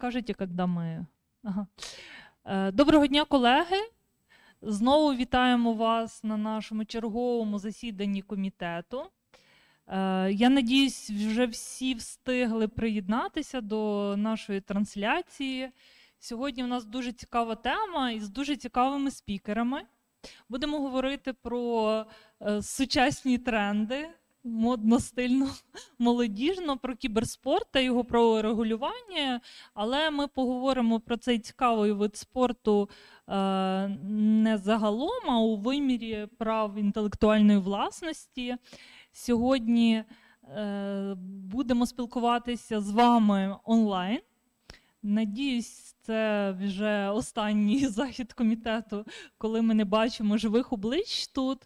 скажете, 0.00 0.34
коли 0.34 0.66
ми. 0.66 1.06
Ага. 1.42 1.66
Е, 2.44 2.72
доброго 2.72 3.06
дня, 3.06 3.24
колеги. 3.24 3.76
Знову 4.62 5.14
вітаємо 5.14 5.72
вас 5.72 6.24
на 6.24 6.36
нашому 6.36 6.84
черговому 6.84 7.58
засіданні 7.58 8.22
комітету. 8.22 9.02
Е, 9.86 10.32
я 10.32 10.48
надіюсь, 10.48 11.10
вже 11.10 11.46
всі 11.46 11.94
встигли 11.94 12.68
приєднатися 12.68 13.60
до 13.60 14.14
нашої 14.16 14.60
трансляції. 14.60 15.70
Сьогодні 16.18 16.64
у 16.64 16.66
нас 16.66 16.84
дуже 16.84 17.12
цікава 17.12 17.54
тема 17.54 18.10
із 18.10 18.28
дуже 18.28 18.56
цікавими 18.56 19.10
спікерами. 19.10 19.82
Будемо 20.48 20.78
говорити 20.78 21.32
про 21.32 22.06
е, 22.42 22.62
сучасні 22.62 23.38
тренди, 23.38 24.08
модно, 24.44 25.00
стильно, 25.00 25.50
молодіжно, 25.98 26.76
про 26.76 26.96
кіберспорт 26.96 27.66
та 27.70 27.80
його 27.80 28.04
праворегулювання. 28.04 29.40
Але 29.74 30.10
ми 30.10 30.26
поговоримо 30.26 31.00
про 31.00 31.16
цей 31.16 31.38
цікавий 31.38 31.92
вид 31.92 32.16
спорту 32.16 32.88
е, 33.28 33.88
не 34.08 34.58
загалом, 34.58 35.30
а 35.30 35.38
у 35.38 35.56
вимірі 35.56 36.26
прав 36.38 36.78
інтелектуальної 36.78 37.58
власності. 37.58 38.56
Сьогодні 39.12 40.04
е, 40.44 41.14
будемо 41.52 41.86
спілкуватися 41.86 42.80
з 42.80 42.90
вами 42.90 43.56
онлайн. 43.64 44.20
Надіюсь, 45.02 45.96
це 46.02 46.50
вже 46.50 47.08
останній 47.08 47.86
захід 47.88 48.32
комітету, 48.32 49.04
коли 49.38 49.62
ми 49.62 49.74
не 49.74 49.84
бачимо 49.84 50.38
живих 50.38 50.72
облич 50.72 51.26
тут. 51.26 51.58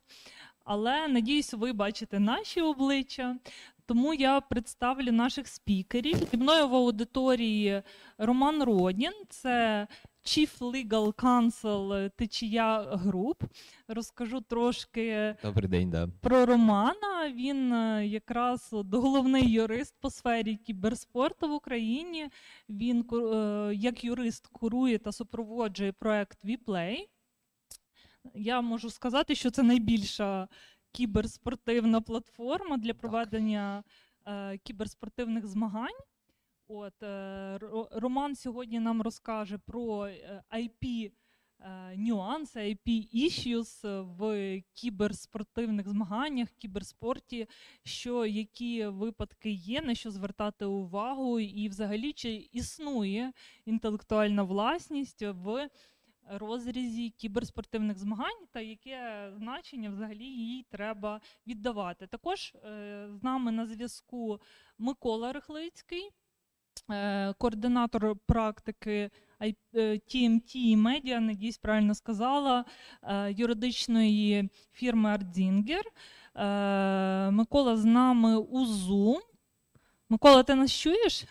Але 0.64 1.08
надіюсь, 1.08 1.54
ви 1.54 1.72
бачите 1.72 2.18
наші 2.18 2.60
обличчя. 2.60 3.36
Тому 3.86 4.14
я 4.14 4.40
представлю 4.40 5.12
наших 5.12 5.48
спікерів. 5.48 6.16
Зі 6.30 6.36
мною 6.36 6.68
в 6.68 6.74
аудиторії 6.74 7.82
Роман 8.18 8.62
Родін, 8.62 9.12
це 9.28 9.86
Chief 10.24 10.58
Legal 10.58 11.14
Counsel 11.14 12.10
Течія 12.16 12.82
Груп. 12.82 13.42
Розкажу 13.88 14.40
трошки 14.40 15.36
Добрий 15.42 15.68
день, 15.68 15.90
да. 15.90 16.08
про 16.20 16.46
Романа. 16.46 17.30
Він 17.34 17.72
е, 17.72 18.06
якраз 18.06 18.70
головний 18.92 19.52
юрист 19.52 19.94
по 20.00 20.10
сфері 20.10 20.56
кіберспорту 20.56 21.48
в 21.48 21.52
Україні. 21.52 22.28
Він 22.68 23.04
е, 23.12 23.74
як 23.74 24.04
юрист 24.04 24.46
курує 24.46 24.98
та 24.98 25.12
супроводжує 25.12 25.92
проект 25.92 26.44
VPlay. 26.44 26.96
Я 28.34 28.60
можу 28.60 28.90
сказати, 28.90 29.34
що 29.34 29.50
це 29.50 29.62
найбільша 29.62 30.48
кіберспортивна 30.92 32.00
платформа 32.00 32.76
для 32.76 32.94
проведення 32.94 33.84
е, 34.26 34.58
кіберспортивних 34.58 35.46
змагань. 35.46 35.98
От 36.68 37.02
е, 37.02 37.58
Роман 37.92 38.34
сьогодні 38.34 38.80
нам 38.80 39.02
розкаже 39.02 39.58
про 39.58 40.08
IP 40.56 41.12
е, 41.60 41.96
нюанси, 41.96 42.60
IP 42.60 43.14
issues 43.14 44.02
в 44.16 44.62
кіберспортивних 44.72 45.88
змаганнях, 45.88 46.48
кіберспорті, 46.58 47.48
що 47.84 48.26
які 48.26 48.86
випадки 48.86 49.50
є, 49.50 49.82
на 49.82 49.94
що 49.94 50.10
звертати 50.10 50.64
увагу, 50.64 51.40
і 51.40 51.68
взагалі 51.68 52.12
чи 52.12 52.48
існує 52.52 53.32
інтелектуальна 53.64 54.42
власність 54.42 55.22
в 55.22 55.68
розрізі 56.30 57.10
кіберспортивних 57.10 57.98
змагань 57.98 58.46
та 58.52 58.60
яке 58.60 59.30
значення 59.36 59.90
взагалі 59.90 60.24
їй 60.24 60.66
треба 60.70 61.20
віддавати. 61.46 62.06
Також 62.06 62.54
е, 62.54 63.08
з 63.20 63.22
нами 63.22 63.52
на 63.52 63.66
зв'язку 63.66 64.40
Микола 64.78 65.32
Рихлицький, 65.32 66.10
е, 66.90 67.32
координатор 67.38 68.16
практики 68.26 69.10
TMT 69.74 70.76
Media, 70.76 71.20
надіюсь, 71.20 71.58
правильно 71.58 71.94
сказала, 71.94 72.64
е, 73.02 73.32
юридичної 73.32 74.50
фірми 74.72 75.10
Arzinger. 75.10 75.84
Микола 77.32 77.76
з 77.76 77.84
нами 77.84 78.36
у 78.36 78.66
Zoom. 78.66 79.20
Микола, 80.08 80.42
ти 80.42 80.54
нас 80.54 80.72
чуєш? 80.72 81.24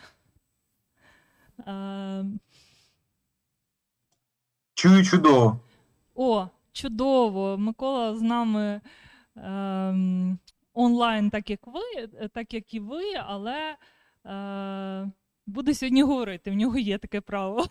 Чую 4.84 5.06
чудово. 5.06 5.60
О, 6.16 6.48
чудово! 6.74 7.58
Микола 7.58 8.16
з 8.16 8.22
нами 8.22 8.82
е, 9.38 9.96
онлайн, 10.74 11.30
так 11.30 11.50
як 11.50 11.60
ви, 11.68 12.08
так 12.34 12.54
як 12.54 12.74
і 12.74 12.80
ви, 12.80 13.04
але 13.26 13.76
е, 14.26 15.12
буде 15.46 15.74
сьогодні 15.74 16.04
говорити. 16.04 16.52
В 16.52 16.54
нього 16.54 16.78
є 16.78 16.98
таке 16.98 17.22
право. 17.22 17.66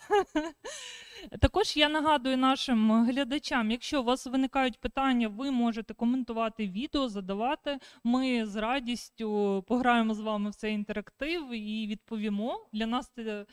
Також 1.41 1.77
я 1.77 1.89
нагадую 1.89 2.37
нашим 2.37 3.05
глядачам, 3.05 3.71
якщо 3.71 4.01
у 4.01 4.05
вас 4.05 4.27
виникають 4.27 4.81
питання, 4.81 5.29
ви 5.29 5.51
можете 5.51 5.95
коментувати 5.95 6.69
відео, 6.69 7.09
задавати. 7.09 7.79
Ми 8.05 8.47
з 8.47 8.57
радістю 8.57 9.65
пограємо 9.69 10.15
з 10.15 10.21
вами 10.21 10.51
в 10.51 10.55
цей 10.55 10.75
інтерактив 10.75 11.53
і 11.55 11.87
відповімо. 11.87 12.67
Для 12.73 12.87
нас 12.87 13.13
це 13.15 13.47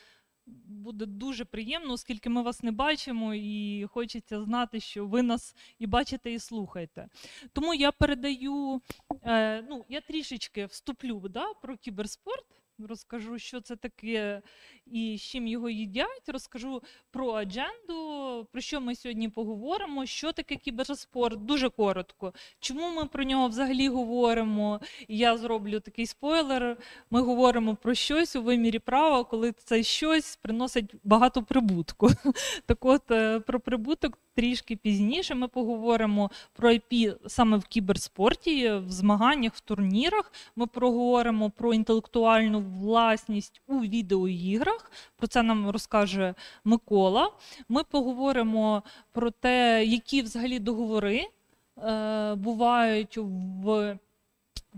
буде 0.67 1.05
дуже 1.05 1.45
приємно, 1.45 1.93
оскільки 1.93 2.29
ми 2.29 2.41
вас 2.41 2.63
не 2.63 2.71
бачимо, 2.71 3.33
і 3.33 3.85
хочеться 3.91 4.43
знати, 4.43 4.79
що 4.79 5.05
ви 5.05 5.23
нас 5.23 5.55
і 5.79 5.87
бачите, 5.87 6.33
і 6.33 6.39
слухаєте. 6.39 7.07
Тому 7.53 7.73
я 7.73 7.91
передаю, 7.91 8.81
е, 9.23 9.61
ну, 9.69 9.85
я 9.89 10.01
трішечки 10.01 10.65
вступлю 10.65 11.27
да, 11.29 11.53
про 11.61 11.77
кіберспорт. 11.77 12.58
Розкажу, 12.87 13.39
що 13.39 13.61
це 13.61 13.75
таке 13.75 14.41
і 14.85 15.17
з 15.17 15.21
чим 15.21 15.47
його 15.47 15.69
їдять. 15.69 16.23
Розкажу 16.27 16.81
про 17.11 17.31
адженду, 17.31 18.47
про 18.51 18.61
що 18.61 18.81
ми 18.81 18.95
сьогодні 18.95 19.29
поговоримо. 19.29 20.05
Що 20.05 20.31
таке 20.31 20.55
кіберспорт? 20.55 21.45
Дуже 21.45 21.69
коротко. 21.69 22.33
Чому 22.59 22.89
ми 22.89 23.05
про 23.05 23.23
нього 23.23 23.47
взагалі 23.47 23.87
говоримо? 23.87 24.79
Я 25.07 25.37
зроблю 25.37 25.79
такий 25.79 26.05
спойлер. 26.05 26.77
Ми 27.11 27.21
говоримо 27.21 27.75
про 27.75 27.93
щось 27.93 28.35
у 28.35 28.41
вимірі 28.41 28.79
права, 28.79 29.23
коли 29.23 29.51
це 29.51 29.83
щось 29.83 30.35
приносить 30.35 30.95
багато 31.03 31.43
прибутку. 31.43 32.09
Так 32.65 32.85
от 32.85 33.11
е, 33.11 33.39
про 33.39 33.59
прибуток 33.59 34.17
трішки 34.39 34.75
пізніше 34.75 35.35
ми 35.35 35.47
поговоримо 35.47 36.31
про 36.53 36.71
IP 36.71 37.15
саме 37.27 37.57
в 37.57 37.63
кіберспорті, 37.63 38.71
в 38.71 38.91
змаганнях, 38.91 39.53
в 39.53 39.59
турнірах. 39.59 40.31
Ми 40.55 40.67
проговоримо 40.67 41.49
про 41.49 41.73
інтелектуальну 41.73 42.59
власність 42.59 43.61
у 43.67 43.79
відеоіграх. 43.79 44.91
Про 45.17 45.27
це 45.27 45.43
нам 45.43 45.69
розкаже 45.69 46.33
Микола. 46.63 47.31
Ми 47.69 47.83
поговоримо 47.83 48.83
про 49.11 49.31
те, 49.31 49.85
які 49.85 50.21
взагалі 50.21 50.59
договори 50.59 51.27
е, 51.83 52.35
бувають 52.35 53.17
в 53.17 53.97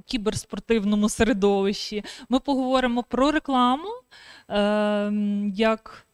кіберспортивному 0.06 1.10
середовищі. 1.10 2.04
Ми 2.30 2.40
поговоримо 2.40 3.04
про 3.04 3.32
рекламу. 3.32 3.90
Е, 4.50 5.12
як 5.56 6.06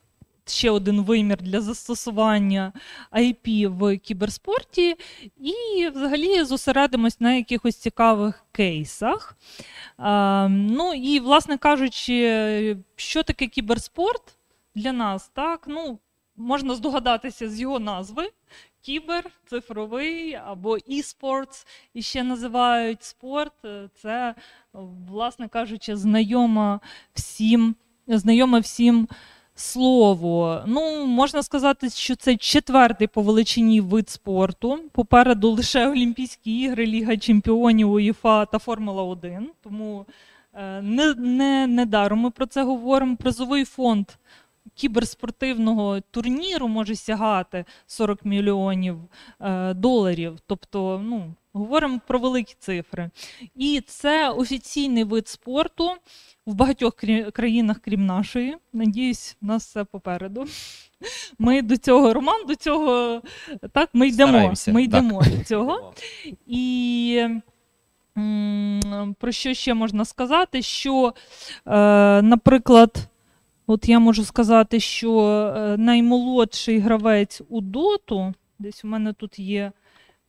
ще 0.49 0.71
один 0.71 1.01
вимір 1.01 1.38
для 1.38 1.61
застосування 1.61 2.73
IP 3.11 3.67
в 3.67 3.97
кіберспорті, 3.97 4.95
і 5.38 5.88
взагалі 5.88 6.44
зосередимось 6.44 7.19
на 7.19 7.33
якихось 7.33 7.75
цікавих 7.75 8.45
кейсах. 8.51 9.38
Ну 10.49 10.94
і, 10.94 11.19
власне 11.19 11.57
кажучи, 11.57 12.77
що 12.95 13.23
таке 13.23 13.47
кіберспорт 13.47 14.38
для 14.75 14.91
нас, 14.91 15.31
так? 15.33 15.63
Ну, 15.67 15.99
можна 16.35 16.75
здогадатися 16.75 17.49
з 17.49 17.59
його 17.59 17.79
назви. 17.79 18.29
Кібер, 18.81 19.25
цифровий 19.45 20.33
або 20.33 20.77
e-sports, 20.77 21.67
і 21.94 22.01
ще 22.01 22.23
називають 22.23 23.03
спорт. 23.03 23.53
Це, 24.01 24.35
власне 25.09 25.47
кажучи, 25.47 25.95
знайома 25.95 26.79
всім, 27.13 27.75
знайома 28.07 28.59
всім 28.59 29.07
слово. 29.59 30.63
Ну, 30.68 31.06
можна 31.06 31.44
сказати, 31.44 31.89
що 31.89 32.15
це 32.15 32.38
четвертий 32.38 33.07
по 33.07 33.21
величині 33.21 33.81
вид 33.81 34.09
спорту. 34.09 34.80
Попереду 34.92 35.51
лише 35.51 35.88
Олімпійські 35.88 36.59
ігри, 36.59 36.88
Ліга 36.88 37.18
Чемпіонів, 37.18 37.92
УЄФА 37.92 38.45
та 38.45 38.59
Формула 38.59 39.04
1. 39.04 39.50
Тому 39.63 40.06
е, 40.54 40.81
не, 40.81 41.13
не, 41.13 41.68
не 41.68 41.86
даром 41.86 42.19
ми 42.19 42.31
про 42.31 42.45
це 42.45 42.63
говоримо. 42.63 43.18
Призовий 43.18 43.65
фонд. 43.65 44.06
Кіберспортивного 44.75 46.02
турніру 46.12 46.68
може 46.68 46.96
сягати 46.96 47.66
40 47.88 48.25
мільйонів 48.25 48.98
е, 49.40 49.74
доларів. 49.74 50.38
Тобто, 50.48 51.02
ну, 51.04 51.34
говоримо 51.54 52.00
про 52.08 52.19
великі 52.19 52.56
цифри. 52.60 53.10
І 53.56 53.81
це 53.88 54.30
офіційний 54.30 55.04
вид 55.04 55.28
спорту, 55.28 55.92
в 56.46 56.54
багатьох 56.54 56.96
країнах, 57.34 57.78
крім 57.81 58.06
нашої. 58.06 58.58
Надіюсь, 58.74 59.38
у 59.42 59.46
нас 59.46 59.66
все 59.66 59.84
попереду. 59.84 60.46
Ми 61.40 61.62
до 61.62 61.78
цього, 61.78 62.14
Роман, 62.14 62.46
до 62.48 62.56
цього 62.56 63.22
так, 63.72 63.90
ми 63.94 64.08
йдемо. 64.08 64.30
Стараємося. 64.31 64.72
Ми 64.72 64.84
йдемо 64.84 65.24
так. 65.24 65.38
до 65.38 65.44
цього. 65.44 65.94
І 66.48 67.28
про 69.19 69.31
що 69.31 69.54
ще 69.54 69.74
можна 69.74 70.06
сказати? 70.06 70.62
Що, 70.62 71.14
е, 71.68 72.22
наприклад, 72.22 73.08
От 73.69 73.90
я 73.90 74.00
можу 74.00 74.25
сказати, 74.25 74.80
що 74.80 75.22
е, 75.22 75.78
наймолодший 75.78 76.80
гравець 76.80 77.42
у 77.50 77.62
доту, 77.62 78.34
десь 78.60 78.86
у 78.86 78.88
мене 78.88 79.14
тут 79.14 79.40
є 79.40 79.72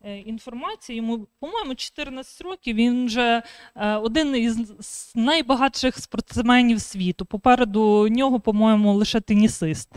е, 0.04 0.18
інформація, 0.18 0.96
йому, 0.96 1.26
по-моєму, 1.40 1.74
14 1.74 2.40
років. 2.40 2.76
Він 2.76 3.06
вже 3.06 3.42
е, 3.76 3.94
один 3.96 4.36
із 4.36 4.58
найбагатших 5.14 5.98
спортсменів 5.98 6.80
світу. 6.80 7.24
Попереду 7.24 8.08
нього, 8.08 8.40
по-моєму, 8.40 8.94
лише 8.94 9.20
тенісист. 9.20 9.90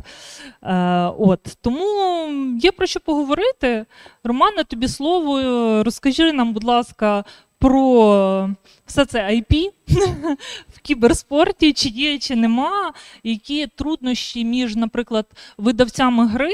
От 1.18 1.58
Тому 1.62 2.30
є 2.60 2.72
про 2.72 2.86
що 2.86 3.00
поговорити. 3.00 3.86
Романе, 4.24 4.64
тобі 4.64 4.88
слово. 4.88 5.84
Розкажи 5.84 6.34
нам, 6.34 6.54
будь 6.54 6.64
ласка, 6.64 7.24
про 7.62 8.50
все 8.86 9.06
це 9.06 9.30
IP 9.30 9.70
в 10.70 10.80
кіберспорті, 10.82 11.74
чи 11.74 11.90
є, 11.90 12.20
чи 12.20 12.36
нема, 12.36 12.94
які 13.24 13.68
труднощі 13.68 14.46
між, 14.46 14.76
наприклад, 14.76 15.26
видавцями 15.58 16.28
гри. 16.28 16.52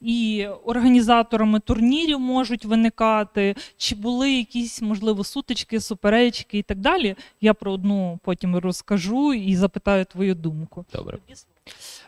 І 0.00 0.46
організаторами 0.64 1.60
турнірів 1.60 2.20
можуть 2.20 2.64
виникати, 2.64 3.54
чи 3.76 3.94
були 3.94 4.32
якісь, 4.32 4.82
можливо, 4.82 5.24
сутички, 5.24 5.80
суперечки 5.80 6.58
і 6.58 6.62
так 6.62 6.78
далі. 6.78 7.16
Я 7.40 7.54
про 7.54 7.72
одну 7.72 8.18
потім 8.24 8.56
розкажу 8.56 9.34
і 9.34 9.56
запитаю 9.56 10.04
твою 10.04 10.34
думку. 10.34 10.84
Добре. 10.92 11.18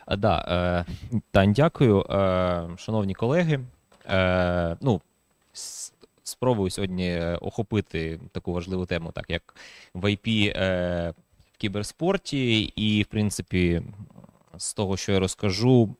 А, 0.05 0.15
да, 0.15 0.45
е, 1.11 1.19
Тань, 1.31 1.53
дякую. 1.53 2.01
Е, 2.01 2.69
Шановні 2.77 3.13
колеги. 3.13 3.59
Е, 4.09 4.77
ну, 4.81 5.01
спробую 6.27 6.69
сьогодні 6.69 7.09
е, 7.09 7.37
охопити 7.41 8.19
таку 8.31 8.53
важливу 8.53 8.85
тему, 8.85 9.11
так 9.11 9.29
як 9.29 9.55
в 9.93 10.05
IP 10.05 10.53
е, 10.55 11.13
в 11.53 11.57
кіберспорті, 11.57 12.61
і, 12.61 13.03
в 13.03 13.05
принципі, 13.05 13.81
з 14.57 14.73
того, 14.73 14.97
що 14.97 15.11
я 15.11 15.19
розкажу, 15.19 15.95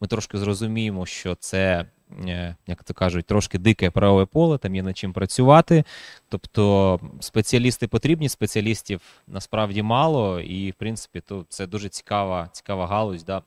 ми 0.00 0.08
трошки 0.08 0.38
зрозуміємо, 0.38 1.06
що 1.06 1.34
це. 1.34 1.84
Е, 2.26 2.56
як 2.66 2.84
то 2.84 2.94
кажуть, 2.94 3.26
трошки 3.26 3.58
дике 3.58 3.90
правове 3.90 4.26
поле, 4.26 4.58
там 4.58 4.74
є 4.74 4.82
над 4.82 4.96
чим 4.96 5.12
працювати. 5.12 5.84
Тобто 6.28 7.00
спеціалісти 7.20 7.88
потрібні, 7.88 8.28
спеціалістів 8.28 9.00
насправді 9.26 9.82
мало, 9.82 10.40
і, 10.40 10.70
в 10.70 10.74
принципі, 10.74 11.20
то 11.20 11.46
це 11.48 11.66
дуже 11.66 11.88
цікава 11.88 12.48
цікава 12.52 12.86
галузь 12.86 13.24
да, 13.24 13.42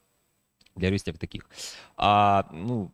для 0.75 0.85
юристів 0.87 1.17
таких. 1.17 1.49
А 1.97 2.43
ну, 2.53 2.91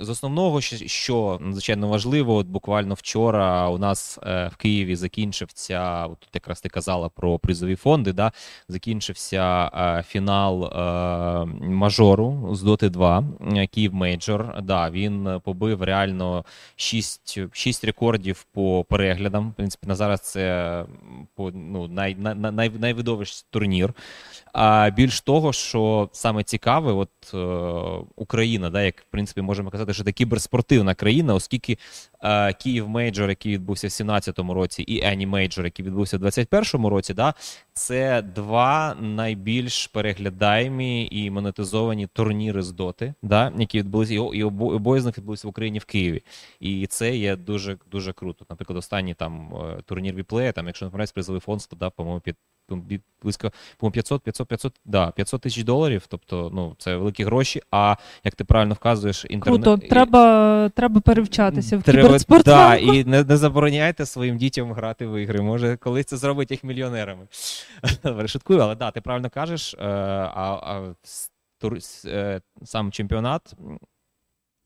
з 0.00 0.08
основного, 0.08 0.60
що 0.60 1.38
надзвичайно 1.40 1.88
важливо, 1.88 2.34
от 2.34 2.46
буквально 2.46 2.94
вчора 2.94 3.68
у 3.68 3.78
нас 3.78 4.18
е, 4.22 4.50
в 4.52 4.56
Києві 4.56 4.96
закінчився, 4.96 6.06
от 6.06 6.18
тут 6.18 6.28
якраз 6.34 6.60
ти 6.60 6.68
казала 6.68 7.08
про 7.08 7.38
призові 7.38 7.76
фонди. 7.76 8.12
да, 8.12 8.32
Закінчився 8.68 9.70
е, 9.74 10.02
фінал 10.08 10.64
е, 10.64 11.44
мажору 11.64 12.48
з 12.52 12.62
Доти 12.62 12.88
2, 12.88 13.24
Київ 13.70 13.94
Мейджор. 13.94 14.62
Да, 14.62 14.90
Він 14.90 15.40
побив 15.44 15.82
реально 15.82 16.44
6 16.76 17.38
6 17.52 17.84
рекордів 17.84 18.46
по 18.52 18.84
переглядам. 18.88 19.50
В 19.50 19.54
принципі, 19.54 19.86
на 19.86 19.94
зараз 19.94 20.20
це 20.20 20.84
по 21.34 21.50
ну, 21.50 21.88
най, 21.88 22.14
най, 22.14 22.34
най, 22.34 22.70
найвидовищий 22.70 23.46
турнір. 23.50 23.94
А 24.60 24.90
більш 24.90 25.20
того, 25.20 25.52
що 25.52 26.08
саме 26.12 26.42
цікаве, 26.42 26.92
от 26.92 27.10
е, 27.34 27.38
Україна, 28.16 28.70
да, 28.70 28.82
як 28.82 29.00
в 29.00 29.04
принципі 29.10 29.42
можемо 29.42 29.70
казати, 29.70 29.94
що 29.94 30.04
це 30.04 30.12
кіберспортивна 30.12 30.94
країна, 30.94 31.34
оскільки 31.34 31.78
е, 32.22 32.52
Київ 32.52 32.88
Мейджор, 32.88 33.28
який 33.28 33.52
відбувся 33.52 33.86
в 33.86 33.90
17-му 33.90 34.54
році, 34.54 34.82
і 34.82 35.04
Ani 35.04 35.26
Major, 35.26 35.64
який 35.64 35.84
відбувся 35.84 36.18
в 36.18 36.22
21-му 36.22 36.90
році, 36.90 37.14
да, 37.14 37.34
це 37.72 38.22
два 38.22 38.96
найбільш 39.00 39.86
переглядаємі 39.86 41.08
і 41.10 41.30
монетизовані 41.30 42.06
турніри 42.06 42.62
з 42.62 42.72
доти, 42.72 43.14
да, 43.22 43.52
які 43.58 43.78
відбулися, 43.78 44.14
і 44.14 44.42
обоє 44.42 45.00
з 45.00 45.04
них 45.04 45.18
відбулися 45.18 45.48
в 45.48 45.50
Україні 45.50 45.78
в 45.78 45.84
Києві. 45.84 46.22
І 46.60 46.86
це 46.86 47.16
є 47.16 47.36
дуже 47.36 47.76
дуже 47.90 48.12
круто. 48.12 48.46
Наприклад, 48.50 48.76
останній 48.76 49.14
там 49.14 49.54
е, 49.54 49.82
турнір 49.82 50.14
віплея, 50.14 50.52
там, 50.52 50.66
якщо 50.66 50.86
не 50.86 50.90
помиляюсь, 50.90 51.12
призовий 51.12 51.40
фонд 51.40 51.62
складав, 51.62 51.92
по-моєму, 51.92 52.20
під 52.20 52.36
близько 53.22 53.52
по 53.78 53.90
500 53.90 54.22
500 54.22 54.48
500 54.48 54.72
да, 54.84 55.10
500 55.10 55.40
тисяч 55.40 55.64
доларів. 55.64 56.06
Тобто, 56.08 56.50
ну 56.54 56.74
це 56.78 56.96
великі 56.96 57.24
гроші. 57.24 57.62
А 57.70 57.96
як 58.24 58.34
ти 58.34 58.44
правильно 58.44 58.74
вказуєш, 58.74 59.26
інтернет 59.28 59.64
Круто, 59.64 59.88
треба 59.88 60.68
треба 60.74 61.00
перевчатися 61.00 61.78
в 61.78 61.82
треба, 61.82 62.02
кіберспорт. 62.02 62.44
Да, 62.44 62.76
і 62.76 63.04
не 63.04 63.24
не 63.24 63.36
забороняйте 63.36 64.06
своїм 64.06 64.36
дітям 64.36 64.72
грати 64.72 65.06
в 65.06 65.22
ігри. 65.22 65.40
Може, 65.40 65.76
колись 65.76 66.06
це 66.06 66.16
зробить 66.16 66.50
їх 66.50 66.64
мільйонерами. 66.64 67.26
Шуткую, 68.26 68.60
але 68.60 68.74
да, 68.74 68.90
ти 68.90 69.00
правильно 69.00 69.30
кажеш. 69.30 69.74
Е, 69.74 69.78
а, 70.34 70.60
а 70.62 70.94
тур, 71.58 71.78
е, 72.04 72.40
сам 72.64 72.92
чемпіонат 72.92 73.54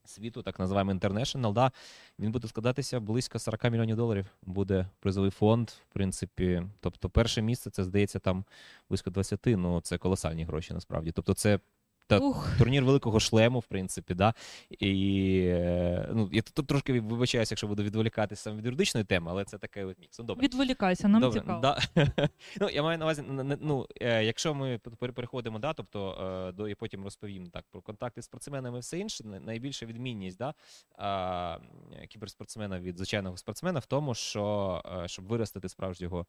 світу, 0.05 0.41
так 0.41 0.59
називаємо 0.59 0.91
International, 0.91 1.53
да, 1.53 1.71
він 2.19 2.31
буде 2.31 2.47
складатися 2.47 2.99
близько 2.99 3.39
40 3.39 3.63
мільйонів 3.63 3.95
доларів. 3.95 4.25
Буде 4.41 4.87
призовий 4.99 5.31
фонд, 5.31 5.69
в 5.69 5.93
принципі. 5.93 6.63
Тобто, 6.79 7.09
перше 7.09 7.41
місце 7.41 7.69
це 7.69 7.83
здається 7.83 8.19
там 8.19 8.45
близько 8.89 9.09
20, 9.09 9.39
ну 9.45 9.81
це 9.81 9.97
колосальні 9.97 10.43
гроші 10.43 10.73
насправді. 10.73 11.11
Тобто, 11.11 11.33
це 11.33 11.59
та 12.07 12.19
турнір 12.57 12.83
великого 12.83 13.19
шлему, 13.19 13.59
в 13.59 13.65
принципі, 13.65 14.13
да. 14.13 14.33
І 14.69 15.39
е, 15.47 16.09
ну, 16.13 16.29
я 16.31 16.41
тут 16.41 16.67
трошки 16.67 16.99
вибачаюся, 16.99 17.53
якщо 17.53 17.67
буду 17.67 17.83
відволікатися 17.83 18.41
саме 18.41 18.57
від 18.57 18.65
юридичної 18.65 19.05
теми, 19.05 19.31
але 19.31 19.45
це 19.45 19.57
таке 19.57 19.85
мікс. 19.85 20.19
Ну, 20.19 20.25
добре. 20.25 20.43
Відволікайся, 20.43 21.07
нам 21.07 21.21
добре. 21.21 21.39
цікаво. 21.39 21.61
Да. 21.61 21.79
ну, 22.61 22.69
Я 22.69 22.83
маю 22.83 22.97
на 22.97 23.05
увазі, 23.05 23.23
ну, 23.61 23.87
е, 24.01 24.23
якщо 24.23 24.53
ми 24.53 24.79
переходимо, 25.13 25.59
да, 25.59 25.73
тобто 25.73 26.11
е, 26.49 26.51
до 26.51 26.67
і 26.67 26.75
потім 26.75 27.03
розповім 27.03 27.49
так 27.49 27.65
про 27.71 27.81
контакти 27.81 28.21
з 28.21 28.25
спортсменами 28.25 28.77
і 28.77 28.81
все 28.81 28.99
інше, 28.99 29.23
найбільша 29.23 29.85
відмінність 29.85 30.37
да, 30.37 30.53
кіберспортсмена 32.09 32.79
від 32.79 32.97
звичайного 32.97 33.37
спортсмена 33.37 33.79
в 33.79 33.85
тому, 33.85 34.13
що 34.13 34.81
щоб 35.05 35.25
виростити 35.25 35.69
справжнього 35.69 36.25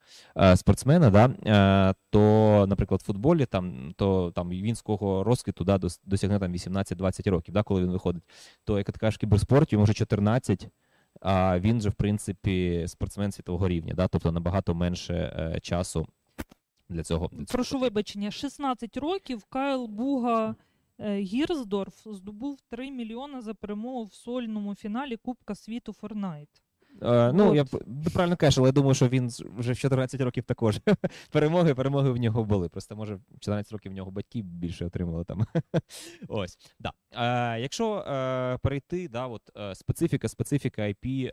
спортсмена, 0.56 1.10
да, 1.10 1.94
то, 2.10 2.64
наприклад, 2.68 3.00
в 3.00 3.04
футболі 3.04 3.46
там, 3.46 3.94
то 3.96 4.30
там 4.30 4.50
він 4.50 4.74
з 4.74 4.82
кого 4.82 5.24
розквіту 5.24 5.63
да, 5.64 5.80
досягне 6.04 6.38
там 6.38 6.52
18-20 6.52 7.30
років, 7.30 7.54
да, 7.54 7.62
коли 7.62 7.82
він 7.82 7.90
виходить, 7.90 8.22
то 8.64 8.78
як 8.78 8.86
ти 8.86 8.98
кажеш, 8.98 9.16
в 9.16 9.20
кіберспорті 9.20 9.74
йому 9.74 9.84
вже 9.84 9.94
14, 9.94 10.68
а 11.20 11.58
він 11.58 11.80
же, 11.80 11.88
в 11.88 11.94
принципі, 11.94 12.84
спортсмен 12.88 13.32
світового 13.32 13.68
рівня, 13.68 13.94
да, 13.94 14.08
тобто 14.08 14.32
набагато 14.32 14.74
менше 14.74 15.14
е, 15.14 15.60
часу 15.60 16.06
для 16.88 17.02
цього. 17.02 17.28
Для 17.32 17.44
цього. 17.44 17.56
Прошу 17.56 17.78
вибачення, 17.78 18.30
16 18.30 18.96
років 18.96 19.44
Кайл 19.44 19.86
Буга. 19.86 20.54
Е, 20.98 21.20
Гірсдорф 21.20 22.06
здобув 22.06 22.60
3 22.70 22.90
мільйони 22.90 23.40
за 23.40 23.54
перемогу 23.54 24.04
в 24.04 24.14
сольному 24.14 24.74
фіналі 24.74 25.16
Кубка 25.16 25.54
світу 25.54 25.92
Форнайт. 25.92 26.48
Uh, 27.00 27.32
ну, 27.32 27.54
я 27.54 27.64
правильно 28.14 28.36
кажеш, 28.36 28.58
але 28.58 28.68
я 28.68 28.72
думаю, 28.72 28.94
що 28.94 29.08
він 29.08 29.26
вже 29.58 29.72
в 29.72 29.78
14 29.78 30.20
років 30.20 30.44
також. 30.44 30.80
Перемоги, 31.30 31.74
перемоги 31.74 32.10
в 32.10 32.16
нього 32.16 32.44
були. 32.44 32.68
Просто 32.68 32.96
може 32.96 33.14
в 33.14 33.40
14 33.40 33.72
років 33.72 33.92
в 33.92 33.94
нього 33.94 34.10
батьки 34.10 34.42
більше 34.42 34.86
отримали 34.86 35.24
там. 35.24 35.46
Ось. 36.28 36.58
Да. 36.80 36.92
Uh, 37.12 37.58
якщо 37.58 37.94
uh, 37.94 38.58
перейти, 38.58 39.08
да, 39.08 39.26
от, 39.26 39.42
специфіка, 39.74 40.28
специфіка 40.28 40.82
IP 40.82 41.30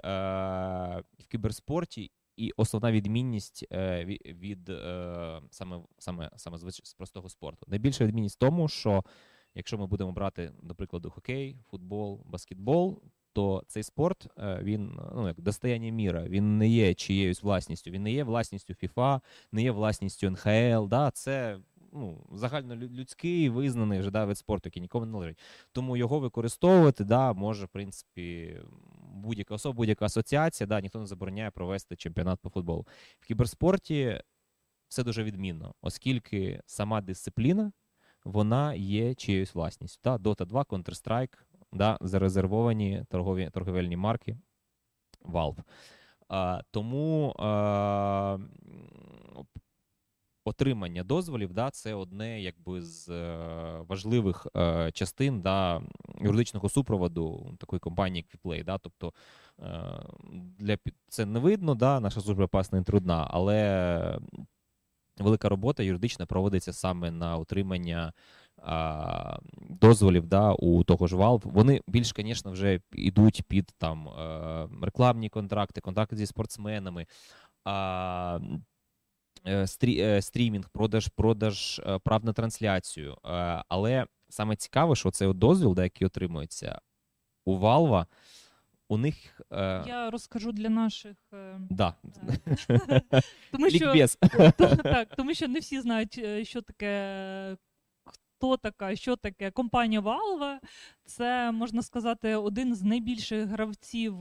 в 1.20 1.28
кіберспорті. 1.28 2.12
І 2.36 2.52
основна 2.58 2.92
відмінність 2.92 3.66
е, 3.72 4.06
від 4.26 4.70
е, 4.70 5.42
саме 5.52 5.82
саме 5.98 6.30
саме 6.36 6.58
з 6.58 6.94
простого 6.98 7.30
спорту. 7.30 7.66
Найбільша 7.68 8.06
відмінність 8.06 8.36
в 8.36 8.40
тому, 8.40 8.68
що 8.68 9.04
якщо 9.56 9.78
ми 9.78 9.88
будемо 9.88 10.12
брати, 10.12 10.52
до 10.62 10.76
прикладу, 10.76 11.10
хокей, 11.10 11.58
футбол, 11.70 12.24
баскетбол, 12.26 13.02
то 13.34 13.64
цей 13.68 13.84
спорт 13.84 14.28
е, 14.38 14.60
він 14.64 15.00
ну 15.16 15.28
як 15.28 15.42
достояння 15.42 15.92
міра, 15.92 16.24
він 16.24 16.58
не 16.58 16.68
є 16.68 16.94
чиєюсь 16.94 17.44
власністю, 17.44 17.92
він 17.92 18.04
не 18.04 18.12
є 18.12 18.24
власністю 18.24 18.74
FIFA, 18.74 19.22
не 19.52 19.64
є 19.64 19.72
власністю 19.72 20.30
НХЛ. 20.30 20.88
Да, 20.88 21.12
Це 21.12 21.58
ну, 21.94 22.18
загальнолюдський 22.32 23.50
визнаний 23.50 24.00
вже 24.00 24.12
да, 24.12 24.26
вид 24.26 24.38
спорту, 24.38 24.68
який 24.68 24.82
нікому 24.82 25.06
не 25.06 25.12
належить. 25.12 25.40
Тому 25.72 25.98
його 25.98 26.20
використовувати 26.20 27.04
да, 27.04 27.34
може, 27.34 27.66
в 27.66 27.70
принципі, 27.70 28.58
будь-яка 29.14 29.54
особа, 29.54 29.76
будь-яка 29.76 30.06
асоціація, 30.06 30.68
да, 30.68 30.82
ніхто 30.82 31.00
не 31.00 31.06
забороняє 31.06 31.52
провести 31.52 31.96
чемпіонат 31.96 32.40
по 32.40 32.50
футболу. 32.50 32.88
В 33.20 33.26
кіберспорті 33.26 34.22
все 34.88 35.04
дуже 35.04 35.24
відмінно, 35.24 35.74
оскільки 35.82 36.62
сама 36.66 37.02
дисципліна 37.02 37.72
вона 38.24 38.74
є 38.74 39.16
чиєюсь 39.16 39.56
власністю. 39.56 40.00
Да? 40.04 40.18
Dota 40.18 40.46
2, 40.46 40.62
Counter-Strike 40.64 41.38
да, 41.74 41.98
зарезервовані 42.02 43.06
торгові, 43.10 43.50
торговельні 43.54 43.98
марки 43.98 44.38
Valve. 45.26 45.64
А, 46.30 46.62
Тому 46.72 47.36
а, 47.40 48.38
отримання 50.46 51.04
дозволів 51.04 51.54
да, 51.54 51.72
це 51.72 51.94
одне 51.94 52.42
якби 52.42 52.82
з 52.82 53.10
е, 53.10 53.86
важливих 53.88 54.48
е, 54.56 54.92
частин 54.92 55.42
да, 55.42 55.82
юридичного 56.22 56.70
супроводу 56.70 57.56
такої 57.60 57.80
компанії, 57.80 58.26
як 58.32 58.42
Vplay. 58.42 58.64
Да, 58.66 58.78
Тобто 58.78 59.14
е, 59.60 60.04
для 60.60 60.78
це 61.08 61.26
не 61.26 61.40
видно, 61.40 61.76
да, 61.76 62.00
наша 62.00 62.22
служба 62.22 62.48
пасна 62.48 62.80
і 62.80 62.84
трудна, 62.84 63.28
але 63.32 64.20
велика 65.18 65.50
робота 65.50 65.84
юридична 65.84 66.26
проводиться 66.26 66.74
саме 66.74 67.12
на 67.12 67.38
утримання 67.38 68.14
а, 68.14 68.41
дозволів 69.70 70.28
да, 70.28 70.54
у 70.54 70.84
того 70.84 71.08
ж 71.08 71.16
Valve. 71.16 71.52
Вони 71.52 71.82
більш, 71.88 72.14
звісно, 72.16 72.52
вже 72.52 72.80
йдуть 72.94 73.44
під 73.48 73.66
там 73.78 74.08
е, 74.08 74.68
рекламні 74.82 75.30
контракти, 75.30 75.82
контракти 75.82 76.16
зі 76.16 76.26
спортсменами. 76.26 77.06
Е, 77.68 78.40
е, 79.48 80.22
стрімінг, 80.22 80.70
продаж, 80.70 81.08
продаж 81.08 81.82
прав 82.04 82.26
на 82.26 82.34
трансляцію. 82.34 83.18
Але 83.68 84.06
саме 84.30 84.56
цікаве, 84.56 84.96
що 84.96 85.12
цей 85.12 85.34
дозвіл, 85.34 85.74
да, 85.76 85.84
який 85.84 86.08
отримується 86.08 86.82
у 87.46 87.58
Valve, 87.58 88.06
у 88.90 88.98
них. 88.98 89.42
е, 89.52 89.84
Я 89.88 90.10
розкажу 90.10 90.52
для 90.52 90.70
наших. 90.70 91.16
Да. 91.70 91.94
Тому 93.52 93.70
що, 93.70 93.94
так, 94.84 95.16
тому 95.16 95.34
що 95.34 95.48
не 95.48 95.60
всі 95.60 95.82
знають, 95.82 96.48
що 96.48 96.62
таке. 96.62 97.58
Хто 98.42 98.58
така, 98.58 98.96
що 98.96 99.16
таке 99.16 99.52
компанія 99.52 100.02
Valve. 100.02 100.60
Це 101.06 101.52
можна 101.52 101.82
сказати 101.82 102.36
один 102.36 102.76
з 102.76 102.84
найбільших 102.84 103.46
гравців 103.48 104.16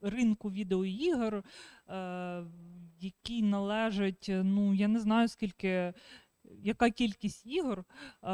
ринку 0.00 0.50
відеоігор, 0.50 1.44
е, 1.88 2.42
який 3.00 3.42
належить, 3.42 4.30
ну 4.30 4.74
я 4.74 4.88
не 4.88 5.00
знаю 5.00 5.28
скільки, 5.28 5.92
яка 6.66 6.90
кількість 6.90 7.46
ігор. 7.46 7.84
Е, 8.24 8.30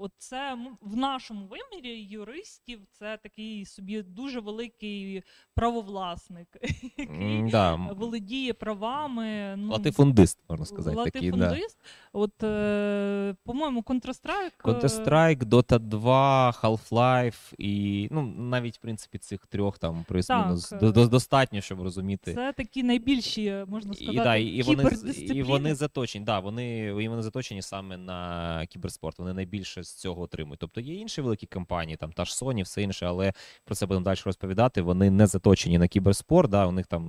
Оце 0.00 0.58
в 0.80 0.96
нашому 0.96 1.46
вимірі 1.46 2.02
юристів 2.02 2.80
це 2.90 3.18
такий 3.22 3.64
собі 3.66 4.02
дуже 4.02 4.40
великий 4.40 5.22
правовласник, 5.54 6.48
який 6.96 7.50
Да. 7.50 7.74
володіє 7.74 8.52
правами. 8.52 9.54
Ну, 9.56 9.72
Латифундист, 9.72 10.38
можна 10.48 10.66
сказати. 10.66 10.96
Латифундист. 10.96 11.78
От, 12.12 12.42
е, 12.42 13.34
по-моєму, 13.44 13.80
Counter-Strike. 13.80 14.52
е, 14.64 14.70
Counter-Strike, 14.70 15.44
Dota 15.44 15.78
2, 15.78 16.50
Half-Life 16.50 17.54
і 17.58 18.08
ну, 18.10 18.22
навіть, 18.22 18.76
в 18.76 18.80
принципі, 18.80 19.18
цих 19.18 19.46
трьох 19.46 19.78
там 19.78 20.04
плюс-мінус 20.08 20.72
е, 20.72 20.78
достатньо, 20.92 21.60
щоб 21.60 21.82
розуміти. 21.82 22.34
Це 22.34 22.52
такі 22.52 22.82
найбільші, 22.82 23.64
можна 23.68 23.94
сказати, 23.94 24.16
І, 24.16 24.24
да, 24.24 24.36
і, 24.36 24.62
вони, 24.62 24.90
і 25.16 25.42
вони 25.42 25.74
заточені, 25.74 26.24
да, 26.24 26.40
вони, 26.40 26.78
і 26.78 27.08
вони 27.08 27.22
заточені 27.22 27.59
саме 27.62 27.96
на 27.96 28.66
кіберспорт. 28.66 29.18
Вони 29.18 29.32
найбільше 29.32 29.82
з 29.82 29.94
цього 29.94 30.22
отримують. 30.22 30.60
Тобто 30.60 30.80
є 30.80 30.94
інші 30.94 31.20
великі 31.22 31.46
компанії, 31.46 31.96
там 31.96 32.12
та 32.12 32.24
ж 32.24 32.32
Sony, 32.32 32.62
все 32.62 32.82
інше, 32.82 33.06
але 33.06 33.32
про 33.64 33.74
це 33.74 33.86
будемо 33.86 34.04
далі 34.04 34.18
розповідати. 34.24 34.82
Вони 34.82 35.10
не 35.10 35.26
заточені 35.26 35.78
на 35.78 35.88
кіберспорт, 35.88 36.50
да, 36.50 36.66
у 36.66 36.72
них 36.72 36.86
там 36.86 37.04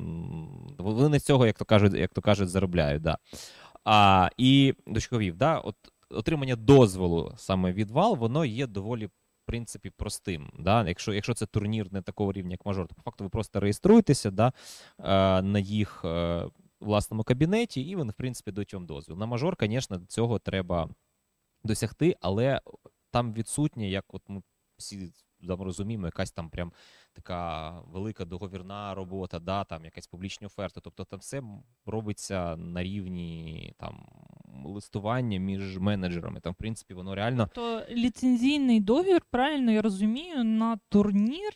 вони 0.77 1.19
з 1.19 1.23
цього, 1.23 1.45
як 1.45 1.57
то 1.57 1.65
кажуть, 1.65 1.93
як 1.93 2.13
то 2.13 2.21
кажуть, 2.21 2.49
заробляють. 2.49 3.01
Да. 3.01 3.17
А, 3.85 4.29
і 4.37 4.73
дочковів, 4.87 5.37
да, 5.37 5.57
от 5.57 5.75
отримання 6.09 6.55
дозволу 6.55 7.33
саме 7.37 7.73
від 7.73 7.91
Valve, 7.91 8.17
воно 8.17 8.45
є 8.45 8.67
доволі. 8.67 9.05
В 9.05 9.45
принципі, 9.45 9.89
простим, 9.89 10.51
да? 10.59 10.87
якщо 10.87 11.13
якщо 11.13 11.33
це 11.33 11.45
турнір 11.45 11.87
не 11.91 12.01
такого 12.01 12.31
рівня, 12.31 12.51
як 12.51 12.65
мажор, 12.65 12.87
то 12.87 12.95
по 12.95 13.01
факту 13.01 13.23
ви 13.23 13.29
просто 13.29 13.59
реєструєтеся 13.59 14.31
да? 14.31 14.53
е, 14.99 15.41
на 15.41 15.59
їх 15.59 16.01
е, 16.05 16.45
власному 16.81 17.23
кабінеті, 17.23 17.81
і 17.81 17.95
вони, 17.95 18.11
в 18.11 18.15
принципі, 18.15 18.51
дають 18.51 18.73
вам 18.73 18.85
дозвіл. 18.85 19.17
На 19.17 19.25
мажор, 19.25 19.57
звісно, 19.61 20.05
цього 20.07 20.39
треба 20.39 20.89
досягти, 21.63 22.15
але 22.21 22.61
там 23.11 23.33
відсутнє, 23.33 23.89
як 23.89 24.05
от 24.07 24.21
ми 24.27 24.41
всі 24.77 25.13
там 25.47 25.61
розуміємо, 25.61 26.05
якась 26.05 26.31
там 26.31 26.49
прям 26.49 26.73
така 27.13 27.71
велика 27.91 28.25
договірна 28.25 28.93
робота, 28.93 29.39
да, 29.39 29.63
там 29.63 29.85
якась 29.85 30.07
публічна 30.07 30.47
оферта. 30.47 30.81
Тобто 30.83 31.03
там 31.05 31.19
все 31.19 31.41
робиться 31.85 32.55
на 32.55 32.83
рівні 32.83 33.73
там 33.77 34.05
листування 34.65 35.39
між 35.39 35.77
менеджерами. 35.77 36.39
Там, 36.39 36.53
в 36.53 36.55
принципі, 36.55 36.93
воно 36.93 37.15
реально. 37.15 37.49
То 37.53 37.81
ліцензійний 37.91 38.79
договір, 38.79 39.21
правильно 39.31 39.71
я 39.71 39.81
розумію, 39.81 40.43
на 40.43 40.79
турнір 40.89 41.51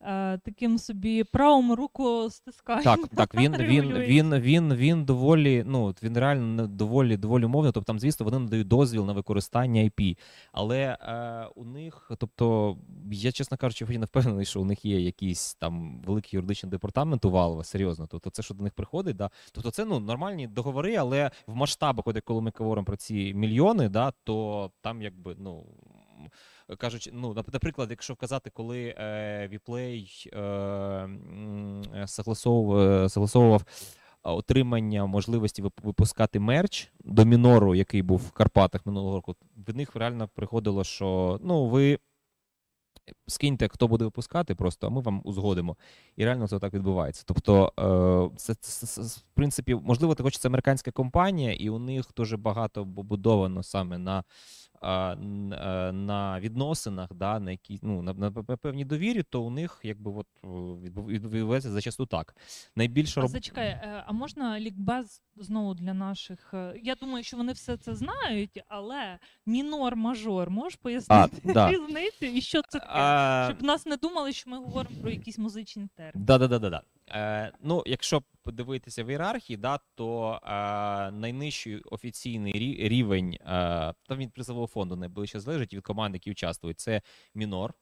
е, 0.00 0.38
таким 0.38 0.78
собі 0.78 1.24
правом 1.24 1.72
руку 1.72 2.30
стисканням. 2.30 2.84
Так, 2.84 3.08
так, 3.08 3.34
він, 3.34 3.56
він, 3.58 3.92
він, 3.92 4.34
він, 4.34 4.74
він 4.74 5.04
доволі, 5.04 5.64
ну, 5.66 5.94
він 6.02 6.18
реально 6.18 6.66
доволі, 6.66 7.16
доволі 7.16 7.44
умовний. 7.44 7.72
Тобто, 7.72 7.86
там, 7.86 8.00
звісно, 8.00 8.24
вони 8.24 8.38
надають 8.38 8.68
дозвіл 8.68 9.06
на 9.06 9.12
використання 9.12 9.82
IP. 9.82 10.18
Але 10.52 10.98
е, 11.00 11.46
у 11.54 11.64
них, 11.64 12.10
тобто, 12.18 12.76
я, 13.10 13.32
чесно 13.32 13.56
кажучи, 13.56 13.98
не 13.98 14.06
впевнений, 14.06 14.44
що 14.44 14.60
у 14.60 14.64
них 14.64 14.84
є 14.84 14.97
якийсь 15.00 15.54
там 15.54 16.00
великий 16.06 16.36
юридичний 16.36 16.70
департамент 16.70 17.24
у 17.24 17.30
Valve, 17.30 17.64
серйозно. 17.64 18.06
Тобто, 18.10 18.30
це 18.30 18.42
що 18.42 18.54
до 18.54 18.64
них 18.64 18.72
приходить, 18.72 19.16
да. 19.16 19.30
Тобто, 19.52 19.70
це 19.70 19.84
ну 19.84 20.00
нормальні 20.00 20.46
договори, 20.46 20.96
але 20.96 21.30
в 21.46 21.54
масштабах, 21.54 22.06
от 22.06 22.20
коли 22.20 22.40
ми 22.40 22.52
говоримо 22.58 22.84
про 22.84 22.96
ці 22.96 23.34
мільйони, 23.34 23.88
да, 23.88 24.12
то 24.24 24.70
там 24.80 25.02
якби 25.02 25.36
ну. 25.38 25.66
Кажучи, 26.78 27.10
ну 27.14 27.34
наприклад, 27.34 27.90
якщо 27.90 28.14
вказати, 28.14 28.50
коли 28.50 28.94
е, 28.98 29.48
WePlay 29.52 30.30
е, 30.32 30.38
е, 30.38 32.08
согласовував, 33.08 33.64
отримання 34.22 35.06
можливості 35.06 35.62
випускати 35.82 36.40
мерч 36.40 36.92
до 37.00 37.24
мінору, 37.24 37.74
який 37.74 38.02
був 38.02 38.18
в 38.18 38.30
Карпатах 38.30 38.86
минулого 38.86 39.16
року, 39.16 39.36
від 39.68 39.76
них 39.76 39.96
реально 39.96 40.28
приходило, 40.34 40.84
що 40.84 41.38
ну 41.42 41.66
ви 41.66 41.98
скиньте, 43.26 43.68
хто 43.68 43.88
буде 43.88 44.04
випускати, 44.04 44.54
просто 44.54 44.86
а 44.86 44.90
ми 44.90 45.00
вам 45.00 45.20
узгодимо. 45.24 45.76
І 46.16 46.24
реально 46.24 46.48
це 46.48 46.58
так 46.58 46.74
відбувається. 46.74 47.22
Тобто, 47.26 47.72
е, 48.34 48.36
це, 48.36 48.54
це, 48.54 48.86
це, 48.86 49.02
в 49.02 49.34
принципі, 49.34 49.74
можливо, 49.74 50.14
також 50.14 50.38
це 50.38 50.48
американська 50.48 50.90
компанія, 50.90 51.52
і 51.52 51.68
у 51.68 51.78
них 51.78 52.04
дуже 52.16 52.36
багато 52.36 52.86
побудовано 52.86 53.62
саме 53.62 53.98
на. 53.98 54.24
А, 54.80 55.14
На 55.92 56.40
відносинах, 56.40 57.14
да, 57.14 57.40
на 57.40 57.50
які 57.50 57.78
ну 57.82 58.02
на, 58.02 58.12
на 58.12 58.30
пе- 58.32 58.56
певній 58.56 58.84
довірі, 58.84 59.22
то 59.22 59.42
у 59.42 59.50
них 59.50 59.80
якби 59.82 60.10
от 60.10 60.26
відбу- 60.82 61.06
відбувається 61.06 61.70
зачасту 61.70 62.06
так. 62.06 62.36
Найбільша 62.76 63.20
А 63.20 63.22
роб... 63.22 63.30
зачекай, 63.30 63.66
е, 63.68 64.04
а 64.06 64.12
можна 64.12 64.60
лікбез 64.60 65.22
знову 65.36 65.74
для 65.74 65.94
наших. 65.94 66.50
е, 66.54 66.74
Я 66.82 66.94
думаю, 66.94 67.24
що 67.24 67.36
вони 67.36 67.52
все 67.52 67.76
це 67.76 67.94
знають, 67.94 68.62
але 68.68 69.18
мінор, 69.46 69.96
мажор, 69.96 70.50
можеш 70.50 70.76
пояснити 70.76 71.40
да. 71.54 71.70
різницю 71.70 72.26
і 72.26 72.40
що 72.40 72.62
це 72.68 72.78
таке? 72.78 72.92
А, 72.92 73.48
Щоб 73.50 73.62
нас 73.62 73.86
не 73.86 73.96
думали, 73.96 74.32
що 74.32 74.50
ми 74.50 74.58
говоримо 74.58 74.96
про 75.00 75.10
якісь 75.10 75.38
музичні 75.38 75.88
терміни. 75.96 76.26
Да, 76.26 76.38
да, 76.38 76.48
да, 76.48 76.58
да, 76.58 76.70
да. 76.70 76.82
Е, 77.10 77.52
ну, 77.62 77.82
якщо 77.86 78.22
подивитися 78.42 79.04
в 79.04 79.08
ієрархії, 79.08 79.56
да, 79.56 79.78
то 79.94 80.32
е, 80.42 80.48
найнижчий 81.10 81.80
офіційний 81.80 82.52
рівень 82.88 83.32
е, 83.34 83.38
там 84.06 84.18
від 84.18 84.32
призового 84.32 84.66
фонду 84.66 84.96
найближче 84.96 85.40
залежить 85.40 85.74
від 85.74 85.82
команд, 85.82 86.14
які 86.14 86.30
участвують. 86.30 86.80
Це 86.80 87.02
мінор. 87.34 87.74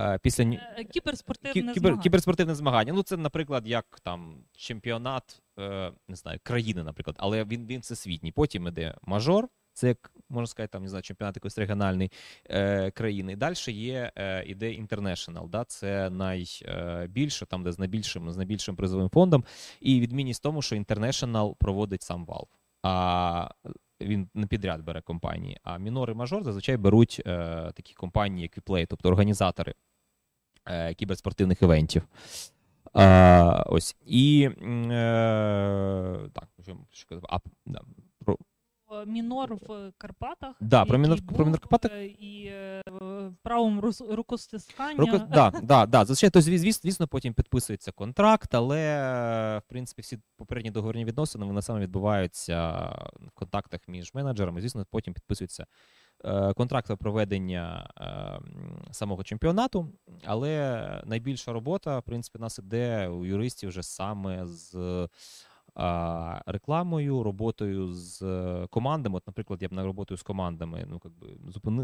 Е, 0.00 0.18
після 0.18 0.44
Е, 0.44 0.84
Кіберспортивне 0.84 1.52
кібер, 1.52 1.74
змагання. 1.74 2.02
кіберспортивне 2.02 2.54
змагання. 2.54 2.92
Ну, 2.92 3.02
це, 3.02 3.16
наприклад, 3.16 3.66
як 3.66 4.00
там 4.02 4.44
чемпіонат 4.52 5.42
не 6.08 6.16
знаю, 6.16 6.38
країни, 6.42 6.84
наприклад, 6.84 7.16
але 7.18 7.44
він, 7.44 7.66
він 7.66 7.80
всесвітній. 7.80 8.32
Потім 8.32 8.68
іде 8.68 8.94
мажор, 9.02 9.48
це 9.72 9.88
як 9.88 10.12
можна 10.30 10.46
сказати, 10.46 10.70
там 10.72 10.82
не 10.82 10.88
знаю, 10.88 11.02
чемпіонат 11.02 11.36
якоїсь 11.36 11.58
регіональної 11.58 12.12
е, 12.50 12.90
країни. 12.90 13.36
Далі 13.36 13.54
є 13.66 14.12
е, 14.16 14.44
іде 14.46 14.72
інтернешнл. 14.72 15.48
Да? 15.48 15.64
Це 15.64 16.10
найбільше, 16.10 17.46
там, 17.46 17.64
де 17.64 17.72
з 17.72 17.78
найбільшим, 17.78 18.30
з 18.30 18.36
найбільшим 18.36 18.76
призовим 18.76 19.08
фондом. 19.08 19.44
І 19.80 20.00
відмінність 20.00 20.40
в 20.40 20.42
тому, 20.42 20.62
що 20.62 20.76
інтернешнл 20.76 21.56
проводить 21.58 22.02
сам 22.02 22.26
Valve. 22.26 22.48
А 22.82 23.50
він 24.00 24.28
не 24.34 24.46
підряд 24.46 24.84
бере 24.84 25.00
компанії. 25.00 25.58
А 25.62 25.78
мінор 25.78 26.10
і 26.10 26.14
мажор 26.14 26.44
зазвичай 26.44 26.76
беруть 26.76 27.22
е, 27.26 27.30
такі 27.74 27.94
компанії, 27.94 28.42
як 28.42 28.64
Uplay, 28.64 28.86
тобто 28.88 29.08
організатори 29.08 29.74
е, 30.66 30.94
кіберспортивних 30.94 31.62
івентів. 31.62 32.08
А, 32.92 33.64
ось. 33.66 33.96
І 34.06 34.50
е, 34.62 36.18
так, 36.32 36.48
що, 36.62 36.76
що? 36.92 37.20
А, 37.28 37.38
да, 37.66 37.80
про, 38.24 38.38
Е, 38.38 38.57
Мінор 39.06 39.54
в 39.54 39.92
Карпатах. 39.98 40.56
Да, 40.60 40.84
про 40.84 40.98
мінор- 40.98 41.34
про 41.34 41.44
мінор 41.44 41.60
Карпатах. 41.60 41.92
І 42.02 42.50
е, 42.52 42.82
правом 43.42 43.80
рус- 43.80 44.14
рукостискання. 44.14 44.98
Руко, 44.98 45.18
да, 45.18 45.50
да, 45.62 45.86
да. 45.86 46.04
Зазвичай, 46.04 46.30
то, 46.30 46.40
звісно, 46.40 46.80
звісно, 46.82 47.08
потім 47.08 47.34
підписується 47.34 47.92
контракт, 47.92 48.54
але 48.54 48.78
в 49.66 49.68
принципі 49.68 50.02
всі 50.02 50.18
попередні 50.36 50.70
договірні 50.70 51.04
відносини 51.04 51.46
вони 51.46 51.62
саме 51.62 51.80
відбуваються 51.80 52.70
в 53.26 53.30
контактах 53.34 53.80
між 53.88 54.14
менеджерами. 54.14 54.60
Звісно, 54.60 54.86
потім 54.90 55.14
підписується 55.14 55.66
е, 56.24 56.52
контракт 56.52 56.86
про 56.86 56.96
проведення 56.96 57.90
е, 58.00 58.92
самого 58.92 59.24
чемпіонату. 59.24 59.88
Але 60.24 61.02
найбільша 61.06 61.52
робота, 61.52 61.98
в 61.98 62.02
принципі, 62.02 62.38
у 62.38 62.40
нас 62.40 62.58
іде 62.58 63.08
у 63.08 63.24
юристів 63.24 63.68
вже 63.68 63.82
саме 63.82 64.46
з. 64.46 65.08
Рекламою, 66.46 67.22
роботою 67.22 67.92
з 67.92 68.22
е, 68.22 68.66
командами. 68.70 69.16
От, 69.16 69.26
наприклад, 69.26 69.62
я 69.62 69.68
б 69.68 69.72
на 69.72 69.84
роботою 69.84 70.18
з 70.18 70.22
командами 70.22 70.84
ну, 70.88 70.98
как 70.98 71.12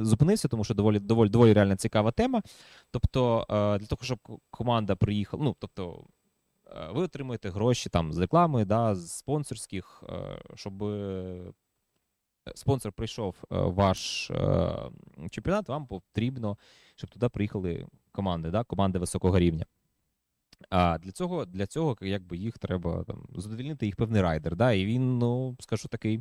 зупинився, 0.05 0.49
тому 0.49 0.65
що 0.65 0.75
доволі, 0.75 0.99
доволі, 0.99 1.29
доволі 1.29 1.53
реально 1.53 1.77
цікава 1.77 2.11
тема. 2.11 2.43
Тобто, 2.91 3.47
е, 3.51 3.79
для 3.79 3.87
того, 3.87 4.03
щоб 4.03 4.19
команда 4.51 4.97
приїхала, 4.97 5.45
ну 5.45 5.57
тобто, 5.59 6.05
е, 6.67 6.89
ви 6.93 7.03
отримуєте 7.03 7.51
гроші 7.51 7.91
там 7.91 8.13
з 8.13 8.19
рекламою, 8.19 8.65
да, 8.65 8.95
з 8.95 9.13
спонсорських, 9.13 10.05
щоб 10.55 10.85
спонсор 12.55 12.93
прийшов 12.93 13.37
ваш 13.51 14.31
чемпіонат, 15.31 15.69
вам 15.69 15.87
потрібно, 15.87 16.59
щоб 16.97 17.11
туди 17.11 17.29
приїхали 17.29 17.87
команди, 18.13 18.51
да? 18.51 18.65
команди 18.65 18.99
високого 18.99 19.39
рівня. 19.39 19.65
А 20.70 20.98
для 20.98 21.12
цього 21.12 21.44
для 21.44 21.66
цього 21.66 21.96
якби 22.00 22.37
їх 22.37 22.59
треба 22.59 23.05
там 23.05 23.27
задовільнити 23.37 23.87
їх 23.87 23.96
певний 23.96 24.22
райдер. 24.22 24.57
Да? 24.57 24.72
І 24.72 24.87
він, 24.87 25.18
ну 25.18 25.57
скажу 25.61 25.88
такий 25.88 26.20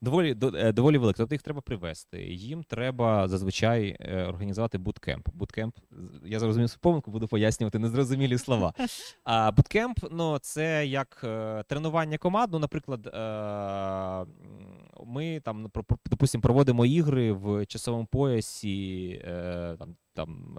доволі 0.00 0.34
до- 0.34 0.52
е, 0.56 0.72
доволі 0.72 0.98
великий. 0.98 1.18
Тобто 1.22 1.34
їх 1.34 1.42
треба 1.42 1.60
привезти. 1.60 2.22
Їм 2.24 2.62
треба 2.62 3.28
зазвичай 3.28 3.96
е, 4.00 4.24
організувати 4.24 4.78
буткемп. 4.78 5.28
Буткемп, 5.34 5.76
я 6.24 6.38
зрозумів 6.40 6.70
свою 6.70 6.80
помилку, 6.80 7.10
буду 7.10 7.28
пояснювати 7.28 7.78
незрозумілі 7.78 8.38
слова. 8.38 8.72
А 9.24 9.50
буткемп, 9.52 9.98
ну 10.10 10.38
це 10.38 10.86
як 10.86 11.20
е, 11.24 11.64
тренування 11.68 12.18
команд. 12.18 12.52
Ну, 12.52 12.58
наприклад, 12.58 13.06
ми 15.06 15.40
там, 15.40 15.62
ну, 15.62 15.70
допустим, 16.06 16.40
проводимо 16.40 16.86
ігри 16.86 17.32
в 17.32 17.66
часовому 17.66 18.06
поясі 18.06 19.22
там, 19.78 19.96
там 20.14 20.58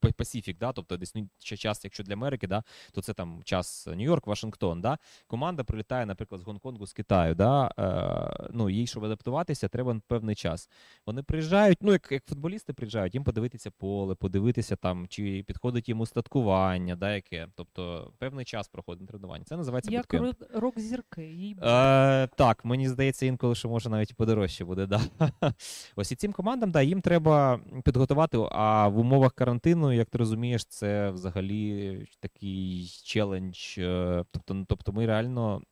Pacific, 0.00 0.58
да, 0.58 0.72
тобто 0.72 0.96
десь 0.96 1.14
ну, 1.14 1.28
ще 1.38 1.56
час, 1.56 1.84
якщо 1.84 2.02
для 2.02 2.12
Америки, 2.12 2.46
да, 2.46 2.62
то 2.92 3.02
це 3.02 3.12
там 3.12 3.40
час 3.44 3.86
Нью-Йорк, 3.86 4.26
Вашингтон. 4.26 4.80
Да. 4.80 4.98
Команда 5.26 5.64
прилітає, 5.64 6.06
наприклад, 6.06 6.40
з 6.40 6.44
Гонконгу, 6.44 6.86
з 6.86 6.92
Китаю. 6.92 7.34
Да, 7.34 7.70
е, 7.78 8.48
ну, 8.52 8.70
їй, 8.70 8.86
щоб 8.86 9.04
адаптуватися, 9.04 9.68
треба 9.68 10.00
певний 10.06 10.34
час. 10.34 10.70
Вони 11.06 11.22
приїжджають, 11.22 11.78
ну 11.80 11.92
як, 11.92 12.12
як 12.12 12.24
футболісти 12.24 12.72
приїжджають, 12.72 13.14
їм 13.14 13.24
подивитися 13.24 13.70
поле, 13.70 14.14
подивитися 14.14 14.76
там, 14.76 15.06
чи 15.08 15.44
підходить 15.46 15.88
їм 15.88 16.00
устаткування, 16.00 16.96
да, 16.96 17.14
яке. 17.14 17.48
Тобто 17.54 18.12
певний 18.18 18.44
час 18.44 18.68
проходить 18.68 19.00
на 19.00 19.06
тренування. 19.06 19.44
Це 19.44 19.56
називається 19.56 19.90
Як 19.90 20.14
рок- 20.14 20.46
рок-зірки. 20.54 21.22
їй. 21.22 21.56
Е, 21.62 22.26
так, 22.26 22.64
мені 22.64 22.88
здається, 22.88 23.26
інколи 23.26 23.54
що 23.54 23.68
може 23.68 23.88
навіть 23.88 24.10
і 24.10 24.14
подорожче 24.14 24.64
буде. 24.64 24.86
Да. 24.86 25.00
Ось 25.96 26.12
і 26.12 26.16
цим 26.16 26.32
командам, 26.32 26.70
да, 26.70 26.82
їм 26.82 27.00
треба 27.00 27.60
підготувати, 27.84 28.38
а 28.50 28.88
в 28.88 28.98
умовах 28.98 29.32
карантину, 29.32 29.89
як 29.96 30.10
ти 30.10 30.18
розумієш, 30.18 30.64
це 30.66 31.10
взагалі 31.10 32.06
такий 32.20 32.86
челендж. 33.04 33.78
е, 33.78 34.24
Тобто, 34.30 34.54
ну, 34.54 34.64
тобто 34.68 34.92
ми 34.92 35.06
реально. 35.06 35.62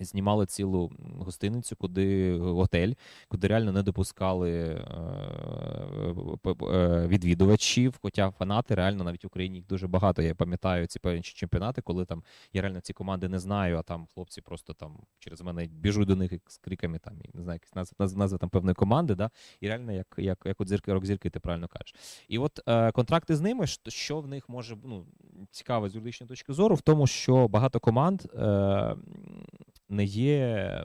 Знімали 0.00 0.46
цілу 0.46 0.92
гостиницю, 1.18 1.76
куди 1.76 2.38
готель, 2.38 2.92
куди 3.28 3.46
реально 3.46 3.72
не 3.72 3.82
допускали 3.82 4.50
е, 4.52 4.84
е, 6.62 7.06
відвідувачів. 7.06 7.98
Хоча 8.02 8.30
фанати 8.30 8.74
реально 8.74 9.04
навіть 9.04 9.24
в 9.24 9.26
Україні 9.26 9.56
їх 9.56 9.66
дуже 9.66 9.86
багато. 9.86 10.22
Я 10.22 10.34
пам'ятаю 10.34 10.86
ці 10.86 10.98
певні 10.98 11.22
чемпіонати, 11.22 11.82
коли 11.82 12.04
там 12.04 12.22
я 12.52 12.62
реально 12.62 12.80
ці 12.80 12.92
команди 12.92 13.28
не 13.28 13.38
знаю, 13.38 13.76
а 13.76 13.82
там 13.82 14.06
хлопці 14.14 14.40
просто 14.40 14.74
там 14.74 14.98
через 15.18 15.40
мене 15.40 15.66
біжуть 15.66 16.08
до 16.08 16.16
них 16.16 16.32
з 16.46 16.58
криками, 16.58 16.98
там 16.98 17.14
не 17.34 17.42
знаю, 17.42 17.56
якісь 17.56 17.74
назви, 17.74 17.96
назви, 17.98 18.18
назви 18.18 18.38
там 18.38 18.48
певної 18.48 18.74
команди, 18.74 19.14
да, 19.14 19.30
і 19.60 19.68
реально 19.68 19.92
як, 19.92 20.14
як, 20.18 20.42
як 20.44 20.60
от 20.60 20.68
зірки, 20.68 20.92
рок-зірки, 20.92 21.30
ти 21.30 21.40
правильно 21.40 21.68
кажеш. 21.68 21.94
І 22.28 22.38
от 22.38 22.60
е, 22.66 22.92
контракти 22.92 23.36
з 23.36 23.40
ними, 23.40 23.66
що 23.88 24.20
в 24.20 24.28
них 24.28 24.48
може 24.48 24.76
ну, 24.84 25.06
цікаво 25.50 25.88
з 25.88 25.94
юридичної 25.94 26.28
точки 26.28 26.52
зору, 26.52 26.74
в 26.74 26.80
тому, 26.80 27.06
що 27.06 27.48
багато 27.48 27.80
команд 27.80 28.22
е, 28.34 28.96
не 29.88 30.04
є. 30.04 30.84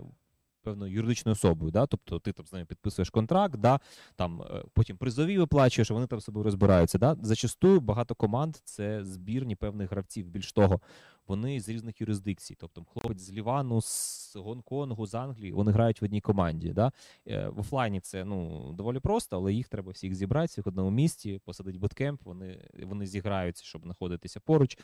Певною 0.64 0.94
юридичною 0.94 1.34
особою, 1.34 1.72
да? 1.72 1.86
тобто 1.86 2.20
ти 2.20 2.32
там 2.34 2.46
з 2.46 2.54
ними 2.54 2.66
підписуєш 2.66 3.10
контракт, 3.10 3.56
да? 3.58 3.80
там 4.16 4.42
е, 4.42 4.64
потім 4.74 4.98
призові 4.98 5.38
виплачуєш, 5.38 5.92
вони 5.92 6.08
там 6.08 6.22
собою 6.22 6.44
розбираються. 6.44 6.98
Да? 6.98 7.18
Зачастую 7.22 7.80
багато 7.80 8.16
команд 8.16 8.56
це 8.64 9.04
збірні 9.06 9.56
певних 9.56 9.92
гравців. 9.92 10.26
Більш 10.26 10.52
того, 10.52 10.80
вони 11.28 11.60
з 11.60 11.70
різних 11.70 12.02
юрисдикцій. 12.02 12.56
Тобто 12.60 12.84
хлопець 12.84 13.22
з 13.22 13.32
Лівану, 13.32 13.82
з 13.82 14.36
Гонконгу, 14.36 15.06
з 15.06 15.16
Англії, 15.16 15.52
вони 15.52 15.72
грають 15.72 16.02
в 16.02 16.06
одній 16.06 16.22
команді. 16.22 16.70
Да? 16.70 16.92
Е, 17.28 17.48
В 17.48 17.60
офлайні 17.60 18.00
це 18.00 18.26
ну, 18.26 18.72
доволі 18.74 19.00
просто, 19.00 19.38
але 19.38 19.54
їх 19.54 19.68
треба 19.68 19.92
всіх 19.92 20.16
зібрати 20.16 20.62
в 20.62 20.68
одному 20.68 20.92
місті, 20.92 21.42
посадити 21.46 21.80
буткемп, 21.80 22.22
вони, 22.24 22.70
вони 22.84 23.06
зіграються, 23.06 23.64
щоб 23.64 23.84
знаходитися 23.84 24.40
поруч. 24.40 24.78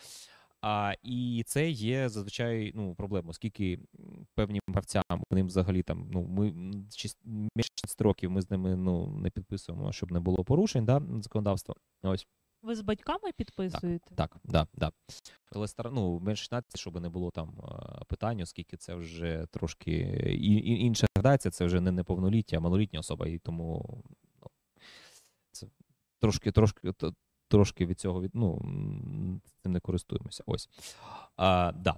А, 0.62 0.93
і 1.04 1.43
це 1.48 1.69
є 1.69 2.10
зазвичай 2.10 2.72
ну, 2.76 2.95
проблема, 2.95 3.30
оскільки 3.30 3.80
певним 4.36 4.62
гравцям 4.67 5.04
вони 5.32 5.43
взагалі 5.43 5.84
там, 5.84 6.10
ну, 6.12 6.24
ми 6.24 6.48
м, 6.48 6.88
шість- 6.91 7.19
більше 7.56 7.69
16 7.76 8.02
років 8.02 8.32
ми 8.32 8.41
з 8.41 8.52
ними 8.52 8.76
ну, 8.76 9.08
не 9.08 9.30
підписуємо, 9.30 9.91
щоб 9.91 10.12
не 10.12 10.19
було 10.19 10.43
порушень 10.43 10.86
да, 10.86 11.02
законодавства. 11.22 11.76
Ось. 12.04 12.28
Ви 12.62 12.76
з 12.76 12.82
батьками 12.82 13.32
підписуєте? 13.38 14.15
Так, 14.15 14.38
да, 14.43 14.67
да. 14.74 14.91
Але 15.52 15.67
стар... 15.67 15.91
ну, 15.91 16.19
менше 16.19 16.43
16, 16.43 16.80
щоб 16.80 17.02
не 17.02 17.10
було 17.10 17.32
там 17.32 17.62
е, 17.63 18.06
питань, 18.08 18.41
оскільки 18.41 18.78
це 18.78 18.95
вже 18.95 19.48
трошки 19.52 19.91
і, 20.39 20.56
і, 20.56 20.86
інша 20.86 21.08
градація, 21.15 21.52
це 21.52 21.65
вже 21.65 21.82
не 21.82 21.91
неповноліття, 21.91 22.58
а 22.58 22.60
малолітня 22.60 23.00
особа, 23.00 23.28
і 23.28 23.39
тому 23.39 24.04
ну, 24.41 24.48
це 25.52 25.67
трошки, 26.19 26.52
трошки, 26.52 26.93
трошки 27.49 27.85
від 27.85 27.99
цього 27.99 28.21
від, 28.21 28.31
ну, 28.33 28.62
цим 29.63 29.71
не 29.71 29.79
користуємося. 29.79 30.43
Ось. 30.47 30.69
А, 31.38 31.71
да. 31.75 31.95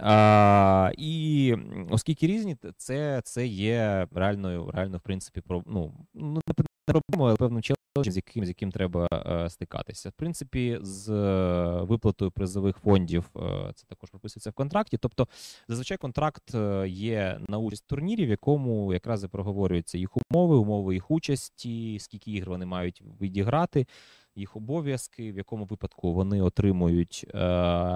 А, 0.00 0.92
і 0.98 1.54
оскільки 1.90 2.26
різні, 2.26 2.56
це, 2.76 3.20
це 3.24 3.46
є 3.46 4.06
реальною, 4.14 4.70
реально, 4.74 4.98
в 4.98 5.00
принципі, 5.00 5.40
про, 5.40 5.62
ну, 5.66 6.06
ну, 6.14 6.40
не 6.46 6.54
п- 6.54 6.64
не 6.88 6.92
проблемою, 6.92 7.28
але 7.28 7.36
певним 7.36 7.62
челенджем, 7.62 8.12
з 8.12 8.16
яким, 8.16 8.44
з 8.44 8.48
яким 8.48 8.72
треба 8.72 9.08
е, 9.12 9.50
стикатися. 9.50 10.08
В 10.08 10.12
принципі, 10.12 10.78
з 10.82 11.10
е, 11.10 11.82
виплатою 11.82 12.30
призових 12.30 12.76
фондів 12.76 13.30
е, 13.36 13.72
це 13.74 13.86
також 13.86 14.10
прописується 14.10 14.50
в 14.50 14.52
контракті. 14.52 14.96
Тобто, 14.96 15.28
зазвичай 15.68 15.96
контракт 15.96 16.54
е, 16.54 16.88
є 16.88 17.40
на 17.48 17.58
участь 17.58 17.84
в 17.84 17.86
турнірі, 17.86 18.26
в 18.26 18.28
якому 18.28 18.92
якраз 18.92 19.24
і 19.24 19.28
проговорюються 19.28 19.98
їх 19.98 20.10
умови, 20.30 20.56
умови 20.56 20.94
їх 20.94 21.10
участі, 21.10 21.98
скільки 22.00 22.30
ігр 22.30 22.48
вони 22.48 22.66
мають 22.66 23.02
відіграти, 23.20 23.86
їх 24.34 24.56
обов'язки, 24.56 25.32
в 25.32 25.36
якому 25.36 25.64
випадку 25.64 26.12
вони 26.12 26.42
отримують 26.42 27.26
е, 27.34 27.38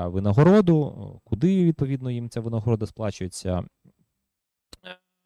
винагороду, 0.07 1.21
куди 1.25 1.65
відповідно 1.65 2.11
їм 2.11 2.29
ця 2.31 2.41
винагорода 2.41 2.87
сплачується. 2.87 3.65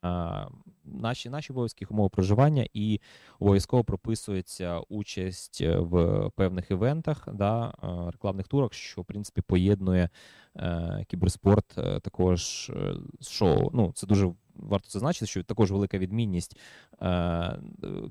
Е, 0.05 0.47
Наші, 0.85 1.31
наші 1.31 1.53
обов'язки, 1.53 1.87
умови 1.91 2.09
проживання, 2.09 2.67
і 2.75 3.01
обов'язково 3.39 3.85
прописується 3.85 4.79
участь 4.89 5.59
е, 5.61 5.79
в 5.79 6.31
певних 6.37 6.71
івентах, 6.71 7.29
да, 7.33 7.69
е, 7.83 8.11
рекламних 8.11 8.49
турах, 8.49 8.73
що 8.73 9.03
в 9.03 9.05
принципі 9.05 9.41
поєднує 9.41 10.09
е, 10.57 11.05
кіберспорт 11.09 11.79
е, 11.79 12.01
також 12.01 12.73
з 13.21 13.29
шоу. 13.29 13.71
Ну, 13.73 13.93
це 13.95 14.07
дуже 14.07 14.33
варто 14.63 14.91
зазначити, 14.91 15.27
що 15.27 15.43
також 15.45 15.73
велика 15.73 15.99
відмінність 15.99 16.59
е, 17.03 17.61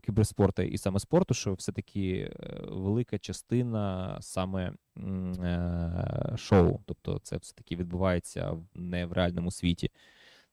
кіберспорту 0.06 0.62
і 0.62 0.78
саме 0.78 1.00
спорту, 1.00 1.34
що 1.34 1.54
все-таки 1.54 2.32
е, 2.40 2.60
велика 2.68 3.18
частина 3.20 4.18
саме 4.22 4.74
е, 4.98 6.34
шоу. 6.38 6.80
Тобто 6.86 7.20
це 7.20 7.38
все-таки 7.38 7.76
відбувається 7.76 8.58
не 8.76 9.06
в 9.06 9.12
реальному 9.14 9.52
світі. 9.52 9.92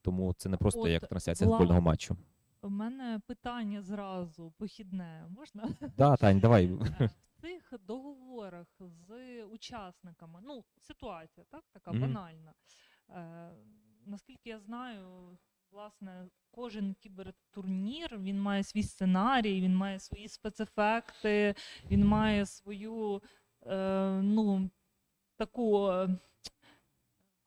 Тому 0.03 0.35
це 0.35 0.49
не 0.49 0.57
просто 0.57 0.81
От, 0.81 0.89
як 0.89 1.07
трансляція 1.09 1.49
власне. 1.49 1.59
футбольного 1.59 1.81
матчу. 1.81 2.17
У 2.63 2.69
мене 2.69 3.21
питання 3.27 3.83
зразу 3.83 4.53
похідне. 4.59 5.27
Можна? 5.29 5.69
Да, 5.97 6.17
Тань, 6.17 6.41
давай. 6.41 6.65
Е, 7.01 7.11
В 7.39 7.41
цих 7.41 7.73
договорах 7.87 8.67
з 8.81 9.43
учасниками, 9.45 10.41
ну, 10.43 10.65
ситуація, 10.81 11.47
так, 11.51 11.65
така 11.73 11.91
Мгм. 11.93 12.01
банальна. 12.01 12.53
Е, 13.11 13.51
наскільки 14.07 14.49
я 14.49 14.59
знаю, 14.61 15.39
власне, 15.71 16.29
кожен 16.51 16.95
кібертурнір 16.95 18.19
він 18.19 18.41
має 18.41 18.63
свій 18.63 18.83
сценарій, 18.83 19.61
він 19.61 19.77
має 19.77 20.01
свої 20.01 20.29
спецефекти, 20.29 21.55
він 21.91 22.05
має 22.05 22.47
свою 22.47 23.23
е, 23.67 24.21
ну, 24.23 24.71
таку. 25.37 25.89
е, 25.91 26.09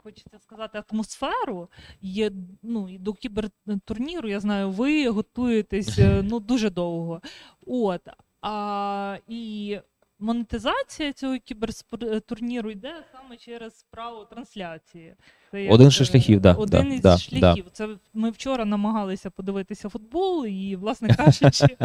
Хочеться 0.02 0.40
сказати, 0.40 0.84
атмосферу 0.92 1.70
є 2.02 2.32
ну, 2.62 2.90
і 2.90 2.98
до 2.98 3.14
кібертурніру, 3.14 4.30
я 4.30 4.40
знаю, 4.40 4.72
ви 4.72 5.10
готуєтесь 5.10 6.00
е, 6.00 6.22
ну, 6.24 6.40
дуже 6.40 6.70
довго. 6.70 7.22
От. 7.68 8.02
А, 8.42 9.18
і 9.28 9.80
монетизація 10.20 11.14
цього 11.14 11.38
кібертурніру 11.38 12.72
йде 12.72 13.04
саме 13.12 13.38
через 13.38 13.86
право 13.92 14.26
трансляції. 14.26 15.16
Це 15.52 15.64
як, 15.64 15.74
Один 15.74 15.88
із 15.88 16.02
е, 16.02 16.06
шляхів, 16.06 16.40
да, 16.40 16.54
Один 16.54 16.90
да, 16.90 16.96
із 16.96 17.02
да, 17.02 17.18
шляхів. 17.18 17.66
Це 17.72 17.88
ми 18.14 18.30
вчора 18.30 18.66
намагалися 18.66 19.30
подивитися 19.30 19.90
футбол, 19.90 20.46
і, 20.46 20.76
власне 20.76 21.16
кажучи, 21.16 21.78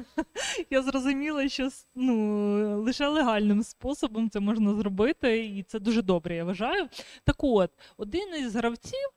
я 0.70 0.82
зрозуміла, 0.82 1.48
що 1.48 1.68
ну, 1.94 2.82
лише 2.82 3.08
легальним 3.08 3.62
способом 3.62 4.30
це 4.30 4.40
можна 4.40 4.74
зробити, 4.74 5.46
і 5.46 5.62
це 5.62 5.78
дуже 5.78 6.02
добре, 6.02 6.34
я 6.34 6.44
вважаю. 6.44 6.88
Так 7.24 7.44
от, 7.44 7.70
один 7.96 8.34
із 8.40 8.54
гравців. 8.54 9.08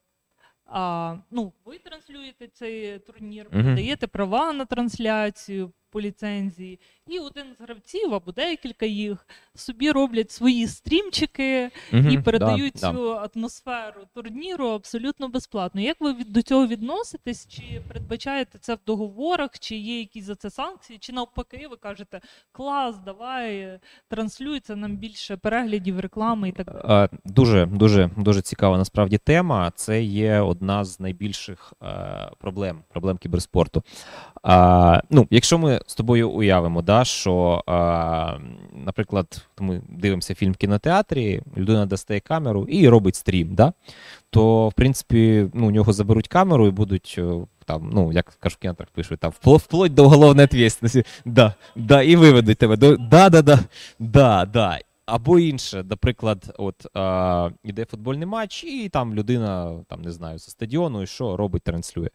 А, 0.72 1.16
ну, 1.32 1.54
ви 1.66 1.78
транслюєте 1.78 2.48
цей 2.48 3.00
турнір, 3.00 3.48
Мгм. 3.52 3.76
даєте 3.76 4.08
права 4.08 4.54
на 4.54 4.66
трансляцію, 4.66 5.72
по 5.92 6.02
ліцензії, 6.02 6.80
і 7.08 7.20
один 7.20 7.46
з 7.60 7.62
гравців 7.62 8.14
або 8.14 8.32
декілька 8.32 8.86
їх 8.86 9.28
собі 9.56 9.92
роблять 9.92 10.32
свої 10.32 10.68
стрімчики 10.68 11.72
і 11.92 12.18
передають 12.18 12.74
да, 12.82 12.94
цю 12.94 13.30
атмосферу 13.36 14.02
турніру 14.14 14.68
абсолютно 14.68 15.30
безплатно. 15.30 15.82
Як 15.82 16.02
ви 16.02 16.14
до 16.14 16.42
цього 16.42 16.68
відноситесь? 16.68 17.48
Чи 17.48 17.82
передбачаєте 17.88 18.58
це 18.60 18.76
в 18.76 18.80
договорах, 18.86 19.60
чи 19.60 19.76
є 19.76 20.00
якісь 20.00 20.26
за 20.26 20.36
це 20.36 20.50
санкції, 20.50 21.00
чи 21.00 21.14
навпаки, 21.14 21.68
ви 21.72 21.76
кажете 21.76 22.22
клас, 22.52 22.96
давай 23.06 23.80
транслюй, 24.08 24.60
це 24.60 24.76
нам 24.76 24.98
більше 24.98 25.38
переглядів, 25.38 26.00
реклами 26.00 26.50
і 26.50 26.52
так 26.52 26.66
далі. 26.66 27.10
Е, 27.14 27.18
Дуже 27.26 27.66
дуже 27.66 28.10
дуже 28.18 28.42
цікава 28.42 28.78
насправді 28.78 29.18
тема. 29.18 29.72
Це 29.76 30.04
є 30.04 30.40
одна 30.40 30.86
з 30.86 31.00
найбільших 31.00 31.74
е, 31.84 32.32
проблем 32.40 32.84
проблем 32.90 33.18
кіберспорту. 33.18 33.84
Е, 34.46 35.02
ну, 35.10 35.28
якщо 35.30 35.58
ми 35.58 35.79
з 35.88 35.96
тобою 35.96 36.30
уявимо, 36.30 36.82
да, 36.82 37.06
що, 37.06 37.64
е, 37.68 37.72
наприклад, 38.86 39.48
ми 39.60 39.82
дивимося 39.90 40.36
фільм 40.36 40.52
в 40.52 40.58
кінотеатрі, 40.58 41.42
людина 41.58 41.86
достає 41.86 42.20
камеру 42.20 42.66
і 42.70 42.90
робить 42.90 43.16
стрім, 43.16 43.56
да, 43.56 43.74
то 44.30 44.68
в 44.70 44.74
принципі 44.74 45.48
ну, 45.54 45.68
у 45.68 45.72
нього 45.72 45.94
заберуть 45.94 46.28
камеру 46.28 46.68
і 46.68 46.72
будуть. 46.72 47.16
е, 47.18 47.32
Там, 47.66 47.90
ну, 47.94 48.12
як 48.12 48.26
кажуть, 48.40 48.58
в 48.58 48.62
кінотеатрах 48.62 48.90
пишуть, 48.90 49.20
там 49.20 49.32
вплоть 49.60 49.94
до 49.94 50.06
уголовної 50.06 50.44
відповідальності. 50.46 51.04
Да, 51.26 51.54
да, 51.76 52.02
і 52.02 52.16
виведуть 52.16 52.58
тебе. 52.58 52.78
Да, 52.78 53.30
да, 53.30 53.42
да, 53.42 53.60
да, 54.00 54.46
да. 54.46 54.80
Або 55.06 55.40
інше, 55.40 55.84
наприклад, 55.90 56.54
от 56.58 56.86
е, 56.98 57.52
іде 57.64 57.86
футбольний 57.86 58.26
матч, 58.26 58.64
і 58.64 58.90
там 58.90 59.14
людина, 59.16 59.84
там 59.88 60.02
не 60.02 60.12
знаю, 60.12 60.38
зі 60.38 60.52
стадіону, 60.52 61.02
і 61.02 61.08
що 61.08 61.38
робить, 61.38 61.64
транслює. 61.64 62.10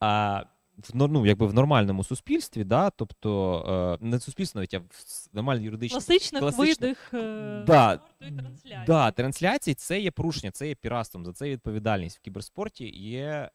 А 0.00 0.42
в, 0.88 1.08
ну, 1.08 1.26
якби 1.26 1.46
в 1.46 1.54
нормальному 1.54 2.04
суспільстві, 2.04 2.64
да, 2.64 2.90
тобто 2.90 3.98
е, 4.02 4.04
не 4.06 4.20
суспільство, 4.20 4.58
навіть 4.58 4.74
а 4.74 4.78
в 4.78 4.86
нормальній 5.32 5.64
юридичній 5.64 5.94
Класичних 5.94 6.40
класично. 6.40 6.86
видах 6.86 7.14
е, 7.14 7.64
Да, 7.66 8.00
трансляцій. 8.18 8.84
Да, 8.86 9.10
трансляції 9.10 9.74
це 9.74 10.00
є 10.00 10.10
порушення, 10.10 10.50
це 10.50 10.68
є 10.68 10.74
піратством, 10.74 11.24
за 11.24 11.32
це 11.32 11.46
є 11.46 11.52
відповідальність. 11.52 12.18
В 12.18 12.20
кіберспорті 12.20 12.90
є 12.96 13.50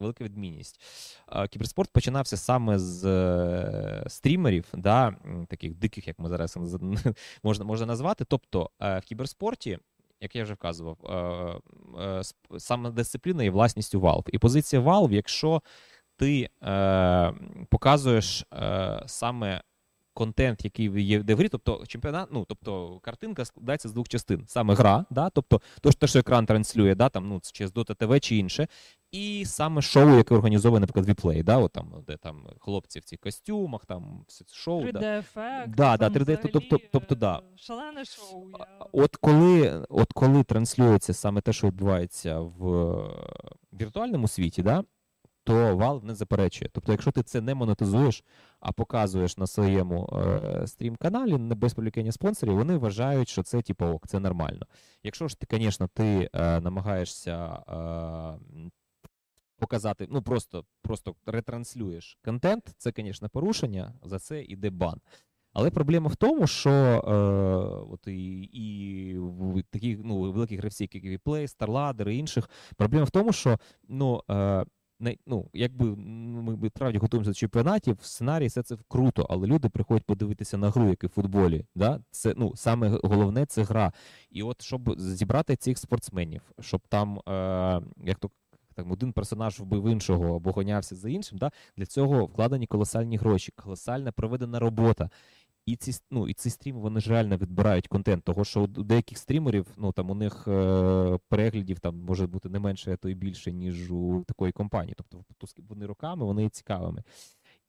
велика 0.00 0.24
відмінність. 0.24 0.80
Е, 1.32 1.48
Кіберспорт 1.48 1.90
починався 1.90 2.36
саме 2.36 2.78
з 2.78 4.04
стрімерів, 4.08 4.64
да, 4.74 5.16
таких 5.48 5.74
диких, 5.74 6.06
як 6.08 6.18
ми 6.18 6.28
зараз 6.28 6.56
можна, 7.42 7.64
можна 7.64 7.86
назвати. 7.86 8.24
Тобто 8.24 8.70
в 8.80 9.02
кіберспорті. 9.04 9.78
Як 10.20 10.36
я 10.36 10.42
вже 10.44 10.54
вказував, 10.54 10.96
саме 12.58 12.90
дисципліна 12.90 13.44
є 13.44 13.50
власністю 13.50 14.00
Valve. 14.00 14.28
І 14.32 14.38
позиція 14.38 14.82
Valve, 14.82 15.12
якщо 15.12 15.62
ти 16.22 16.48
е, 16.62 17.32
показуєш 17.70 18.44
е, 18.54 19.02
саме 19.06 19.62
контент, 20.14 20.64
який 20.64 21.02
є 21.04 21.18
в 21.18 21.36
грі, 21.36 21.48
тобто 21.48 21.84
чемпіонат, 21.86 22.28
ну 22.32 22.44
тобто 22.48 22.98
картинка 23.02 23.44
складається 23.44 23.88
з 23.88 23.92
двох 23.92 24.08
частин: 24.08 24.44
саме 24.46 24.74
гра, 24.74 25.04
да, 25.10 25.30
тобто 25.30 25.60
то, 25.80 25.90
що- 25.90 25.98
те, 26.00 26.06
що 26.06 26.18
екран 26.18 26.46
транслює, 26.46 26.94
да, 26.94 27.08
там, 27.08 27.28
ну, 27.28 27.40
чи 27.52 27.68
з 27.68 27.72
Dota 27.72 27.96
TV 27.96 28.20
чи 28.20 28.36
інше, 28.36 28.66
і 29.12 29.44
саме 29.46 29.82
шоу, 29.82 30.16
яке 30.16 30.34
організовує, 30.34 30.80
наприклад, 30.80 31.08
WePlay, 31.08 31.42
да, 31.42 31.58
от 31.58 31.72
там, 31.72 31.92
де 32.06 32.16
там 32.16 32.46
хлопці 32.58 33.00
в 33.00 33.04
цих 33.04 33.18
костюмах, 33.20 33.86
там 33.86 34.24
все 34.28 34.44
це 34.44 34.54
шоу. 34.54 34.82
3D 34.82 34.92
Да. 35.00 35.18
ефект. 35.18 35.68
Да, 35.68 35.96
да, 35.96 36.08
3D, 36.08 36.38
тобто- 36.52 36.78
тобто, 36.92 37.14
е, 37.14 37.18
да. 37.18 37.42
Шалене 37.56 38.04
шоу. 38.04 38.48
Я... 38.58 38.66
От 38.92 39.16
коли, 39.16 39.84
от 39.88 40.12
коли 40.12 40.44
транслюється 40.44 41.14
саме 41.14 41.40
те, 41.40 41.52
що 41.52 41.66
відбувається 41.66 42.40
в 42.40 42.74
е, 42.74 43.10
віртуальному 43.80 44.28
світі, 44.28 44.62
да, 44.62 44.84
то 45.44 45.52
Valve 45.52 46.04
не 46.04 46.14
заперечує. 46.14 46.70
Тобто, 46.74 46.92
якщо 46.92 47.10
ти 47.10 47.22
це 47.22 47.40
не 47.40 47.54
монетизуєш, 47.54 48.24
а 48.60 48.72
показуєш 48.72 49.36
на 49.36 49.46
своєму 49.46 50.08
е, 50.12 50.66
стрім-каналі 50.66 51.38
не 51.38 51.54
без 51.54 51.74
привлікання 51.74 52.12
спонсорів, 52.12 52.56
вони 52.56 52.76
вважають, 52.76 53.28
що 53.28 53.42
це 53.42 53.62
типу 53.62 53.84
ок, 53.86 54.08
це 54.08 54.20
нормально. 54.20 54.66
Якщо 55.02 55.28
ж 55.28 55.40
ти, 55.40 55.56
звісно, 55.56 55.88
ти 55.94 56.30
е, 56.32 56.60
намагаєшся 56.60 57.62
е, 57.68 58.70
показати, 59.58 60.06
ну 60.10 60.22
просто, 60.22 60.64
просто 60.82 61.14
ретранслюєш 61.26 62.18
контент, 62.24 62.74
це, 62.78 62.92
звісно, 62.96 63.28
порушення, 63.28 63.94
за 64.04 64.18
це 64.18 64.42
йде 64.42 64.70
бан. 64.70 65.00
Але 65.52 65.70
проблема 65.70 66.08
в 66.08 66.16
тому, 66.16 66.46
що 66.46 66.70
е, 66.70 67.12
от 67.92 68.06
і, 68.06 68.42
і 68.42 69.18
в 69.18 69.62
таких 69.70 69.98
ну, 70.04 70.32
великих 70.32 70.58
гравців, 70.58 70.88
як 70.92 71.04
WePlay, 71.04 71.46
StarLadder 71.46 72.08
і 72.08 72.18
інших, 72.18 72.50
проблема 72.76 73.04
в 73.04 73.10
тому, 73.10 73.32
що 73.32 73.58
ну, 73.88 74.22
е, 74.30 74.64
ну, 75.26 75.48
якби 75.52 75.96
ми 75.96 76.68
справді 76.68 76.98
готуємося 76.98 77.30
до 77.30 77.34
чемпіонатів, 77.34 77.98
сценарій 78.02 78.46
все 78.46 78.62
це 78.62 78.76
круто, 78.88 79.26
але 79.30 79.46
люди 79.46 79.68
приходять 79.68 80.04
подивитися 80.04 80.58
на 80.58 80.70
гру, 80.70 80.88
як 80.88 81.04
і 81.04 81.06
в 81.06 81.10
футболі. 81.10 81.66
Да? 81.74 82.00
Це 82.10 82.34
ну, 82.36 82.52
саме 82.56 82.98
головне 83.02 83.46
це 83.46 83.62
гра. 83.62 83.92
І 84.30 84.42
от 84.42 84.62
щоб 84.62 84.94
зібрати 84.98 85.56
цих 85.56 85.78
спортсменів, 85.78 86.42
щоб 86.60 86.80
там, 86.88 87.18
е, 87.18 87.82
як 88.04 88.18
то 88.18 88.30
там 88.74 88.92
один 88.92 89.12
персонаж 89.12 89.60
вбив 89.60 89.88
іншого 89.88 90.36
або 90.36 90.52
гонявся 90.52 90.96
за 90.96 91.10
іншим, 91.10 91.38
да? 91.38 91.50
для 91.76 91.86
цього 91.86 92.24
вкладені 92.24 92.66
колосальні 92.66 93.16
гроші, 93.16 93.52
колосальна 93.56 94.12
проведена 94.12 94.58
робота. 94.58 95.10
І 95.66 95.76
ці 95.76 95.92
ну, 96.10 96.28
і 96.28 96.34
ці 96.34 96.50
стріми 96.50 96.80
вони 96.80 97.00
ж 97.00 97.10
реально 97.10 97.36
відбирають 97.36 97.88
контент. 97.88 98.24
Того, 98.24 98.44
що 98.44 98.60
у 98.62 98.66
деяких 98.66 99.18
стрімерів, 99.18 99.66
ну 99.76 99.92
там 99.92 100.10
у 100.10 100.14
них 100.14 100.48
е, 100.48 101.18
переглядів 101.28 101.80
там 101.80 101.98
може 101.98 102.26
бути 102.26 102.48
не 102.48 102.58
менше, 102.58 102.92
а 102.92 102.96
то 102.96 103.08
й 103.08 103.14
більше, 103.14 103.52
ніж 103.52 103.92
у 103.92 104.24
такої 104.26 104.52
компанії. 104.52 104.94
Тобто 104.96 105.24
вони 105.68 105.86
роками, 105.86 106.24
вони 106.24 106.48
цікавими. 106.48 107.02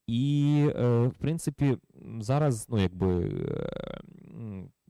І, 0.08 0.66
е, 0.76 1.08
в 1.08 1.14
принципі, 1.14 1.78
зараз, 2.20 2.66
ну, 2.70 2.80
якби. 2.80 3.30
е, 3.30 4.02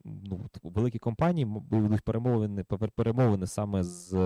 Ну, 0.06 0.50
великі 0.64 1.00
компанії 1.00 1.46
будуть 1.46 2.02
перемовини, 2.02 2.64
перемовини 2.96 3.48
саме 3.48 3.84
з 3.84 4.14
е, 4.14 4.18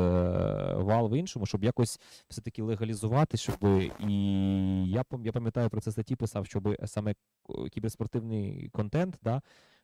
Valve 0.75 1.15
і 1.15 1.19
іншому, 1.19 1.45
щоб 1.45 1.63
якось 1.63 1.99
все-таки 2.27 2.61
легалізувати, 2.61 3.37
щоб 3.37 3.57
і 3.99 4.13
я 4.89 5.03
я 5.23 5.31
пам'ятаю 5.31 5.69
про 5.69 5.81
це 5.81 5.91
статті 5.91 6.15
писав, 6.15 6.45
щоб 6.45 6.75
саме 6.85 7.15
кіберспортивний 7.71 8.69
контент 8.69 9.19
да, 9.23 9.41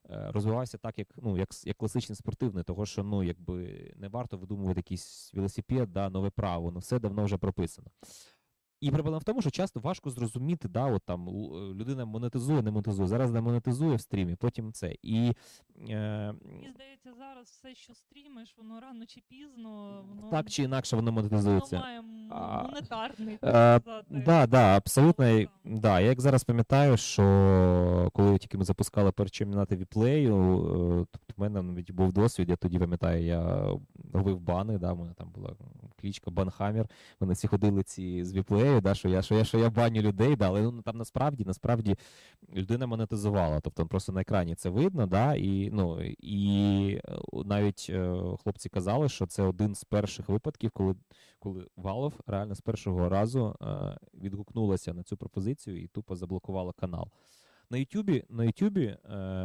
е, 0.09 0.31
розвивався 0.31 0.77
так, 0.77 0.99
як 0.99 1.07
ну 1.17 1.37
як, 1.37 1.49
як 1.65 1.77
класичний 1.77 2.15
спортивний, 2.15 2.63
того 2.63 2.85
що 2.85 3.03
ну 3.03 3.23
якби 3.23 3.91
не 3.95 4.07
варто 4.07 4.37
видумувати 4.37 4.79
якийсь 4.79 5.33
велосипед, 5.33 5.93
да, 5.93 6.09
нове 6.09 6.29
право, 6.29 6.71
ну 6.71 6.79
все 6.79 6.99
давно 6.99 7.23
вже 7.23 7.37
прописано. 7.37 7.87
І 8.83 8.91
проблема 8.91 9.17
в 9.17 9.23
тому, 9.23 9.41
що 9.41 9.49
часто 9.51 9.79
важко 9.79 10.09
зрозуміти, 10.09 10.67
да, 10.67 10.85
от 10.85 11.01
там 11.05 11.27
е, 11.29 11.31
людина 11.73 12.05
монетизує, 12.05 12.61
не 12.61 12.71
монетизує. 12.71 13.07
Зараз 13.07 13.31
не 13.31 13.41
монетизує 13.41 13.95
в 13.95 14.01
стрімі, 14.01 14.35
потім 14.35 14.73
це. 14.73 14.95
І 15.01 15.33
е, 15.89 16.33
Мені 16.45 16.71
здається, 16.75 17.13
зараз 17.17 17.47
все, 17.47 17.75
що 17.75 17.93
стрімиш, 17.93 18.53
воно 18.57 18.79
рано 18.79 19.05
чи 19.05 19.21
пізно, 19.29 20.03
воно, 20.09 20.29
так 20.31 20.49
чи 20.49 20.63
інакше 20.63 20.95
воно 20.95 21.11
воно 21.11 21.21
монетизується. 21.21 21.79
має 21.79 21.99
м- 21.99 22.33
А, 22.33 22.63
монетарний, 22.63 23.35
Е, 23.35 23.79
так. 23.79 24.05
Да, 24.09 24.47
да, 24.47 24.77
абсолютно. 24.77 25.29
і- 25.29 25.49
Да, 25.65 25.99
я 25.99 26.07
як 26.07 26.21
зараз 26.21 26.43
пам'ятаю, 26.43 26.97
що 26.97 28.09
коли 28.13 28.37
тільки 28.37 28.57
ми 28.57 28.65
запускали 28.65 29.11
перші 29.11 29.31
чемпіонати 29.31 29.75
віплею, 29.75 30.35
е, 30.35 31.05
тобто 31.11 31.33
в 31.37 31.41
мене 31.41 31.61
навіть 31.61 31.91
був 31.91 32.13
досвід, 32.13 32.49
я 32.49 32.55
тоді 32.55 32.79
пам'ятаю, 32.79 33.25
я 33.25 33.69
робив 34.13 34.39
бани, 34.39 34.77
да, 34.77 34.93
у 34.93 34.95
мене 34.95 35.13
там 35.13 35.29
була 35.29 35.49
клічка 36.03 36.31
Банхаммер, 36.31 36.89
вони 37.19 37.33
всі 37.33 37.47
ходили 37.47 37.83
ці 37.83 38.23
з 38.23 38.33
віплею, 38.33 38.81
да, 38.81 38.95
що 38.95 39.09
я, 39.09 39.21
що 39.21 39.35
я, 39.35 39.43
що 39.43 39.59
я 39.59 39.69
баню 39.69 40.01
людей, 40.01 40.35
да, 40.35 40.47
але 40.47 40.61
ну, 40.61 40.81
там 40.81 40.97
насправді, 40.97 41.45
насправді 41.45 41.95
людина 42.55 42.87
монетизувала, 42.87 43.59
тобто 43.59 43.85
просто 43.85 44.11
на 44.11 44.21
екрані 44.21 44.55
це 44.55 44.69
видно, 44.69 45.07
да, 45.07 45.35
і, 45.35 45.69
ну, 45.73 46.01
і 46.19 46.99
е, 47.05 47.19
навіть 47.45 47.87
е, 47.89 48.15
хлопці 48.43 48.69
казали, 48.69 49.09
що 49.09 49.25
це 49.25 49.43
один 49.43 49.75
з 49.75 49.83
перших 49.83 50.29
випадків, 50.29 50.71
коли 50.71 50.95
коли 51.39 51.67
Valve 51.77 52.13
реально 52.27 52.55
з 52.55 52.61
першого 52.61 53.09
разу 53.09 53.55
е, 53.61 53.97
відгукнулася 54.23 54.93
на 54.93 55.03
цю 55.03 55.17
пропозицію 55.17 55.83
і 55.83 55.87
тупо 55.87 56.15
заблокувала 56.15 56.73
канал. 56.73 57.07
На 57.73 57.79
Ютубі, 57.79 58.23
на 58.29 58.43
Ютубі 58.43 58.85
е, 58.85 58.97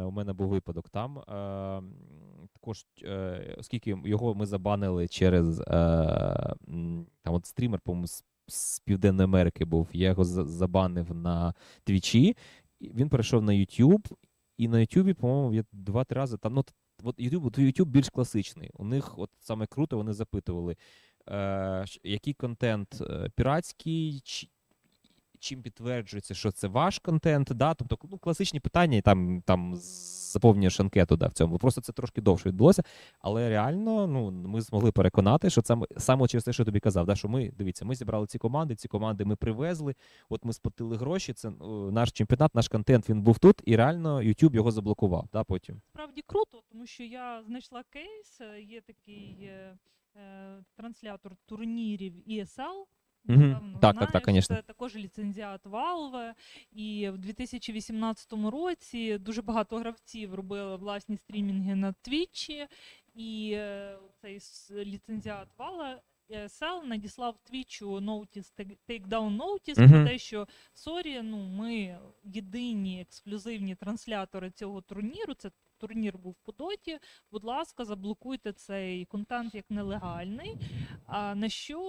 у 0.03 0.11
мене 0.11 0.33
був 0.33 0.49
випадок. 0.49 0.89
Там 0.89 1.17
е, 1.17 1.23
також, 2.53 2.85
е, 3.03 3.55
оскільки 3.57 3.97
його 4.05 4.35
ми 4.35 4.45
забанили 4.45 5.07
через 5.07 5.59
е, 5.59 5.63
там 7.23 7.33
от 7.33 7.45
стрімер, 7.45 7.79
по-моєму, 7.79 8.07
з, 8.07 8.23
з 8.47 8.79
Південної 8.79 9.23
Америки 9.23 9.65
був. 9.65 9.87
Я 9.93 10.07
його 10.09 10.23
забанив 10.23 11.13
на 11.15 11.53
Твічі. 11.83 12.37
Він 12.81 13.09
перейшов 13.09 13.43
на 13.43 13.51
YouTube, 13.53 14.11
і 14.57 14.67
на 14.67 14.79
Ютубі, 14.79 15.13
по-моєму, 15.13 15.53
я 15.53 15.63
два-три 15.71 16.17
рази 16.17 16.37
там. 16.37 16.53
Ну, 16.53 16.65
от 17.03 17.19
YouTube, 17.19 17.41
YouTube 17.41 17.85
більш 17.85 18.09
класичний. 18.09 18.69
У 18.73 18.85
них 18.85 19.19
от 19.19 19.29
саме 19.39 19.65
круто, 19.65 19.97
вони 19.97 20.13
запитували, 20.13 20.75
е, 21.29 21.85
який 22.03 22.33
контент 22.33 23.01
е, 23.01 23.29
піратський, 23.35 24.21
чим 25.39 25.61
підтверджується, 25.61 26.33
що 26.33 26.51
це 26.51 26.67
ваш 26.67 26.99
контент, 26.99 27.51
да? 27.51 27.73
тобто 27.73 27.97
ну, 28.11 28.17
класичні 28.17 28.59
питання, 28.59 29.01
там, 29.01 29.41
там 29.45 29.75
заповнюєш 30.33 30.79
анкету 30.79 31.17
да, 31.17 31.27
в 31.27 31.33
цьому. 31.33 31.57
Просто 31.57 31.81
це 31.81 31.91
трошки 31.93 32.21
довше 32.21 32.49
відбулося. 32.49 32.83
Але 33.19 33.49
реально 33.49 34.07
ну, 34.07 34.31
ми 34.31 34.61
змогли 34.61 34.91
переконати, 34.91 35.49
що 35.49 35.61
це 35.61 35.77
саме 35.97 36.27
через 36.27 36.43
те, 36.43 36.53
що 36.53 36.65
тобі 36.65 36.79
казав, 36.79 37.05
да, 37.05 37.15
що 37.15 37.29
ми 37.29 37.51
дивіться, 37.57 37.85
ми 37.85 37.95
зібрали 37.95 38.27
ці 38.27 38.37
команди, 38.37 38.75
ці 38.75 38.87
команди 38.87 39.25
ми 39.25 39.35
привезли, 39.35 39.95
от 40.29 40.45
ми 40.45 40.53
сплатили 40.53 40.97
гроші. 40.97 41.33
Це 41.33 41.51
наш 41.91 42.11
чемпіонат, 42.11 42.55
наш 42.55 42.67
контент 42.67 43.09
він 43.09 43.21
був 43.21 43.39
тут, 43.39 43.61
і 43.65 43.75
реально 43.75 44.21
YouTube 44.21 44.55
його 44.55 44.71
заблокував. 44.71 45.27
Да, 45.33 45.43
потім. 45.43 45.81
Справді 45.89 46.21
круто, 46.21 46.61
тому 46.71 46.85
що 46.85 47.03
я 47.03 47.43
знайшла 47.43 47.83
кейс, 47.89 48.41
е, 48.41 48.61
є 48.61 48.81
такий 48.81 49.37
е, 49.41 49.77
е, 50.15 50.63
транслятор 50.75 51.35
турнірів 51.45 52.13
ESL. 52.27 52.85
Мгм. 53.25 53.49
напевно, 53.49 53.79
Так, 53.79 53.99
так, 53.99 54.11
так, 54.11 54.23
конечно. 54.23 54.55
Це 54.55 54.61
також 54.61 54.95
ліцензіат 54.95 55.65
Valve. 55.65 56.33
І 56.71 57.09
в 57.09 57.17
2018 57.17 58.49
році 58.49 59.17
дуже 59.17 59.41
багато 59.41 59.77
гравців 59.77 60.33
робили 60.35 60.75
власні 60.75 61.17
стрімінги 61.17 61.75
на 61.75 61.93
Твічі. 61.93 62.67
І 63.13 63.51
е, 63.53 63.97
цей 64.21 64.39
ліцензіат 64.85 65.47
Valve 65.57 65.97
ESL 66.29 66.85
надіслав 66.85 67.37
Твічу 67.43 67.91
takedown 68.87 69.37
notice 69.37 69.79
Мгм. 69.81 69.89
про 69.89 70.05
те, 70.05 70.17
що 70.17 70.47
sorry, 70.73 71.21
ну 71.21 71.37
ми 71.37 71.99
єдині 72.23 73.01
ексклюзивні 73.01 73.75
транслятори 73.75 74.51
цього 74.51 74.81
турніру. 74.81 75.33
Це 75.33 75.51
турнір 75.79 76.17
був 76.17 76.35
по 76.35 76.51
доті. 76.51 76.99
Будь 77.31 77.43
ласка, 77.43 77.85
заблокуйте 77.85 78.53
цей 78.53 79.05
контент 79.05 79.55
як 79.55 79.65
нелегальний. 79.69 80.57
А 81.05 81.35
на 81.35 81.49
що 81.49 81.79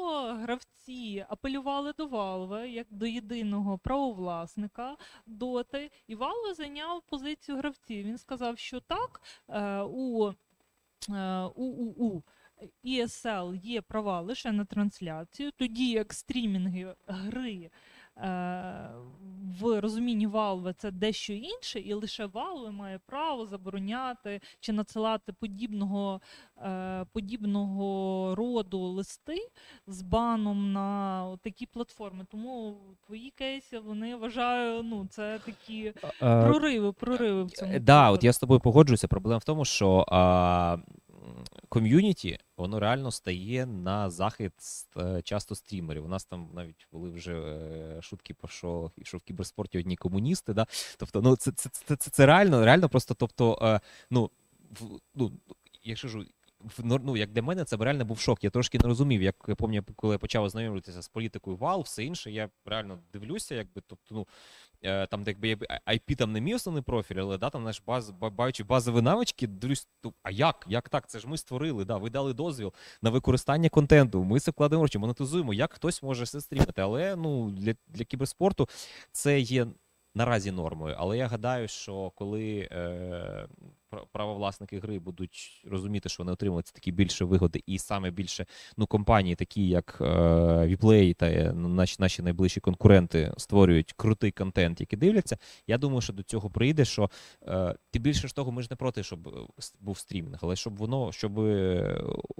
гравці 0.42 1.26
апелювали 1.28 1.92
до 1.92 2.06
Valve 2.06 2.66
як 2.66 2.86
до 2.90 3.06
єдиного 3.06 3.78
правовласника 3.78 4.96
доти, 5.26 5.90
і 6.06 6.16
Valve 6.16 6.54
зайняв 6.56 7.02
позицію 7.02 7.58
гравців. 7.58 8.06
Він 8.06 8.18
сказав, 8.18 8.58
що 8.58 8.80
так, 8.80 9.22
е, 9.48 9.80
у, 9.82 10.28
е, 11.08 11.44
у, 11.54 11.64
у, 11.64 12.06
у 12.06 12.22
ESL 12.84 13.54
є 13.54 13.82
права 13.82 14.20
лише 14.20 14.52
на 14.52 14.64
трансляцію, 14.64 15.50
тоді 15.50 15.90
як 15.90 16.12
стрімінги 16.12 16.94
гри. 17.06 17.70
Е, 18.16 18.90
В 19.60 19.80
розумінні 19.80 20.28
Valve 20.28 20.72
це 20.72 20.90
дещо 20.90 21.32
інше, 21.32 21.80
і 21.80 21.92
лише 21.94 22.26
Valve 22.26 22.70
має 22.70 22.98
право 23.06 23.46
забороняти 23.46 24.40
чи 24.60 24.72
надсилати 24.72 25.32
подібного, 25.32 26.20
е, 26.58 27.04
подібного 27.12 28.34
роду 28.34 28.78
листи 28.78 29.38
з 29.86 30.02
баном 30.02 30.72
на 30.72 31.36
такі 31.42 31.66
платформи. 31.66 32.26
Тому 32.30 32.76
твої 33.06 33.30
кейси 33.30 33.78
вони 33.78 34.16
вважаю, 34.16 34.82
ну 34.82 35.06
це 35.10 35.38
такі 35.44 35.92
прориви, 36.18 36.92
прориви 36.92 37.44
в 37.44 37.50
цьому. 37.50 37.72
Е, 37.72 37.78
Да, 37.80 38.10
от 38.10 38.24
я 38.24 38.32
з 38.32 38.38
тобою 38.38 38.60
погоджуюся. 38.60 39.08
Проблема 39.08 39.38
в 39.38 39.44
тому, 39.44 39.64
що 39.64 40.04
а, 40.08 40.76
ком'юніті 41.68 42.38
воно 42.56 42.80
реально 42.80 43.10
стає 43.10 43.66
на 43.66 44.10
захист 44.10 44.96
е, 44.96 45.22
часто 45.22 45.54
стрімерів. 45.54 46.04
У 46.04 46.08
нас 46.08 46.24
там 46.24 46.48
навіть 46.54 46.86
були 46.92 47.10
вже 47.10 47.34
е, 47.34 48.02
шутки 48.02 48.34
про 48.34 48.48
що, 48.48 48.90
що 49.02 49.18
в 49.18 49.22
кіберспорті 49.22 49.78
одні 49.78 49.96
комуністи. 49.96 50.54
Да? 50.54 50.66
Тобто, 50.98 51.22
ну 51.22 51.36
це, 51.36 51.52
це, 51.52 51.68
це, 51.68 51.96
це, 51.96 52.10
це 52.10 52.26
реально, 52.26 52.64
реально 52.64 52.88
просто, 52.88 53.14
тобто, 53.14 53.58
е, 53.62 53.80
ну, 54.10 54.30
в, 54.70 55.00
ну, 55.14 55.32
якщо 55.84 56.08
ж. 56.08 56.24
Ну, 56.78 57.16
як 57.16 57.32
для 57.32 57.42
мене, 57.42 57.64
це 57.64 57.76
реально 57.76 58.04
був 58.04 58.18
шок. 58.18 58.44
Я 58.44 58.50
трошки 58.50 58.78
не 58.78 58.84
розумів, 58.84 59.22
як 59.22 59.34
я 59.48 59.54
пам'ятаю, 59.54 59.96
коли 59.96 60.14
я 60.14 60.18
почав 60.18 60.44
ознайомитися 60.44 61.02
з 61.02 61.08
політикою 61.08 61.56
Valve, 61.56 61.82
все 61.82 62.04
інше, 62.04 62.30
я 62.30 62.48
реально 62.64 62.98
дивлюся, 63.12 63.54
якби, 63.54 63.82
тобто, 63.86 64.14
ну, 64.14 64.26
е, 64.82 65.06
там, 65.06 65.22
де 65.22 65.30
якби 65.30 65.66
IP 65.86 66.16
там 66.16 66.32
не 66.32 66.40
мій 66.40 66.54
основний 66.54 66.82
профіль, 66.82 67.16
але 67.16 67.38
да, 67.38 67.50
там 67.50 67.62
знаєш, 67.62 67.82
баз, 67.86 68.10
ба- 68.10 68.30
бачу 68.30 68.64
базові 68.64 69.02
навички, 69.02 69.46
дивлюсь, 69.46 69.88
ну, 70.04 70.14
а 70.22 70.30
як? 70.30 70.66
Як 70.68 70.88
так? 70.88 71.08
Це 71.08 71.18
ж 71.18 71.28
ми 71.28 71.38
створили, 71.38 71.84
да, 71.84 71.96
ви 71.96 72.10
дали 72.10 72.34
дозвіл 72.34 72.72
на 73.02 73.10
використання 73.10 73.68
контенту. 73.68 74.24
Ми 74.24 74.40
це 74.40 74.50
вкладемо 74.50 74.80
гроші, 74.80 74.98
монетизуємо. 74.98 75.54
Як 75.54 75.72
хтось 75.72 76.02
може 76.02 76.26
це 76.26 76.40
стрімити? 76.40 76.82
Але 76.82 77.16
ну, 77.16 77.50
для, 77.50 77.74
для 77.88 78.04
кіберспорту 78.04 78.68
це 79.12 79.40
є 79.40 79.66
наразі 80.14 80.50
нормою. 80.50 80.96
Але 80.98 81.18
я 81.18 81.26
гадаю, 81.26 81.68
що 81.68 82.10
коли 82.14 82.68
е, 82.72 83.48
правовласники 84.12 84.78
гри 84.78 84.98
будуть 84.98 85.64
розуміти, 85.70 86.08
що 86.08 86.22
вони 86.22 86.32
отримують 86.32 86.66
такі 86.66 86.92
більше 86.92 87.24
вигоди, 87.24 87.62
і 87.66 87.78
саме 87.78 88.10
більше 88.10 88.46
ну, 88.76 88.86
компанії, 88.86 89.34
такі 89.34 89.68
як 89.68 89.98
е, 90.00 91.14
та 91.18 91.26
е, 91.26 91.52
наші, 91.52 91.96
наші 91.98 92.22
найближчі 92.22 92.60
конкуренти, 92.60 93.32
створюють 93.36 93.92
крутий 93.92 94.30
контент, 94.30 94.80
який 94.80 94.98
дивляться. 94.98 95.38
Я 95.66 95.78
думаю, 95.78 96.00
що 96.00 96.12
до 96.12 96.22
цього 96.22 96.50
прийде, 96.50 96.84
що 96.84 97.10
е, 97.42 97.74
тим 97.90 98.02
більше 98.02 98.28
ж 98.28 98.34
того, 98.34 98.52
ми 98.52 98.62
ж 98.62 98.68
не 98.70 98.76
проти, 98.76 99.02
щоб 99.02 99.48
був 99.80 99.98
стрімінг, 99.98 100.38
але 100.42 100.56
щоб 100.56 100.76
воно, 100.76 101.12
щоб 101.12 101.38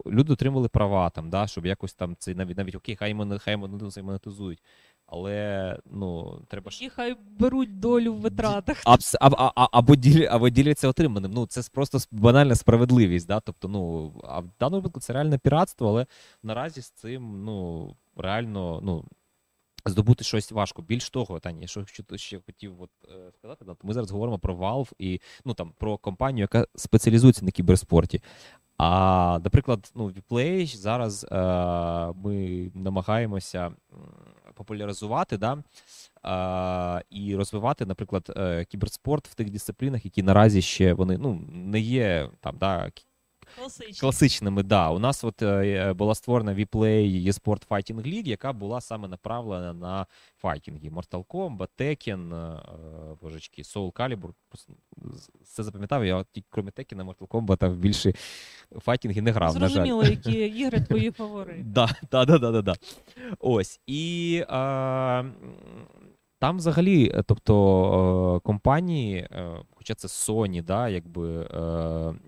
люди 0.06 0.32
отримали 0.32 0.68
права 0.68 1.10
там, 1.10 1.30
да, 1.30 1.46
щоб 1.46 1.66
якось 1.66 1.94
там 1.94 2.16
це 2.18 2.34
навіть 2.34 2.56
навіть 2.56 2.74
окей, 2.74 2.96
хай 2.96 3.14
монетизують, 3.14 4.06
монетизують. 4.06 4.62
Але 5.12 5.78
ну 5.90 6.40
треба 6.48 6.70
ж 6.70 6.84
І 6.84 6.88
хай 6.88 7.16
беруть 7.38 7.80
долю 7.80 8.14
в 8.14 8.16
витратах. 8.16 8.82
Абс, 8.84 9.16
аб, 9.20 9.34
а, 9.38 9.52
а, 9.56 9.68
або, 9.72 9.96
ділі, 9.96 10.26
або 10.26 10.48
діляться 10.48 10.88
отриманим. 10.88 11.30
Ну, 11.30 11.46
це 11.46 11.62
просто 11.72 11.98
банальна 12.10 12.54
справедливість. 12.54 13.26
Да? 13.26 13.40
Тобто, 13.40 13.68
ну, 13.68 14.12
а 14.24 14.40
в 14.40 14.48
даному 14.60 14.82
випадку 14.82 15.00
це 15.00 15.12
реальне 15.12 15.38
піратство, 15.38 15.88
але 15.88 16.06
наразі 16.42 16.82
з 16.82 16.90
цим 16.90 17.44
ну, 17.44 17.96
реально 18.16 18.80
ну, 18.82 19.04
здобути 19.86 20.24
щось 20.24 20.52
важко. 20.52 20.82
Більш 20.82 21.10
того, 21.10 21.40
Таня, 21.40 21.66
що 21.66 21.86
ще, 21.86 22.02
ще 22.16 22.40
хотів 22.46 22.82
от, 22.82 22.90
е, 23.04 23.32
сказати, 23.32 23.64
да, 23.64 23.76
ми 23.82 23.94
зараз 23.94 24.10
говоримо 24.10 24.38
про 24.38 24.56
Valve 24.56 24.92
і 24.98 25.20
ну, 25.44 25.54
там, 25.54 25.72
про 25.78 25.98
компанію, 25.98 26.42
яка 26.42 26.66
спеціалізується 26.74 27.44
на 27.44 27.50
кіберспорті. 27.50 28.22
А, 28.76 29.40
наприклад, 29.44 29.92
ну, 29.94 30.08
Vplay 30.08 30.76
зараз 30.76 31.24
е, 31.24 31.36
ми 32.24 32.70
намагаємося 32.74 33.72
популяризувати, 34.60 35.38
да, 35.38 35.58
е, 36.98 37.04
і 37.10 37.36
розвивати, 37.36 37.86
наприклад, 37.86 38.32
е, 38.36 38.64
кіберспорт 38.64 39.28
в 39.28 39.34
тих 39.34 39.50
дисциплінах, 39.50 40.04
які 40.04 40.22
наразі 40.22 40.62
ще 40.62 40.92
вони 40.92 41.18
ну, 41.18 41.42
не 41.48 41.80
є 41.80 42.28
там, 42.40 42.56
да, 42.58 42.90
к- 43.56 44.00
класичними. 44.00 44.62
Да. 44.62 44.90
У 44.90 44.98
нас 44.98 45.24
от 45.24 45.42
е, 45.42 45.92
була 45.92 46.14
створена 46.14 46.54
Vplay 46.54 47.26
eSport 47.28 47.66
Fighting 47.68 48.02
League, 48.02 48.28
яка 48.28 48.52
була 48.52 48.80
саме 48.80 49.08
направлена 49.08 49.72
на 49.72 50.06
файтінги. 50.38 50.90
Mortal 50.90 51.24
Kombat, 51.24 51.68
Tekken, 51.78 52.34
е, 52.34 53.16
божечки, 53.22 53.62
Soul 53.62 53.92
Calibur. 53.92 54.30
Це 55.44 55.62
запам'ятав, 55.62 56.04
я 56.04 56.16
от 56.16 56.26
тільки 56.32 56.46
крім 56.50 56.66
Tekken, 56.68 57.04
Mortal 57.04 57.28
Kombat 57.28 57.68
в 57.68 57.76
більше 57.76 58.12
файтінги 58.78 59.22
не 59.22 59.30
грав, 59.32 59.54
на 59.54 59.60
жаль. 59.60 59.68
Зрозуміло, 59.68 60.04
які 60.04 60.32
ігри 60.60 60.80
твої 60.80 61.10
фаворити. 61.10 61.62
Да, 61.64 61.88
да, 62.10 62.24
да, 62.24 62.38
да, 62.38 62.50
да, 62.50 62.62
да. 62.62 62.74
Ось. 63.38 63.80
І 63.86 64.42
м, 64.50 65.32
там 66.40 66.56
взагалі, 66.56 67.12
е, 67.14 67.22
тобто 67.22 67.54
е, 68.36 68.40
компанії, 68.46 69.16
е, 69.16 69.62
хоча 69.74 69.94
це 69.94 70.08
Sony, 70.08 70.62
да, 70.62 70.88
якби, 70.88 71.48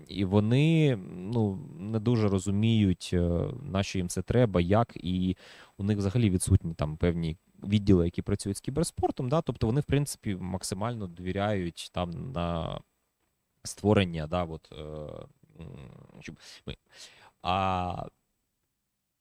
і 0.07 0.25
вони 0.25 0.95
ну, 1.15 1.59
не 1.79 1.99
дуже 1.99 2.27
розуміють, 2.27 3.15
на 3.61 3.83
що 3.83 3.97
їм 3.97 4.09
це 4.09 4.21
треба, 4.21 4.61
як, 4.61 4.91
і 4.95 5.37
у 5.77 5.83
них 5.83 5.97
взагалі 5.97 6.29
відсутні 6.29 6.73
там 6.73 6.97
певні 6.97 7.37
відділи, 7.63 8.05
які 8.05 8.21
працюють 8.21 8.57
з 8.57 8.61
кіберспортом. 8.61 9.29
Да, 9.29 9.41
тобто 9.41 9.67
вони, 9.67 9.81
в 9.81 9.83
принципі, 9.83 10.35
максимально 10.35 11.07
довіряють 11.07 11.89
там 11.93 12.31
на 12.31 12.79
створення, 13.63 14.27
да, 14.27 14.43
от, 14.43 14.69
щоб 16.19 16.39
ми. 16.67 16.75
А 17.41 18.05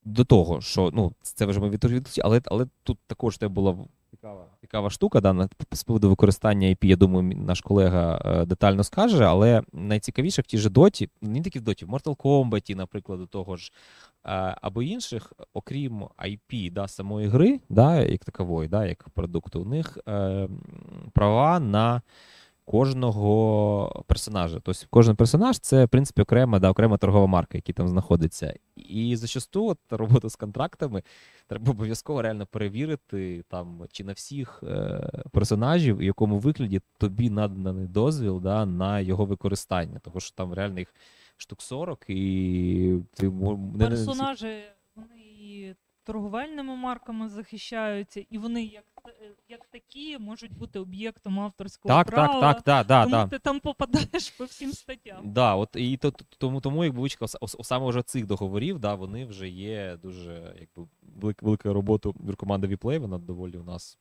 до 0.04 0.24
того, 0.24 0.60
що 0.60 0.90
ну, 0.92 1.12
це 1.22 1.46
вже 1.46 1.60
ми 1.60 1.70
відповідали, 1.70 2.04
але, 2.24 2.42
але 2.44 2.66
тут 2.82 2.98
також 3.06 3.38
тебе 3.38 3.54
була 3.54 3.76
цікава, 4.12 4.46
цікава 4.60 4.90
штука, 4.90 5.20
да, 5.20 5.48
з 5.72 5.84
поводу 5.84 6.08
використання 6.08 6.68
IP, 6.68 6.84
я 6.84 6.96
думаю, 6.96 7.36
наш 7.36 7.60
колега 7.60 8.22
е, 8.24 8.44
детально 8.46 8.84
скаже, 8.84 9.24
але 9.24 9.62
найцікавіше 9.72 10.42
в 10.42 10.44
тій 10.44 10.58
же 10.58 10.70
доті, 10.70 11.08
не 11.20 11.40
тільки 11.40 11.58
в 11.58 11.62
доті, 11.62 11.84
в 11.84 11.90
Mortal 11.90 12.16
Kombat, 12.16 12.74
наприклад, 12.74 13.18
до 13.18 13.26
того 13.26 13.56
ж, 13.56 13.72
е, 14.24 14.56
або 14.62 14.82
інших, 14.82 15.32
окрім 15.52 16.04
IP 16.18 16.72
да, 16.72 16.88
самої 16.88 17.28
гри, 17.28 17.60
да, 17.68 18.00
як 18.00 18.24
такової, 18.24 18.68
да, 18.68 18.86
як 18.86 19.08
продукту, 19.08 19.60
у 19.60 19.64
них 19.64 19.98
е, 20.08 20.48
права 21.12 21.60
на 21.60 22.02
кожного 22.64 24.04
персонажа. 24.06 24.60
Тобто 24.62 24.86
кожен 24.90 25.16
персонаж 25.16 25.58
це, 25.58 25.84
в 25.84 25.88
принципі, 25.88 26.22
окрема, 26.22 26.58
да, 26.58 26.70
окрема 26.70 26.96
торгова 26.96 27.26
марка, 27.26 27.58
яка 27.58 27.72
там 27.72 27.88
знаходиться. 27.88 28.54
І 28.76 29.16
зачасту 29.16 29.66
от, 29.66 29.78
роботу 29.90 30.28
з 30.28 30.36
контрактами 30.36 31.02
треба 31.46 31.70
обов'язково 31.70 32.22
реально 32.22 32.46
перевірити, 32.46 33.44
там, 33.48 33.84
чи 33.92 34.04
на 34.04 34.12
всіх 34.12 34.62
е, 34.62 35.10
персонажів, 35.30 35.96
в 35.96 36.02
якому 36.02 36.38
вигляді 36.38 36.80
тобі 36.98 37.30
наданий 37.30 37.86
дозвіл 37.86 38.40
да, 38.40 38.66
на 38.66 39.00
його 39.00 39.24
використання. 39.24 39.98
Тому 39.98 40.20
що 40.20 40.34
там 40.34 40.52
реально 40.52 40.78
їх 40.78 40.94
штук 41.36 41.62
40, 41.62 42.04
і 42.08 42.98
ти 43.14 43.32
Персонажі 43.78 44.46
вони 44.96 45.74
торговельними 46.04 46.76
марками 46.76 47.28
захищаються, 47.28 48.24
і 48.30 48.38
вони 48.38 48.64
як, 48.64 48.84
е, 49.08 49.34
як 49.48 49.66
такі 49.66 50.18
можуть 50.18 50.52
бути 50.52 50.78
об'єктом 50.78 51.40
авторського 51.40 51.94
Так, 51.94 52.06
права. 52.06 52.40
так, 52.40 52.62
так, 52.62 52.64
да, 52.64 52.84
да, 52.84 53.02
тому 53.02 53.16
да. 53.16 53.28
ти 53.28 53.38
там 53.38 53.60
попадаєш 53.60 54.30
по 54.38 54.44
всім 54.44 54.72
статтям. 54.72 55.32
Да, 55.32 55.54
от 55.54 55.68
і 55.74 55.96
то, 55.96 56.10
то- 56.10 56.24
тому, 56.38 56.60
тому 56.60 56.84
як 56.84 56.94
вичитка 56.94 57.26
саме 57.62 57.88
вже 57.88 58.02
цих 58.02 58.26
договорів, 58.26 58.78
да, 58.78 58.94
вони 58.94 59.24
вже 59.24 59.48
є 59.48 59.98
дуже 60.02 60.56
якби 60.60 60.88
велика, 61.02 61.46
велика 61.46 61.72
робота 61.72 62.10
команди 62.36 62.66
WePlay, 62.66 62.98
вона 62.98 63.18
доволі 63.18 63.56
у 63.56 63.64
нас. 63.64 63.98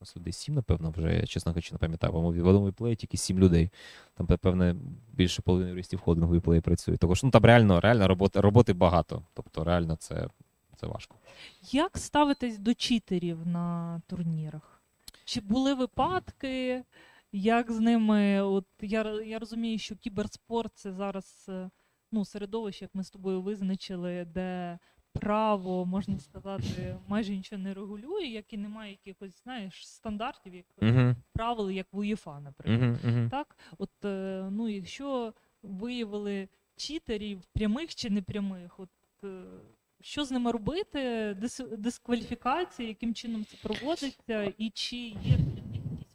Нас 0.00 0.16
людей 0.16 0.32
сім, 0.32 0.54
напевно, 0.54 0.90
вже 0.90 1.14
я 1.14 1.26
чесно 1.26 1.54
кажучи, 1.54 1.74
не 1.74 1.78
пам'ятаю. 1.78 2.12
По-моєму, 2.12 2.44
в 2.44 2.46
одному 2.46 2.68
віплеї 2.68 2.96
тільки 2.96 3.16
сім 3.16 3.38
людей. 3.38 3.70
Там, 4.14 4.26
певне, 4.26 4.76
більше 5.12 5.42
половини 5.42 5.70
юристів 5.70 6.00
холдингу 6.00 6.34
віплеї 6.34 6.60
працює. 6.60 6.96
Тому 6.96 7.14
що 7.14 7.26
ну, 7.26 7.30
там 7.30 7.44
реально, 7.44 7.80
реально 7.80 8.08
роботи, 8.08 8.40
роботи 8.40 8.72
багато. 8.72 9.22
Тобто, 9.34 9.64
реально 9.64 9.96
це, 9.96 10.28
це 10.76 10.86
важко. 10.86 11.16
Як 11.72 11.98
ставитесь 11.98 12.58
до 12.58 12.74
читерів 12.74 13.46
на 13.46 14.00
турнірах? 14.06 14.82
Чи 15.24 15.40
були 15.40 15.74
випадки? 15.74 16.84
Як 17.32 17.72
з 17.72 17.80
ними? 17.80 18.40
От 18.40 18.66
я, 18.80 19.22
я 19.22 19.38
розумію, 19.38 19.78
що 19.78 19.96
кіберспорт 19.96 20.72
це 20.74 20.92
зараз 20.92 21.46
е, 21.48 21.70
ну, 22.12 22.24
середовище, 22.24 22.84
як 22.84 22.94
ми 22.94 23.04
з 23.04 23.10
тобою 23.10 23.42
визначили, 23.42 24.24
де 24.24 24.78
право, 25.12 25.86
можна 25.86 26.18
сказати, 26.18 26.96
майже 27.08 27.32
нічого 27.36 27.62
не 27.62 27.74
регулює, 27.74 28.24
як 28.26 28.52
і 28.52 28.56
немає 28.56 28.90
якихось, 28.90 29.42
знаєш, 29.42 29.88
стандартів, 29.88 30.54
як 30.54 30.66
Угу, 30.82 31.14
правил, 31.32 31.70
як 31.70 31.86
в 31.92 31.98
УЄФА, 31.98 32.40
наприклад. 32.40 32.82
угу, 32.82 33.14
угу. 33.16 33.28
Так, 33.30 33.56
от 33.78 34.04
е, 34.04 34.48
ну, 34.50 34.68
якщо 34.68 35.34
виявили 35.62 36.48
читерів, 36.76 37.44
прямих 37.52 37.94
чи 37.94 38.10
непрямих, 38.10 38.80
от 38.80 38.90
е, 39.24 39.44
що 40.06 40.24
з 40.24 40.30
ними 40.30 40.52
робити? 40.52 40.98
Дис- 41.42 41.76
дискваліфікація, 41.76 42.88
яким 42.88 43.14
чином 43.14 43.44
це 43.50 43.68
проводиться, 43.68 44.52
і 44.58 44.70
чи 44.70 44.96
є 44.96 45.38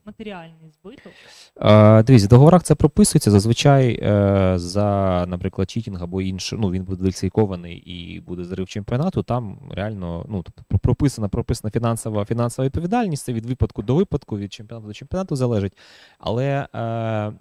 матеріальний 0.06 0.70
збиток? 0.70 1.14
Е, 1.62 2.04
дивіться, 2.04 2.28
в 2.28 2.30
договорах 2.30 2.64
це 2.64 2.76
прописується. 2.76 3.32
Зазвичай 3.32 4.00
е, 4.02 4.54
за, 4.56 5.26
наприклад, 5.28 5.70
читінг 5.70 6.04
або 6.04 6.22
інше, 6.22 6.58
ну 6.60 6.72
він 6.72 6.84
буде 6.84 7.04
лексейкований 7.04 7.78
і 7.78 8.20
буде 8.20 8.44
зрив 8.44 8.68
чемпіонату. 8.68 9.24
Там 9.24 9.60
реально 9.72 10.26
ну, 10.30 10.44
тобто, 10.44 10.78
прописана, 10.78 11.30
прописана 11.30 11.72
фінансова, 11.72 12.26
фінансова 12.26 12.66
відповідальність. 12.66 13.26
Це 13.26 13.34
від 13.34 13.46
випадку 13.46 13.82
до 13.82 13.96
випадку, 13.96 14.38
від 14.38 14.54
чемпіонату 14.54 14.88
до 14.88 14.94
чемпіонату 14.94 15.36
залежить. 15.36 15.78
Але 16.20 16.68
е, 16.76 17.34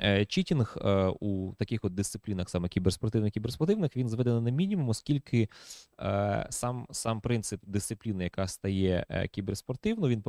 е, 0.00 0.24
читінг 0.24 0.76
е, 0.80 1.06
у 1.20 1.54
таких 1.54 1.84
от 1.84 1.94
дисциплінах, 1.94 2.50
саме 2.50 2.68
кіберспортивних, 2.68 3.32
кіберспортивних, 3.32 3.96
він 3.96 4.08
зведений 4.08 4.40
на 4.40 4.50
мінімум, 4.50 4.88
оскільки 4.88 5.48
е, 6.00 6.46
сам, 6.50 6.86
сам 6.90 7.20
принцип 7.20 7.60
дисципліни, 7.66 8.24
яка 8.24 8.46
стає 8.48 9.06
кіберспортивною, 9.30 10.16
він 10.16 10.22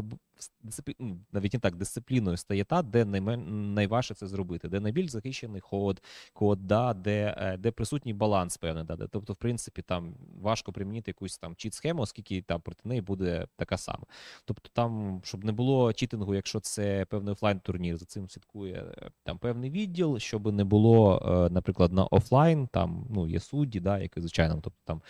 ну, 0.99 1.19
навіть 1.31 1.53
не 1.53 1.59
так, 1.59 1.75
дисципліною 1.75 2.37
стає 2.37 2.63
та, 2.63 2.81
де 2.81 3.05
найважче 3.05 4.13
це 4.13 4.27
зробити, 4.27 4.69
де 4.69 4.79
найбільш 4.79 5.09
захищений 5.09 5.61
ход, 5.61 6.03
код, 6.33 6.67
да, 6.67 6.93
де, 6.93 7.55
де 7.59 7.71
присутній 7.71 8.13
баланс 8.13 8.57
певний. 8.57 8.83
Да, 8.83 8.95
де, 8.95 9.07
тобто, 9.07 9.33
в 9.33 9.35
принципі, 9.35 9.81
там 9.81 10.15
важко 10.41 10.73
примінити 10.73 11.11
якусь 11.11 11.37
там 11.37 11.55
чіт-схему, 11.55 12.01
оскільки 12.01 12.41
там 12.41 12.61
проти 12.61 12.89
неї 12.89 13.01
буде 13.01 13.47
така 13.55 13.77
сама. 13.77 14.05
Тобто, 14.45 14.69
там, 14.73 15.21
щоб 15.23 15.45
не 15.45 15.51
було 15.51 15.93
читингу, 15.93 16.35
якщо 16.35 16.59
це 16.59 17.05
певний 17.05 17.33
офлайн-турнір, 17.33 17.97
за 17.97 18.05
цим 18.05 18.29
слідкує 18.29 18.93
там 19.23 19.37
певний 19.37 19.56
відділ, 19.61 20.19
щоб 20.19 20.53
не 20.53 20.63
було, 20.63 21.21
е, 21.25 21.53
наприклад, 21.53 21.93
на 21.93 22.03
офлайн, 22.05 22.67
там 22.67 23.05
ну, 23.09 23.27
є 23.27 23.39
судді, 23.39 23.79
да, 23.79 23.99
які 23.99 24.19
звичайно, 24.21 24.59
тобто 24.61 24.79
там 24.85 25.01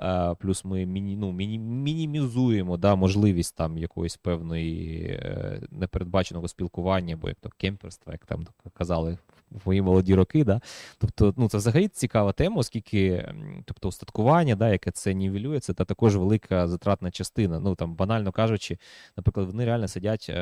е, 0.00 0.34
плюс 0.34 0.64
ми 0.64 0.86
міні, 0.86 1.16
ну, 1.16 1.32
міні, 1.32 1.58
мінімізуємо 1.58 2.76
да, 2.76 2.94
можливість 2.94 3.56
там 3.56 3.78
якоїсь 3.78 4.16
певної 4.16 5.02
е, 5.04 5.60
непередбаченого 5.70 6.48
спілкування, 6.48 7.14
або 7.14 7.28
як 7.28 7.38
то 7.40 7.50
кемперства, 7.56 8.12
як 8.12 8.26
там 8.26 8.46
казали 8.72 9.18
в 9.50 9.60
мої 9.66 9.82
молоді 9.82 10.14
роки. 10.14 10.44
Да? 10.44 10.60
Тобто, 10.98 11.34
ну 11.36 11.48
це 11.48 11.58
взагалі 11.58 11.88
цікава 11.88 12.32
тема, 12.32 12.56
оскільки 12.56 13.28
тобто, 13.64 13.88
устаткування, 13.88 14.54
да, 14.56 14.68
яке 14.68 14.90
це 14.90 15.14
нівелює, 15.14 15.60
це 15.60 15.74
та 15.74 15.84
також 15.84 16.16
велика 16.16 16.68
затратна 16.68 17.10
частина. 17.10 17.60
Ну 17.60 17.74
там 17.74 17.94
банально 17.94 18.32
кажучи, 18.32 18.78
наприклад, 19.16 19.46
вони 19.46 19.64
реально 19.64 19.88
сидять. 19.88 20.32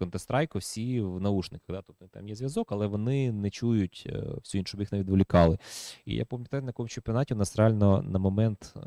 Counter-Strike 0.00 0.58
всі 0.58 1.00
в 1.00 1.20
наушниках, 1.20 1.76
да? 1.76 1.82
тобто 1.86 2.06
там 2.06 2.28
є 2.28 2.34
зв'язок, 2.34 2.72
але 2.72 2.86
вони 2.86 3.32
не 3.32 3.50
чують 3.50 4.04
е, 4.06 4.22
всю 4.36 4.60
іншу, 4.60 4.68
щоб 4.68 4.80
їх 4.80 4.92
не 4.92 4.98
відволікали. 4.98 5.58
І 6.04 6.14
я 6.14 6.24
пам'ятаю, 6.24 6.62
на 6.62 6.68
якому 6.68 6.88
чемпіонаті 6.88 7.34
у 7.34 7.36
нас 7.36 7.56
реально 7.56 8.02
на 8.02 8.18
момент 8.18 8.74
е, 8.76 8.80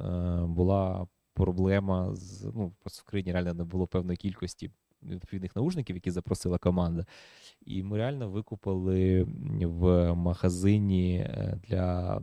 була 0.48 1.08
проблема 1.34 2.16
з 2.16 2.44
ну, 2.56 2.74
в 2.86 3.04
країні 3.04 3.32
реально 3.32 3.54
не 3.54 3.64
було 3.64 3.88
певної 3.88 4.18
кількості 4.18 4.72
відповідних 5.10 5.56
наушників, 5.56 5.96
які 5.96 6.12
запросила 6.12 6.58
команда. 6.58 7.06
І 7.66 7.84
ми 7.84 7.98
реально 7.98 8.30
викупили 8.30 9.28
в 9.62 10.14
магазині 10.14 11.16
е, 11.16 11.60
для 11.68 12.22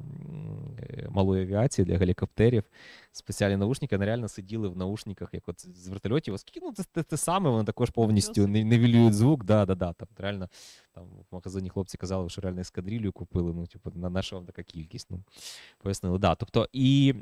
малої 1.08 1.42
авіації, 1.42 1.84
для 1.86 1.98
гелікоптерів 1.98 2.64
спеціальні 3.12 3.56
наушники. 3.56 3.96
Вони 3.96 4.06
реально 4.06 4.28
сиділи 4.28 4.68
в 4.68 4.76
наушниках, 4.76 5.28
як 5.32 5.48
от 5.48 5.66
з 5.76 5.88
вертольотів. 5.88 6.34
Оскільки 6.34 6.60
ну, 6.66 6.72
це 6.72 6.84
те, 6.92 7.02
те 7.02 7.16
саме, 7.16 7.50
вони 7.50 7.64
також 7.64 7.90
повністю 7.90 8.46
не- 8.46 8.64
нівелюють 8.64 9.14
звук. 9.14 9.44
Да, 9.44 9.66
да, 9.66 9.74
да. 9.74 9.92
Там 9.92 10.08
реально 10.18 10.48
там 10.92 11.04
в 11.04 11.34
магазині 11.34 11.68
хлопці 11.68 11.98
казали, 11.98 12.28
що 12.28 12.40
реально 12.40 12.60
ескадрилью 12.60 13.12
купили. 13.12 13.52
Ну, 13.54 13.66
типу, 13.66 13.92
на 13.94 14.10
наша 14.10 14.36
вам 14.36 14.46
така 14.46 14.62
кількість. 14.62 15.10
Ну, 15.10 15.22
пояснили. 15.78 16.18
Да, 16.18 16.34
тобто, 16.34 16.68
і 16.72 17.14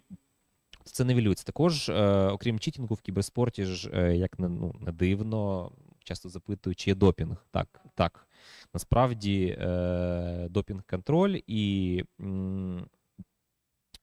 це 0.84 1.05
нивелюється. 1.05 1.45
Також, 1.45 1.89
е, 1.89 2.26
окрім 2.28 2.59
читінгу, 2.59 2.95
в 2.95 3.01
кіберспорті 3.01 3.64
ж, 3.64 3.91
е, 3.95 4.16
як 4.16 4.39
не, 4.39 4.49
ну, 4.49 4.74
не 4.80 4.93
дивно, 4.93 5.72
часто 6.05 6.28
запитують, 6.28 6.78
чи 6.80 6.91
є 6.91 6.95
допінг. 6.95 7.47
Так, 7.51 7.80
так. 7.95 8.26
Насправді 8.74 9.57
е, 9.61 10.47
допінг-контроль 10.51 11.41
і. 11.47 12.05
м, 12.20 12.86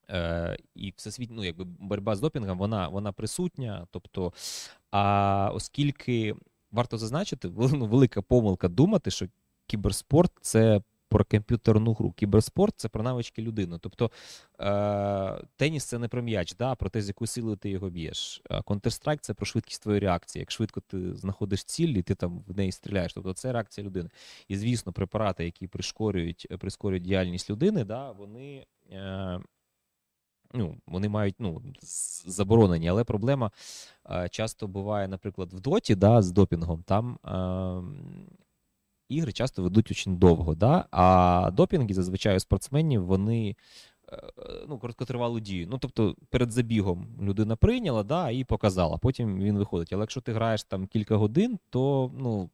Е, 0.10 0.58
і 0.76 0.94
всесвітня, 0.98 1.36
ну, 1.36 1.44
якби 1.44 1.64
боротьба 1.64 2.16
з 2.16 2.20
допінгом, 2.20 2.58
вона, 2.58 2.88
вона 2.88 3.12
присутня. 3.12 3.88
Тобто, 3.92 4.34
а 4.92 5.52
оскільки 5.54 6.36
варто 6.72 6.98
зазначити, 6.98 7.52
ну, 7.58 7.86
велика 7.86 8.22
помилка 8.22 8.68
думати, 8.68 9.12
що 9.12 9.28
кіберспорт 9.68 10.32
це 10.42 10.82
про 11.10 11.26
комп'ютерну 11.26 11.94
гру. 11.94 12.12
Кіберспорт 12.12 12.74
це 12.78 12.90
про 12.90 13.04
навички 13.04 13.42
людини. 13.42 13.78
Тобто 13.82 14.12
е, 14.60 15.42
теніс 15.56 15.86
це 15.86 16.00
не 16.00 16.08
про 16.08 16.22
м'яч, 16.22 16.56
да, 16.56 16.76
про 16.76 16.90
те, 16.90 17.02
з 17.02 17.08
якою 17.08 17.28
силою 17.28 17.56
ти 17.56 17.70
його 17.70 17.90
б'єш. 17.90 18.42
А 18.50 18.60
Counter-Strike 18.60 19.20
це 19.22 19.34
про 19.34 19.46
швидкість 19.46 19.82
твоєї 19.82 20.00
реакції. 20.00 20.40
Як 20.40 20.52
швидко 20.52 20.82
ти 20.82 21.16
знаходиш 21.16 21.64
ціль, 21.64 21.88
і 21.88 22.02
ти 22.02 22.16
там 22.16 22.44
в 22.48 22.58
неї 22.58 22.72
стріляєш. 22.72 23.14
Тобто 23.14 23.34
це 23.34 23.54
реакція 23.54 23.88
людини. 23.88 24.10
І 24.48 24.58
звісно, 24.58 24.94
препарати, 24.94 25.46
які 25.46 25.68
прискорюють, 25.68 26.48
прискорюють 26.60 27.04
діяльність 27.04 27.50
людини, 27.50 27.84
да, 27.84 28.12
вони. 28.12 28.66
Е, 28.92 29.40
Ну, 30.56 30.76
вони 30.88 31.10
мають 31.10 31.36
ну, 31.40 31.62
заборонені, 32.26 32.90
але 32.90 33.04
проблема 33.04 33.52
е, 34.10 34.30
часто 34.30 34.68
буває, 34.68 35.08
наприклад, 35.08 35.54
в 35.54 35.60
доті 35.60 35.96
да, 35.96 36.22
з 36.22 36.32
допінгом. 36.32 36.84
Там 36.84 37.18
е, 37.26 38.36
ігри 39.10 39.32
часто 39.32 39.64
ведуть 39.64 39.86
дуже 39.88 40.10
довго. 40.10 40.56
Да? 40.56 40.86
А 40.92 41.50
допінги 41.54 41.94
зазвичай 41.94 42.38
у 42.38 42.40
спортсменів 42.40 43.06
вони 43.06 43.56
е, 44.12 44.18
ну, 44.70 44.80
короткотривалу 44.80 45.40
дію. 45.40 45.68
Ну, 45.70 45.78
тобто 45.78 46.16
перед 46.30 46.52
забігом 46.52 47.08
людина 47.22 47.56
прийняла 47.56 48.04
да, 48.04 48.30
і 48.30 48.44
показала, 48.44 48.98
потім 48.98 49.40
він 49.40 49.58
виходить. 49.58 49.94
Але 49.94 50.02
якщо 50.02 50.22
ти 50.22 50.34
граєш 50.34 50.64
там 50.64 50.88
кілька 50.88 51.16
годин, 51.16 51.60
то 51.70 52.12
ну, 52.18 52.50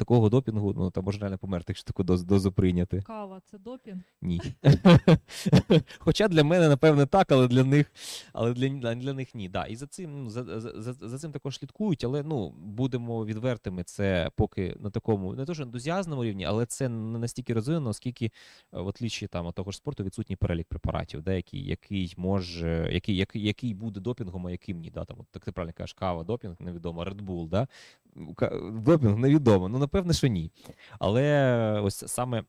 такого 0.00 0.28
допінгу 0.28 0.74
ну, 0.76 0.90
там 0.90 1.04
може 1.04 1.18
реально 1.18 1.38
померти, 1.38 1.64
якщо 1.68 1.84
таку 1.84 2.02
дозу, 2.02 2.24
дозу 2.24 2.52
прийняти. 2.52 3.02
Кава 3.02 3.40
це 3.50 3.58
допінг. 3.58 4.00
Ні. 4.22 4.40
Хоча 5.98 6.28
для 6.28 6.44
мене, 6.44 6.68
напевне, 6.68 7.06
так, 7.06 7.32
але 7.32 7.48
для 7.48 7.64
них, 7.64 7.92
але 8.32 8.52
для, 8.52 8.94
для, 8.94 9.12
них 9.12 9.34
ні. 9.34 9.48
Да. 9.48 9.64
І 9.64 9.76
за 9.76 9.86
цим, 9.86 10.24
ну, 10.24 10.30
за, 10.30 10.60
за, 10.60 10.82
за, 10.82 10.92
за 10.92 11.18
цим 11.18 11.32
також 11.32 11.58
слідкують, 11.58 12.04
але 12.04 12.22
ну, 12.22 12.50
будемо 12.50 13.26
відвертими, 13.26 13.82
це 13.82 14.30
поки 14.36 14.76
на 14.80 14.90
такому, 14.90 15.34
не 15.34 15.44
то 15.44 15.54
що 15.54 15.62
ентузіазному 15.62 16.24
рівні, 16.24 16.44
але 16.44 16.66
це 16.66 16.88
не 16.88 17.18
настільки 17.18 17.54
розвинено, 17.54 17.90
оскільки, 17.90 18.24
е, 18.24 18.30
в 18.80 18.86
отличі 18.86 19.26
там, 19.26 19.46
от 19.46 19.54
того 19.54 19.70
ж 19.70 19.76
спорту, 19.76 20.04
відсутній 20.04 20.36
перелік 20.36 20.68
препаратів, 20.68 21.22
да, 21.22 21.32
який, 21.32 21.64
який 21.64 22.14
може, 22.16 22.90
який, 22.92 23.16
який, 23.16 23.42
який 23.42 23.74
буде 23.74 24.00
допінгом, 24.00 24.46
а 24.46 24.50
яким 24.50 24.80
ні. 24.80 24.90
Да, 24.90 25.04
там, 25.04 25.16
от, 25.20 25.26
так 25.30 25.44
ти 25.44 25.52
правильно 25.52 25.74
кажеш, 25.76 25.92
кава, 25.92 26.24
допінг, 26.24 26.56
невідомо, 26.60 27.04
Red 27.04 27.22
Bull, 27.22 27.48
да? 27.48 27.68
Допінг 28.72 29.18
невідомо. 29.18 29.68
Ну, 29.68 29.78
напевне, 29.90 30.14
що 30.14 30.26
ні. 30.26 30.52
Але 30.98 31.80
ось 31.84 32.12
саме 32.12 32.44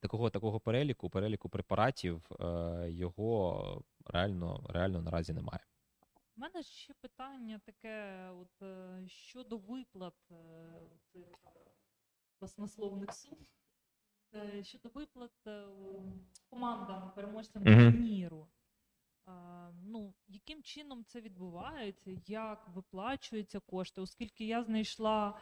такого 0.00 0.30
такого 0.30 0.60
переліку, 0.60 1.10
переліку 1.10 1.48
препаратів, 1.48 2.22
е, 2.40 2.86
його 2.90 3.82
реально, 4.06 4.66
реально 4.68 5.02
наразі 5.02 5.32
немає. 5.32 5.60
У 6.36 6.40
мене 6.40 6.62
ще 6.62 6.94
питання 6.94 7.60
таке: 7.66 8.28
от, 8.30 8.62
е, 8.62 9.02
щодо 9.08 9.56
виплат 9.58 10.14
е, 10.30 10.34
цих 11.12 11.26
баснословних 12.40 13.14
сум. 13.14 13.38
Е, 14.34 14.64
Щодо 14.64 14.88
виплат 14.88 15.46
е, 15.46 15.66
командам, 16.50 17.12
переможцям 17.14 17.62
Мгм. 17.62 17.92
турніру. 17.92 18.48
ну, 19.82 20.14
яким 20.28 20.62
чином 20.62 21.04
це 21.04 21.20
відбувається, 21.20 22.10
як 22.26 22.68
виплачуються 22.68 23.60
кошти, 23.60 24.00
оскільки 24.00 24.46
я 24.46 24.62
знайшла 24.62 25.28
е, 25.28 25.40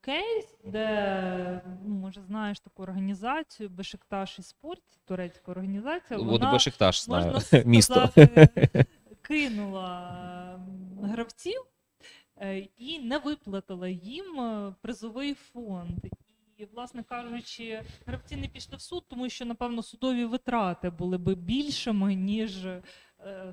кейс, 0.00 0.58
де 0.64 1.62
ну, 1.84 1.94
може 1.94 2.22
знаєш 2.22 2.60
таку 2.60 2.82
організацію 2.82 3.68
Бешикташ 3.68 4.38
і 4.38 4.42
спорт, 4.42 4.82
турецька 5.04 5.52
організація. 5.52 6.20
От 6.20 6.26
Вона, 6.26 6.52
Бешикташ 6.52 7.02
знаю, 7.02 7.32
можна 7.32 7.62
місто. 7.66 8.10
кинула 9.22 10.60
гравців 11.02 11.62
е, 12.36 12.58
і 12.58 12.98
не 12.98 13.18
виплатила 13.18 13.88
їм 13.88 14.40
е, 14.40 14.74
призовий 14.82 15.34
фонд. 15.34 15.98
І, 16.56 16.64
власне 16.64 17.02
кажучи, 17.02 17.82
гравці 18.06 18.36
не 18.36 18.48
пішли 18.48 18.76
в 18.76 18.80
суд, 18.80 19.04
тому 19.08 19.28
що, 19.28 19.44
напевно, 19.44 19.82
судові 19.82 20.24
витрати 20.24 20.90
були 20.90 21.18
би 21.18 21.34
більшими, 21.34 22.14
ніж 22.14 22.66
е, 22.66 22.82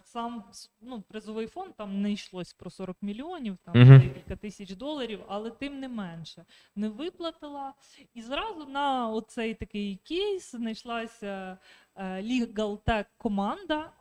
сам 0.04 0.44
ну, 0.82 1.02
призовий 1.02 1.48
фонд. 1.48 1.76
Там 1.76 2.02
не 2.02 2.12
йшлось 2.12 2.54
про 2.54 2.70
40 2.70 2.98
мільйонів, 3.02 3.58
там 3.64 3.82
Мгм. 3.82 4.00
декілька 4.00 4.36
тисяч 4.36 4.72
доларів, 4.76 5.24
але 5.28 5.52
тим 5.52 5.80
не 5.80 5.88
менше 5.88 6.46
не 6.76 6.90
виплатила. 6.90 7.74
І 8.14 8.22
зразу 8.22 8.66
на 8.66 9.10
оцей 9.10 9.54
такий 9.54 9.96
кейс 9.96 10.52
знайшлася 10.52 11.58
е, 11.96 12.22
Legal 12.22 12.78
Tech 12.84 13.06
команда. 13.18 13.92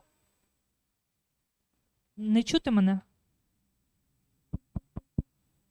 Не 2.17 2.43
чути 2.43 2.71
мене? 2.71 3.01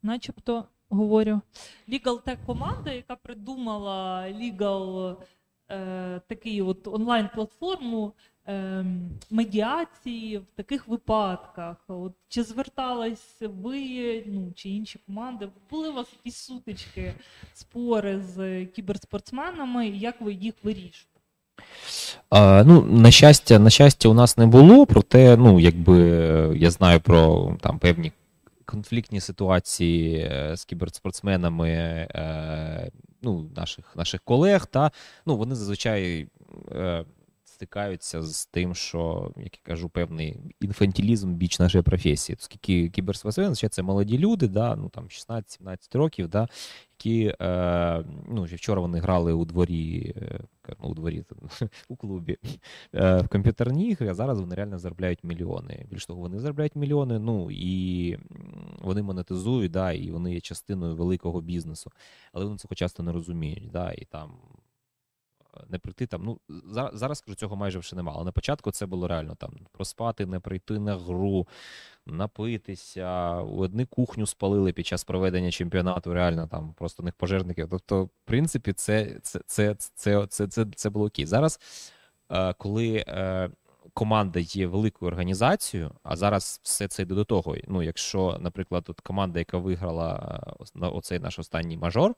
Начебто 0.02 0.66
говорю. 0.90 1.42
Legal 1.88 2.22
Tech 2.24 2.46
команда, 2.46 2.92
яка 2.92 3.16
придумала 3.16 4.28
Legal 4.28 5.16
е, 5.70 6.22
такий 6.28 6.62
от 6.62 6.88
онлайн-платформу 6.88 8.14
е, 8.48 8.86
медіації 9.32 10.38
в 10.38 10.46
таких 10.56 10.88
випадках. 10.88 11.78
От, 11.88 12.14
чи 12.28 12.44
звертались 12.44 13.42
ви, 13.42 14.24
ну, 14.28 14.52
чи 14.56 14.70
інші 14.70 15.00
команди? 15.06 15.50
Були 15.70 15.90
у 15.90 15.94
вас 15.94 16.08
якісь 16.18 16.38
сутички, 16.38 17.14
спори 17.54 18.22
з 18.22 18.66
кіберспортсменами, 18.66 19.88
і 19.88 20.00
як 20.00 20.22
ви 20.22 20.34
їх 20.34 20.54
вирішували? 20.64 21.16
А, 22.30 22.64
ну, 22.68 22.82
на 22.82 23.12
щастя, 23.12 23.60
на 23.60 23.70
щастя, 23.70 24.10
у 24.10 24.14
нас 24.14 24.38
не 24.38 24.46
було, 24.46 24.86
проте, 24.86 25.38
ну, 25.38 25.60
якби 25.60 26.12
е, 26.12 26.58
я 26.58 26.72
знаю 26.72 27.00
про 27.00 27.52
там 27.62 27.80
певні 27.80 28.12
конфліктні 28.66 29.20
ситуації 29.20 30.18
е, 30.18 30.58
з 30.58 30.66
кіберспортсменами 30.66 31.70
е, 31.70 32.92
ну, 33.22 33.50
наших, 33.56 33.96
наших 33.96 34.22
колег, 34.22 34.66
та 34.66 34.92
ну, 35.26 35.38
вони 35.38 35.56
зазвичай 35.56 36.28
е, 36.72 37.06
стикаються 37.56 38.22
з 38.22 38.46
тим, 38.46 38.76
що, 38.76 39.32
як 39.38 39.54
я 39.54 39.60
кажу, 39.64 39.90
певний 39.90 40.40
інфантилізм 40.62 41.34
біч 41.34 41.60
нашої 41.60 41.84
професії. 41.84 42.38
Оскільки 42.40 42.90
кіберспортсмени, 42.90 43.56
це 43.56 43.84
молоді 43.84 44.18
люди, 44.18 44.48
да, 44.48 44.76
ну, 44.76 44.90
там 44.90 45.06
16-17 45.06 45.98
років, 45.98 46.28
да, 46.28 46.48
які 47.00 47.36
е, 47.42 48.04
ну, 48.28 48.44
вчора 48.44 48.82
вони 48.82 49.00
грали 49.00 49.34
у 49.34 49.46
дворі, 49.46 50.14
е, 50.18 50.40
ну, 50.84 50.90
у 50.90 50.94
дворі 50.94 51.24
у 51.90 51.96
клубі 51.96 52.38
е, 52.96 53.22
в 53.22 53.28
комп'ютерні 53.28 53.90
ігри, 53.90 54.10
а 54.10 54.14
зараз 54.14 54.40
вони 54.40 54.56
реально 54.56 54.80
заробляють 54.80 55.24
мільйони. 55.24 55.86
Більш 55.90 56.06
того, 56.06 56.22
вони 56.22 56.40
заробляють 56.40 56.76
мільйони, 56.76 57.20
ну 57.20 57.48
і 57.52 58.18
вони 58.82 59.02
монетизують, 59.02 59.72
да, 59.72 59.92
і 59.92 60.12
вони 60.12 60.34
є 60.34 60.40
частиною 60.40 60.96
великого 60.96 61.42
бізнесу. 61.42 61.92
Але 62.34 62.46
вони 62.46 62.58
цього 62.58 62.76
часто 62.76 63.04
не 63.04 63.12
розуміють, 63.12 63.72
да, 63.72 63.92
і 63.92 64.06
там. 64.06 64.32
Не 65.70 65.80
прийти 65.80 66.08
там, 66.08 66.24
ну 66.24 66.40
зараз, 66.94 67.22
кажу, 67.22 67.36
цього 67.36 67.56
майже 67.56 67.80
вже 67.80 67.96
немає. 67.96 68.16
Але 68.16 68.26
на 68.26 68.32
початку 68.32 68.72
це 68.72 68.86
було 68.86 69.08
реально 69.08 69.36
там 69.36 69.52
проспати, 69.72 70.26
не 70.26 70.40
прийти 70.40 70.80
на 70.80 70.98
гру, 70.98 71.48
напитися. 72.06 73.32
Одни 73.42 73.86
кухню 73.86 74.26
спалили 74.26 74.74
під 74.74 74.88
час 74.88 75.04
проведення 75.04 75.52
чемпіонату. 75.52 76.14
Реально 76.14 76.48
там 76.48 76.74
просто 76.74 77.04
у 77.04 77.06
них 77.06 77.14
пожежники. 77.14 77.68
Тобто, 77.68 78.04
в 78.04 78.10
принципі, 78.26 78.74
це, 78.74 79.20
це, 79.22 79.40
це, 79.46 79.76
це, 79.76 80.28
це, 80.28 80.48
це, 80.48 80.66
це 80.76 80.90
було 80.90 81.06
окей. 81.06 81.26
Зараз, 81.26 81.60
е, 82.32 82.54
коли 82.54 83.06
е, 83.08 83.50
команда 83.94 84.40
є 84.40 84.68
великою 84.68 85.12
організацією, 85.12 85.92
а 86.04 86.16
зараз 86.16 86.60
все 86.64 86.88
це 86.88 87.04
йде 87.04 87.16
до 87.16 87.26
того. 87.26 87.56
Ну, 87.68 87.84
якщо, 87.84 88.38
наприклад, 88.42 88.86
от 88.88 89.00
команда, 89.00 89.40
яка 89.40 89.58
виграла 89.58 90.40
е, 90.62 90.64
на 90.76 90.90
оцей 90.90 91.20
наш 91.20 91.40
останній 91.40 91.78
мажор. 91.78 92.16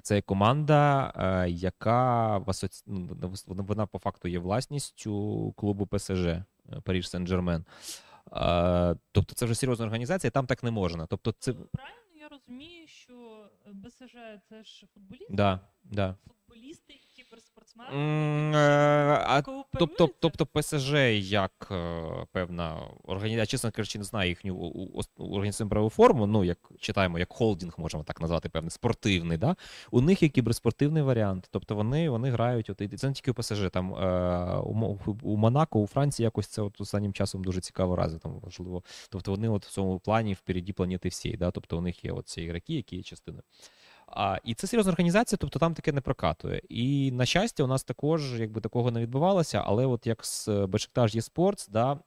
Е, 0.00 0.02
Це 0.02 0.20
команда, 0.22 1.12
е, 1.44 1.50
яка 1.50 2.38
в 2.38 2.50
асоці... 2.50 2.82
ну, 2.86 3.30
вона- 3.46 3.86
по 3.86 3.98
факту 3.98 4.28
є 4.28 4.38
власністю 4.38 5.52
клубу 5.56 5.86
ПСЖ 5.86 6.26
Паріж 6.84 7.06
Сен-Жермен. 7.14 7.64
Е, 8.32 8.96
Тобто 9.12 9.34
це 9.34 9.44
вже 9.44 9.54
серйозна 9.54 9.84
організація, 9.86 10.30
там 10.30 10.46
так 10.46 10.62
не 10.62 10.70
можна. 10.70 11.06
Тобто, 11.06 11.32
це 11.38 11.52
Правильно 11.52 11.96
я 12.20 12.28
розумію, 12.28 12.86
що 12.88 13.46
БСЖ 13.72 14.14
це 14.48 14.64
ж 14.64 14.86
футболісти? 14.94 15.34
да, 15.34 15.60
да. 15.84 16.14
Футболісти, 16.28 16.94
кіберспортсмени. 17.30 17.90
М, 17.92 18.54
е, 18.54 19.24
А? 19.26 19.42
Тобто, 19.78 20.10
тобто 20.20 20.46
ПСЖ 20.46 20.92
як 21.30 21.68
е, 21.70 22.02
певна 22.32 22.80
організація, 23.04 23.46
чесно 23.46 23.72
кажучи, 23.72 23.98
не 23.98 24.04
знаю 24.04 24.28
їхню 24.28 24.74
організаційну 25.18 25.70
правову 25.70 25.90
форму, 25.90 26.26
ну 26.26 26.44
як 26.44 26.58
читаємо, 26.80 27.18
як 27.18 27.32
холдинг, 27.32 27.74
можемо 27.76 28.04
так 28.04 28.20
назвати, 28.20 28.48
певний 28.48 28.70
спортивний. 28.70 29.38
Да? 29.38 29.56
У 29.90 30.00
них 30.00 30.22
є 30.22 30.28
кіберспортивний 30.28 31.02
варіант. 31.02 31.48
Тобто 31.50 31.74
вони, 31.74 32.10
вони 32.10 32.30
грають, 32.30 32.70
от, 32.70 32.80
і 32.80 32.88
це 32.88 33.08
не 33.08 33.12
тільки 33.12 33.30
у 33.30 33.34
ПСЖ, 33.34 33.70
там 33.72 33.94
е, 33.94 34.58
у, 34.58 34.98
у 35.22 35.36
Монако, 35.36 35.80
у 35.80 35.86
Франції 35.86 36.24
якось 36.24 36.46
це 36.46 36.62
от 36.62 36.80
останнім 36.80 37.12
часом 37.12 37.44
дуже 37.44 37.60
цікаво 37.60 37.96
рази. 37.96 38.18
Там 38.18 38.40
важливо. 38.40 38.82
Тобто 39.10 39.30
вони 39.30 39.48
от 39.48 39.66
в 39.66 39.70
цьому 39.70 39.98
плані 39.98 40.34
впереді 40.34 40.72
планети 40.72 41.08
всієї. 41.08 41.38
Да? 41.38 41.50
Тобто 41.50 41.78
у 41.78 41.80
них 41.80 42.04
є 42.04 42.12
от 42.12 42.28
ці 42.28 42.42
ігроки, 42.42 42.74
які 42.74 42.96
є 42.96 43.02
частиною. 43.02 43.42
А, 44.10 44.38
і 44.44 44.54
це 44.54 44.66
серйозна 44.66 44.92
організація, 44.92 45.38
тобто 45.40 45.58
там 45.58 45.74
таке 45.74 45.92
не 45.92 46.00
прокатує. 46.00 46.62
І 46.68 47.12
на 47.12 47.26
щастя, 47.26 47.64
у 47.64 47.66
нас 47.66 47.84
також 47.84 48.40
якби 48.40 48.60
такого 48.60 48.90
не 48.90 49.00
відбувалося, 49.00 49.62
але 49.66 49.86
от 49.86 50.06
як 50.06 50.24
з 50.24 50.48
е, 50.48 50.66
Бешикташ 50.66 51.14
є 51.14 51.22
спортс, 51.22 51.68
да, 51.68 51.98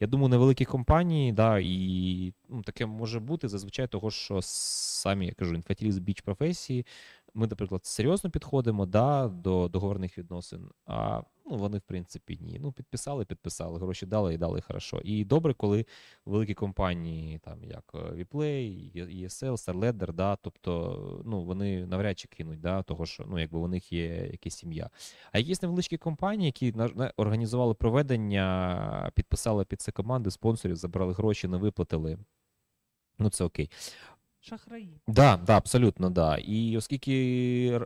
я 0.00 0.06
думаю, 0.06 0.28
невеликі 0.28 0.64
компанії, 0.64 1.32
да, 1.32 1.58
і 1.58 2.32
ну, 2.48 2.62
таке 2.62 2.86
може 2.86 3.20
бути 3.20 3.48
зазвичай 3.48 3.88
того, 3.88 4.10
що 4.10 4.40
самі, 4.42 5.26
я 5.26 5.32
кажу, 5.32 5.54
інфатілізм 5.54 6.02
біч 6.02 6.20
професії. 6.20 6.86
Ми, 7.34 7.46
наприклад, 7.46 7.86
серйозно 7.86 8.30
підходимо 8.30 8.86
да, 8.86 9.28
до 9.28 9.68
договорних 9.68 10.18
відносин. 10.18 10.70
А 10.86 11.22
ну, 11.46 11.56
вони, 11.56 11.78
в 11.78 11.80
принципі, 11.80 12.38
ні. 12.40 12.58
Ну, 12.58 12.72
підписали, 12.72 13.24
підписали, 13.24 13.78
гроші 13.78 14.06
дали 14.06 14.34
і 14.34 14.38
дали 14.38 14.60
хорошо. 14.60 15.00
І 15.04 15.24
добре, 15.24 15.54
коли 15.54 15.86
великі 16.26 16.54
компанії, 16.54 17.38
там 17.38 17.64
як 17.64 17.92
е, 17.94 17.98
Vplay, 17.98 18.96
ESL, 18.96 19.52
StarLadder, 19.52 20.12
да, 20.12 20.36
тобто 20.36 21.22
ну, 21.24 21.44
вони 21.44 21.86
навряд 21.86 22.18
чи 22.18 22.28
кинуть, 22.28 22.60
да, 22.60 22.82
того, 22.82 23.06
що 23.06 23.24
ну, 23.26 23.38
якби 23.38 23.58
у 23.58 23.68
них 23.68 23.92
є 23.92 24.28
якась 24.32 24.54
сім'я. 24.54 24.90
А 25.32 25.38
якісь 25.38 25.62
невеличкі 25.62 25.96
компанії, 25.96 26.46
які 26.46 26.74
організували 27.16 27.74
проведення, 27.74 29.10
підписали 29.14 29.64
під 29.64 29.80
це 29.80 29.92
команди, 29.92 30.30
спонсорів, 30.30 30.76
забрали 30.76 31.12
гроші, 31.12 31.48
не 31.48 31.56
виплатили. 31.56 32.18
Ну, 33.18 33.30
це 33.30 33.44
окей. 33.44 33.70
Шахраї. 34.42 35.00
Да, 35.06 35.36
да, 35.36 35.56
абсолютно, 35.56 36.10
да. 36.10 36.36
І 36.36 36.76
оскільки 36.76 37.12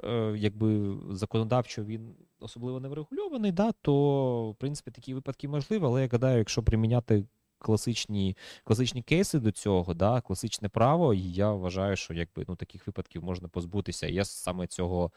е, 0.04 0.34
якби 0.36 0.98
законодавчо 1.11 1.84
він 1.84 2.14
особливо 2.40 2.80
не 2.80 2.88
врегульований, 2.88 3.52
да, 3.52 3.72
то 3.72 4.50
в 4.50 4.57
принципі 4.57 4.90
такі 4.90 5.14
випадки 5.14 5.48
можливі, 5.48 5.84
але 5.84 6.02
я 6.02 6.09
гадаю, 6.09 6.38
якщо 6.38 6.62
приміняти 6.62 7.24
класичні, 7.59 8.36
класичні 8.64 9.02
кейси 9.02 9.38
до 9.38 9.52
цього, 9.52 9.94
да, 9.94 10.20
класичне 10.20 10.68
право, 10.68 11.14
я 11.14 11.52
вважаю, 11.52 11.96
що 11.96 12.14
якби 12.14 12.44
ну 12.48 12.57
таких 12.57 12.86
випадків 12.86 13.24
можна 13.24 13.48
позбутися. 13.48 14.07
Я 14.07 14.24
саме 14.24 14.66
цього 14.66 15.12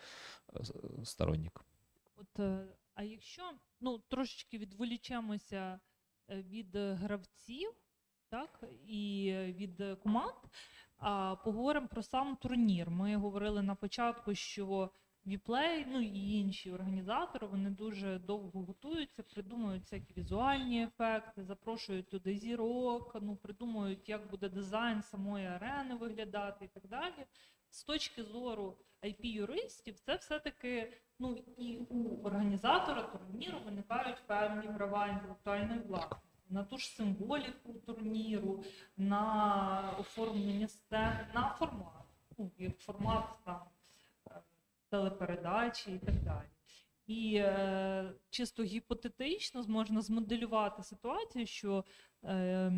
е, 0.55 0.59
сторонник. 1.03 1.61
От, 2.17 2.39
е, 2.39 2.65
а 2.93 3.03
якщо 3.03 3.41
ну, 3.81 3.97
трошечки 4.07 4.57
відволічемося 4.57 5.79
від 6.29 6.75
гравців, 6.75 7.71
так, 8.29 8.63
і 8.87 9.33
від 9.57 9.83
команд, 10.03 10.33
поговоримо 11.43 11.87
про 11.87 12.03
сам 12.03 12.35
турнір. 12.35 12.89
Ми 12.89 13.15
говорили 13.15 13.61
на 13.61 13.75
початку, 13.75 14.35
що 14.35 14.91
WePlay, 15.27 15.86
ну 15.89 16.01
і 16.01 16.31
інші 16.31 16.71
організатори, 16.71 17.47
вони 17.47 17.69
дуже 17.69 18.19
довго 18.19 18.61
готуються, 18.63 19.23
придумують 19.23 19.81
всякі 19.81 20.13
візуальні 20.17 20.83
ефекти, 20.83 21.43
запрошують 21.43 22.09
туди 22.09 22.37
зірок, 22.37 23.17
ну 23.21 23.35
придумують, 23.35 24.09
як 24.09 24.29
буде 24.29 24.49
дизайн 24.49 25.01
самої 25.01 25.45
арени 25.45 25.95
виглядати 25.95 26.65
і 26.65 26.67
так 26.67 26.87
далі. 26.87 27.25
З 27.69 27.83
точки 27.83 28.23
зору 28.23 28.77
IP-юристів, 29.03 29.93
це 29.93 30.15
все-таки 30.15 30.93
ну 31.19 31.37
і 31.57 31.77
у 31.77 32.23
організатора 32.23 33.01
турніру 33.01 33.59
виникають 33.65 34.27
певні 34.27 34.67
права 34.67 35.07
інтелектуальної 35.07 35.79
власності 35.79 36.28
на 36.49 36.63
ту 36.63 36.77
ж 36.77 36.87
символіку 36.87 37.73
турніру, 37.73 38.63
на 38.97 39.95
оформлення 39.99 40.67
сцени, 40.67 41.27
на 41.33 41.55
формат, 41.59 42.05
ну, 42.37 42.51
як 42.57 42.79
формат 42.79 43.25
там 43.45 43.61
е, 44.31 44.41
телепередачі 44.89 45.91
і 45.91 45.97
так 45.97 46.23
далі. 46.23 46.47
І 47.07 47.35
е, 47.35 48.13
чисто 48.29 48.63
гіпотетично 48.63 49.63
можна 49.67 50.01
змоделювати 50.01 50.83
ситуацію, 50.83 51.47
що, 51.47 51.85
е, 52.23 52.69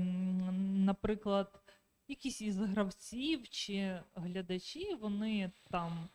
наприклад, 0.86 1.62
якісь 2.08 2.42
із 2.42 2.58
гравців 2.58 3.50
чи 3.50 4.02
глядачі 4.16 4.96
вони 4.96 5.52
там 5.70 6.10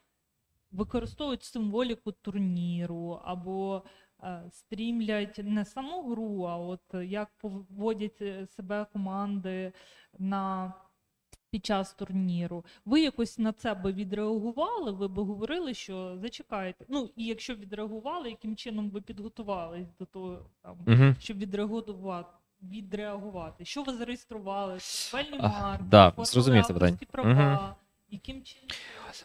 використовують 0.70 1.44
символіку 1.44 2.12
турніру 2.12 3.20
або 3.24 3.82
стрімлять 4.50 5.40
не 5.44 5.64
саму 5.64 6.02
гру, 6.08 6.42
а 6.42 6.56
от 6.56 6.80
як 7.04 7.28
поводять 7.40 8.22
е, 8.22 8.46
себе 8.46 8.86
команди 8.92 9.72
на 10.18 10.72
під 11.50 11.66
час 11.66 11.94
турніру. 11.94 12.64
Ви 12.84 13.00
якось 13.00 13.38
на 13.38 13.52
це 13.52 13.74
би 13.74 13.92
відреагували, 13.92 14.92
ви 14.92 15.08
би 15.08 15.22
говорили, 15.22 15.74
що 15.74 16.18
зачекайте. 16.18 16.84
Ну, 16.88 17.10
і 17.16 17.24
якщо 17.24 17.54
відреагували, 17.54 18.30
яким 18.30 18.56
чином 18.56 18.90
ви 18.90 19.00
підготувались 19.00 19.88
до 19.98 20.04
того, 20.04 20.38
там, 20.62 20.78
Угу. 20.86 21.14
щоб 21.18 21.38
відреагувати? 21.38 22.28
Відреагувати. 22.62 23.64
Що 23.64 23.82
ви 23.82 23.92
зареєстрували? 23.92 24.78
Торгівельні 25.10 25.38
марки, 25.42 25.84
да, 25.90 26.10
питання. 26.10 26.22
права. 27.34 27.76
Яким 28.10 28.42
чином? 28.42 28.68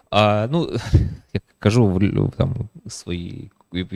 А, 0.09 0.47
ну, 0.51 0.69
як 1.33 1.43
кажу 1.59 1.87
в 1.87 2.31
там, 2.37 2.55
своїй 2.87 3.51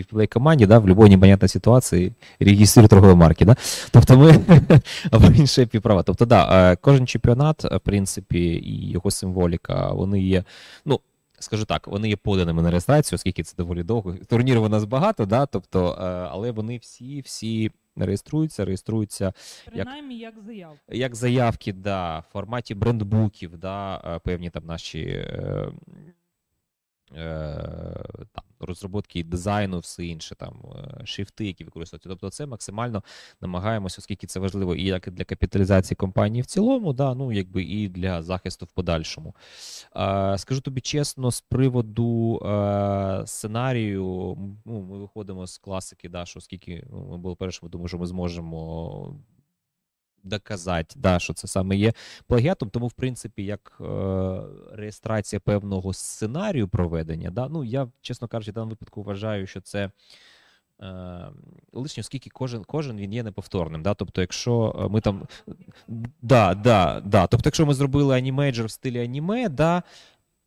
плей 0.10 0.28
команді, 0.28 0.66
да, 0.66 0.80
в 0.80 0.84
будь-якій 0.84 1.10
непонятній 1.10 1.48
ситуації 1.48 2.14
реєструють 2.40 2.90
торгові 2.90 3.16
марки. 3.16 3.46
Да? 3.46 3.56
Тобто 3.92 4.18
ми 4.18 4.40
або 5.12 5.28
інші 5.28 5.66
права. 5.66 6.04
Тобто, 6.04 6.26
да, 6.26 6.72
е, 6.72 6.76
кожен 6.76 7.08
чемпіонат, 7.08 7.66
е, 7.66 7.78
в 7.78 7.80
принципі, 7.80 8.40
і 8.40 8.92
його 8.92 9.12
символіка, 9.12 9.92
вони 9.92 10.22
є, 10.22 10.44
ну, 10.86 11.00
скажу 11.40 11.66
так, 11.66 11.88
вони 11.88 12.10
є 12.10 12.16
поданими 12.16 12.62
на 12.62 12.70
реєстрацію, 12.70 13.16
оскільки 13.18 13.44
це 13.44 13.56
доволі 13.58 13.84
довго. 13.84 14.14
Турнірів 14.14 14.64
у 14.64 14.70
нас 14.70 14.84
багато, 14.84 15.26
да, 15.26 15.46
тобто, 15.46 15.98
е, 16.02 16.04
але 16.32 16.52
вони 16.52 16.78
всі, 16.78 17.22
всі 17.22 17.72
реєструються, 17.96 18.66
реєструються 18.66 19.34
Принаймні 19.66 20.18
як 20.18 20.34
заявка. 20.48 20.80
як 20.92 21.16
заявки, 21.16 21.74
да, 21.74 22.20
в 22.20 22.24
форматі 22.34 22.76
брендбуків, 22.76 23.58
да, 23.58 24.00
певні 24.24 24.50
там 24.50 24.64
наші 24.66 25.26
там, 28.34 28.44
розробки 28.60 29.24
дизайну, 29.24 29.80
все 29.80 30.06
інше, 30.06 30.36
там, 30.36 30.54
е, 31.02 31.06
шрифти, 31.06 31.46
які 31.46 31.64
використовуються. 31.64 32.10
Тобто 32.10 32.30
це 32.30 32.46
максимально 32.46 33.04
намагаємося, 33.42 33.96
оскільки 34.00 34.28
це 34.28 34.40
важливо 34.40 34.76
і 34.76 34.84
як 34.84 35.10
для 35.12 35.24
капіталізації 35.24 35.96
компанії 35.96 36.42
в 36.42 36.46
цілому, 36.46 36.94
да, 36.94 37.14
ну, 37.14 37.32
якби 37.32 37.64
і 37.64 37.90
для 37.90 38.24
захисту 38.24 38.66
в 38.66 38.72
подальшому. 38.72 39.36
Е, 39.96 40.38
скажу 40.38 40.62
тобі 40.62 40.82
чесно, 40.82 41.32
з 41.32 41.42
приводу 41.42 42.40
е, 42.46 43.24
сценарію, 43.26 44.04
ну, 44.66 44.82
ми 44.82 44.98
виходимо 44.98 45.48
з 45.48 45.58
класики, 45.58 46.10
да, 46.10 46.26
що 46.26 46.40
оскільки 46.40 46.88
ну, 46.92 47.08
ми 47.12 47.18
були 47.18 47.36
першими, 47.36 47.70
думаю, 47.70 47.88
що 47.88 47.98
ми 47.98 48.06
зможемо 48.06 49.16
доказати, 50.26 50.96
да, 51.00 51.20
що 51.20 51.34
це 51.34 51.48
саме 51.48 51.76
є 51.76 51.94
плагіатом. 52.28 52.70
Тому, 52.70 52.88
в 52.88 52.94
принципі, 52.94 53.46
як 53.46 53.78
е, 53.82 53.86
реєстрація 54.74 55.40
певного 55.40 55.94
сценарію 55.94 56.68
проведення, 56.68 57.32
да, 57.32 57.48
ну 57.50 57.64
я, 57.64 57.88
чесно 58.02 58.28
кажучи, 58.28 58.52
в 58.52 58.54
даному 58.54 58.70
випадку 58.70 59.04
вважаю, 59.04 59.48
що 59.48 59.62
це. 59.62 59.92
Лишньо, 60.80 61.34
лишнє, 61.74 62.02
оскільки 62.02 62.30
кожен 62.30 62.64
кожен 62.64 62.98
він 62.98 63.14
є 63.14 63.24
неповторним. 63.24 63.84
Да? 63.84 63.94
Тобто, 63.94 64.22
якщо 64.22 64.76
е, 64.80 64.88
ми 64.90 65.02
там. 65.02 65.28
Да, 66.22 66.54
да, 66.54 67.02
да. 67.06 67.28
Тобто, 67.28 67.48
якщо 67.48 67.66
ми 67.66 67.74
зробили 67.74 68.18
анімейджер 68.18 68.66
в 68.66 68.72
стилі 68.72 69.04
аніме, 69.04 69.50
да, 69.50 69.84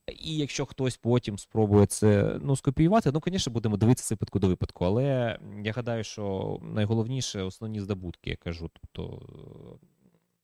і 0.08 0.36
якщо 0.36 0.66
хтось 0.66 0.96
потім 0.96 1.38
спробує 1.38 1.86
це 1.86 2.38
ну, 2.42 2.56
скопіювати, 2.56 3.12
ну, 3.12 3.20
звісно, 3.26 3.52
будемо 3.52 3.76
дивитися 3.76 4.14
випадку 4.14 4.38
до 4.38 4.48
випадку. 4.48 4.84
Але 4.84 5.38
я 5.64 5.72
гадаю, 5.72 6.04
що 6.04 6.58
найголовніше 6.62 7.42
основні 7.42 7.80
здобутки, 7.80 8.30
я 8.30 8.36
кажу. 8.36 8.70
Тобто 8.80 9.22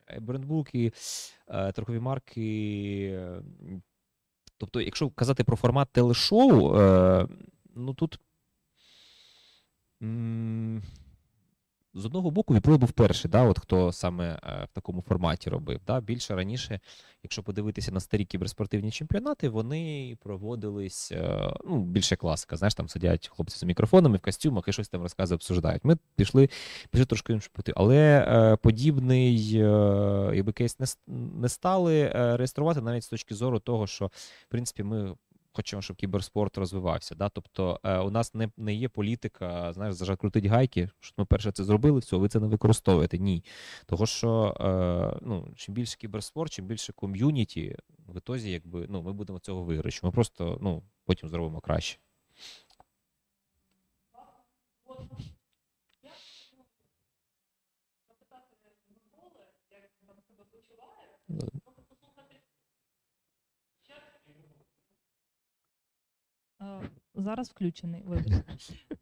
е, 0.09 0.21
брендбуки, 0.21 0.93
е, 1.49 1.73
торгові 1.73 1.99
марки. 2.01 3.11
е, 3.15 3.43
Тобто, 4.59 4.81
якщо 4.81 5.11
казати 5.11 5.45
про 5.45 5.57
формат 5.57 5.89
телешоу, 5.93 6.77
ну 7.75 7.95
тут. 7.95 8.21
З 11.97 12.05
одного 12.05 12.30
боку, 12.30 12.55
WePlay 12.55 12.79
був 12.78 12.92
перший, 12.92 13.30
да, 13.30 13.42
от 13.42 13.59
хто 13.59 13.92
саме 13.92 14.40
е, 14.42 14.64
в 14.72 14.74
такому 14.74 15.03
форматі 15.03 15.51
робив. 15.51 15.80
Да. 15.86 16.01
Більше 16.01 16.34
раніше, 16.34 16.80
якщо 17.22 17.42
подивитися 17.42 17.92
на 17.92 18.01
старі 18.01 18.24
кіберспортивні 18.24 18.90
чемпіонати, 18.90 19.49
вони 19.49 20.16
проводились 20.22 21.12
е, 21.12 21.53
ну, 21.64 21.84
більше 21.84 22.16
класика. 22.16 22.57
Знаєш, 22.57 22.74
там 22.74 22.88
сидять 22.88 23.28
хлопці 23.28 23.59
з 23.59 23.62
мікрофонами 23.62 24.16
в 24.16 24.20
костюмах 24.20 24.64
і 24.68 24.72
щось 24.72 24.88
там 24.88 25.03
розказують, 25.03 25.42
обсуждають. 25.42 25.84
Ми 25.84 25.97
пішли, 26.16 26.49
пішли 26.90 27.07
трошки 27.07 27.32
іншим 27.32 27.51
пути. 27.55 27.72
Але 27.76 28.26
е, 28.28 28.57
подібний 28.57 29.49
якби 30.34 30.53
кейс 30.53 30.78
не, 31.07 31.49
стали 31.49 32.09
реєструвати 32.14 32.80
навіть 32.80 33.05
з 33.05 33.09
точки 33.09 33.34
зору 33.34 33.59
того, 33.59 33.86
що 33.86 34.07
в 34.47 34.49
принципі 34.49 34.82
ми. 34.82 35.14
Хочемо, 35.57 35.83
щоб 35.83 35.97
кіберспорт 35.97 36.59
розвивався. 36.59 37.15
Да? 37.15 37.29
Тобто 37.29 37.81
е, 37.85 37.99
у 37.99 38.11
нас 38.11 38.35
не, 38.35 38.49
не 38.57 38.75
є 38.75 38.89
політика, 38.89 39.73
знаєш, 39.73 39.95
зажать 39.95 40.19
крутить 40.19 40.47
гайки, 40.47 40.89
що 41.01 41.15
ми 41.19 41.25
перше 41.25 41.53
це 41.53 41.65
зробили, 41.65 41.99
все, 42.01 42.17
ви 42.17 42.29
це 42.29 42.41
не 42.41 42.47
використовуєте. 42.47 43.19
Ні. 43.19 43.45
Того, 43.87 44.07
що 44.07 44.57
е, 44.61 45.19
ну, 45.23 45.49
чим 45.57 45.75
більше 45.75 45.97
кіберспорт, 45.97 46.53
чим 46.53 46.67
більше 46.67 46.93
ком'юніті, 46.93 47.77
в 48.09 48.17
ітозі, 48.17 48.51
якби, 48.51 48.87
ну, 48.89 49.03
ми 49.03 49.13
будемо 49.13 49.39
цього 49.39 49.65
виграти. 49.65 49.99
Ми 50.03 50.11
просто 50.11 50.59
ну, 50.61 50.83
потім 51.05 51.29
зробимо 51.29 51.61
краще. 51.61 51.99
Зараз 67.15 67.51
включений, 67.51 68.03
вибачте. 68.07 68.45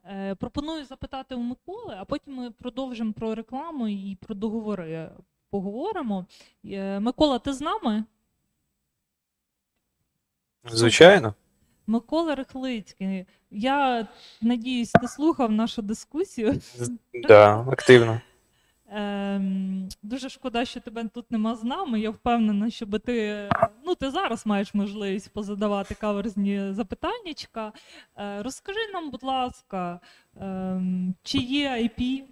Е, 0.04 0.34
Пропоную 0.34 0.84
запитати 0.84 1.34
у 1.34 1.38
Миколи, 1.38 1.96
а 1.98 2.04
потім 2.04 2.34
ми 2.34 2.50
продовжимо 2.50 3.12
про 3.12 3.34
рекламу 3.34 3.88
і 3.88 4.18
про 4.20 4.34
договори 4.34 5.10
поговоримо. 5.50 6.26
Е, 6.64 7.00
Микола, 7.00 7.38
ти 7.38 7.52
з 7.52 7.60
нами? 7.60 8.04
Звичайно. 10.64 11.34
Микола 11.86 12.34
Рихлицький. 12.34 13.26
Я 13.50 14.08
надіюсь, 14.40 14.92
ти 14.92 15.08
слухав 15.08 15.52
нашу 15.52 15.82
дискусію. 15.82 16.60
Да, 17.28 17.60
активно. 17.60 18.20
Ем, 18.94 19.88
дуже 20.02 20.28
шкода, 20.28 20.64
що 20.64 20.80
тебе 20.80 21.08
тут 21.08 21.30
нема 21.30 21.54
з 21.54 21.64
нами. 21.64 22.00
Я 22.00 22.10
впевнена, 22.10 22.70
що 22.70 22.86
ти, 22.86 23.48
ну, 23.84 23.94
ти 23.94 24.10
зараз 24.10 24.46
маєш 24.46 24.74
можливість 24.74 25.32
позадавати 25.32 25.94
каверзні 25.94 26.72
запитаннячка. 26.72 27.72
Е, 28.16 28.42
розкажи 28.42 28.78
нам, 28.92 29.10
будь 29.10 29.22
ласка, 29.22 30.00
ем, 30.36 31.14
чи 31.22 31.38
є 31.38 31.70
IP 31.70 32.22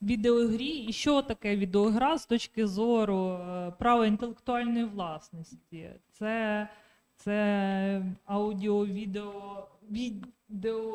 в 0.00 0.06
відеогрі 0.06 0.68
і 0.68 0.92
що 0.92 1.22
таке 1.22 1.56
відеогра 1.56 2.18
з 2.18 2.26
точки 2.26 2.66
зору 2.66 3.28
е, 3.28 3.72
права 3.78 4.06
інтелектуальної 4.06 4.84
власності? 4.84 5.90
Це, 6.12 6.68
це 7.16 8.02
аудіо, 8.24 8.86
відео, 8.86 9.68
відео, 9.90 10.88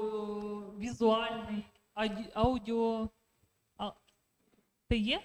візуальний, 0.79 1.63
аудіо. 2.33 3.09
Ти 4.91 4.97
є? 4.97 5.19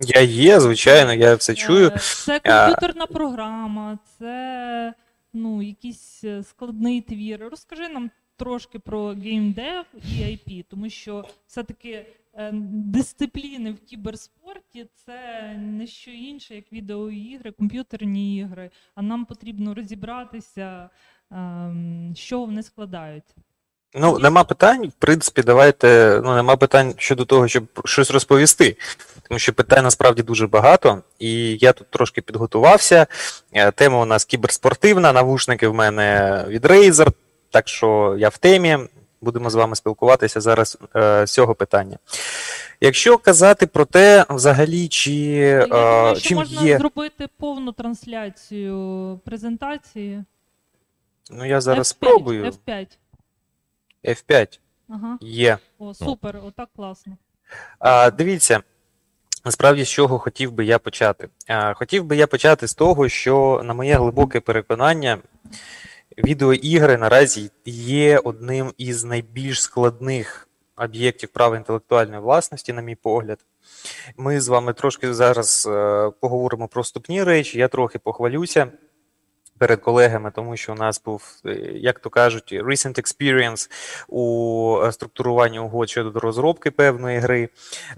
Я 0.00 0.20
є, 0.20 0.60
звичайно, 0.60 1.14
я 1.14 1.34
все 1.34 1.54
чую. 1.54 1.88
Е, 1.88 1.98
Це 1.98 2.40
комп'ютерна 2.40 3.06
програма, 3.06 3.98
це 4.18 4.94
ну, 5.32 5.62
якийсь 5.62 6.24
е, 6.24 6.42
складний 6.42 7.00
твір. 7.00 7.48
Розкажи 7.50 7.88
нам 7.88 8.10
трошки 8.36 8.78
про 8.78 9.06
геймдев 9.06 9.84
і 9.94 10.22
IP, 10.22 10.64
тому 10.68 10.90
що 10.90 11.24
все-таки 11.46 12.06
е, 12.34 12.50
дисципліни 12.52 13.72
в 13.72 13.80
кіберспорті 13.80 14.86
це 14.94 15.18
не 15.58 15.86
що 15.86 16.10
інше, 16.10 16.54
як 16.54 16.72
відеоігри, 16.72 17.52
комп'ютерні 17.52 18.36
ігри. 18.36 18.70
А 18.94 19.02
нам 19.02 19.24
потрібно 19.24 19.74
розібратися, 19.74 20.90
ем, 21.30 22.12
що 22.16 22.40
вони 22.40 22.62
складають. 22.62 23.34
Ну, 23.94 24.18
нема 24.18 24.44
питань. 24.44 24.86
В 24.88 24.92
принципі, 24.98 25.42
давайте. 25.42 26.20
Ну, 26.24 26.34
нема 26.34 26.56
питань 26.56 26.94
щодо 26.96 27.24
того, 27.24 27.48
щоб 27.48 27.64
щось 27.84 28.10
розповісти. 28.10 28.76
Тому 29.28 29.38
що 29.38 29.52
питань 29.52 29.84
насправді 29.84 30.22
дуже 30.22 30.46
багато, 30.46 31.02
і 31.18 31.58
я 31.60 31.72
тут 31.72 31.90
трошки 31.90 32.20
підготувався. 32.22 33.06
Е, 33.52 33.70
Тема 33.70 33.98
у 33.98 34.04
нас 34.04 34.24
кіберспортивна, 34.24 35.12
навушники 35.12 35.68
в 35.68 35.74
мене 35.74 36.44
від 36.48 36.64
Razer, 36.64 37.08
так 37.50 37.68
що 37.68 38.16
я 38.18 38.28
в 38.28 38.38
темі. 38.38 38.78
Будемо 39.22 39.50
з 39.50 39.54
вами 39.54 39.76
спілкуватися 39.76 40.40
зараз 40.40 40.78
е, 40.96 41.26
з 41.26 41.32
цього 41.32 41.54
питання. 41.54 41.98
Якщо 42.80 43.18
казати 43.18 43.66
про 43.66 43.84
те, 43.84 44.24
взагалі, 44.30 44.88
чи 44.88 45.12
Я 45.12 45.66
думаю, 45.66 46.16
е, 46.16 46.20
чим 46.20 46.38
можна 46.38 46.62
є. 46.62 46.78
зробити 46.78 47.28
повну 47.38 47.72
трансляцію 47.72 49.20
презентації. 49.24 50.24
Ну, 51.30 51.44
я 51.46 51.60
зараз 51.60 51.86
F5, 51.86 51.90
спробую. 51.90 52.44
F5. 52.66 52.86
F5. 54.04 54.58
Ага. 54.88 55.18
Є. 55.20 55.58
О, 55.78 55.94
супер, 55.94 56.40
отак 56.44 56.68
класно. 56.76 57.16
А, 57.78 58.10
Дивіться, 58.10 58.62
насправді 59.44 59.84
з 59.84 59.88
чого 59.88 60.18
хотів 60.18 60.52
би 60.52 60.64
я 60.64 60.78
почати. 60.78 61.28
А, 61.48 61.74
Хотів 61.74 62.04
би 62.04 62.16
я 62.16 62.26
почати 62.26 62.66
з 62.66 62.74
того, 62.74 63.08
що, 63.08 63.60
на 63.64 63.74
моє 63.74 63.94
глибоке 63.94 64.40
переконання, 64.40 65.18
відеоігри 66.18 66.96
наразі 66.96 67.50
є 67.64 68.18
одним 68.18 68.72
із 68.78 69.04
найбільш 69.04 69.62
складних 69.62 70.48
об'єктів 70.76 71.28
права 71.28 71.56
інтелектуальної 71.56 72.20
власності, 72.20 72.72
на 72.72 72.82
мій 72.82 72.94
погляд. 72.94 73.38
Ми 74.16 74.40
з 74.40 74.48
вами 74.48 74.72
трошки 74.72 75.14
зараз 75.14 75.68
е, 75.70 76.10
поговоримо 76.20 76.68
про 76.68 76.82
вступні 76.82 77.24
речі, 77.24 77.58
я 77.58 77.68
трохи 77.68 77.98
похвалюся 77.98 78.72
перед 79.60 79.80
колегами, 79.80 80.30
тому 80.34 80.56
що 80.56 80.72
у 80.72 80.74
нас 80.74 81.02
був, 81.04 81.22
е, 81.46 81.50
як 81.74 81.98
то 81.98 82.10
кажуть, 82.10 82.52
recent 82.52 83.00
experience 83.00 83.70
у 84.08 84.80
е, 84.84 84.92
структуруванні 84.92 85.58
угод 85.58 85.90
щодо 85.90 86.20
розробки 86.20 86.70
певної 86.70 87.18
гри. 87.18 87.48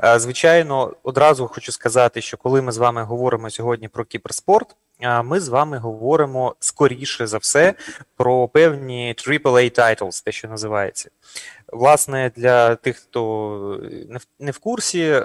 Е, 0.04 0.18
Звичайно, 0.18 0.92
одразу 1.02 1.46
хочу 1.46 1.72
сказати, 1.72 2.20
що 2.20 2.36
коли 2.36 2.62
ми 2.62 2.72
з 2.72 2.78
вами 2.78 3.02
говоримо 3.02 3.50
сьогодні 3.50 3.88
про 3.88 4.04
кіберспорт, 4.04 4.76
ми 5.24 5.40
з 5.40 5.48
вами 5.48 5.78
говоримо 5.78 6.54
скоріше 6.60 7.26
за 7.26 7.38
все 7.38 7.74
про 8.16 8.48
певні 8.48 9.14
AAA 9.18 9.78
titles, 9.78 10.24
те, 10.24 10.32
що 10.32 10.48
називається. 10.48 11.10
Власне, 11.72 12.30
для 12.36 12.74
тих, 12.74 12.96
хто 12.96 13.80
не 14.38 14.50
в 14.50 14.58
курсі, 14.58 15.22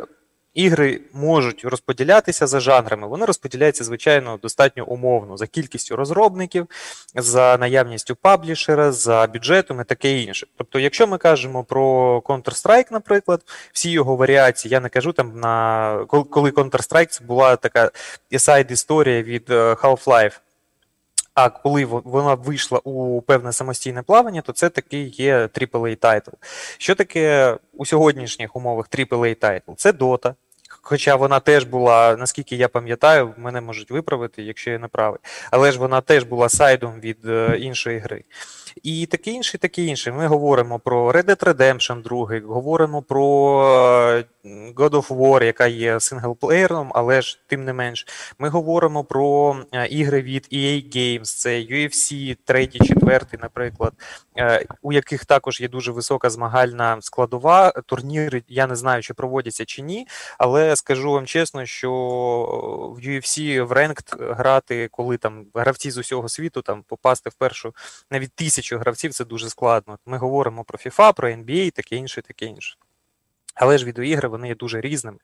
ігри 0.57 1.01
можуть 1.13 1.65
розподілятися 1.65 2.47
за 2.47 2.59
жанрами. 2.59 3.07
Вони 3.07 3.25
розподіляються, 3.25 3.83
звичайно, 3.83 4.39
достатньо 4.41 4.85
умовно 4.85 5.37
за 5.37 5.47
кількістю 5.47 5.95
розробників, 5.95 6.67
за 7.15 7.57
наявністю 7.57 8.15
паблішера, 8.15 8.91
за 8.91 9.27
бюджетом 9.27 9.81
і 9.81 9.83
таке 9.83 10.19
інше. 10.19 10.47
Тобто, 10.57 10.79
якщо 10.79 11.07
ми 11.07 11.17
кажемо 11.17 11.63
про 11.63 12.19
Counter-Strike, 12.19 12.91
наприклад, 12.91 13.41
всі 13.73 13.91
його 13.91 14.15
варіації, 14.15 14.71
я 14.71 14.79
не 14.79 14.89
кажу 14.89 15.11
там 15.13 15.39
на 15.39 16.05
коли- 16.07 16.51
Counter-Strike 16.51 17.23
була 17.23 17.55
така 17.55 17.91
side 18.37 18.71
історія 18.71 19.21
від 19.23 19.49
е, 19.49 19.73
Half-Life. 19.73 20.39
А 21.33 21.49
коли 21.49 21.85
вона 21.85 22.33
вийшла 22.33 22.79
у 22.83 23.21
певне 23.21 23.53
самостійне 23.53 24.01
плавання, 24.03 24.41
то 24.41 24.51
це 24.53 24.69
такий 24.69 25.09
є 25.09 25.47
AAA 25.47 25.95
title. 25.95 26.31
Що 26.77 26.95
таке 26.95 27.55
у 27.73 27.85
сьогоднішніх 27.85 28.55
умовах 28.55 28.89
AAA 28.89 29.35
title? 29.35 29.71
Це 29.77 29.91
Dota. 29.91 30.33
Хоча 30.81 31.15
вона 31.15 31.39
теж 31.39 31.63
була, 31.63 32.15
наскільки 32.15 32.55
я 32.55 32.67
пам'ятаю, 32.67 33.33
мене 33.37 33.61
можуть 33.61 33.91
виправити, 33.91 34.43
якщо 34.43 34.71
я 34.71 34.79
не 34.79 34.87
правий. 34.87 35.19
Але 35.51 35.71
ж 35.71 35.79
вона 35.79 36.01
теж 36.01 36.23
була 36.23 36.49
сайдом 36.49 36.99
від 36.99 37.17
е, 37.25 37.57
іншої 37.59 37.99
гри. 37.99 38.23
І 38.83 39.05
таке 39.05 39.31
інше, 39.31 39.57
таке 39.57 39.81
інше. 39.81 40.11
Ми 40.11 40.27
говоримо 40.27 40.79
про 40.79 41.11
Red 41.11 41.25
Dead 41.25 41.43
Redemption 41.43 42.01
2, 42.01 42.47
говоримо 42.53 43.01
про 43.01 43.25
е, 44.45 44.49
God 44.75 44.89
of 44.89 45.07
War, 45.07 45.43
яка 45.43 45.67
є 45.67 45.99
синглплеєром, 45.99 46.91
але 46.95 47.21
ж 47.21 47.39
тим 47.47 47.65
не 47.65 47.73
менш. 47.73 48.07
Ми 48.39 48.49
говоримо 48.49 49.03
про 49.03 49.57
е, 49.71 49.87
ігри 49.87 50.21
від 50.21 50.47
EA 50.53 50.97
Games, 50.97 51.23
це 51.23 51.49
UFC 51.49 52.37
3, 52.45 52.67
4, 52.67 53.19
наприклад, 53.41 53.93
у 54.81 54.93
яких 54.93 55.25
також 55.25 55.61
є 55.61 55.67
дуже 55.67 55.91
висока 55.91 56.29
змагальна 56.29 56.97
складова. 57.01 57.71
Турніри 57.85 58.43
я 58.47 58.67
не 58.67 58.75
знаю, 58.75 59.01
чи 59.01 59.13
проводяться 59.13 59.65
чи 59.65 59.81
ні, 59.81 60.07
але 60.37 60.66
скажу 60.75 61.11
вам 61.11 61.25
чесно, 61.25 61.65
що 61.65 61.91
в 62.97 62.99
UFC 62.99 63.61
в 63.63 63.71
Ranked 63.71 64.35
грати, 64.35 64.87
коли 64.91 65.17
там 65.17 65.45
гравці 65.53 65.91
з 65.91 65.97
усього 65.97 66.29
світу 66.29 66.61
там 66.61 66.83
попасти 66.83 67.29
в 67.29 67.33
першу 67.33 67.75
навіть 68.11 68.33
тисячу 68.33 68.77
гравців, 68.77 69.13
це 69.13 69.25
дуже 69.25 69.49
складно. 69.49 69.99
Ми 70.05 70.17
говоримо 70.17 70.63
про 70.63 70.77
FIFA, 70.77 71.13
про 71.13 71.29
NBA, 71.29 71.71
таке 71.71 71.95
інше, 71.95 72.21
таке 72.21 72.45
інше. 72.45 72.77
Але 73.59 73.77
ж 73.77 73.85
відеоігри 73.85 74.27
вони 74.27 74.47
є 74.47 74.55
дуже 74.55 74.81
різними. 74.81 75.17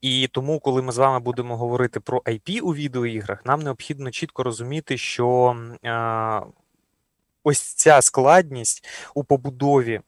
І 0.00 0.28
тому, 0.32 0.60
коли 0.60 0.82
ми 0.82 0.92
з 0.92 0.98
вами 0.98 1.20
будемо 1.20 1.56
говорити 1.56 2.00
про 2.00 2.18
IP 2.18 2.60
у 2.60 2.74
відеоіграх, 2.74 3.46
нам 3.46 3.60
необхідно 3.60 4.10
чітко 4.10 4.42
розуміти, 4.42 4.98
що 4.98 5.56
е, 5.84 6.40
ось 7.42 7.60
ця 7.60 8.02
складність 8.02 8.86
у 9.14 9.24
побудові, 9.24 10.00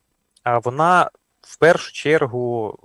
вона 0.44 1.10
в 1.40 1.56
першу 1.56 1.92
чергу 1.92 2.78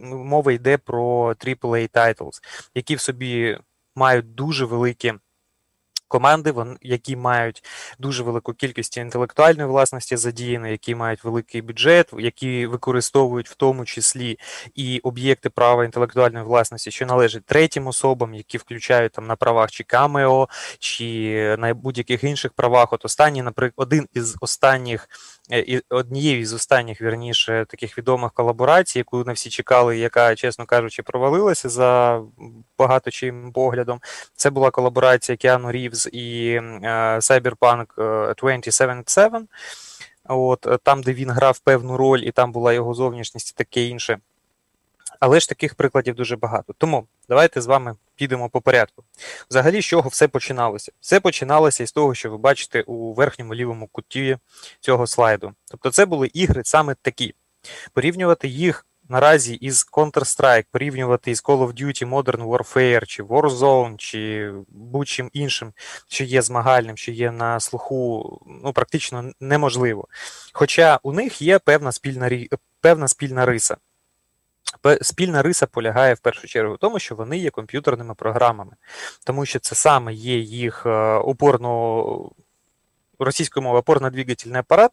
мова 0.00 0.52
йде 0.52 0.78
про 0.78 1.28
AAA 1.28 1.90
titles, 1.90 2.42
які 2.74 2.94
в 2.94 3.00
собі 3.00 3.58
мають 3.94 4.34
дуже 4.34 4.64
великі 4.64 5.12
команди, 6.10 6.54
які 6.82 7.16
мають 7.16 7.64
дуже 7.98 8.22
велику 8.22 8.52
кількість 8.52 8.96
інтелектуальної 8.96 9.68
власності 9.68 10.16
задіяно, 10.16 10.68
які 10.68 10.94
мають 10.94 11.24
великий 11.24 11.62
бюджет, 11.62 12.10
які 12.18 12.66
використовують 12.66 13.48
в 13.48 13.54
тому 13.54 13.84
числі 13.84 14.38
і 14.74 15.00
об'єкти 15.02 15.50
права 15.50 15.84
інтелектуальної 15.84 16.44
власності, 16.44 16.90
що 16.90 17.06
належать 17.06 17.44
третім 17.44 17.86
особам, 17.86 18.34
які 18.34 18.58
включають 18.58 19.12
там 19.12 19.26
на 19.26 19.36
правах 19.36 19.70
чи 19.70 19.84
камео, 19.84 20.48
чи 20.78 21.56
на 21.58 21.74
будь-яких 21.74 22.24
інших 22.24 22.52
правах. 22.52 22.92
От 22.92 23.04
останній, 23.04 23.42
наприклад, 23.42 23.88
один 23.88 24.08
із 24.14 24.36
останніх. 24.40 25.08
Е, 25.52 25.82
Однією 25.88 26.46
з 26.46 26.52
останніх, 26.52 27.00
вірніше, 27.00 27.66
таких 27.68 27.98
відомих 27.98 28.32
колаборацій, 28.32 28.98
яку 28.98 29.24
не 29.24 29.32
всі 29.32 29.50
чекали, 29.50 29.98
яка, 29.98 30.34
чесно 30.34 30.66
кажучи, 30.66 31.02
провалилася 31.02 31.68
за 31.68 32.20
багато 32.78 33.10
чим 33.10 33.52
поглядом. 33.52 34.00
Це 34.34 34.50
була 34.50 34.70
колаборація 34.70 35.36
Кіану 35.36 35.72
Рівз 35.72 36.08
і 36.12 36.50
е, 36.52 36.80
Cyberpunk 37.20 37.86
е, 37.98 38.34
2077. 38.42 39.48
От, 40.28 40.66
е, 40.66 40.78
там, 40.82 41.02
де 41.02 41.12
він 41.12 41.30
грав 41.30 41.58
певну 41.58 41.96
роль, 41.96 42.20
і 42.20 42.30
там 42.30 42.52
була 42.52 42.72
його 42.72 42.94
зовнішність 42.94 43.50
і 43.50 43.54
таке 43.56 43.84
інше. 43.84 44.18
Але 45.20 45.40
ж 45.40 45.48
таких 45.48 45.74
прикладів 45.74 46.14
дуже 46.14 46.36
багато. 46.36 46.74
Тому 46.78 47.06
давайте 47.28 47.60
з 47.60 47.66
вами 47.66 47.96
підемо 48.16 48.48
по 48.48 48.60
порядку. 48.60 49.04
Взагалі, 49.50 49.82
з 49.82 49.84
чого 49.84 50.08
все 50.08 50.28
починалося? 50.28 50.92
Все 51.00 51.20
починалося 51.20 51.82
із 51.82 51.92
того, 51.92 52.14
що 52.14 52.30
ви 52.30 52.38
бачите 52.38 52.82
у 52.82 53.12
верхньому 53.12 53.54
лівому 53.54 53.86
куті 53.86 54.38
цього 54.80 55.06
слайду. 55.06 55.52
Тобто, 55.70 55.90
це 55.90 56.06
були 56.06 56.30
ігри 56.34 56.62
саме 56.64 56.96
такі. 57.02 57.34
Порівнювати 57.92 58.48
їх 58.48 58.86
наразі 59.08 59.54
із 59.54 59.86
Counter-Strike, 59.92 60.64
порівнювати 60.70 61.30
із 61.30 61.42
Call 61.42 61.66
of 61.66 61.82
Duty 61.82 62.08
Modern 62.08 62.48
Warfare, 62.48 63.06
чи 63.06 63.22
Warzone, 63.22 63.96
чи 63.96 64.52
будь-чим 64.68 65.30
іншим, 65.32 65.72
що 66.08 66.24
є 66.24 66.42
змагальним, 66.42 66.96
що 66.96 67.12
є 67.12 67.30
на 67.30 67.60
слуху, 67.60 68.40
ну 68.64 68.72
практично 68.72 69.32
неможливо. 69.40 70.08
Хоча 70.52 71.00
у 71.02 71.12
них 71.12 71.42
є 71.42 71.58
певна 71.58 71.92
спільна, 71.92 72.30
певна 72.80 73.08
спільна 73.08 73.46
риса. 73.46 73.76
Спільна 75.02 75.42
риса 75.42 75.66
полягає 75.66 76.14
в 76.14 76.18
першу 76.18 76.46
чергу 76.46 76.74
в 76.74 76.78
тому, 76.78 76.98
що 76.98 77.14
вони 77.14 77.38
є 77.38 77.50
комп'ютерними 77.50 78.14
програмами, 78.14 78.72
тому 79.24 79.46
що 79.46 79.58
це 79.58 79.74
саме 79.74 80.14
є 80.14 80.38
їх 80.38 80.86
е, 80.86 80.90
опорно 81.14 82.30
російською 83.24 83.64
мовою 83.64 83.82
опорно-двигательний 83.82 84.58
апарат, 84.58 84.90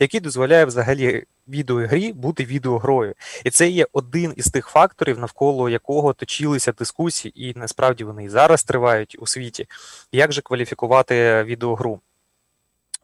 який 0.00 0.20
дозволяє 0.20 0.64
взагалі 0.64 1.24
відеогрі 1.48 2.12
бути 2.12 2.44
відеогрою. 2.44 3.14
І 3.44 3.50
це 3.50 3.68
є 3.68 3.86
один 3.92 4.32
із 4.36 4.46
тих 4.50 4.66
факторів, 4.66 5.18
навколо 5.18 5.68
якого 5.68 6.12
точилися 6.12 6.72
дискусії, 6.72 7.48
і 7.48 7.54
насправді 7.56 8.04
вони 8.04 8.24
і 8.24 8.28
зараз 8.28 8.64
тривають 8.64 9.16
у 9.20 9.26
світі. 9.26 9.66
Як 10.12 10.32
же 10.32 10.40
кваліфікувати 10.42 11.44
відеогру? 11.44 12.00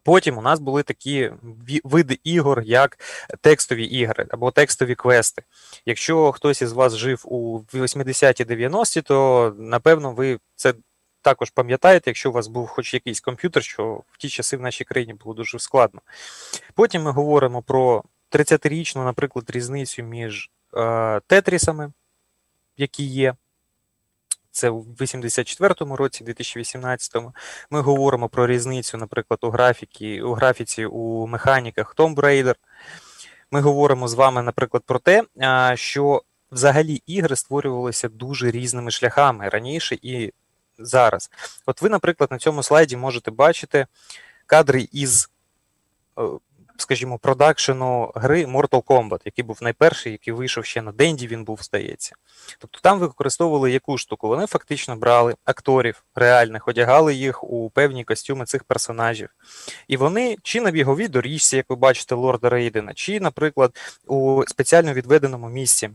Потім 0.05 0.39
у 0.39 0.43
нас 0.43 0.61
були 0.61 0.83
такі 0.83 1.33
види 1.85 2.19
ігор, 2.25 2.63
як 2.63 2.99
текстові 3.41 3.85
ігри 3.85 4.27
або 4.31 4.51
текстові 4.51 4.95
квести. 4.95 5.43
Якщо 5.87 6.33
хтось 6.33 6.63
із 6.63 6.73
вас 6.73 6.97
жив 6.97 7.23
у 7.25 7.59
80-ті 7.59 8.45
90-ті, 8.45 9.03
то 9.03 9.55
напевно 9.59 10.13
ви 10.13 10.39
це 10.55 10.75
також 11.23 11.51
пам'ятаєте, 11.51 12.11
якщо 12.11 12.31
у 12.31 12.33
вас 12.33 12.47
був 12.49 12.67
хоч 12.67 12.95
якийсь 12.95 13.21
комп'ютер, 13.21 13.63
що 13.63 14.03
в 14.11 14.19
ті 14.19 14.29
часи 14.29 14.57
в 14.57 14.61
нашій 14.61 14.85
країні 14.85 15.15
було 15.15 15.35
дуже 15.35 15.59
складно. 15.59 16.01
Потім 16.75 17.03
ми 17.03 17.11
говоримо 17.11 17.63
про 17.63 18.05
30-річну, 18.31 19.05
наприклад, 19.05 19.51
різницю 19.51 20.03
між 20.03 20.51
е, 20.77 21.21
тетрісами, 21.27 21.93
які 22.77 23.05
є. 23.05 23.35
Це 24.53 24.71
в 24.71 24.85
84-му 25.01 25.97
році, 25.97 26.25
2018-му. 26.25 27.35
Ми 27.71 27.81
говоримо 27.81 28.29
про 28.29 28.47
різницю, 28.47 28.99
наприклад, 28.99 29.41
у 29.43 29.51
графіки, 29.51 30.23
у 30.23 30.33
графіці 30.33 30.85
у 30.85 31.27
механіках 31.27 31.95
Tomb 31.97 32.15
Raider. 32.15 32.55
Ми 33.51 33.61
говоримо 33.61 34.09
з 34.09 34.15
вами, 34.15 34.43
наприклад, 34.43 34.83
про 34.87 34.99
те, 34.99 35.23
що 35.75 36.23
взагалі 36.53 37.03
ігри 37.07 37.37
створювалися 37.37 38.09
дуже 38.09 38.51
різними 38.51 38.91
шляхами 38.91 39.49
раніше 39.49 39.99
і 40.03 40.33
зараз. 40.79 41.31
От 41.67 41.83
ви, 41.83 41.89
наприклад, 41.89 42.31
на 42.31 42.39
цьому 42.39 42.63
слайді 42.63 42.97
можете 42.97 43.31
бачити 43.31 43.87
кадри 44.47 44.89
із 44.93 45.31
е, 46.19 46.23
скажімо, 46.77 47.18
продакшену 47.18 48.12
гри 48.14 48.45
Mortal 48.45 48.83
Kombat, 48.83 49.20
який 49.25 49.45
був 49.45 49.59
найперший, 49.62 50.12
який 50.12 50.33
вийшов 50.35 50.64
ще 50.64 50.83
на 50.83 50.93
Денді, 50.93 51.27
він 51.27 51.45
був, 51.45 51.59
здається. 51.62 52.14
Тобто 52.59 52.79
там 52.83 52.99
використовували 52.99 53.70
яку 53.70 53.99
штуку? 53.99 54.29
Вони 54.29 54.47
фактично 54.47 54.97
брали 54.97 55.35
акторів 55.45 56.05
реальних, 56.14 56.68
одягали 56.68 57.14
їх 57.14 57.45
у 57.45 57.70
певні 57.70 58.05
костюми 58.05 58.45
цих 58.45 58.64
персонажів. 58.64 59.29
І 59.89 59.97
вони 59.97 60.37
чи 60.43 60.61
на 60.61 60.70
біговій 60.70 61.09
доріжці, 61.09 61.57
як 61.57 61.70
ви 61.70 61.77
бачите, 61.77 62.14
Лорда 62.14 62.49
Рейдена, 62.49 62.95
чи, 62.95 63.20
наприклад, 63.20 63.77
у 64.07 64.43
спеціально 64.47 64.93
відведеному 64.93 65.49
місці. 65.49 65.91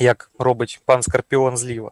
Як 0.00 0.30
робить 0.38 0.80
пан 0.84 1.02
Скорпіон 1.02 1.56
зліва, 1.56 1.90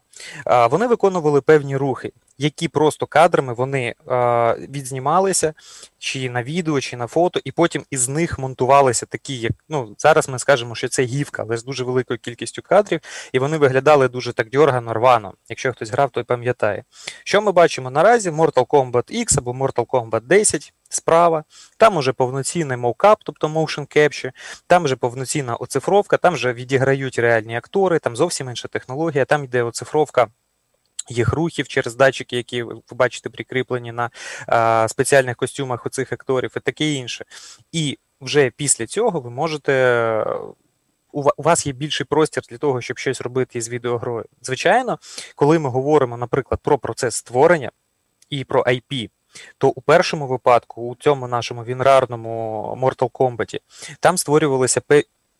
вони 0.70 0.86
виконували 0.86 1.40
певні 1.40 1.76
рухи 1.76 2.12
які 2.38 2.68
просто 2.68 3.06
кадрами 3.06 3.54
вони 3.54 3.94
е, 4.08 4.54
відзнімалися 4.54 5.54
чи 5.98 6.30
на 6.30 6.42
відео, 6.42 6.80
чи 6.80 6.96
на 6.96 7.06
фото, 7.06 7.40
і 7.44 7.52
потім 7.52 7.84
із 7.90 8.08
них 8.08 8.38
монтувалися 8.38 9.06
такі, 9.06 9.36
як 9.36 9.52
ну 9.68 9.94
зараз 9.98 10.28
ми 10.28 10.38
скажемо, 10.38 10.74
що 10.74 10.88
це 10.88 11.02
гівка, 11.02 11.42
але 11.42 11.56
з 11.56 11.64
дуже 11.64 11.84
великою 11.84 12.18
кількістю 12.18 12.62
кадрів, 12.62 13.00
і 13.32 13.38
вони 13.38 13.56
виглядали 13.56 14.08
дуже 14.08 14.32
так 14.32 14.50
дьоргано, 14.50 14.94
рвано. 14.94 15.34
Якщо 15.48 15.72
хтось 15.72 15.90
грав, 15.90 16.10
той 16.10 16.24
пам'ятає. 16.24 16.84
Що 17.24 17.42
ми 17.42 17.52
бачимо 17.52 17.90
наразі? 17.90 18.30
Mortal 18.30 18.66
Kombat 18.66 19.24
X 19.24 19.38
або 19.38 19.52
Mortal 19.52 19.86
Kombat 19.86 20.20
10. 20.20 20.72
Справа, 20.90 21.44
там 21.76 21.96
уже 21.96 22.12
повноцінний 22.12 22.76
мовкап, 22.76 23.18
тобто 23.24 23.48
motion 23.48 23.96
capture, 23.96 24.30
там 24.66 24.84
вже 24.84 24.96
повноцінна 24.96 25.56
оцифровка, 25.56 26.16
там 26.16 26.34
вже 26.34 26.52
відіграють 26.52 27.18
реальні 27.18 27.56
актори, 27.56 27.98
там 27.98 28.16
зовсім 28.16 28.48
інша 28.48 28.68
технологія, 28.68 29.24
там 29.24 29.44
йде 29.44 29.62
оцифровка 29.62 30.28
їх 31.08 31.32
рухів 31.32 31.68
через 31.68 31.94
датчики, 31.94 32.36
які 32.36 32.62
ви 32.62 32.74
бачите 32.92 33.30
прикріплені 33.30 33.92
на 33.92 34.10
а, 34.46 34.86
спеціальних 34.88 35.36
костюмах 35.36 35.86
у 35.86 35.88
цих 35.88 36.12
акторів, 36.12 36.52
і 36.56 36.60
таке 36.60 36.92
інше. 36.92 37.24
І 37.72 37.98
вже 38.20 38.50
після 38.50 38.86
цього 38.86 39.20
ви 39.20 39.30
можете. 39.30 40.26
У 41.12 41.42
вас 41.42 41.66
є 41.66 41.72
більший 41.72 42.06
простір 42.06 42.42
для 42.50 42.58
того, 42.58 42.80
щоб 42.80 42.98
щось 42.98 43.20
робити 43.20 43.58
із 43.58 43.68
відеогрою. 43.68 44.24
Звичайно, 44.42 44.98
коли 45.34 45.58
ми 45.58 45.68
говоримо, 45.68 46.16
наприклад, 46.16 46.60
про 46.62 46.78
процес 46.78 47.14
створення 47.14 47.70
і 48.30 48.44
про 48.44 48.62
IP, 48.62 49.10
то 49.58 49.68
у 49.68 49.80
першому 49.80 50.26
випадку, 50.26 50.82
у 50.82 50.94
цьому 50.96 51.28
нашому 51.28 51.64
вінрарному 51.64 52.78
Mortal 52.82 53.10
Kombat, 53.10 53.60
там 54.00 54.18
створювалися 54.18 54.80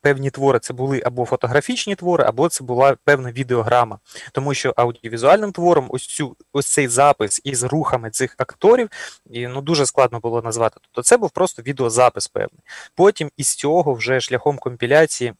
певні 0.00 0.30
твори 0.30 0.58
це 0.58 0.72
були 0.72 1.02
або 1.04 1.24
фотографічні 1.24 1.94
твори, 1.94 2.24
або 2.24 2.48
це 2.48 2.64
була 2.64 2.96
певна 3.04 3.32
відеограма. 3.32 3.98
Тому 4.32 4.54
що 4.54 4.74
аудіовізуальним 4.76 5.52
твором 5.52 5.86
ось 5.88 6.06
цю 6.06 6.36
ось 6.52 6.66
цей 6.66 6.88
запис 6.88 7.40
із 7.44 7.62
рухами 7.62 8.10
цих 8.10 8.34
акторів 8.38 8.90
і, 9.30 9.46
ну 9.46 9.60
дуже 9.60 9.86
складно 9.86 10.20
було 10.20 10.42
назвати. 10.42 10.76
Тобто 10.82 11.02
це 11.02 11.16
був 11.16 11.30
просто 11.30 11.62
відеозапис 11.62 12.28
певний. 12.28 12.60
Потім 12.94 13.30
із 13.36 13.54
цього 13.54 13.94
вже 13.94 14.20
шляхом 14.20 14.58
компіляції 14.58 15.34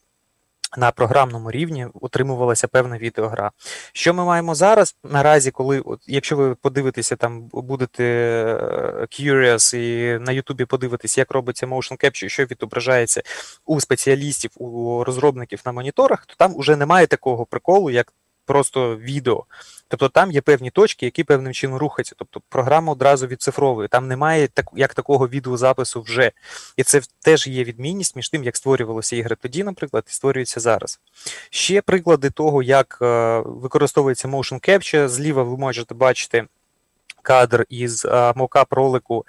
на 0.77 0.91
програмному 0.91 1.51
рівні 1.51 1.87
утримувалася 1.93 2.67
певна 2.67 2.97
відеогра. 2.97 3.51
Що 3.93 4.13
ми 4.13 4.25
маємо 4.25 4.55
зараз? 4.55 4.95
Наразі, 5.03 5.51
коли, 5.51 5.79
от, 5.79 5.99
якщо 6.07 6.35
ви 6.35 6.55
подивитеся, 6.55 7.15
там 7.15 7.49
будете 7.53 8.03
е, 8.03 9.01
curious 9.01 9.75
і 9.75 10.19
на 10.19 10.31
Ютубі 10.31 10.65
подивитись, 10.65 11.17
як 11.17 11.31
робиться 11.31 11.67
motion 11.67 12.05
capture, 12.05 12.29
що 12.29 12.45
відображається 12.45 13.21
у 13.65 13.81
спеціалістів, 13.81 14.51
у 14.55 15.03
розробників 15.03 15.61
на 15.65 15.71
моніторах, 15.71 16.25
то 16.25 16.35
там 16.37 16.57
вже 16.57 16.75
немає 16.75 17.07
такого 17.07 17.45
приколу, 17.45 17.89
як 17.89 18.13
просто 18.49 18.97
відео. 18.97 19.45
Тобто 19.87 20.09
там 20.09 20.31
є 20.31 20.41
певні 20.41 20.69
точки, 20.69 21.05
які 21.05 21.23
певним 21.23 21.53
чином 21.53 21.77
рухаються. 21.77 22.15
Тобто 22.17 22.41
програма 22.49 22.93
одразу 22.93 23.27
відцифровує. 23.27 23.87
Там 23.87 24.07
немає 24.07 24.47
так, 24.47 24.65
як 24.75 24.93
такого 24.93 25.27
відеозапису 25.27 26.01
вже. 26.01 26.31
І 26.77 26.83
це 26.83 27.01
теж 27.21 27.47
є 27.47 27.63
відмінність 27.63 28.15
між 28.15 28.29
тим, 28.29 28.43
як 28.43 28.57
створювалися 28.57 29.15
ігри 29.15 29.37
тоді, 29.41 29.63
наприклад, 29.63 30.03
і 30.07 30.11
створюються 30.11 30.59
зараз. 30.59 30.99
Ще 31.49 31.81
приклади 31.81 32.29
того, 32.29 32.63
як 32.63 32.99
е, 33.01 33.39
використовується 33.45 34.27
motion 34.27 34.69
capture. 34.69 35.07
Зліва 35.07 35.43
ви 35.43 35.57
можете 35.57 35.93
бачити 35.93 36.45
кадр 37.21 37.65
із 37.69 38.05
е, 38.05 38.33
мокап 38.35 38.73
ролику. 38.73 39.25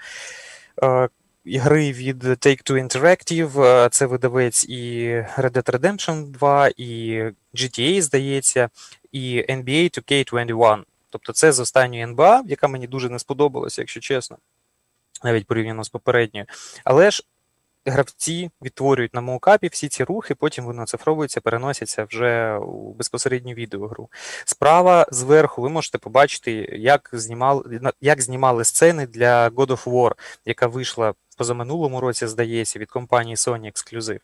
Е, 0.83 1.09
Ігри 1.45 1.93
від 1.93 2.25
Take-Two 2.25 2.89
Interactive, 2.89 3.89
це 3.89 4.07
видавець 4.07 4.65
і 4.65 5.09
Red 5.39 5.51
Dead 5.51 5.79
Redemption 5.79 6.25
2, 6.25 6.71
і 6.77 7.23
GTA, 7.55 8.03
здається, 8.03 8.69
і 9.13 9.45
NBA 9.49 9.99
2K21. 9.99 10.83
Тобто 11.11 11.33
це 11.33 11.53
з 11.53 11.61
останньої 11.61 12.03
НБА, 12.03 12.43
яка 12.47 12.69
мені 12.69 12.87
дуже 12.87 13.09
не 13.09 13.19
сподобалася, 13.19 13.83
якщо 13.83 14.01
чесно, 14.01 14.37
навіть 15.25 15.47
порівняно 15.47 15.85
з 15.85 15.89
попередньою. 15.89 16.47
Але 16.85 17.11
ж 17.11 17.23
гравці 17.87 18.51
відтворюють 18.63 19.15
на 19.15 19.21
моукапі 19.21 19.69
всі 19.73 19.89
ці 19.89 20.05
рухи, 20.05 20.35
потім 20.35 20.65
вони 20.65 20.83
оцифровуються, 20.83 21.41
переносяться 21.41 22.05
вже 22.05 22.57
у 22.57 22.93
безпосередню 22.93 23.55
відеогру. 23.55 24.09
Справа 24.45 25.07
зверху 25.11 25.63
ви 25.63 25.69
можете 25.69 25.99
побачити, 25.99 26.53
як 26.73 27.11
знімали, 27.13 27.81
як 28.01 28.21
знімали 28.21 28.65
сцени 28.65 29.07
для 29.07 29.49
God 29.49 29.67
of 29.67 29.85
War, 29.85 30.13
яка 30.45 30.67
вийшла 30.67 31.15
позаминулому 31.37 32.01
році, 32.01 32.27
здається, 32.27 32.79
від 32.79 32.91
компанії 32.91 33.37
Sony 33.37 33.73
Exclusive. 33.73 34.21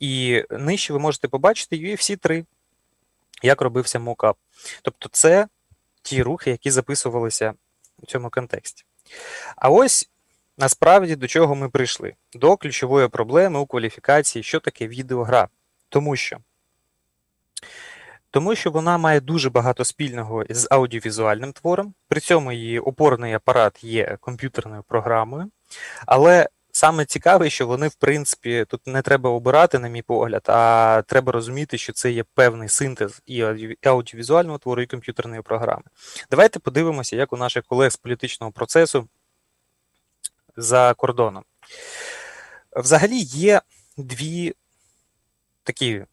І 0.00 0.44
нижче 0.50 0.92
ви 0.92 0.98
можете 0.98 1.28
побачити 1.28 1.76
UFC 1.76 2.16
3 2.16 2.44
як 3.42 3.60
робився 3.60 3.98
мокап. 3.98 4.36
Тобто, 4.82 5.08
це 5.12 5.48
ті 6.02 6.22
рухи, 6.22 6.50
які 6.50 6.70
записувалися 6.70 7.54
у 7.98 8.06
цьому 8.06 8.30
контексті. 8.30 8.84
А 9.56 9.68
ось 9.68 10.10
насправді 10.58 11.16
до 11.16 11.26
чого 11.26 11.54
ми 11.54 11.68
прийшли? 11.68 12.14
До 12.32 12.56
ключової 12.56 13.08
проблеми 13.08 13.60
у 13.60 13.66
кваліфікації, 13.66 14.42
що 14.42 14.60
таке 14.60 14.88
відеогра. 14.88 15.48
Тому 15.88 16.16
що 16.16 16.38
тому 18.30 18.54
що 18.54 18.70
вона 18.70 18.98
має 18.98 19.20
дуже 19.20 19.50
багато 19.50 19.84
спільного 19.84 20.44
з 20.50 20.68
аудіовізуальним 20.70 21.52
твором, 21.52 21.94
при 22.08 22.20
цьому 22.20 22.52
її 22.52 22.78
опорний 22.78 23.32
апарат 23.32 23.84
є 23.84 24.16
комп'ютерною 24.20 24.82
програмою, 24.82 25.50
але 26.06 26.48
Саме 26.78 27.04
цікаве, 27.04 27.50
що 27.50 27.66
вони, 27.66 27.88
в 27.88 27.94
принципі, 27.94 28.64
тут 28.68 28.86
не 28.86 29.02
треба 29.02 29.30
обирати, 29.30 29.78
на 29.78 29.88
мій 29.88 30.02
погляд, 30.02 30.42
а 30.46 31.02
треба 31.06 31.32
розуміти, 31.32 31.78
що 31.78 31.92
це 31.92 32.10
є 32.10 32.24
певний 32.34 32.68
синтез 32.68 33.22
і 33.26 33.44
аудіовізуального 33.82 34.58
твору, 34.58 34.82
і 34.82 34.86
комп'ютерної 34.86 35.42
програми. 35.42 35.82
Давайте 36.30 36.58
подивимося, 36.58 37.16
як 37.16 37.32
у 37.32 37.36
наших 37.36 37.64
колег 37.64 37.90
з 37.90 37.96
політичного 37.96 38.52
процесу 38.52 39.08
за 40.56 40.94
кордоном. 40.94 41.44
Взагалі 42.76 43.18
є 43.20 43.60
дві 43.96 44.54
такі. 45.62 46.04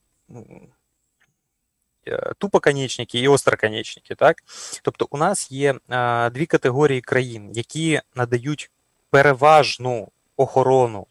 Е, 2.08 2.34
тупоконечники 2.38 3.20
і 3.20 3.28
остроконечники. 3.28 4.16
Так? 4.16 4.38
Тобто 4.82 5.08
у 5.10 5.18
нас 5.18 5.52
є 5.52 5.76
а, 5.90 6.30
дві 6.34 6.46
категорії 6.46 7.02
країн, 7.02 7.52
які 7.54 8.02
надають 8.16 8.72
переважну 9.10 10.12
охорону. 10.38 11.08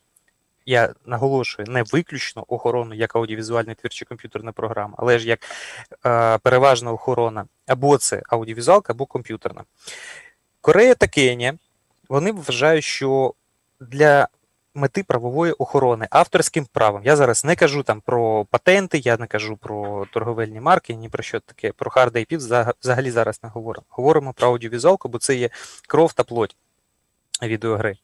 Я 0.66 0.94
наголошую 1.04 1.68
не 1.68 1.82
виключно 1.82 2.44
охорону 2.48 2.94
як 2.94 3.16
аудіовізуальний 3.16 3.74
твір 3.74 3.90
чи 3.90 4.04
комп'ютерна 4.04 4.52
програма, 4.52 4.94
але 4.98 5.18
ж 5.18 5.28
як 5.28 5.40
е, 6.06 6.38
переважна 6.38 6.92
охорона 6.92 7.46
або 7.66 7.98
це 7.98 8.22
аудіовізуалка, 8.28 8.92
або 8.92 9.06
комп'ютерна. 9.06 9.64
Корея 10.60 10.94
та 10.94 11.06
Кенія 11.06 11.54
вони 12.08 12.32
вважають, 12.32 12.84
що 12.84 13.34
для 13.80 14.28
мети 14.74 15.02
правової 15.02 15.52
охорони 15.52 16.06
авторським 16.10 16.66
правом. 16.72 17.02
Я 17.04 17.16
зараз 17.16 17.44
не 17.44 17.56
кажу 17.56 17.82
там 17.82 18.00
про 18.00 18.44
патенти, 18.44 18.98
я 18.98 19.16
не 19.16 19.26
кажу 19.26 19.56
про 19.56 20.06
торговельні 20.12 20.60
марки, 20.60 20.94
ні 20.94 21.08
про 21.08 21.22
що 21.22 21.40
таке, 21.40 21.72
про 21.72 21.90
hard 21.90 22.16
IP 22.16 22.36
взагалі 22.80 23.10
зараз 23.10 23.40
не 23.42 23.48
говоримо. 23.48 23.84
Говоримо 23.88 24.32
про 24.32 24.48
аудіовізуалку, 24.48 25.08
бо 25.08 25.18
це 25.18 25.34
є 25.34 25.50
кров 25.88 26.12
та 26.12 26.24
плоть 26.24 26.56
відеогри. 27.42 27.96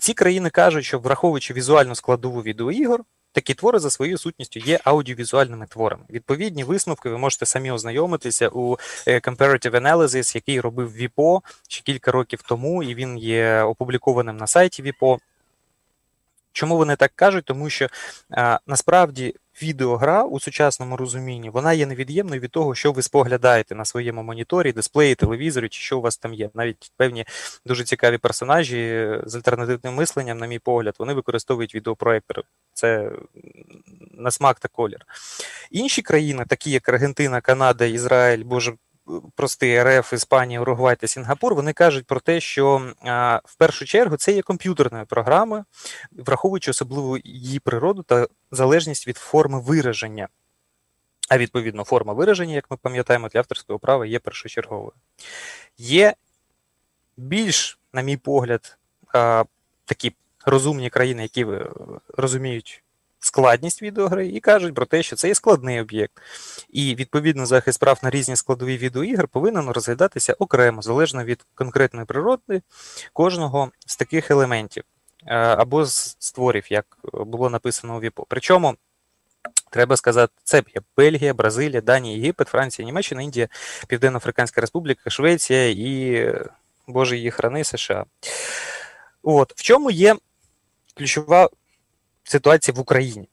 Ці 0.00 0.14
країни 0.14 0.50
кажуть, 0.50 0.84
що 0.84 0.98
враховуючи 0.98 1.54
візуальну 1.54 1.94
складову 1.94 2.42
відеоігор, 2.42 3.04
такі 3.32 3.54
твори 3.54 3.78
за 3.78 3.90
своєю 3.90 4.18
сутністю 4.18 4.60
є 4.60 4.80
аудіовізуальними 4.84 5.66
творами. 5.66 6.04
Відповідні 6.10 6.64
висновки 6.64 7.08
ви 7.08 7.18
можете 7.18 7.46
самі 7.46 7.70
ознайомитися 7.70 8.48
у 8.48 8.76
е, 9.06 9.18
Comparative 9.18 9.70
Analysis, 9.70 10.34
який 10.34 10.60
робив 10.60 10.92
ВІПО 10.92 11.42
ще 11.68 11.82
кілька 11.82 12.12
років 12.12 12.42
тому, 12.42 12.82
і 12.82 12.94
він 12.94 13.18
є 13.18 13.62
опублікованим 13.62 14.36
на 14.36 14.46
сайті 14.46 14.82
ВІПО. 14.82 15.18
Чому 16.52 16.76
вони 16.76 16.96
так 16.96 17.12
кажуть? 17.14 17.44
Тому 17.44 17.70
що 17.70 17.88
а, 18.30 18.58
насправді 18.66 19.34
відеогра 19.62 20.24
у 20.24 20.40
сучасному 20.40 20.96
розумінні 20.96 21.50
вона 21.50 21.72
є 21.72 21.86
невід'ємною 21.86 22.40
від 22.40 22.50
того, 22.50 22.74
що 22.74 22.92
ви 22.92 23.02
споглядаєте 23.02 23.74
на 23.74 23.84
своєму 23.84 24.22
моніторі, 24.22 24.72
дисплеї, 24.72 25.14
телевізорі, 25.14 25.68
чи 25.68 25.80
що 25.80 25.98
у 25.98 26.00
вас 26.00 26.16
там 26.16 26.34
є. 26.34 26.50
Навіть 26.54 26.92
певні 26.96 27.24
дуже 27.66 27.84
цікаві 27.84 28.18
персонажі 28.18 29.08
з 29.24 29.34
альтернативним 29.34 29.94
мисленням, 29.94 30.38
на 30.38 30.46
мій 30.46 30.58
погляд, 30.58 30.94
вони 30.98 31.14
використовують 31.14 31.74
відеопроектори. 31.74 32.42
Це 32.72 33.10
на 34.10 34.30
смак 34.30 34.60
та 34.60 34.68
колір. 34.68 35.06
Інші 35.70 36.02
країни, 36.02 36.44
такі 36.48 36.70
як 36.70 36.88
Аргентина, 36.88 37.40
Канада, 37.40 37.84
Ізраїль, 37.84 38.44
боже. 38.44 38.72
Простий 39.34 39.82
РФ, 39.82 40.12
Іспанія, 40.12 40.60
Уругвай 40.60 40.96
та 40.96 41.06
Сінгапур, 41.06 41.54
вони 41.54 41.72
кажуть 41.72 42.06
про 42.06 42.20
те, 42.20 42.40
що 42.40 42.92
в 43.44 43.54
першу 43.58 43.84
чергу 43.84 44.16
це 44.16 44.32
є 44.32 44.42
комп'ютерною 44.42 45.06
програмою, 45.06 45.64
враховуючи 46.12 46.70
особливу 46.70 47.18
її 47.24 47.58
природу 47.58 48.02
та 48.02 48.26
залежність 48.50 49.08
від 49.08 49.16
форми 49.16 49.60
вираження. 49.60 50.28
А 51.28 51.38
відповідно, 51.38 51.84
форма 51.84 52.12
вираження, 52.12 52.54
як 52.54 52.70
ми 52.70 52.76
пам'ятаємо, 52.76 53.28
для 53.28 53.40
авторського 53.40 53.78
права 53.78 54.06
є 54.06 54.18
першочерговою. 54.18 54.92
Є 55.78 56.14
більш, 57.16 57.78
на 57.92 58.02
мій 58.02 58.16
погляд, 58.16 58.78
такі 59.84 60.12
розумні 60.46 60.90
країни, 60.90 61.22
які 61.22 61.44
е, 61.44 61.70
розуміють 62.16 62.84
складність 63.18 63.82
відеогри, 63.82 64.28
і 64.28 64.40
кажуть 64.40 64.74
про 64.74 64.86
те, 64.86 65.02
що 65.02 65.16
це 65.16 65.28
є 65.28 65.34
складний 65.34 65.80
об'єкт. 65.80 66.22
І 66.68 66.94
відповідно 66.94 67.46
захист 67.46 67.80
прав 67.80 67.98
на 68.02 68.10
різні 68.10 68.36
складові 68.36 68.76
відеоігр 68.76 69.28
повинен 69.28 69.70
розглядатися 69.70 70.36
окремо, 70.38 70.82
залежно 70.82 71.24
від 71.24 71.46
конкретної 71.54 72.06
природи 72.06 72.62
кожного 73.12 73.70
з 73.86 73.96
таких 73.96 74.30
елементів 74.30 74.84
е, 75.26 75.36
або 75.36 75.84
з 75.84 76.16
створів, 76.18 76.72
як 76.72 76.98
було 77.12 77.50
написано 77.50 77.96
у 77.96 78.00
ВІПО. 78.00 78.26
Причому. 78.28 78.74
Треба 79.70 79.96
сказати, 79.96 80.32
це 80.44 80.62
є 80.74 80.80
Бельгія, 80.96 81.34
Бразилія, 81.34 81.80
Данія, 81.80 82.16
Єгипет, 82.16 82.48
Франція, 82.48 82.86
Німеччина, 82.86 83.22
Індія, 83.22 83.48
Південно-Африканська 83.88 84.60
Республіка, 84.60 85.10
Швеція 85.10 85.68
і 85.68 86.34
Боже 86.86 87.16
її 87.16 87.30
храни 87.30 87.64
США. 87.64 88.04
От 89.22 89.52
в 89.56 89.62
чому 89.62 89.90
є 89.90 90.16
ключова 90.94 91.48
ситуація 92.28 92.74
в 92.74 92.80
Україні? 92.80 93.28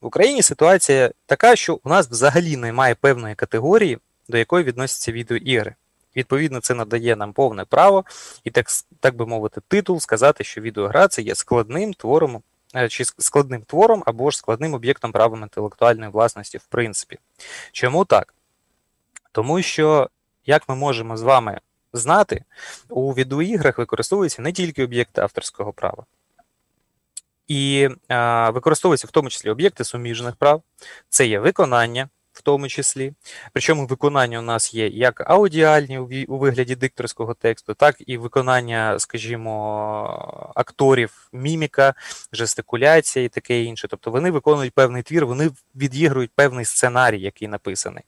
В 0.00 0.06
Україні 0.06 0.42
ситуація 0.42 1.10
така, 1.26 1.56
що 1.56 1.80
у 1.84 1.88
нас 1.88 2.08
взагалі 2.08 2.56
немає 2.56 2.94
певної 2.94 3.34
категорії, 3.34 3.98
до 4.28 4.38
якої 4.38 4.64
відносяться 4.64 5.12
відеоігри. 5.12 5.74
Відповідно, 6.16 6.60
це 6.60 6.74
надає 6.74 7.16
нам 7.16 7.32
повне 7.32 7.64
право 7.64 8.04
і 8.44 8.50
так 8.50 8.66
так 9.00 9.16
би 9.16 9.26
мовити, 9.26 9.60
титул 9.68 10.00
сказати, 10.00 10.44
що 10.44 10.60
відеогра 10.60 11.08
це 11.08 11.22
є 11.22 11.34
складним 11.34 11.94
твором 11.94 12.42
е, 12.76 12.88
чи 12.88 13.04
складним 13.04 13.62
твором 13.62 14.02
або 14.06 14.30
ж 14.30 14.38
складним 14.38 14.74
об'єктом 14.74 15.12
правом 15.12 15.42
інтелектуальної 15.42 16.10
власності, 16.10 16.58
в 16.58 16.64
принципі. 16.64 17.18
Чому 17.72 18.04
так? 18.04 18.34
Тому 19.32 19.62
що, 19.62 20.10
як 20.46 20.68
ми 20.68 20.74
можемо 20.74 21.16
з 21.16 21.22
вами 21.22 21.60
знати, 21.92 22.44
у 22.88 23.12
відеоіграх 23.12 23.78
використовуються 23.78 24.42
не 24.42 24.52
тільки 24.52 24.84
об'єкти 24.84 25.20
авторського 25.20 25.72
права. 25.72 26.04
І 27.48 27.88
а, 28.08 28.50
використовуються 28.50 29.06
в 29.06 29.10
тому 29.10 29.30
числі 29.30 29.50
об'єкти 29.50 29.84
суміжних 29.84 30.36
прав, 30.36 30.62
це 31.08 31.26
є 31.26 31.38
виконання, 31.40 32.08
в 32.36 32.42
тому 32.42 32.68
числі. 32.68 33.12
Причому 33.52 33.86
виконання 33.86 34.38
у 34.38 34.42
нас 34.42 34.74
є 34.74 34.88
як 34.88 35.30
аудіальні 35.30 35.98
у 36.28 36.38
вигляді 36.38 36.74
дикторського 36.74 37.34
тексту, 37.34 37.74
так 37.74 37.96
і 38.06 38.18
виконання, 38.18 38.98
скажімо, 38.98 40.52
акторів, 40.54 41.28
міміка, 41.32 41.94
жестикуляція 42.32 43.24
і 43.24 43.28
таке 43.28 43.62
інше. 43.62 43.88
Тобто 43.88 44.10
вони 44.10 44.30
виконують 44.30 44.74
певний 44.74 45.02
твір, 45.02 45.26
вони 45.26 45.50
відігрують 45.74 46.30
певний 46.34 46.64
сценарій, 46.64 47.20
який 47.20 47.48
написаний. 47.48 48.04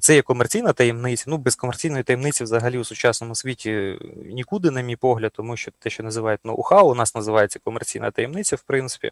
Це 0.00 0.14
є 0.14 0.22
комерційна 0.22 0.72
таємниця. 0.72 1.24
Ну, 1.26 1.38
без 1.38 1.56
комерційної 1.56 2.02
таємниці 2.02 2.44
взагалі 2.44 2.78
у 2.78 2.84
сучасному 2.84 3.34
світі 3.34 3.98
нікуди, 4.24 4.70
на 4.70 4.80
мій 4.80 4.96
погляд, 4.96 5.32
тому 5.34 5.56
що 5.56 5.70
те, 5.78 5.90
що 5.90 6.02
називають 6.02 6.40
ноу-хау, 6.44 6.82
у 6.82 6.94
нас 6.94 7.14
називається 7.14 7.58
комерційна 7.64 8.10
таємниця, 8.10 8.56
в 8.56 8.62
принципі. 8.62 9.10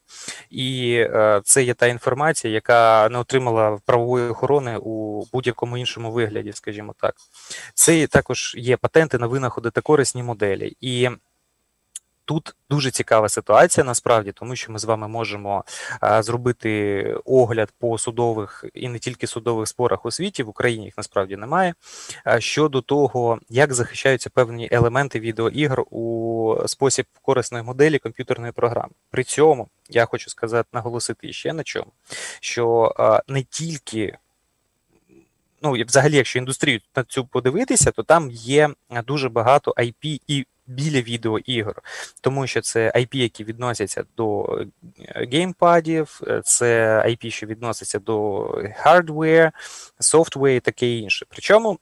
І 0.51 0.95
е, 0.95 1.41
це 1.45 1.63
є 1.63 1.75
та 1.75 1.87
інформація, 1.87 2.55
яка 2.55 3.09
не 3.09 3.19
отримала 3.19 3.79
правової 3.87 4.29
охорони 4.29 4.77
у 4.77 5.25
будь-якому 5.33 5.79
іншому 5.79 6.13
вигляді, 6.13 6.53
скажімо 6.53 6.95
так. 7.01 7.15
Це 7.75 8.07
також 8.07 8.55
є 8.59 8.77
патенти 8.77 9.19
на 9.19 9.27
винаходи 9.27 9.71
та 9.71 9.81
корисні 9.81 10.23
моделі. 10.23 10.77
І 10.81 11.09
Тут 12.29 12.55
дуже 12.71 12.91
цікава 12.91 13.29
ситуація 13.29 13.85
насправді, 13.85 14.33
тому 14.33 14.57
що 14.57 14.73
ми 14.73 14.79
з 14.79 14.85
вами 14.85 15.09
можемо 15.09 15.65
а, 16.01 16.23
зробити 16.23 17.03
огляд 17.25 17.73
по 17.79 17.99
судових 17.99 18.65
і 18.75 18.89
не 18.89 18.99
тільки 18.99 19.27
судових 19.27 19.69
спорах 19.69 20.07
у 20.07 20.11
світі, 20.11 20.43
в 20.43 20.49
Україні 20.49 20.85
їх 20.85 20.97
насправді 20.97 21.37
немає. 21.37 21.75
А, 22.25 22.41
щодо 22.41 22.81
того, 22.81 23.39
як 23.49 23.75
захищаються 23.75 24.31
певні 24.31 24.69
елементи 24.73 25.21
відеоігр 25.21 25.85
у 25.91 26.57
спосіб 26.67 27.07
корисної 27.23 27.65
моделі 27.65 27.99
комп'ютерної 27.99 28.53
програми. 28.53 28.93
При 29.11 29.25
цьому 29.25 29.69
я 29.89 30.05
хочу 30.05 30.31
сказати, 30.31 30.69
наголосити 30.73 31.33
ще 31.33 31.53
на 31.53 31.63
чому, 31.63 31.93
що 32.41 32.95
а, 32.99 33.23
не 33.29 33.43
тільки 33.43 34.19
ну, 35.63 35.77
і 35.77 35.85
взагалі, 35.85 36.17
якщо 36.17 36.39
індустрію 36.39 36.81
на 36.97 37.05
цю 37.05 37.25
подивитися, 37.25 37.91
то 37.91 38.03
там 38.03 38.31
є 38.31 38.71
дуже 39.07 39.29
багато 39.29 39.75
IP 39.79 40.21
і 40.27 40.47
біля 40.69 41.01
відеоігор, 41.01 41.83
тому 42.21 42.47
що 42.47 42.61
це 42.61 42.93
IP, 42.97 43.17
які 43.17 43.45
відносяться 43.45 44.05
до 44.17 44.45
е, 44.99 45.27
геймпадів, 45.33 46.21
е, 46.27 46.43
це 46.45 47.03
IP, 47.07 47.31
що 47.31 47.47
відноситься 47.47 47.99
до 47.99 48.41
hardware, 48.85 49.51
software 50.01 50.49
і 50.49 50.61
таке 50.61 50.89
інше. 50.89 51.27
Причому 51.29 51.79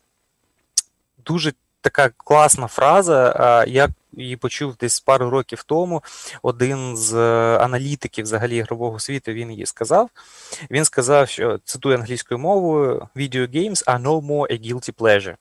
дуже 1.24 1.53
така 1.80 2.11
класна 2.16 2.66
фраза, 2.66 3.64
я 3.68 3.89
її 4.16 4.37
почув 4.37 4.76
десь 4.76 5.01
пару 5.01 5.30
років 5.30 5.62
тому. 5.62 6.03
Один 6.43 6.97
з 6.97 7.14
е, 7.14 7.59
аналітиків 7.59 8.24
взагалі 8.24 8.57
ігрового 8.57 8.99
світу 8.99 9.32
він 9.32 9.51
її 9.51 9.66
сказав. 9.66 10.11
Він 10.70 10.84
сказав, 10.84 11.28
що 11.28 11.59
цитую 11.64 11.97
англійською 11.97 12.39
мовою: 12.39 13.09
Video 13.16 13.57
games 13.57 13.84
are 13.84 14.03
no 14.03 14.26
more 14.26 14.53
a 14.53 14.66
guilty 14.66 14.93
pleasure. 14.93 15.34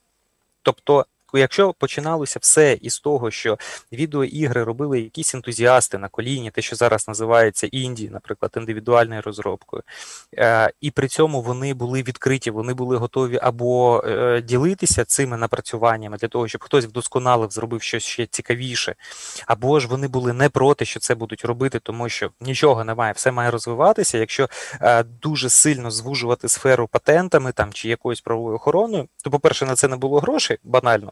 Тобто 0.62 1.06
якщо 1.38 1.74
починалося 1.74 2.40
все 2.42 2.78
із 2.82 3.00
того, 3.00 3.32
що 3.32 3.58
відеоігри 3.92 4.64
робили 4.64 5.00
якісь 5.00 5.36
ентузіасти 5.36 5.98
на 5.98 6.08
коліні, 6.08 6.52
те, 6.52 6.62
що 6.62 6.76
зараз 6.76 7.08
називається 7.08 7.68
інді, 7.68 8.10
наприклад, 8.10 8.52
індивідуальною 8.58 9.22
розробкою, 9.22 9.84
е, 10.38 10.72
і 10.82 10.92
при 10.92 11.08
цьому 11.08 11.42
вони 11.42 11.74
були 11.74 12.04
відкриті, 12.04 12.52
вони 12.52 12.74
були 12.74 12.98
готові 12.98 13.40
або 13.42 14.04
е, 14.08 14.42
ділитися 14.42 15.06
цими 15.06 15.38
напрацюваннями 15.38 16.18
для 16.18 16.28
того, 16.28 16.48
щоб 16.48 16.64
хтось 16.64 16.86
вдосконалив, 16.86 17.52
зробив 17.52 17.82
щось 17.82 18.04
ще 18.04 18.26
цікавіше, 18.26 18.96
або 19.48 19.80
ж 19.80 19.88
вони 19.88 20.08
були 20.08 20.34
не 20.34 20.50
проти, 20.50 20.86
що 20.86 21.00
це 21.00 21.16
будуть 21.16 21.46
робити, 21.46 21.80
тому 21.80 22.10
що 22.10 22.32
нічого 22.42 22.84
немає, 22.84 23.14
все 23.14 23.32
має 23.32 23.52
розвиватися. 23.52 24.18
Якщо 24.18 24.50
е, 24.82 25.04
дуже 25.04 25.50
сильно 25.50 25.92
звужувати 25.92 26.50
сферу 26.50 26.88
патентами 26.88 27.52
там 27.52 27.74
чи 27.74 27.90
якоюсь 27.90 28.22
правовою 28.22 28.56
охороною, 28.56 29.08
то, 29.24 29.30
по-перше, 29.30 29.66
на 29.66 29.76
це 29.76 29.88
не 29.88 29.96
було 29.96 30.20
грошей 30.20 30.58
банально. 30.64 31.12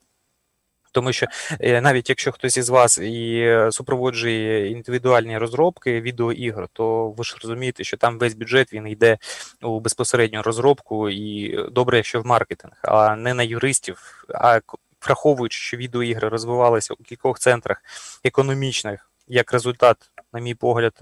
Тому 0.93 1.13
що 1.13 1.27
е, 1.59 1.81
навіть 1.81 2.09
якщо 2.09 2.31
хтось 2.31 2.57
із 2.57 2.69
вас 2.69 2.97
і 2.97 3.39
е, 3.39 3.71
супроводжує 3.71 4.71
індивідуальні 4.71 5.37
розробки 5.37 6.01
відеоігр, 6.01 6.67
то 6.73 7.09
ви 7.09 7.23
ж 7.23 7.37
розумієте, 7.43 7.83
що 7.83 7.97
там 7.97 8.19
весь 8.19 8.33
бюджет 8.33 8.73
він 8.73 8.87
йде 8.87 9.17
у 9.61 9.79
безпосередню 9.79 10.41
розробку 10.41 11.09
і 11.09 11.57
добре, 11.71 11.97
якщо 11.97 12.21
в 12.21 12.25
маркетинг, 12.25 12.73
а 12.81 13.15
не 13.15 13.33
на 13.33 13.43
юристів. 13.43 14.25
А 14.29 14.59
враховуючи, 15.05 15.59
що 15.59 15.77
відеоігри 15.77 16.29
розвивалися 16.29 16.93
у 16.93 17.03
кількох 17.03 17.39
центрах 17.39 17.83
економічних, 18.23 19.11
як 19.27 19.53
результат, 19.53 19.97
на 20.33 20.39
мій 20.39 20.55
погляд, 20.55 20.93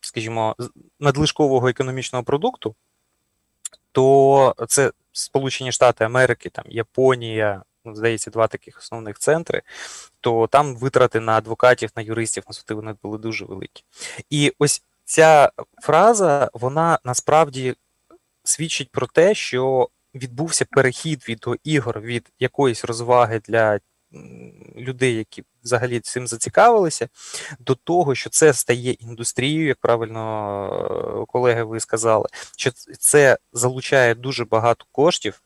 скажімо, 0.00 0.56
надлишкового 1.00 1.68
економічного 1.68 2.24
продукту, 2.24 2.74
то 3.92 4.54
це 4.68 4.92
Сполучені 5.12 5.72
Штати 5.72 6.04
Америки, 6.04 6.50
там 6.50 6.64
Японія 6.68 7.62
здається, 7.94 8.30
два 8.30 8.46
таких 8.46 8.78
основних 8.78 9.18
центри, 9.18 9.62
то 10.20 10.46
там 10.46 10.76
витрати 10.76 11.20
на 11.20 11.32
адвокатів, 11.32 11.90
на 11.96 12.02
юристів, 12.02 12.44
на 12.46 12.74
вони 12.74 12.94
були 13.02 13.18
дуже 13.18 13.44
великі. 13.44 13.84
І 14.30 14.52
ось 14.58 14.82
ця 15.04 15.50
фраза, 15.82 16.50
вона 16.52 16.98
насправді 17.04 17.74
свідчить 18.44 18.90
про 18.90 19.06
те, 19.06 19.34
що 19.34 19.88
відбувся 20.14 20.64
перехід 20.70 21.28
від 21.28 21.46
ігор, 21.64 22.00
від 22.00 22.32
якоїсь 22.38 22.84
розваги 22.84 23.40
для 23.44 23.80
людей, 24.76 25.14
які 25.14 25.44
взагалі 25.64 26.00
цим 26.00 26.26
зацікавилися, 26.26 27.08
до 27.58 27.74
того, 27.74 28.14
що 28.14 28.30
це 28.30 28.52
стає 28.52 28.92
індустрією, 28.92 29.66
як 29.66 29.78
правильно 29.78 31.22
е, 31.22 31.26
колеги 31.26 31.62
ви 31.62 31.80
сказали, 31.80 32.28
що 32.56 32.70
це 32.98 33.38
залучає 33.52 34.14
дуже 34.14 34.44
багато 34.44 34.84
коштів 34.92 35.42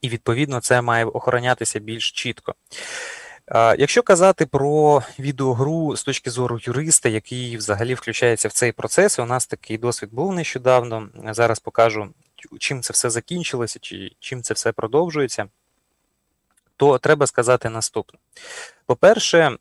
і 0.00 0.08
відповідно 0.08 0.60
це 0.60 0.82
має 0.82 1.04
охоронятися 1.04 1.78
більш 1.78 2.12
чітко. 2.12 2.54
Якщо 3.78 4.02
казати 4.02 4.46
про 4.46 5.02
відеогру 5.18 5.96
з 5.96 6.04
точки 6.04 6.30
зору 6.30 6.58
юриста, 6.62 7.08
який 7.08 7.56
взагалі 7.56 7.94
включається 7.94 8.48
в 8.48 8.52
цей 8.52 8.72
процес, 8.72 9.18
у 9.18 9.24
нас 9.24 9.46
такий 9.46 9.78
досвід 9.78 10.10
був 10.12 10.32
нещодавно. 10.32 11.08
Зараз 11.30 11.60
покажу, 11.60 12.08
чим 12.58 12.82
це 12.82 12.92
все 12.92 13.10
закінчилося, 13.10 13.78
чи 13.82 14.12
чим 14.20 14.42
це 14.42 14.54
все 14.54 14.72
продовжується, 14.72 15.46
то 16.76 16.98
треба 16.98 17.26
сказати 17.26 17.68
наступне. 17.68 18.18
По-перше, 18.86 19.56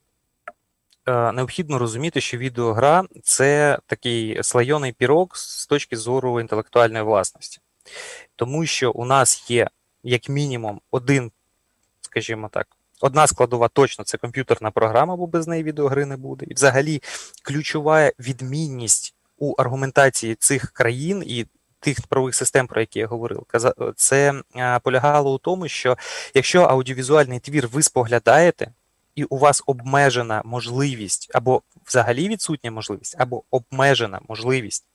необхідно 1.07 1.79
розуміти, 1.79 2.21
що 2.21 2.37
відеогра 2.37 3.03
це 3.23 3.79
такий 3.85 4.43
слайоний 4.43 4.91
пірог 4.91 5.27
з 5.33 5.67
точки 5.67 5.97
зору 5.97 6.39
інтелектуальної 6.39 7.03
власності, 7.03 7.59
тому 8.35 8.65
що 8.65 8.91
у 8.91 9.05
нас 9.05 9.51
є 9.51 9.69
як 10.03 10.29
мінімум, 10.29 10.81
один, 10.91 11.31
скажімо 12.01 12.49
так, 12.51 12.67
одна 13.01 13.27
складова 13.27 13.67
точно 13.67 14.05
це 14.05 14.17
комп'ютерна 14.17 14.71
програма, 14.71 15.15
бо 15.15 15.27
без 15.27 15.47
неї 15.47 15.63
відеогри 15.63 16.05
не 16.05 16.17
буде. 16.17 16.45
І 16.49 16.53
взагалі 16.53 17.01
ключова 17.43 18.11
відмінність 18.19 19.15
у 19.37 19.53
аргументації 19.57 20.35
цих 20.35 20.71
країн 20.71 21.23
і 21.25 21.45
тих 21.79 22.01
правових 22.07 22.35
систем, 22.35 22.67
про 22.67 22.81
які 22.81 22.99
я 22.99 23.07
говорив, 23.07 23.45
це 23.95 24.41
полягало 24.83 25.33
у 25.33 25.37
тому, 25.37 25.67
що 25.67 25.97
якщо 26.33 26.63
аудіовізуальний 26.63 27.39
твір 27.39 27.67
ви 27.67 27.83
споглядаєте, 27.83 28.71
і 29.15 29.23
у 29.23 29.37
вас 29.37 29.63
обмежена 29.65 30.41
можливість, 30.45 31.31
або 31.33 31.61
взагалі 31.85 32.29
відсутня 32.29 32.71
можливість, 32.71 33.15
або 33.19 33.43
обмежена 33.51 34.19
можливість 34.27 34.85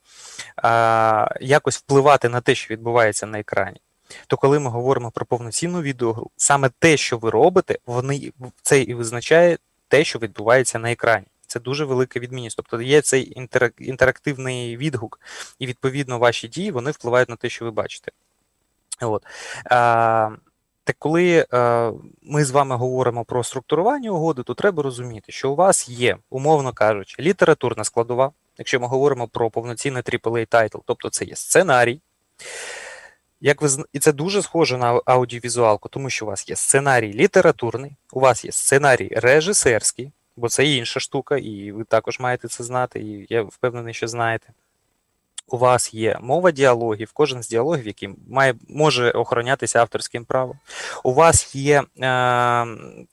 а, 0.56 1.28
якось 1.40 1.76
впливати 1.76 2.28
на 2.28 2.40
те, 2.40 2.54
що 2.54 2.74
відбувається 2.74 3.26
на 3.26 3.38
екрані, 3.38 3.80
то 4.26 4.36
коли 4.36 4.58
ми 4.58 4.70
говоримо 4.70 5.10
про 5.10 5.26
повноцінну 5.26 5.82
відеогру, 5.82 6.30
саме 6.36 6.70
те, 6.78 6.96
що 6.96 7.18
ви 7.18 7.30
робите, 7.30 7.78
вони 7.86 8.32
це 8.62 8.80
і 8.80 8.94
визначає 8.94 9.58
те, 9.88 10.04
що 10.04 10.18
відбувається 10.18 10.78
на 10.78 10.92
екрані. 10.92 11.26
Це 11.46 11.60
дуже 11.60 11.84
велика 11.84 12.20
відмінність. 12.20 12.56
Тобто 12.56 12.82
є 12.82 13.02
цей 13.02 13.32
інтерактивний 13.78 14.76
відгук, 14.76 15.20
і 15.58 15.66
відповідно 15.66 16.18
ваші 16.18 16.48
дії 16.48 16.70
вони 16.70 16.90
впливають 16.90 17.28
на 17.28 17.36
те, 17.36 17.48
що 17.48 17.64
ви 17.64 17.70
бачите. 17.70 18.12
От. 19.00 19.26
А, 19.64 20.30
Так 20.84 20.96
коли 20.98 21.46
а, 21.50 21.92
ми 22.22 22.44
з 22.44 22.50
вами 22.50 22.76
говоримо 22.76 23.24
про 23.24 23.44
структурування 23.44 24.10
угоди, 24.10 24.42
то 24.42 24.54
треба 24.54 24.82
розуміти, 24.82 25.32
що 25.32 25.50
у 25.50 25.54
вас 25.54 25.88
є, 25.88 26.16
умовно 26.30 26.72
кажучи, 26.72 27.22
літературна 27.22 27.84
складова, 27.84 28.32
якщо 28.58 28.80
ми 28.80 28.86
говоримо 28.86 29.28
про 29.28 29.50
повноцінний 29.50 30.02
AAA 30.02 30.46
title, 30.46 30.78
тобто 30.84 31.10
це 31.10 31.24
є 31.24 31.36
сценарій. 31.36 32.00
Як 33.46 33.62
ви 33.62 33.68
І 33.92 33.98
це 33.98 34.12
дуже 34.12 34.42
схоже 34.42 34.78
на 34.78 35.00
аудіовізуалку, 35.04 35.88
тому 35.88 36.10
що 36.10 36.24
у 36.24 36.28
вас 36.28 36.48
є 36.48 36.56
сценарій 36.56 37.12
літературний, 37.12 37.92
у 38.12 38.20
вас 38.20 38.44
є 38.44 38.52
сценарій 38.52 39.08
режисерський, 39.12 40.12
бо 40.36 40.48
це 40.48 40.66
інша 40.66 41.00
штука, 41.00 41.36
і 41.36 41.72
ви 41.72 41.84
також 41.84 42.20
маєте 42.20 42.48
це 42.48 42.64
знати, 42.64 43.00
і 43.00 43.26
я 43.28 43.42
впевнений, 43.42 43.94
що 43.94 44.08
знаєте. 44.08 44.46
У 45.48 45.58
вас 45.58 45.94
є 45.94 46.18
мова 46.20 46.50
діалогів, 46.50 47.10
кожен 47.12 47.42
з 47.42 47.48
діалогів, 47.48 47.86
який 47.86 48.08
має, 48.28 48.54
може 48.68 49.10
охоронятися 49.10 49.80
авторським 49.80 50.24
правом. 50.24 50.58
У 51.02 51.14
вас 51.14 51.54
є 51.54 51.82
е, 51.82 51.84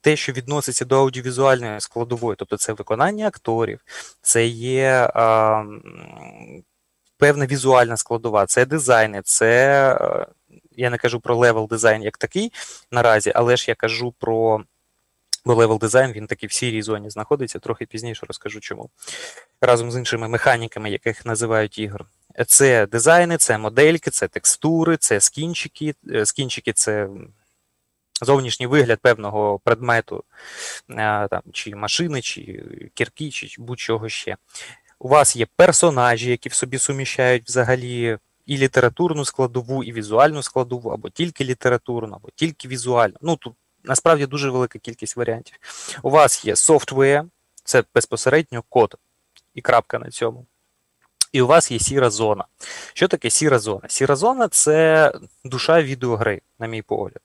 те, 0.01 0.15
що 0.15 0.31
відноситься 0.31 0.85
до 0.85 0.99
аудіовізуальної 0.99 1.81
складової, 1.81 2.35
тобто 2.35 2.57
це 2.57 2.73
виконання 2.73 3.27
акторів, 3.27 3.79
це 4.21 4.45
є 4.47 5.11
е, 5.15 5.65
певна 7.21 7.45
візуальна 7.45 7.97
складова, 7.97 8.45
це 8.45 8.65
дизайни, 8.65 9.21
це 9.23 9.93
е, 10.01 10.27
я 10.77 10.89
не 10.89 10.97
кажу 10.97 11.19
про 11.19 11.35
level 11.35 11.67
design 11.69 12.03
як 12.03 12.17
такий 12.17 12.51
наразі, 12.91 13.31
але 13.35 13.57
ж 13.57 13.65
я 13.67 13.75
кажу 13.75 14.13
про 14.19 14.63
Бо 15.45 15.55
level 15.55 15.79
design 15.79 16.11
він 16.11 16.27
таки 16.27 16.47
в 16.47 16.51
сірій 16.51 16.81
зоні 16.81 17.09
знаходиться, 17.09 17.59
трохи 17.59 17.85
пізніше 17.85 18.25
розкажу 18.25 18.59
чому. 18.59 18.89
Разом 19.61 19.91
з 19.91 19.95
іншими 19.95 20.27
механіками, 20.27 20.91
яких 20.91 21.25
називають 21.25 21.79
ігор. 21.79 22.05
Це 22.47 22.87
дизайни, 22.87 23.37
це 23.37 23.57
модельки, 23.57 24.11
це 24.11 24.27
текстури, 24.27 24.97
це 24.97 25.19
скінчики. 25.19 25.95
Е, 26.11 26.25
скінчики 26.25 26.73
це 26.73 27.09
зовнішній 28.21 28.67
вигляд 28.67 28.99
певного 28.99 29.59
предмету, 29.59 30.23
е, 30.89 31.27
там, 31.27 31.41
чи 31.53 31.75
машини, 31.75 32.21
чи 32.21 32.63
кірки, 32.93 33.29
чи 33.31 33.47
будь-чого 33.57 34.09
ще. 34.09 34.37
У 35.03 35.07
вас 35.07 35.35
є 35.35 35.47
персонажі, 35.55 36.29
які 36.29 36.49
в 36.49 36.53
собі 36.53 36.77
суміщають 36.77 37.47
взагалі 37.47 38.17
і 38.45 38.57
літературну 38.57 39.25
складову, 39.25 39.83
і 39.83 39.91
візуальну 39.91 40.43
складову, 40.43 40.89
або 40.89 41.09
тільки 41.09 41.45
літературну, 41.45 42.15
або 42.15 42.29
тільки 42.35 42.67
візуальну. 42.67 43.15
Ну 43.21 43.35
тут 43.35 43.53
насправді 43.83 44.25
дуже 44.25 44.49
велика 44.49 44.79
кількість 44.79 45.15
варіантів. 45.15 45.55
У 46.03 46.09
вас 46.09 46.45
є 46.45 46.55
софтвер, 46.55 47.25
це 47.63 47.83
безпосередньо 47.95 48.63
код 48.69 48.95
і 49.53 49.61
крапка 49.61 49.99
на 49.99 50.09
цьому. 50.09 50.45
І 51.31 51.41
у 51.41 51.47
вас 51.47 51.71
є 51.71 51.79
сіра 51.79 52.09
зона. 52.09 52.45
Що 52.93 53.07
таке 53.07 53.29
сіра 53.29 53.59
зона? 53.59 53.81
Сіра 53.87 54.15
зона 54.15 54.47
це 54.47 55.11
душа 55.45 55.81
відеогри, 55.83 56.41
на 56.59 56.67
мій 56.67 56.81
погляд. 56.81 57.21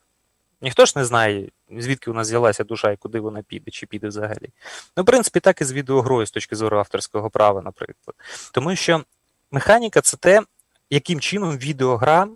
Ніхто 0.60 0.86
ж 0.86 0.92
не 0.96 1.04
знає, 1.04 1.48
звідки 1.78 2.10
у 2.10 2.14
нас 2.14 2.26
з'явилася 2.26 2.64
душа 2.64 2.90
і 2.90 2.96
куди 2.96 3.20
вона 3.20 3.42
піде, 3.42 3.70
чи 3.70 3.86
піде 3.86 4.08
взагалі. 4.08 4.50
Ну, 4.96 5.02
в 5.02 5.06
принципі, 5.06 5.40
так 5.40 5.60
і 5.60 5.64
з 5.64 5.72
відеогрою 5.72 6.26
з 6.26 6.30
точки 6.30 6.56
зору 6.56 6.78
авторського 6.78 7.30
права, 7.30 7.62
наприклад. 7.62 8.16
Тому 8.52 8.76
що 8.76 9.04
механіка 9.50 10.00
це 10.00 10.16
те, 10.16 10.42
яким 10.90 11.20
чином 11.20 11.58
відеогра 11.58 12.28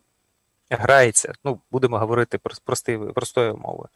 грається. 0.70 1.32
Ну, 1.44 1.60
будемо 1.70 1.98
говорити 1.98 2.38
прости, 2.64 2.98
простою 2.98 3.56
мовою. 3.56 3.88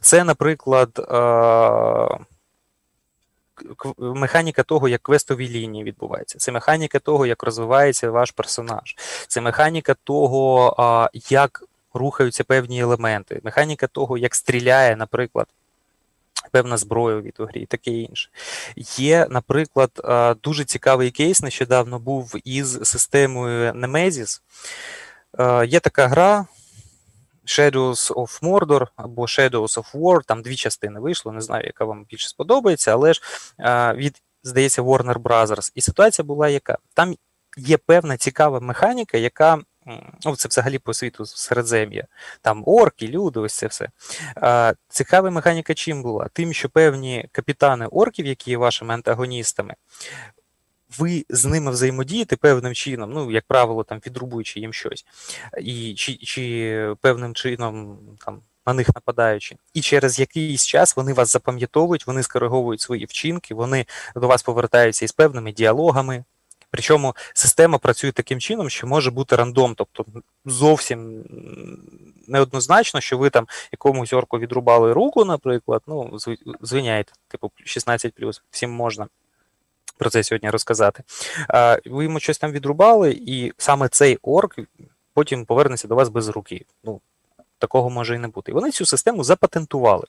Це, 0.00 0.24
наприклад, 0.24 0.98
е, 0.98 2.18
механіка 3.98 4.62
того, 4.62 4.88
як 4.88 5.02
квестові 5.02 5.48
лінії 5.48 5.84
відбуваються. 5.84 6.38
Це 6.38 6.52
механіка 6.52 6.98
того, 6.98 7.26
як 7.26 7.42
розвивається 7.42 8.10
ваш 8.10 8.30
персонаж. 8.30 8.96
Це 9.28 9.40
механіка 9.40 9.94
того, 10.04 11.10
як 11.30 11.64
рухаються 11.94 12.44
певні 12.44 12.80
елементи. 12.80 13.40
Механіка 13.44 13.86
того, 13.86 14.18
як 14.18 14.34
стріляє, 14.34 14.96
наприклад. 14.96 15.46
Певна 16.50 16.76
зброя 16.76 17.16
у 17.16 17.20
відеогрі 17.20 17.66
таке 17.66 17.90
інше. 17.90 18.30
Є, 18.76 19.26
наприклад, 19.30 19.90
дуже 20.42 20.64
цікавий 20.64 21.10
кейс 21.10 21.42
нещодавно 21.42 21.98
був 21.98 22.34
із 22.44 22.80
системою 22.82 23.72
Nemesis. 23.72 24.40
Є 25.66 25.80
така 25.80 26.08
гра 26.08 26.46
Shadows 27.46 28.12
of 28.14 28.42
Mordor 28.42 28.86
або 28.96 29.22
Shadows 29.22 29.78
of 29.78 29.94
War, 29.94 30.20
там 30.24 30.42
дві 30.42 30.56
частини 30.56 31.00
вийшло, 31.00 31.32
не 31.32 31.40
знаю, 31.40 31.64
яка 31.66 31.84
вам 31.84 32.04
більше 32.04 32.28
сподобається, 32.28 32.92
але 32.92 33.12
ж 33.12 33.22
від, 33.94 34.22
здається, 34.42 34.82
Warner 34.82 35.16
Brothers. 35.16 35.72
І 35.74 35.80
ситуація 35.80 36.26
була 36.26 36.48
яка? 36.48 36.78
Там 36.94 37.14
є 37.56 37.76
певна 37.76 38.16
цікава 38.16 38.60
механіка, 38.60 39.18
яка. 39.18 39.58
Ну, 40.24 40.36
це 40.36 40.48
взагалі 40.48 40.78
по 40.78 40.94
світу 40.94 41.26
середзем'я. 41.26 42.06
Там 42.40 42.62
орки, 42.66 43.08
люди, 43.08 43.40
ось 43.40 43.54
це 43.54 43.66
все. 43.66 43.88
А, 44.36 44.74
Цікава 44.88 45.30
механіка 45.30 45.74
чим 45.74 46.02
була? 46.02 46.28
Тим, 46.32 46.52
що 46.52 46.68
певні 46.68 47.28
капітани 47.32 47.86
орків, 47.86 48.26
які 48.26 48.50
є 48.50 48.56
вашими 48.56 48.94
антагоністами, 48.94 49.74
ви 50.98 51.24
з 51.28 51.44
ними 51.44 51.70
взаємодієте 51.70 52.36
певним 52.36 52.74
чином, 52.74 53.12
ну, 53.12 53.30
як 53.30 53.44
правило, 53.46 53.84
там 53.84 54.00
відрубуючи 54.06 54.60
їм 54.60 54.72
щось, 54.72 55.06
і 55.60 55.94
чи 55.94 56.14
чи 56.14 56.94
певним 57.00 57.34
чином 57.34 57.98
там 58.24 58.42
на 58.66 58.72
них 58.72 58.88
нападаючи. 58.94 59.56
І 59.74 59.80
через 59.80 60.20
якийсь 60.20 60.66
час 60.66 60.96
вони 60.96 61.12
вас 61.12 61.32
запам'ятовують, 61.32 62.06
вони 62.06 62.22
скориговують 62.22 62.80
свої 62.80 63.04
вчинки, 63.04 63.54
вони 63.54 63.86
до 64.16 64.28
вас 64.28 64.42
повертаються 64.42 65.04
із 65.04 65.12
певними 65.12 65.52
діалогами. 65.52 66.24
Причому 66.70 67.14
система 67.34 67.78
працює 67.78 68.12
таким 68.12 68.40
чином, 68.40 68.70
що 68.70 68.86
може 68.86 69.10
бути 69.10 69.36
рандом, 69.36 69.74
тобто 69.76 70.04
зовсім 70.44 71.24
неоднозначно, 72.28 73.00
що 73.00 73.18
ви 73.18 73.30
там 73.30 73.46
якомусь 73.72 74.12
орку 74.12 74.38
відрубали 74.38 74.92
руку, 74.92 75.24
наприклад, 75.24 75.82
ну, 75.86 76.18
звиняйте, 76.60 77.12
типу 77.28 77.52
16 77.64 78.14
всім 78.50 78.70
можна 78.70 79.06
про 79.98 80.10
це 80.10 80.22
сьогодні 80.22 80.50
розказати. 80.50 81.02
Ви 81.86 82.04
йому 82.04 82.20
щось 82.20 82.38
там 82.38 82.52
відрубали, 82.52 83.18
і 83.26 83.52
саме 83.58 83.88
цей 83.88 84.18
орк 84.22 84.58
потім 85.14 85.44
повернеться 85.44 85.88
до 85.88 85.94
вас 85.94 86.08
без 86.08 86.28
руки. 86.28 86.64
Ну, 86.84 87.00
Такого 87.58 87.90
може 87.90 88.14
і 88.14 88.18
не 88.18 88.28
бути. 88.28 88.52
І 88.52 88.54
вони 88.54 88.70
цю 88.70 88.86
систему 88.86 89.24
запатентували. 89.24 90.06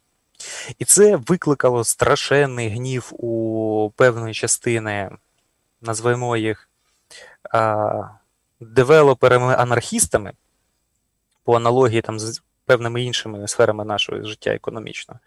І 0.79 0.85
це 0.85 1.15
викликало 1.15 1.83
страшенний 1.83 2.69
гнів 2.69 3.09
у 3.11 3.91
певної 3.95 4.33
частини, 4.33 5.09
назвемо 5.81 6.37
їх 6.37 6.69
девелоперами-анархістами, 8.61 10.31
по 11.43 11.55
аналогії 11.55 12.01
там 12.01 12.19
з 12.19 12.41
певними 12.65 13.03
іншими 13.03 13.47
сферами 13.47 13.85
нашого 13.85 14.23
життя 14.23 14.51
економічного, 14.51 15.19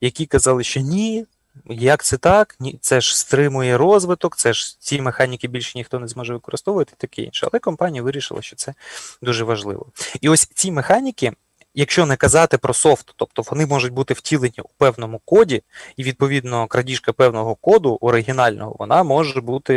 які 0.00 0.26
казали, 0.26 0.64
що 0.64 0.80
ні, 0.80 1.26
як 1.64 2.04
це 2.04 2.16
так? 2.16 2.58
Це 2.80 3.00
ж 3.00 3.18
стримує 3.18 3.78
розвиток, 3.78 4.36
це 4.36 4.52
ж 4.52 4.80
ці 4.80 5.00
механіки 5.00 5.48
більше 5.48 5.78
ніхто 5.78 5.98
не 5.98 6.08
зможе 6.08 6.32
використовувати 6.32 6.92
і 6.96 7.00
таке 7.00 7.22
інше. 7.22 7.48
Але 7.52 7.60
компанія 7.60 8.02
вирішила, 8.02 8.42
що 8.42 8.56
це 8.56 8.74
дуже 9.22 9.44
важливо. 9.44 9.86
І 10.20 10.28
ось 10.28 10.46
ці 10.54 10.72
механіки 10.72 11.32
якщо 11.76 12.06
не 12.06 12.16
казати 12.16 12.58
про 12.58 12.74
софт, 12.74 13.12
тобто 13.16 13.42
вони 13.42 13.66
можуть 13.66 13.92
бути 13.92 14.14
втілені 14.14 14.58
у 14.64 14.68
певному 14.78 15.20
коді, 15.24 15.62
і 15.96 16.02
відповідно 16.02 16.66
крадіжка 16.66 17.12
певного 17.12 17.54
коду 17.54 17.98
оригінального, 18.00 18.76
вона 18.78 19.02
може 19.02 19.40
бути 19.40 19.74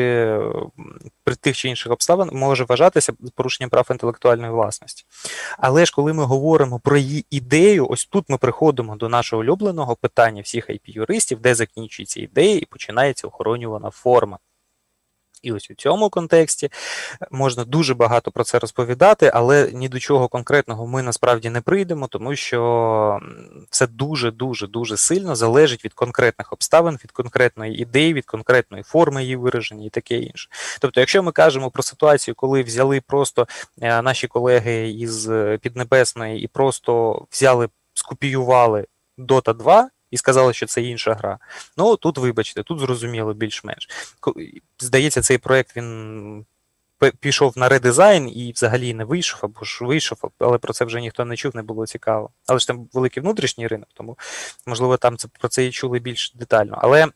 при 1.23 1.35
тих 1.35 1.57
чи 1.57 1.69
інших 1.69 1.91
обставин 1.91 2.29
може 2.33 2.63
вважатися 2.63 3.13
порушенням 3.35 3.69
прав 3.69 3.87
інтелектуальної 3.91 4.51
власності. 4.51 5.05
Але 5.57 5.85
ж 5.85 5.93
коли 5.95 6.13
ми 6.13 6.23
говоримо 6.23 6.79
про 6.79 6.97
її 6.97 7.25
ідею, 7.29 7.87
ось 7.89 8.05
тут 8.05 8.25
ми 8.29 8.37
приходимо 8.37 8.95
до 8.95 9.09
нашого 9.09 9.39
улюбленого 9.39 9.95
питання 9.95 10.41
всіх 10.41 10.69
IP-юристів, 10.69 11.39
де 11.39 11.55
закінчується 11.55 12.21
ідея 12.21 12.57
і 12.57 12.65
починається 12.65 13.27
охоронювана 13.27 13.89
форма. 13.89 14.37
І 15.41 15.51
ось 15.51 15.71
у 15.71 15.73
цьому 15.73 16.09
контексті 16.09 16.69
можна 17.31 17.63
дуже 17.63 17.93
багато 17.93 18.31
про 18.31 18.43
це 18.43 18.59
розповідати, 18.59 19.31
але 19.33 19.71
ні 19.73 19.89
до 19.89 19.99
чого 19.99 20.27
конкретного 20.27 20.87
ми 20.87 21.03
насправді 21.03 21.49
не 21.49 21.61
прийдемо, 21.61 22.07
тому 22.07 22.35
що 22.35 23.19
це 23.69 23.87
дуже 23.87 24.31
дуже 24.31 24.67
дуже 24.67 24.97
сильно 24.97 25.35
залежить 25.35 25.85
від 25.85 25.93
конкретних 25.93 26.53
обставин, 26.53 26.99
від 27.03 27.11
конкретної 27.11 27.81
ідеї, 27.81 28.13
від 28.13 28.25
конкретної 28.25 28.83
форми 28.83 29.23
її 29.23 29.35
вираження 29.35 29.85
і 29.85 29.89
таке 29.89 30.17
інше. 30.17 30.49
Тобто, 30.79 30.99
якщо 30.99 31.23
ми 31.23 31.31
кажемо 31.31 31.71
про 31.71 31.83
ситуацію, 31.83 32.35
коли 32.35 32.63
взяли 32.63 33.01
просто 33.01 33.47
е, 33.81 34.01
наші 34.01 34.27
колеги 34.27 34.89
із 34.89 35.29
Піднебесної 35.61 36.41
і 36.41 36.47
просто 36.47 37.21
взяли, 37.31 37.69
скопіювали 37.93 38.85
Dota 39.17 39.53
2 39.53 39.89
і 40.12 40.18
сказали, 40.18 40.53
що 40.53 40.66
це 40.66 40.82
інша 40.82 41.14
гра. 41.14 41.39
Ну 41.78 41.95
тут, 41.95 42.18
вибачте, 42.18 42.64
тут 42.64 42.80
зрозуміло 42.80 43.34
більш-менш. 43.34 43.89
Здається, 44.80 45.22
цей 45.22 45.38
проект 45.38 45.78
він 45.78 46.45
пішов 47.20 47.57
на 47.57 47.70
редизайн 47.70 48.30
і 48.30 48.51
взагалі 48.51 48.93
не 48.93 49.03
вийшов, 49.03 49.39
або 49.43 49.66
ж 49.66 49.86
вийшов, 49.86 50.18
але 50.39 50.57
про 50.57 50.74
це 50.74 50.86
вже 50.86 51.01
ніхто 51.01 51.26
не 51.26 51.36
чув, 51.36 51.55
не 51.55 51.62
було 51.62 51.88
цікаво. 51.88 52.30
Але 52.47 52.60
ж 52.60 52.68
там 52.68 52.89
великий 52.93 53.24
внутрішній 53.24 53.68
ринок, 53.68 53.89
тому 53.93 54.18
можливо 54.66 54.97
там 54.97 55.18
це 55.18 55.28
про 55.39 55.49
це 55.49 55.66
і 55.66 55.72
чули 55.72 55.99
більш 55.99 56.34
детально. 56.36 56.80
Але. 56.82 57.07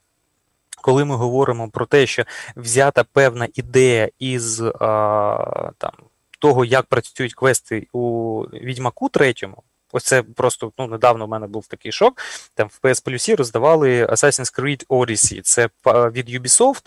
Коли 0.82 1.06
ми 1.06 1.16
говоримо 1.16 1.70
про 1.70 1.86
те, 1.86 2.08
що 2.08 2.24
взята 2.56 3.04
певна 3.04 3.48
ідея 3.54 4.10
із 4.20 4.62
а, 4.62 5.72
там, 5.78 5.92
того, 6.40 6.66
як 6.66 6.86
працюють 6.86 7.34
квести 7.34 7.88
у 7.94 8.42
Відьмаку 8.54 9.10
третьому, 9.10 9.64
Ось 9.96 10.04
це 10.04 10.24
просто 10.24 10.72
ну, 10.78 10.88
недавно 10.88 11.26
в 11.26 11.30
мене 11.30 11.48
був 11.48 11.68
такий 11.68 11.92
шок. 11.92 12.22
Там 12.54 12.68
в 12.68 12.80
PS 12.84 13.06
Plus 13.06 13.36
роздавали 13.36 14.06
Assassin's 14.06 14.60
Creed 14.60 14.88
Odyssey. 14.88 15.42
Це 15.42 15.70
від 15.86 16.30
Ubisoft. 16.30 16.84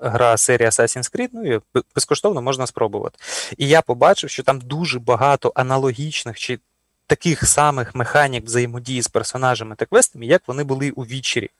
Гра 0.00 0.36
серія 0.36 0.68
Assassin's 0.68 1.16
Creed, 1.16 1.28
ну 1.32 1.54
і 1.54 1.60
безкоштовно 1.94 2.42
можна 2.42 2.66
спробувати. 2.66 3.18
І 3.56 3.68
я 3.68 3.82
побачив, 3.82 4.30
що 4.30 4.42
там 4.42 4.58
дуже 4.60 4.98
багато 4.98 5.52
аналогічних 5.54 6.38
чи 6.38 6.58
таких 7.06 7.48
самих 7.48 7.94
механік 7.94 8.44
взаємодії 8.44 9.02
з 9.02 9.08
персонажами 9.08 9.74
та 9.74 9.84
квестами, 9.84 10.26
як 10.26 10.42
вони 10.46 10.64
були 10.64 10.90
у 10.90 11.02
Вічері 11.02 11.50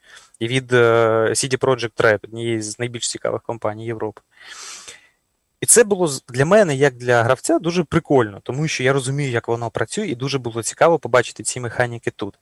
від 0.40 0.72
CD 0.72 1.58
Projekt 1.58 2.02
Red, 2.02 2.18
однієї 2.24 2.62
з 2.62 2.78
найбільш 2.78 3.10
цікавих 3.10 3.42
компаній 3.42 3.86
Європи. 3.86 4.20
І 5.60 5.66
це 5.66 5.84
було 5.84 6.10
для 6.28 6.44
мене, 6.44 6.74
як 6.76 6.94
для 6.94 7.22
гравця, 7.22 7.58
дуже 7.58 7.84
прикольно, 7.84 8.40
тому 8.42 8.68
що 8.68 8.82
я 8.84 8.92
розумію, 8.92 9.30
як 9.30 9.48
воно 9.48 9.70
працює, 9.70 10.06
і 10.06 10.14
дуже 10.14 10.38
було 10.38 10.62
цікаво 10.62 10.98
побачити 10.98 11.42
ці 11.42 11.60
механіки 11.60 12.10
тут. 12.10 12.38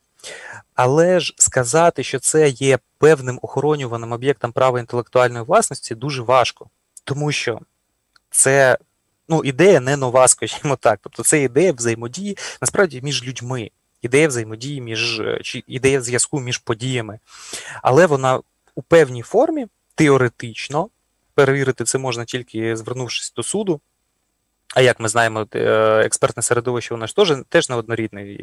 Але 0.74 1.20
ж 1.20 1.34
сказати, 1.38 2.02
що 2.02 2.18
це 2.18 2.48
є 2.48 2.78
певним 2.98 3.38
охоронюваним 3.42 4.12
об'єктом 4.12 4.52
права 4.52 4.80
інтелектуальної 4.80 5.44
власності, 5.44 5.94
дуже 5.94 6.22
важко, 6.22 6.66
тому 7.04 7.32
що 7.32 7.60
це 8.30 8.78
ну, 9.28 9.44
ідея 9.44 9.80
не 9.80 9.96
нова, 9.96 10.28
скажімо 10.28 10.76
так. 10.76 10.98
Тобто 11.02 11.22
це 11.22 11.42
ідея 11.42 11.72
взаємодії 11.72 12.36
насправді 12.60 13.00
між 13.02 13.24
людьми, 13.24 13.70
ідея 14.02 14.28
взаємодії 14.28 14.80
між 14.80 15.22
чи 15.42 15.64
ідея 15.66 16.00
зв'язку 16.00 16.40
між 16.40 16.58
подіями. 16.58 17.18
Але 17.82 18.06
вона 18.06 18.40
у 18.74 18.82
певній 18.82 19.22
формі 19.22 19.66
теоретично 19.94 20.88
перевірити 21.38 21.84
це 21.84 21.98
можна 21.98 22.24
тільки 22.24 22.76
звернувшись 22.76 23.32
до 23.32 23.42
суду. 23.42 23.80
А 24.74 24.80
як 24.80 25.00
ми 25.00 25.08
знаємо, 25.08 25.46
е, 25.54 26.02
експертне 26.04 26.42
середовище 26.42 26.94
воно 26.94 27.06
ж 27.06 27.16
теж, 27.16 27.32
теж 27.48 27.70
неоднорідне. 27.70 28.36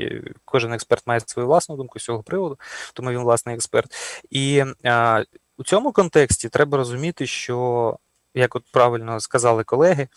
Кожен 0.46 0.74
експерт 0.74 1.08
має 1.08 1.20
свою 1.26 1.48
власну 1.48 1.78
думку 1.78 2.00
з 2.00 2.04
цього 2.04 2.24
приводу, 2.24 2.60
тому 2.94 3.12
він 3.12 3.20
власний 3.20 3.56
експерт. 3.56 3.96
І 4.30 4.64
а, 4.84 5.24
у 5.58 5.64
цьому 5.64 5.92
контексті 5.92 6.50
треба 6.50 6.78
розуміти, 6.78 7.28
що, 7.28 7.98
як 8.34 8.56
от 8.56 8.64
правильно 8.72 9.20
сказали 9.20 9.64
колеги, 9.64 10.08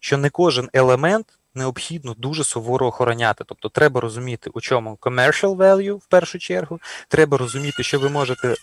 що 0.00 0.18
не 0.18 0.30
кожен 0.30 0.68
елемент 0.72 1.26
необхідно 1.54 2.14
дуже 2.18 2.44
суворо 2.44 2.86
охороняти. 2.86 3.44
Тобто 3.46 3.68
треба 3.68 4.00
розуміти, 4.00 4.50
у 4.54 4.60
чому 4.60 4.98
commercial 5.00 5.56
value 5.56 5.94
в 5.94 6.06
першу 6.06 6.38
чергу, 6.38 6.80
треба 7.08 7.38
розуміти, 7.38 7.82
що 7.82 7.98
ви 7.98 8.08
можете 8.08 8.54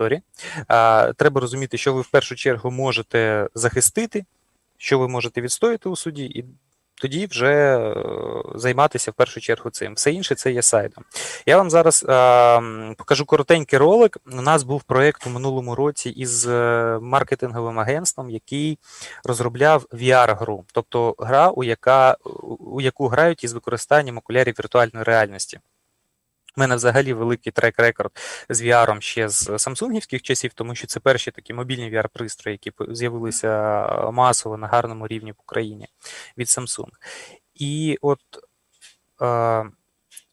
Sorry. 0.00 0.20
А, 0.68 1.12
Треба 1.16 1.40
розуміти, 1.40 1.78
що 1.78 1.94
ви 1.94 2.00
в 2.00 2.08
першу 2.08 2.36
чергу 2.36 2.70
можете 2.70 3.48
захистити, 3.54 4.24
що 4.78 4.98
ви 4.98 5.08
можете 5.08 5.40
відстояти 5.40 5.88
у 5.88 5.96
суді, 5.96 6.24
і 6.24 6.44
тоді 6.94 7.26
вже 7.26 7.78
е, 7.78 7.94
займатися 8.54 9.10
в 9.10 9.14
першу 9.14 9.40
чергу 9.40 9.70
цим. 9.70 9.94
Все 9.94 10.12
інше 10.12 10.34
це 10.34 10.52
є 10.52 10.62
сайдом. 10.62 11.04
Я 11.46 11.56
вам 11.56 11.70
зараз 11.70 12.04
а, 12.08 12.60
покажу 12.96 13.24
коротенький 13.24 13.78
ролик. 13.78 14.18
У 14.32 14.42
нас 14.42 14.62
був 14.62 14.82
проєкт 14.82 15.26
у 15.26 15.30
минулому 15.30 15.74
році 15.74 16.10
із 16.10 16.46
е, 16.46 16.98
маркетинговим 17.02 17.78
агентством, 17.78 18.30
який 18.30 18.78
розробляв 19.24 19.86
VR-гру, 19.92 20.64
тобто 20.72 21.14
гра, 21.18 21.50
у, 21.50 21.64
яка, 21.64 22.16
у 22.58 22.80
яку 22.80 23.08
грають 23.08 23.44
із 23.44 23.52
використанням 23.52 24.18
окулярів 24.18 24.54
віртуальної 24.58 25.04
реальності. 25.04 25.60
У 26.56 26.60
мене 26.60 26.76
взагалі 26.76 27.12
великий 27.12 27.52
трек-рекорд 27.52 28.10
з 28.48 28.62
VR 28.62 29.00
ще 29.00 29.28
з 29.28 29.58
самсунгівських 29.58 30.22
часів, 30.22 30.52
тому 30.54 30.74
що 30.74 30.86
це 30.86 31.00
перші 31.00 31.30
такі 31.30 31.54
мобільні 31.54 31.90
VR-пристрої, 31.90 32.50
які 32.50 32.72
з'явилися 32.88 33.82
масово 34.10 34.56
на 34.56 34.66
гарному 34.66 35.06
рівні 35.06 35.32
в 35.32 35.36
Україні 35.38 35.88
від 36.38 36.46
Samsung. 36.46 36.90
І 37.54 37.98
от 38.00 38.20
е, 39.22 39.64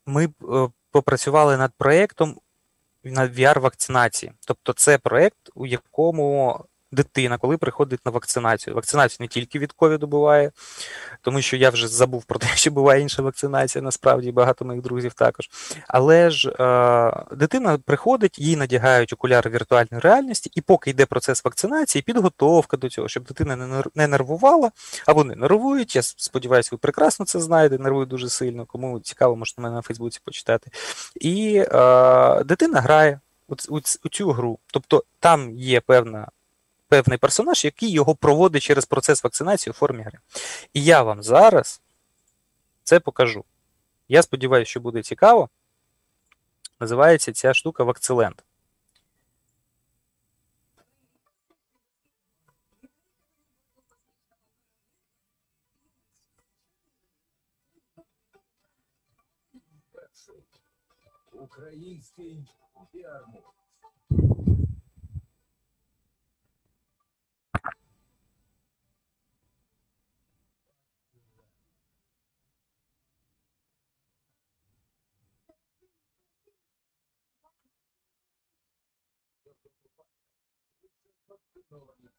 ми 0.06 0.26
е, 0.26 0.70
попрацювали 0.92 1.58
над 1.58 1.72
проєктом 1.78 2.40
над 3.04 3.40
VR-вакцинації. 3.40 4.32
Тобто 4.48 4.74
це 4.74 4.98
проєкт, 4.98 5.50
у 5.56 5.66
якому 5.66 6.60
дитина, 6.92 7.38
коли 7.38 7.58
приходить 7.58 8.06
на 8.06 8.12
вакцинацію. 8.12 8.76
Вакцинацію 8.76 9.18
не 9.20 9.28
тільки 9.28 9.60
від 9.60 9.72
ковіду 9.72 10.08
буває, 10.08 10.52
тому 11.22 11.42
що 11.42 11.58
я 11.58 11.70
вже 11.70 11.88
забув 11.88 12.24
про 12.26 12.40
те, 12.40 12.48
що 12.56 12.72
буває 12.72 13.02
інша 13.02 13.22
вакцинація, 13.22 13.82
насправді 13.82 14.32
багато 14.32 14.66
моїх 14.66 14.84
друзів 14.84 15.14
також. 15.14 15.50
Але 15.88 16.30
ж 16.30 16.50
е, 16.50 17.36
дитина 17.36 17.80
приходить, 17.86 18.40
їй 18.40 18.56
надягають 18.56 19.14
окуляри 19.14 19.52
віртуальної 19.52 20.02
реальності, 20.02 20.52
і 20.54 20.62
поки 20.62 20.90
йде 20.90 21.06
процес 21.06 21.46
вакцинації, 21.46 22.02
підготовка 22.02 22.78
до 22.78 22.90
цього, 22.90 23.08
щоб 23.08 23.24
дитина 23.24 23.84
не 23.96 24.08
нервувала, 24.08 24.72
а 25.06 25.14
вони 25.14 25.36
нервують. 25.36 25.96
Я 25.96 26.02
сподіваюся, 26.02 26.70
ви 26.72 26.78
прекрасно 26.78 27.26
це 27.26 27.40
знаєте, 27.40 27.78
нервують 27.78 28.10
дуже 28.10 28.30
сильно. 28.30 28.66
Кому 28.66 29.00
цікаво, 29.00 29.36
можете 29.36 29.62
мене 29.62 29.76
на 29.76 29.82
Фейсбуці 29.82 30.20
почитати. 30.26 30.72
І 31.16 31.66
е, 31.72 32.44
дитина 32.44 32.82
грає 32.82 33.20
у 34.04 34.10
цю 34.10 34.32
гру. 34.32 34.60
Тобто 34.68 35.04
там 35.20 35.52
є 35.52 35.80
певна 35.80 36.28
певний 36.92 37.18
персонаж, 37.18 37.66
який 37.66 37.92
його 37.92 38.16
проводить 38.16 38.64
через 38.64 38.86
процес 38.86 39.24
вакцинації 39.24 39.72
у 39.72 39.74
формі 39.74 40.04
гри. 40.04 40.20
І 40.74 40.84
я 40.84 41.04
вам 41.04 41.24
зараз 41.24 41.82
це 42.84 43.00
покажу. 43.00 43.46
Я 44.08 44.22
сподіваюся, 44.22 44.70
що 44.70 44.80
буде 44.80 45.04
цікаво. 45.04 45.50
Називається 46.80 47.34
ця 47.34 47.54
штука 47.54 47.84
Вакциленд. 47.84 48.44
Український 61.32 62.46
піармур. 81.72 82.12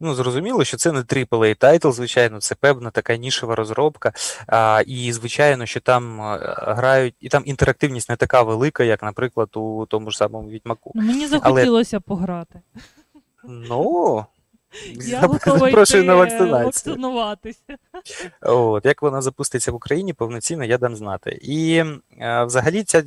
Ну, 0.00 0.14
зрозуміло, 0.14 0.64
що 0.64 0.76
це 0.76 0.92
не 0.92 1.00
AAA 1.00 1.56
title, 1.56 1.90
звичайно, 1.90 2.40
це 2.40 2.54
певна 2.54 2.90
така 2.90 3.16
нішева 3.16 3.54
розробка. 3.54 4.12
А, 4.46 4.82
І, 4.86 5.12
звичайно, 5.12 5.66
що 5.66 5.80
там 5.80 6.20
грають, 6.58 7.14
і 7.20 7.28
там 7.28 7.42
інтерактивність 7.46 8.08
не 8.08 8.16
така 8.16 8.42
велика, 8.42 8.84
як, 8.84 9.02
наприклад, 9.02 9.56
у 9.56 9.86
тому 9.86 10.10
ж 10.10 10.16
самому 10.16 10.48
Відьмаку. 10.48 10.92
Ну, 10.94 11.02
Мені 11.02 11.26
захотілося 11.26 11.96
Але... 11.96 12.00
пограти. 12.00 12.60
Ну, 13.44 14.26
я 15.00 15.20
готова 15.20 15.68
йти 15.68 16.02
на 16.02 16.14
вакцинуватися. 16.14 17.60
От, 18.42 18.84
Як 18.84 19.02
вона 19.02 19.22
запуститься 19.22 19.72
в 19.72 19.74
Україні 19.74 20.12
повноцінно, 20.12 20.64
я 20.64 20.78
дам 20.78 20.96
знати. 20.96 21.38
І 21.42 21.84
а, 22.20 22.44
взагалі 22.44 22.82
ця. 22.82 23.04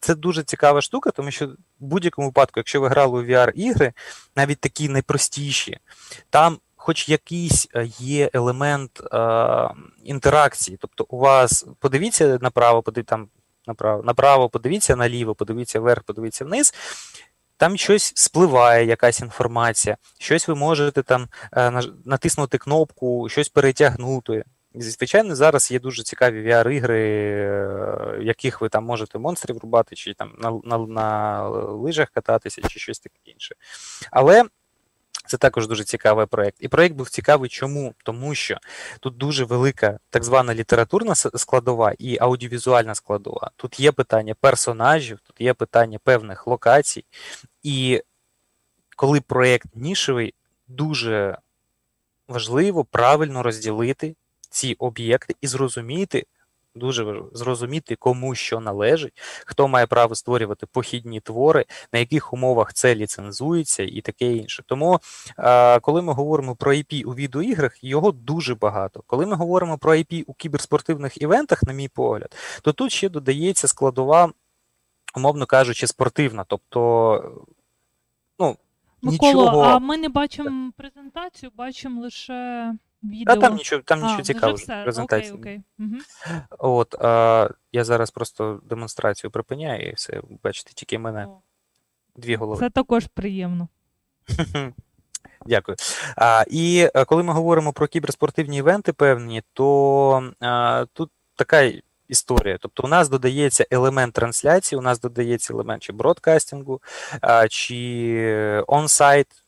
Це 0.00 0.14
дуже 0.14 0.42
цікава 0.42 0.80
штука, 0.80 1.10
тому 1.10 1.30
що 1.30 1.46
в 1.46 1.56
будь-якому 1.80 2.28
випадку, 2.28 2.60
якщо 2.60 2.80
ви 2.80 2.88
грали 2.88 3.20
у 3.20 3.24
VR-ігри, 3.24 3.92
навіть 4.36 4.60
такі 4.60 4.88
найпростіші, 4.88 5.78
там 6.30 6.58
хоч 6.76 7.08
якийсь 7.08 7.68
е, 7.74 7.88
є 7.98 8.30
елемент 8.32 9.02
е, 9.12 9.68
інтеракції. 10.04 10.78
Тобто, 10.80 11.06
у 11.08 11.18
вас 11.18 11.66
подивіться 11.78 12.38
направо, 12.40 12.82
подивіться 12.82 13.10
там 13.10 13.28
направо, 13.66 14.02
направо, 14.02 14.48
подивіться 14.48 14.96
наліво, 14.96 15.34
подивіться 15.34 15.80
вверх, 15.80 16.02
подивіться 16.02 16.44
вниз. 16.44 16.74
Там 17.62 17.76
щось 17.76 18.12
спливає, 18.16 18.86
якась 18.86 19.20
інформація, 19.20 19.96
щось 20.18 20.48
ви 20.48 20.54
можете 20.54 21.02
там 21.02 21.28
е, 21.56 21.82
натиснути 22.04 22.58
кнопку, 22.58 23.28
щось 23.28 23.48
перетягнути. 23.48 24.44
Звичайно, 24.74 25.34
зараз 25.34 25.72
є 25.72 25.80
дуже 25.80 26.02
цікаві 26.02 26.46
VR-ігри, 26.46 27.00
е, 27.00 28.18
яких 28.22 28.60
ви 28.60 28.68
там 28.68 28.84
можете 28.84 29.18
монстрів 29.18 29.58
рубати, 29.58 29.96
чи 29.96 30.14
там 30.14 30.32
на 30.38 30.60
на, 30.64 30.78
на 30.78 31.48
лижах 31.48 32.10
кататися, 32.10 32.62
чи 32.68 32.80
щось 32.80 33.00
таке 33.00 33.18
інше. 33.24 33.54
Але 34.10 34.44
це 35.32 35.38
також 35.38 35.68
дуже 35.68 35.84
цікавий 35.84 36.26
проєкт. 36.26 36.56
І 36.60 36.68
проєкт 36.68 36.94
був 36.94 37.10
цікавий 37.10 37.48
чому? 37.50 37.94
Тому 38.04 38.34
що 38.34 38.58
тут 39.00 39.16
дуже 39.16 39.44
велика 39.44 39.98
так 40.10 40.24
звана 40.24 40.54
літературна 40.54 41.14
складова 41.14 41.92
і 41.98 42.18
аудіовізуальна 42.20 42.94
складова. 42.94 43.50
Тут 43.56 43.80
є 43.80 43.92
питання 43.92 44.34
персонажів, 44.40 45.18
тут 45.20 45.40
є 45.40 45.54
питання 45.54 45.98
певних 46.04 46.46
локацій. 46.46 47.04
І 47.62 48.02
коли 48.96 49.20
проєкт 49.20 49.68
нішевий, 49.74 50.34
дуже 50.68 51.38
важливо 52.28 52.84
правильно 52.84 53.42
розділити 53.42 54.16
ці 54.50 54.74
об'єкти 54.78 55.34
і 55.40 55.46
зрозуміти, 55.46 56.26
дуже 56.74 57.02
важливо, 57.02 57.30
зрозуміти, 57.32 57.96
кому 57.96 58.34
що 58.34 58.60
належить, 58.60 59.20
хто 59.46 59.68
має 59.68 59.86
право 59.86 60.14
створювати 60.14 60.66
похідні 60.66 61.20
твори, 61.20 61.64
на 61.92 61.98
яких 61.98 62.32
умовах 62.32 62.72
це 62.72 62.94
ліцензується 62.94 63.82
і 63.82 64.00
таке 64.00 64.32
інше. 64.32 64.62
Тому, 64.66 65.00
коли 65.80 66.02
ми 66.02 66.12
говоримо 66.12 66.56
про 66.56 66.72
IP 66.72 67.04
у 67.04 67.14
відеоіграх, 67.14 67.84
його 67.84 68.12
дуже 68.12 68.54
багато. 68.54 69.02
Коли 69.06 69.26
ми 69.26 69.36
говоримо 69.36 69.78
про 69.78 69.94
IP 69.94 70.24
у 70.26 70.34
кіберспортивних 70.34 71.22
івентах, 71.22 71.62
на 71.62 71.72
мій 71.72 71.88
погляд, 71.88 72.36
то 72.62 72.72
тут 72.72 72.92
ще 72.92 73.08
додається 73.08 73.68
складова, 73.68 74.32
умовно 75.16 75.46
кажучи, 75.46 75.86
спортивна. 75.86 76.44
Тобто, 76.44 77.44
ну, 78.38 78.56
Микола, 79.02 79.32
нічого... 79.32 79.62
а 79.62 79.78
ми 79.78 79.96
не 79.96 80.08
бачимо 80.08 80.72
презентацію, 80.76 81.52
бачимо 81.56 82.02
лише 82.02 82.72
відео. 83.04 83.34
Та 83.34 83.40
там 83.40 83.54
нічого 83.54 83.82
там 83.82 83.98
нічого 83.98 84.20
а, 84.20 84.22
цікавого 84.22 84.58
в 84.58 84.82
презентації. 84.82 85.32
Окей, 85.32 85.62
окей. 85.78 85.86
Угу. 85.86 85.96
От, 86.58 86.94
а, 86.94 87.50
Я 87.72 87.84
зараз 87.84 88.10
просто 88.10 88.60
демонстрацію 88.64 89.30
припиняю 89.30 89.90
і 89.90 89.94
все, 89.94 90.20
бачите, 90.42 90.72
тільки 90.74 90.98
мене 90.98 91.26
О. 91.26 91.38
дві 92.16 92.36
голови. 92.36 92.60
Це 92.60 92.70
також 92.70 93.06
приємно. 93.06 93.68
Дякую. 95.46 95.76
А, 96.16 96.44
І 96.50 96.88
коли 97.06 97.22
ми 97.22 97.32
говоримо 97.32 97.72
про 97.72 97.86
кіберспортивні 97.86 98.56
івенти 98.56 98.92
певні, 98.92 99.42
то 99.52 100.32
а, 100.40 100.86
тут 100.92 101.10
така 101.36 101.72
історія. 102.08 102.58
Тобто 102.60 102.82
у 102.82 102.88
нас 102.88 103.08
додається 103.08 103.66
елемент 103.70 104.14
трансляції, 104.14 104.78
у 104.78 104.82
нас 104.82 105.00
додається 105.00 105.54
елемент 105.54 105.82
чи 105.82 105.92
бродкастингу, 105.92 106.80
а, 107.20 107.48
чи 107.48 108.64
онсайт 108.66 109.41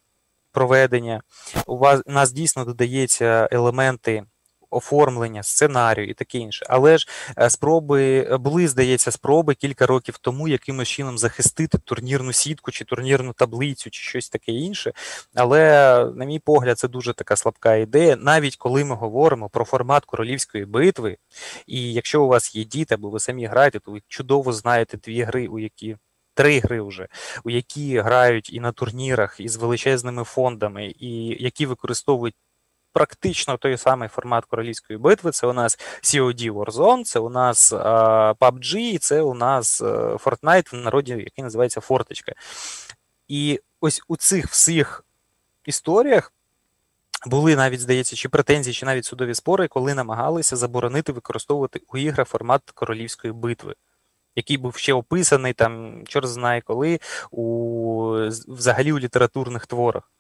проведення. 0.55 1.23
У 1.67 1.79
вас 1.79 2.01
у 2.07 2.13
нас 2.13 2.33
дійсно 2.33 2.65
додається 2.65 3.49
елементи. 3.53 4.23
Оформлення, 4.71 5.43
сценарію 5.43 6.09
і 6.09 6.15
таке 6.15 6.39
інше. 6.39 6.67
Але 6.69 6.99
ж 6.99 7.09
е, 7.39 7.51
спроби 7.51 8.29
були, 8.41 8.69
здається, 8.69 9.11
спроби 9.11 9.55
кілька 9.55 9.87
років 9.87 10.19
тому 10.19 10.49
якимось 10.49 10.89
чином 10.89 11.19
захистити 11.19 11.79
турнірну 11.79 12.33
сітку 12.33 12.71
чи 12.71 12.85
турнірну 12.85 13.33
таблицю, 13.33 13.91
чи 13.91 14.03
щось 14.03 14.29
таке 14.29 14.53
інше. 14.53 14.93
Але, 15.35 15.61
на 16.15 16.25
мій 16.25 16.39
погляд, 16.39 16.79
це 16.79 16.89
дуже 16.89 17.13
така 17.13 17.37
слабка 17.37 17.75
ідея. 17.75 18.17
Навіть 18.17 18.57
коли 18.57 18.85
ми 18.85 18.95
говоримо 18.95 19.49
про 19.49 19.65
формат 19.65 20.05
королівської 20.05 20.65
битви, 20.65 21.17
і 21.67 21.93
якщо 21.93 22.25
у 22.25 22.29
вас 22.29 22.57
є 22.57 22.65
діти, 22.65 22.95
або 22.95 23.11
ви 23.11 23.21
самі 23.21 23.47
граєте, 23.47 23.79
то 23.79 23.91
ви 23.91 24.01
чудово 24.09 24.53
знаєте 24.53 24.97
дві 24.97 25.23
гри, 25.23 25.47
у 25.49 25.59
які 25.59 25.97
три 26.35 26.61
гри 26.61 26.81
вже, 26.81 27.09
у 27.45 27.51
які 27.51 27.99
грають 27.99 28.53
і 28.53 28.61
на 28.61 28.73
турнірах, 28.73 29.41
і 29.41 29.49
з 29.49 29.57
величезними 29.57 30.25
фондами, 30.25 30.95
і 30.99 31.43
які 31.43 31.67
використовують. 31.67 32.35
Практично 32.93 33.57
той 33.57 33.77
самий 33.77 34.09
формат 34.09 34.45
королівської 34.45 34.99
битви. 34.99 35.31
Це 35.31 35.47
у 35.47 35.53
нас 35.53 35.79
COD 36.03 36.53
Warzone, 36.53 37.05
це 37.05 37.19
у 37.19 37.31
нас 37.31 37.73
uh, 37.73 38.35
PUBG, 38.35 38.77
і 38.77 38.99
це 38.99 39.23
у 39.23 39.35
нас 39.35 39.83
uh, 39.83 40.19
Fortnite 40.19 40.73
в 40.73 40.75
народі, 40.75 41.13
який 41.13 41.45
називається 41.45 41.81
Форточка. 41.81 42.33
І 43.29 43.61
ось 43.81 44.03
у 44.09 44.17
цих 44.17 44.47
всіх 44.47 45.05
історіях 45.65 46.33
були 47.27 47.57
навіть, 47.57 47.81
здається, 47.81 48.17
чи 48.17 48.29
претензії, 48.29 48.75
чи 48.75 48.87
навіть 48.87 49.05
судові 49.05 49.35
спори, 49.35 49.69
коли 49.69 49.95
намагалися 49.95 50.57
заборонити 50.57 51.13
використовувати 51.13 51.81
у 51.89 51.97
іграх 51.97 52.29
формат 52.29 52.63
королівської 52.71 53.33
битви 53.33 53.75
який 54.37 54.57
був 54.57 54.77
ще 54.77 54.93
описаний 54.95 55.53
там, 55.53 56.03
чорт 56.07 56.29
знає 56.29 56.61
коли, 56.61 57.01
у 57.31 58.13
взагалі 58.49 58.93
у 58.93 58.99
літературних 58.99 59.67
творах. 59.67 60.11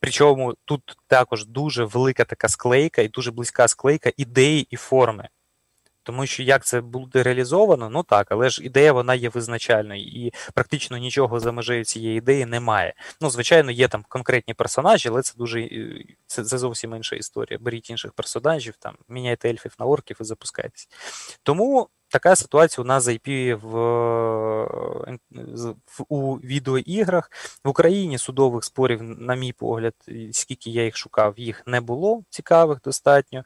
Причому 0.00 0.54
тут 0.64 0.96
також 1.06 1.46
дуже 1.46 1.84
велика 1.84 2.24
така 2.24 2.48
склейка 2.48 3.02
і 3.02 3.08
дуже 3.08 3.30
близька 3.30 3.68
склейка 3.68 4.12
ідеї 4.16 4.66
і 4.70 4.76
форми. 4.76 5.28
Тому 6.06 6.26
що 6.26 6.42
як 6.42 6.64
це 6.64 6.80
буде 6.80 7.22
реалізовано, 7.22 7.90
ну 7.90 8.02
так, 8.02 8.26
але 8.30 8.50
ж 8.50 8.64
ідея 8.64 8.92
вона 8.92 9.14
є 9.14 9.28
визначальною, 9.28 10.00
і 10.00 10.32
практично 10.54 10.96
нічого 10.96 11.40
за 11.40 11.52
межею 11.52 11.84
цієї 11.84 12.18
ідеї 12.18 12.46
немає. 12.46 12.94
Ну, 13.20 13.30
звичайно, 13.30 13.70
є 13.70 13.88
там 13.88 14.04
конкретні 14.08 14.54
персонажі, 14.54 15.08
але 15.08 15.22
це 15.22 15.34
дуже 15.36 15.60
е, 15.60 16.04
це, 16.26 16.44
це 16.44 16.58
зовсім 16.58 16.94
інша 16.94 17.16
історія. 17.16 17.58
Беріть 17.62 17.90
інших 17.90 18.12
персонажів, 18.12 18.74
там 18.78 18.94
міняйте 19.08 19.50
ельфів 19.50 19.74
на 19.78 19.86
орків 19.86 20.16
і 20.20 20.24
запускайтесь. 20.24 20.88
Тому 21.42 21.88
така 22.08 22.36
ситуація 22.36 22.82
у 22.82 22.86
нас 22.86 23.02
з 23.02 23.08
IP 23.08 23.54
в, 23.54 23.76
в 25.56 26.04
у 26.08 26.34
відеоіграх. 26.34 27.30
В 27.64 27.68
Україні 27.68 28.18
судових 28.18 28.64
спорів, 28.64 29.02
на 29.02 29.34
мій 29.34 29.52
погляд, 29.52 29.94
скільки 30.32 30.70
я 30.70 30.84
їх 30.84 30.96
шукав, 30.96 31.34
їх 31.36 31.62
не 31.66 31.80
було 31.80 32.22
цікавих 32.30 32.80
достатньо. 32.84 33.44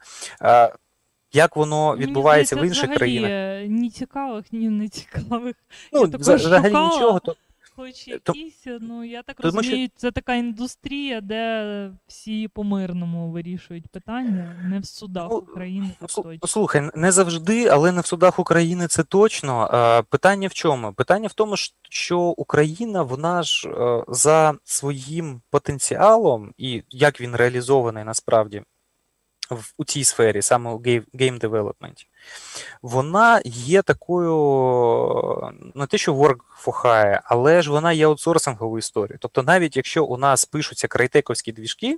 Як 1.33 1.55
воно 1.55 1.97
відбувається 1.97 2.55
Мені 2.55 2.67
в 2.67 2.69
інших 2.69 2.93
країнах? 2.93 3.31
Ні 3.69 3.89
цікавих, 3.89 4.45
ні 4.51 4.69
не 4.69 4.89
цікавих. 4.89 5.55
Ну, 5.93 6.03
взагалі 6.13 6.65
шукала. 6.65 6.89
нічого. 6.89 7.19
То 7.19 7.35
хоч 7.75 8.07
якісь, 8.07 8.63
ну 8.81 9.03
я 9.03 9.23
так 9.23 9.35
Тому 9.35 9.57
розумію, 9.57 9.87
що... 9.87 9.99
це 9.99 10.11
така 10.11 10.35
індустрія, 10.35 11.21
де 11.21 11.91
всі 12.07 12.47
по-мирному 12.47 13.31
вирішують 13.31 13.87
питання, 13.87 14.65
не 14.69 14.79
в 14.79 14.85
судах 14.85 15.27
ну, 15.31 15.37
України. 15.37 15.89
Ну. 16.01 16.37
Слухай, 16.47 16.89
не 16.95 17.11
завжди, 17.11 17.67
але 17.67 17.91
не 17.91 18.01
в 18.01 18.05
судах 18.05 18.39
України 18.39 18.87
це 18.87 19.03
точно. 19.03 19.69
Питання 20.09 20.47
в 20.47 20.53
чому? 20.53 20.93
Питання 20.93 21.27
в 21.27 21.33
тому, 21.33 21.55
що 21.89 22.19
Україна, 22.19 23.03
вона 23.03 23.43
ж 23.43 23.69
е, 23.69 24.03
за 24.07 24.53
своїм 24.63 25.41
потенціалом 25.49 26.53
і 26.57 26.83
як 26.89 27.21
він 27.21 27.35
реалізований 27.35 28.03
насправді 28.03 28.63
у 29.77 29.85
цій 29.85 30.03
сфері, 30.03 30.41
саме 30.41 30.71
у 30.71 30.77
гейм-девелопменті, 31.13 32.05
вона 32.81 33.41
є 33.45 33.81
такою, 33.81 35.53
не 35.75 35.85
те, 35.85 35.97
що 35.97 36.13
work 36.13 36.37
for 36.65 36.81
hire, 36.83 37.19
але 37.23 37.61
ж 37.61 37.71
вона 37.71 37.93
є 37.93 38.05
аутсорсинговою 38.05 38.79
історією. 38.79 39.17
Тобто, 39.21 39.43
навіть 39.43 39.77
якщо 39.77 40.05
у 40.05 40.17
нас 40.17 40.45
пишуться 40.45 40.87
крайтековські 40.87 41.51
двіжки, 41.51 41.97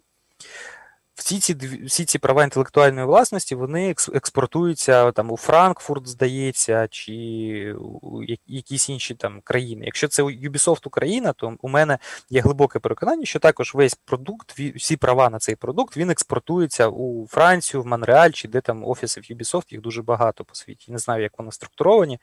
всі 1.16 1.40
ці 1.40 1.54
всі 1.86 2.06
ці 2.06 2.20
права 2.20 2.44
інтелектуальної 2.44 3.08
власності 3.08 3.56
вони 3.56 3.96
експортуються 4.14 5.12
там 5.12 5.32
у 5.32 5.38
Франкфурт, 5.38 6.08
здається, 6.08 6.88
чи 6.92 7.76
у 7.80 8.24
якісь 8.48 8.90
інші 8.90 9.16
там 9.16 9.42
країни. 9.44 9.86
Якщо 9.86 10.08
це 10.08 10.24
Ubisoft 10.24 10.82
Україна, 10.86 11.34
то 11.34 11.56
у 11.62 11.70
мене 11.70 11.98
є 12.30 12.42
глибоке 12.42 12.80
переконання, 12.80 13.26
що 13.26 13.40
також 13.40 13.74
весь 13.76 13.96
продукт, 13.96 14.60
всі 14.60 14.98
права 14.98 15.30
на 15.30 15.40
цей 15.40 15.56
продукт 15.56 15.98
він 15.98 16.10
експортується 16.10 16.88
у 16.88 17.28
Францію, 17.28 17.84
в 17.84 17.86
Монреаль, 17.86 18.32
чи 18.32 18.48
де 18.48 18.62
там 18.62 18.84
офіси 18.86 19.22
Ubisoft, 19.22 19.66
їх 19.70 19.82
дуже 19.82 20.02
багато 20.02 20.44
по 20.44 20.56
світі. 20.56 20.92
Не 20.92 20.98
знаю, 20.98 21.24
як 21.24 21.40
вони 21.40 21.52
структуровані. 21.52 22.20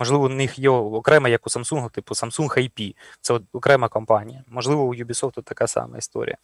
Можливо, 0.00 0.24
у 0.24 0.28
них 0.28 0.58
є 0.58 0.68
окрема, 0.70 1.28
як 1.28 1.46
у 1.46 1.50
Samsung, 1.50 1.90
типу 1.90 2.14
Samsung 2.14 2.58
IP. 2.58 2.94
Це 3.20 3.40
окрема 3.52 3.88
компанія. 3.88 4.44
Можливо, 4.48 4.82
у 4.82 4.94
Ubisoft 4.94 5.42
така 5.42 5.66
сама 5.66 5.98
історія. 5.98 6.36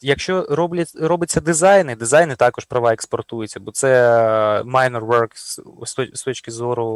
Якщо 0.00 0.46
роблять, 0.50 0.92
робиться 0.94 1.40
дизайни, 1.40 1.96
дизайни 1.96 2.36
також 2.36 2.64
права 2.64 2.92
експортуються, 2.92 3.60
бо 3.60 3.70
це 3.70 4.18
е, 4.58 4.62
minor 4.62 5.06
works 5.06 5.60
з 6.14 6.22
точки 6.22 6.50
зору 6.50 6.86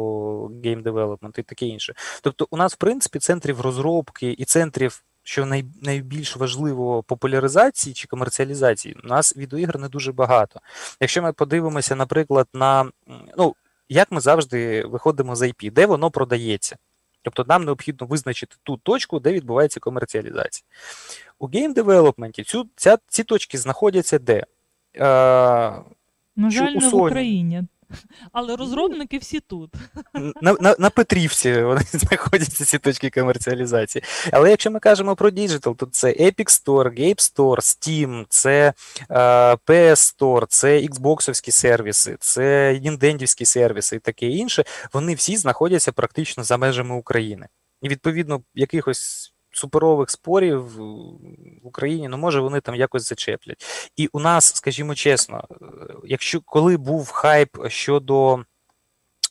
game 0.65 0.83
development 0.83 1.39
і 1.39 1.43
таке 1.43 1.65
інше. 1.65 1.93
Тобто, 2.21 2.47
у 2.51 2.57
нас, 2.57 2.73
в 2.73 2.77
принципі, 2.77 3.19
центрів 3.19 3.61
розробки 3.61 4.35
і 4.37 4.45
центрів, 4.45 5.03
що 5.23 5.45
най, 5.45 5.65
найбільш 5.81 6.37
важливо 6.37 7.03
популяризації 7.03 7.93
чи 7.93 8.07
комерціалізації, 8.07 8.97
у 9.03 9.07
нас 9.07 9.37
відеоігр 9.37 9.79
не 9.79 9.89
дуже 9.89 10.11
багато. 10.11 10.59
Якщо 10.99 11.21
ми 11.21 11.33
подивимося, 11.33 11.95
наприклад, 11.95 12.47
на 12.53 12.91
ну, 13.37 13.55
як 13.89 14.11
ми 14.11 14.21
завжди 14.21 14.85
виходимо 14.85 15.35
з 15.35 15.41
IP, 15.41 15.71
де 15.71 15.85
воно 15.85 16.11
продається. 16.11 16.77
Тобто 17.21 17.45
нам 17.47 17.65
необхідно 17.65 18.07
визначити 18.07 18.55
ту 18.63 18.77
точку, 18.77 19.19
де 19.19 19.33
відбувається 19.33 19.79
комерціалізація. 19.79 20.65
У 21.39 21.47
гейм-девелопменті 21.47 22.43
цю, 22.43 22.67
ця, 22.75 22.97
ці 23.07 23.23
точки 23.23 23.57
знаходяться 23.57 24.19
де? 24.19 24.45
Е, 24.95 25.03
На 26.35 26.49
жаль, 26.49 26.75
у 26.75 26.79
не 26.79 26.89
в 26.89 26.95
Україні. 26.95 27.63
Але 28.31 28.55
розробники 28.55 29.17
всі 29.17 29.39
тут. 29.39 29.73
на, 30.41 30.55
на, 30.61 30.75
на 30.79 30.89
Петрівці 30.89 31.61
вони 31.63 31.81
знаходяться 31.93 32.65
ці 32.65 32.77
точки 32.77 33.09
комерціалізації. 33.09 34.03
Але 34.31 34.49
якщо 34.49 34.71
ми 34.71 34.79
кажемо 34.79 35.15
про 35.15 35.29
digital, 35.29 35.75
то 35.75 35.85
це 35.85 36.07
Epic 36.07 36.65
Store, 36.65 36.99
Gabe 36.99 37.19
Store, 37.35 37.57
Steam, 37.57 38.25
це 38.29 38.73
е, 39.09 39.15
PS 39.55 40.15
Store, 40.17 40.45
це 40.49 40.79
Xbox 40.81 41.09
овські 41.09 41.51
сервіси, 41.51 42.17
це 42.19 42.79
Нінтендівські 42.83 43.45
сервіси 43.45 43.95
і 43.95 43.99
таке 43.99 44.27
інше. 44.27 44.63
Вони 44.93 45.13
всі 45.13 45.37
знаходяться 45.37 45.91
практично 45.91 46.43
за 46.43 46.57
межами 46.57 46.95
України. 46.95 47.47
І 47.81 47.89
відповідно 47.89 48.41
якихось 48.55 49.33
суперових 49.51 50.09
спорів 50.09 50.67
в 50.67 51.67
Україні, 51.67 52.07
ну 52.07 52.17
може 52.17 52.39
вони 52.39 52.61
там 52.61 52.75
якось 52.75 53.09
зачеплять. 53.09 53.91
І 53.95 54.09
у 54.13 54.19
нас, 54.19 54.55
скажімо 54.55 54.95
чесно, 54.95 55.47
е, 55.61 55.65
якщо 56.03 56.41
коли 56.41 56.77
був 56.77 57.09
хайп 57.09 57.49
щодо 57.67 58.35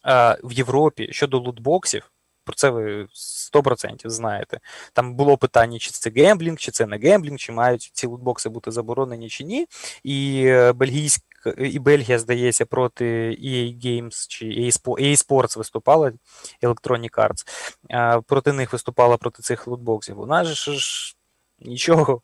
е, 0.07 0.39
в 0.43 0.53
Європі 0.53 1.09
щодо 1.13 1.39
лутбоксів, 1.39 2.11
про 2.45 2.55
це 2.55 2.71
ви 2.71 3.07
100% 3.55 4.09
знаєте. 4.09 4.61
Там 4.93 5.15
було 5.15 5.37
питання, 5.37 5.79
чи 5.79 5.91
це 5.91 6.11
гемблінг, 6.11 6.59
чи 6.59 6.71
це 6.71 6.87
не 6.87 6.99
гемблінг, 6.99 7.39
чи 7.39 7.53
мають 7.53 7.91
ці 7.93 8.07
лутбокси 8.07 8.49
бути 8.49 8.71
заборонені 8.71 9.29
чи 9.29 9.45
ні. 9.45 9.67
І 10.05 10.45
е, 10.47 10.75
і 11.59 11.79
Бельгія, 11.79 12.19
здається, 12.19 12.67
проти 12.67 13.05
EA 13.31 13.87
Games 13.87 14.27
чи 14.29 14.47
EA 14.47 15.27
Sports 15.27 15.59
виступала 15.59 16.13
Electronic 16.63 17.11
Arts. 17.11 18.23
Проти 18.23 18.53
них 18.53 18.73
виступала 18.73 19.17
проти 19.17 19.43
цих 19.43 19.67
лутбоксів. 19.67 20.21
У 20.21 20.27
нас 20.27 20.49
ж 20.49 21.17
нічого. 21.59 22.23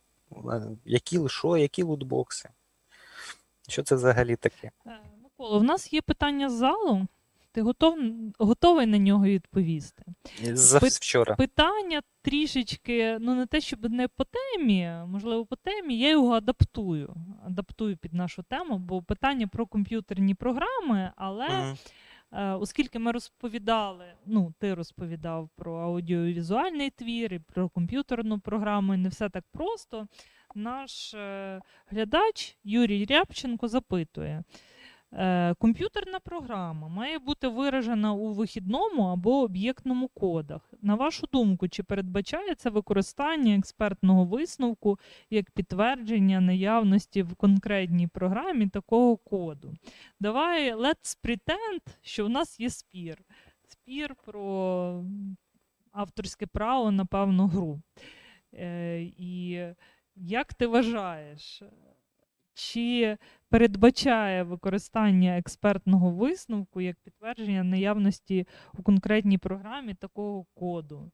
Які 0.84 1.28
що, 1.28 1.56
які 1.56 1.82
лутбокси? 1.82 2.48
Що 3.68 3.82
це 3.82 3.94
взагалі 3.94 4.36
таке? 4.36 4.70
Е, 4.86 5.00
Микола, 5.22 5.58
в 5.58 5.62
нас 5.62 5.92
є 5.92 6.02
питання 6.02 6.50
з 6.50 6.52
залу. 6.52 7.06
Ти 7.56 7.62
готов, 7.62 7.98
готовий 8.38 8.86
на 8.86 8.98
нього 8.98 9.24
відповісти? 9.24 10.02
За 10.42 10.78
вчора. 10.78 11.34
Питання 11.34 12.02
трішечки, 12.22 13.18
ну 13.20 13.34
не 13.34 13.46
те, 13.46 13.60
щоб 13.60 13.90
не 13.90 14.08
по 14.08 14.24
темі, 14.24 14.90
можливо, 15.06 15.46
по 15.46 15.56
темі, 15.56 15.98
я 15.98 16.10
його 16.10 16.32
адаптую. 16.32 17.14
Адаптую 17.46 17.96
під 17.96 18.14
нашу 18.14 18.42
тему, 18.42 18.78
бо 18.78 19.02
питання 19.02 19.46
про 19.46 19.66
комп'ютерні 19.66 20.34
програми, 20.34 21.12
але. 21.16 21.74
Е, 22.32 22.52
Оскільки 22.52 22.98
ми 22.98 23.12
розповідали, 23.12 24.04
ну, 24.26 24.54
ти 24.58 24.74
розповідав 24.74 25.48
про 25.56 25.74
аудіовізуальний 25.76 26.90
твір 26.90 27.34
і 27.34 27.38
про 27.38 27.68
комп'ютерну 27.68 28.38
програму, 28.40 28.94
і 28.94 28.96
не 28.96 29.08
все 29.08 29.28
так 29.28 29.44
просто. 29.52 30.06
Наш 30.54 31.14
е, 31.14 31.60
глядач 31.86 32.56
Юрій 32.64 33.04
Рябченко 33.04 33.68
запитує: 33.68 34.42
комп'ютерна 35.58 36.20
програма 36.20 36.88
має 36.88 37.18
бути 37.18 37.48
виражена 37.48 38.12
у 38.12 38.32
вихідному 38.32 39.02
або 39.02 39.42
об'єктному 39.42 40.08
кодах. 40.08 40.74
На 40.82 40.94
вашу 40.94 41.26
думку, 41.32 41.68
чи 41.68 41.82
передбачається 41.82 42.70
використання 42.70 43.56
експертного 43.56 44.24
висновку 44.24 44.98
як 45.30 45.50
підтвердження 45.50 46.40
наявності 46.40 47.22
в 47.22 47.34
конкретній 47.34 48.06
програмі 48.06 48.68
такого 48.68 49.16
коду? 49.16 49.74
Давай 50.20 50.74
let's 50.74 51.18
pretend, 51.24 51.80
що 52.02 52.26
в 52.26 52.28
нас 52.28 52.60
є 52.60 52.70
спір. 52.70 53.18
Спір 53.68 54.14
про 54.24 55.04
авторське 55.92 56.46
право 56.46 56.90
на 56.90 57.04
певну 57.04 57.46
гру. 57.46 57.80
Е, 58.54 59.02
і 59.02 59.60
як 60.16 60.54
ти 60.54 60.66
вважаєш, 60.66 61.62
чи 62.54 63.18
передбачає 63.50 64.42
використання 64.42 65.38
експертного 65.38 66.10
висновку 66.10 66.80
як 66.80 66.96
підтвердження 67.04 67.64
наявності 67.64 68.46
у 68.78 68.82
конкретній 68.82 69.38
програмі 69.38 69.94
такого 69.94 70.44
коду? 70.54 71.10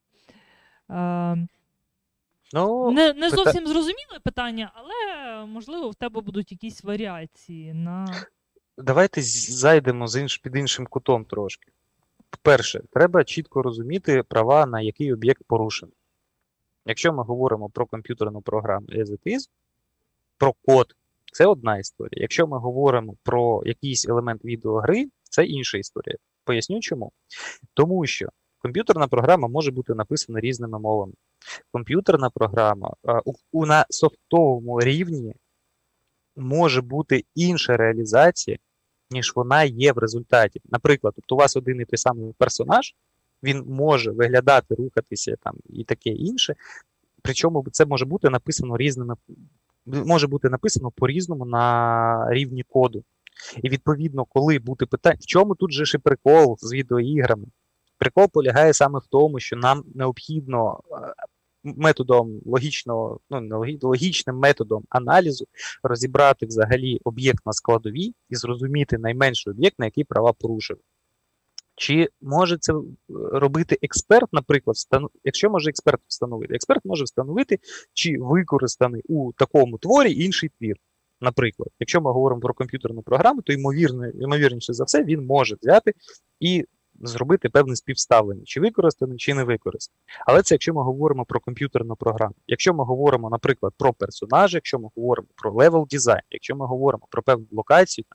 Ну, 2.53 2.91
не, 2.91 3.13
не 3.13 3.29
пита- 3.29 3.35
зовсім 3.35 3.67
зрозуміле 3.67 4.19
питання, 4.23 4.71
але 4.75 5.45
можливо 5.45 5.89
в 5.89 5.95
тебе 5.95 6.21
будуть 6.21 6.51
якісь 6.51 6.83
варіації 6.83 7.73
на 7.73 8.07
давайте 8.77 9.21
зайдемо 9.21 10.07
з 10.07 10.21
інш, 10.21 10.37
під 10.37 10.55
іншим 10.55 10.87
кутом 10.87 11.25
трошки. 11.25 11.71
Перше, 12.41 12.81
треба 12.91 13.23
чітко 13.23 13.61
розуміти 13.61 14.23
права, 14.23 14.65
на 14.65 14.81
який 14.81 15.13
об'єкт 15.13 15.43
порушений. 15.47 15.95
Якщо 16.85 17.13
ми 17.13 17.23
говоримо 17.23 17.69
про 17.69 17.85
комп'ютерну 17.85 18.41
програму 18.41 18.87
as 18.87 19.05
it 19.05 19.19
is, 19.25 19.49
про 20.37 20.53
код, 20.65 20.95
це 21.33 21.45
одна 21.45 21.77
історія. 21.77 22.21
Якщо 22.21 22.47
ми 22.47 22.59
говоримо 22.59 23.15
про 23.23 23.63
якийсь 23.65 24.07
елемент 24.07 24.45
відеогри, 24.45 25.07
це 25.23 25.45
інша 25.45 25.77
історія. 25.77 26.17
Поясню 26.45 26.79
чому. 26.79 27.11
Тому 27.73 28.05
що 28.05 28.29
комп'ютерна 28.59 29.07
програма 29.07 29.47
може 29.47 29.71
бути 29.71 29.93
написана 29.93 30.39
різними 30.39 30.79
мовами. 30.79 31.13
Комп'ютерна 31.71 32.29
програма 32.29 32.93
у, 33.51 33.65
на 33.65 33.85
софтовому 33.89 34.81
рівні 34.81 35.35
може 36.35 36.81
бути 36.81 37.25
інша 37.35 37.77
реалізація, 37.77 38.57
ніж 39.11 39.33
вона 39.35 39.63
є 39.63 39.91
в 39.91 39.97
результаті. 39.97 40.61
Наприклад, 40.65 41.13
тобто 41.15 41.35
у 41.35 41.37
вас 41.37 41.57
один 41.57 41.81
і 41.81 41.85
той 41.85 41.97
самий 41.97 42.33
персонаж, 42.37 42.95
він 43.43 43.63
може 43.67 44.11
виглядати, 44.11 44.75
рухатися 44.75 45.35
там 45.41 45.55
і 45.69 45.83
таке 45.83 46.09
інше. 46.09 46.55
Причому 47.21 47.65
це 47.71 47.85
може 47.85 48.05
бути 48.05 48.29
написано 48.29 48.77
різними, 48.77 49.15
може 49.85 50.27
бути 50.27 50.49
написано 50.49 50.91
по-різному 50.91 51.45
на 51.45 52.27
рівні 52.29 52.63
коду. 52.69 53.03
І 53.63 53.69
відповідно, 53.69 54.25
коли 54.25 54.59
буде 54.59 54.85
питання, 54.85 55.17
в 55.21 55.25
чому 55.25 55.55
тут 55.55 55.71
же 55.71 55.97
і 55.97 55.97
прикол 55.97 56.57
з 56.59 56.73
відеоіграми? 56.73 57.45
Прикол 57.97 58.27
полягає 58.33 58.73
саме 58.73 58.99
в 58.99 59.05
тому, 59.09 59.39
що 59.39 59.55
нам 59.55 59.83
необхідно 59.95 60.79
е, 60.91 61.13
методом 61.63 62.41
логічного, 62.45 63.19
ну 63.29 63.65
логічним 63.81 64.35
методом 64.35 64.83
аналізу 64.89 65.45
розібрати 65.83 66.45
взагалі 66.45 66.99
об'єкт 67.03 67.45
на 67.45 67.53
складові 67.53 68.13
і 68.29 68.35
зрозуміти 68.35 68.97
найменший 68.97 69.53
об'єкт, 69.53 69.79
на 69.79 69.85
який 69.85 70.03
права 70.03 70.33
порушив. 70.33 70.77
Чи 71.75 72.09
може 72.21 72.57
це 72.57 72.73
е, 72.73 72.79
робити 73.09 73.77
експерт, 73.81 74.33
наприклад, 74.33 74.75
встану... 74.75 75.09
якщо 75.23 75.49
може 75.49 75.69
експерт 75.69 76.01
встановити? 76.07 76.55
Експерт 76.55 76.81
може 76.85 77.03
встановити, 77.03 77.59
чи 77.93 78.17
використаний 78.19 79.01
у 79.05 79.31
такому 79.33 79.77
творі 79.77 80.13
інший 80.13 80.51
твір. 80.59 80.75
Наприклад, 81.21 81.69
якщо 81.79 82.01
ми 82.01 82.11
говоримо 82.11 82.41
про 82.41 82.53
комп'ютерну 82.53 83.01
програму, 83.01 83.41
то 83.41 83.53
ймовірно, 83.53 84.07
ймовірніше 84.07 84.73
за 84.73 84.83
все, 84.83 85.03
він 85.03 85.25
може 85.25 85.55
взяти 85.61 85.93
і 86.39 86.65
зробити 87.01 87.49
певне 87.49 87.75
співставлення, 87.75 88.41
чи 88.45 88.59
використаний, 88.59 89.17
чи 89.17 89.33
не 89.33 89.43
використаний. 89.43 89.99
Але 90.25 90.41
це 90.41 90.55
якщо 90.55 90.73
ми 90.73 90.83
говоримо 90.83 91.25
про 91.25 91.39
комп'ютерну 91.39 91.95
програму. 91.95 92.35
Якщо 92.47 92.73
ми 92.73 92.83
говоримо, 92.83 93.29
наприклад, 93.29 93.73
про 93.77 93.93
персонажа, 93.93 94.57
якщо 94.57 94.79
ми 94.79 94.89
говоримо 94.95 95.27
про 95.35 95.51
level 95.51 95.87
design, 95.89 96.21
якщо 96.29 96.55
ми 96.55 96.65
говоримо 96.65 97.07
про 97.09 97.23
певну 97.23 97.45
локацію, 97.51 98.05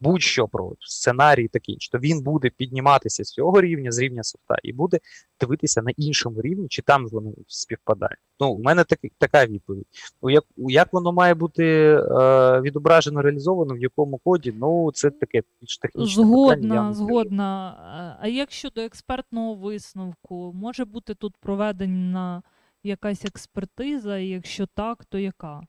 будь-що 0.00 0.48
про 0.48 0.72
сценарій 0.80 1.48
таке 1.48 1.72
інше, 1.72 1.90
то 1.90 1.98
він 1.98 2.22
буде 2.22 2.50
підніматися 2.50 3.24
з 3.24 3.30
цього 3.30 3.60
рівня, 3.60 3.92
з 3.92 3.98
рівня 3.98 4.22
софта, 4.22 4.56
і 4.62 4.72
буде 4.72 4.98
дивитися 5.40 5.82
на 5.82 5.90
іншому 5.96 6.42
рівні, 6.42 6.68
чи 6.68 6.82
там 6.82 7.08
вони 7.08 7.32
співпадають. 7.46 8.18
Ну, 8.40 8.50
у 8.50 8.62
мене 8.62 8.84
так, 8.84 8.98
така 9.18 9.46
відповідь. 9.46 9.86
У 10.20 10.30
як, 10.30 10.44
у 10.56 10.70
як 10.70 10.92
воно 10.92 11.12
має 11.12 11.34
бути 11.34 11.64
е, 11.64 12.60
відображено, 12.60 13.22
реалізовано, 13.22 13.74
в 13.74 13.78
якому 13.78 14.18
коді, 14.18 14.54
ну 14.60 14.92
це 14.94 15.10
таке 15.10 15.42
більш 15.60 15.78
технічне 15.78 16.22
питання. 16.24 16.32
Згодна, 16.32 16.94
скажу. 16.94 16.94
згодна. 16.94 17.76
А- 17.80 18.24
А 18.24 18.28
як 18.28 18.50
щодо 18.52 18.80
експертного 18.80 19.54
висновку, 19.54 20.52
може 20.54 20.84
бути 20.84 21.14
тут 21.14 21.36
проведена 21.40 22.42
якась 22.82 23.24
експертиза, 23.24 24.18
і 24.18 24.28
якщо 24.28 24.66
так, 24.66 25.04
то 25.04 25.18
яка? 25.18 25.62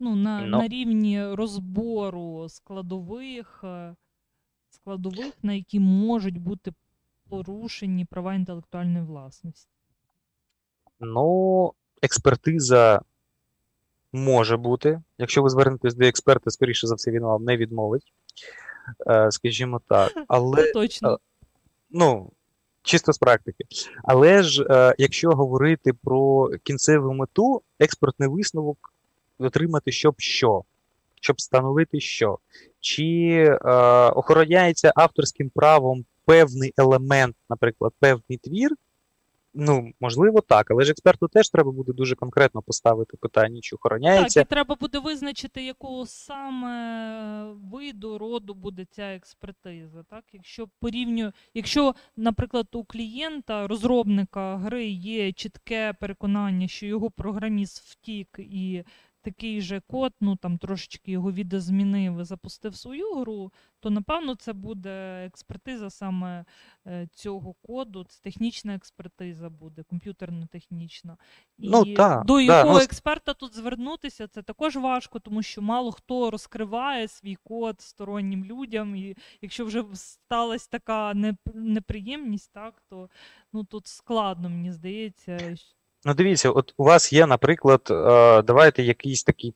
Ну, 0.00 0.16
на, 0.16 0.40
Ну. 0.40 0.58
на 0.58 0.68
рівні 0.68 1.26
розбору 1.34 2.48
складових, 2.48 3.60
е, 3.64 3.94
складових, 4.70 5.32
на 5.42 5.52
які 5.52 5.80
можуть 5.80 6.38
бути 6.38 6.72
порушені 7.28 8.04
права 8.04 8.34
інтелектуальної 8.34 9.04
власності. 9.04 9.68
Ну, 11.00 11.72
експертиза 12.02 13.02
може 14.12 14.56
бути. 14.56 15.02
Якщо 15.18 15.42
ви 15.42 15.50
звернетесь 15.50 15.94
до 15.94 16.04
експерта, 16.04 16.50
скоріше 16.50 16.86
за 16.86 16.94
все, 16.94 17.10
він 17.10 17.22
вам 17.22 17.44
не 17.44 17.56
відмовить. 17.56 18.12
Е, 19.06 19.30
скажімо 19.30 19.80
так. 19.88 20.12
Але 20.28 20.72
точно. 20.72 21.18
ну, 21.90 22.30
чисто 22.82 23.12
з 23.12 23.18
практики. 23.18 23.64
Але 24.04 24.42
ж, 24.42 24.66
е, 24.70 24.94
якщо 24.98 25.30
говорити 25.30 25.92
про 25.92 26.50
кінцеву 26.62 27.12
мету, 27.14 27.62
експертний 27.78 28.28
висновок 28.28 28.89
отримати, 29.46 29.92
щоб 29.92 30.14
що? 30.18 30.62
Щоб 31.20 31.36
встановити 31.36 32.00
що? 32.00 32.38
Чи 32.80 33.32
е, 33.40 33.56
охороняється 34.08 34.92
авторським 34.96 35.50
правом 35.50 36.04
певний 36.24 36.72
елемент, 36.76 37.36
наприклад, 37.48 37.92
певний 38.00 38.38
твір, 38.38 38.70
ну, 39.54 39.92
можливо, 40.00 40.40
так, 40.40 40.70
але 40.70 40.84
ж 40.84 40.90
експерту 40.90 41.28
теж 41.28 41.48
треба 41.48 41.72
буде 41.72 41.92
дуже 41.92 42.14
конкретно 42.14 42.62
поставити 42.62 43.16
питання, 43.16 43.60
чи 43.60 43.76
охороняється. 43.76 44.40
Так, 44.40 44.46
і 44.46 44.50
треба 44.50 44.74
буде 44.74 44.98
визначити, 44.98 45.64
якого 45.64 46.06
саме 46.06 47.52
виду 47.72 48.18
роду 48.18 48.54
буде 48.54 48.86
ця 48.90 49.14
експертиза. 49.14 50.02
Так? 50.10 50.24
Якщо 50.32 50.68
порівнюю, 50.80 51.32
якщо, 51.54 51.94
наприклад, 52.16 52.66
у 52.72 52.84
клієнта, 52.84 53.66
розробника 53.66 54.56
гри 54.56 54.86
є 54.88 55.32
чітке 55.32 55.94
переконання, 56.00 56.68
що 56.68 56.86
його 56.86 57.10
програміст 57.10 57.80
втік 57.80 58.28
і 58.38 58.84
такий 59.22 59.60
же 59.60 59.80
код, 59.80 60.12
ну 60.20 60.36
там 60.36 60.58
трошечки 60.58 61.12
його 61.12 61.32
відозмінив 61.32 62.20
і 62.20 62.24
запустив 62.24 62.76
свою 62.76 63.14
гру, 63.14 63.52
то 63.80 63.90
напевно 63.90 64.34
це 64.34 64.52
буде 64.52 65.24
експертиза 65.26 65.90
саме 65.90 66.44
е, 66.86 67.08
цього 67.12 67.54
коду. 67.62 68.04
Це 68.04 68.20
технічна 68.22 68.74
експертиза 68.74 69.50
буде, 69.50 69.82
комп'ютерно-технічна. 69.82 71.16
І 71.58 71.68
Ну, 71.68 71.94
та, 71.94 72.22
до 72.26 72.34
та, 72.34 72.42
якого 72.42 72.74
ну, 72.78 72.84
експерта 72.84 73.34
тут 73.34 73.54
звернутися, 73.54 74.28
це 74.28 74.42
також 74.42 74.76
важко, 74.76 75.18
тому 75.18 75.42
що 75.42 75.62
мало 75.62 75.92
хто 75.92 76.30
розкриває 76.30 77.08
свій 77.08 77.34
код 77.34 77.80
стороннім 77.80 78.44
людям. 78.44 78.96
І 78.96 79.16
якщо 79.42 79.64
вже 79.64 79.84
сталася 79.94 80.68
така 80.70 81.12
неп- 81.12 81.54
неприємність, 81.54 82.52
так 82.52 82.82
то 82.88 83.08
ну 83.52 83.64
тут 83.64 83.86
складно, 83.86 84.50
мені 84.50 84.72
здається. 84.72 85.56
Ну, 86.04 86.14
дивіться, 86.14 86.50
от 86.50 86.74
у 86.76 86.84
вас 86.84 87.12
є, 87.12 87.26
наприклад, 87.26 87.88
е, 87.90 88.42
давайте 88.42 88.82
якийсь 88.82 89.22
такий, 89.22 89.54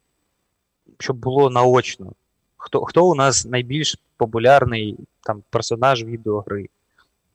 щоб 0.98 1.16
було 1.16 1.50
наочно. 1.50 2.12
Хто, 2.56 2.84
хто 2.84 3.06
у 3.06 3.14
нас 3.14 3.44
найбільш 3.44 3.98
популярний 4.16 4.96
там, 5.22 5.42
персонаж 5.50 6.04
відеогри? 6.04 6.68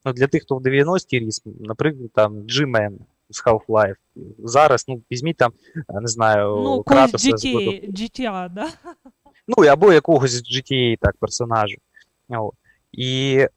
Ну, 0.05 0.13
для 0.13 0.27
тих, 0.27 0.43
хто 0.43 0.55
в 0.55 0.61
90-ті 0.61 1.19
ріс, 1.19 1.43
наприклад, 1.59 2.09
там 2.13 2.33
G-Man 2.33 2.93
з 3.29 3.45
Half-Life. 3.45 3.95
Зараз, 4.43 4.85
ну, 4.87 5.01
візьміть 5.11 5.37
там, 5.37 5.51
не 6.01 6.07
знаю, 6.07 6.61
Ну, 6.63 6.83
Кратоса 6.83 7.37
з 7.37 7.45
God 7.45 7.45
GTA, 7.45 7.91
GTA, 7.91 8.53
да? 8.53 8.69
Ну, 9.47 9.65
або 9.65 9.93
якогось 9.93 10.31
з 10.31 10.43
GTA 10.43 10.97
так, 11.01 11.17
персонажу. 11.17 11.77
От. 12.29 12.53
І 12.91 13.47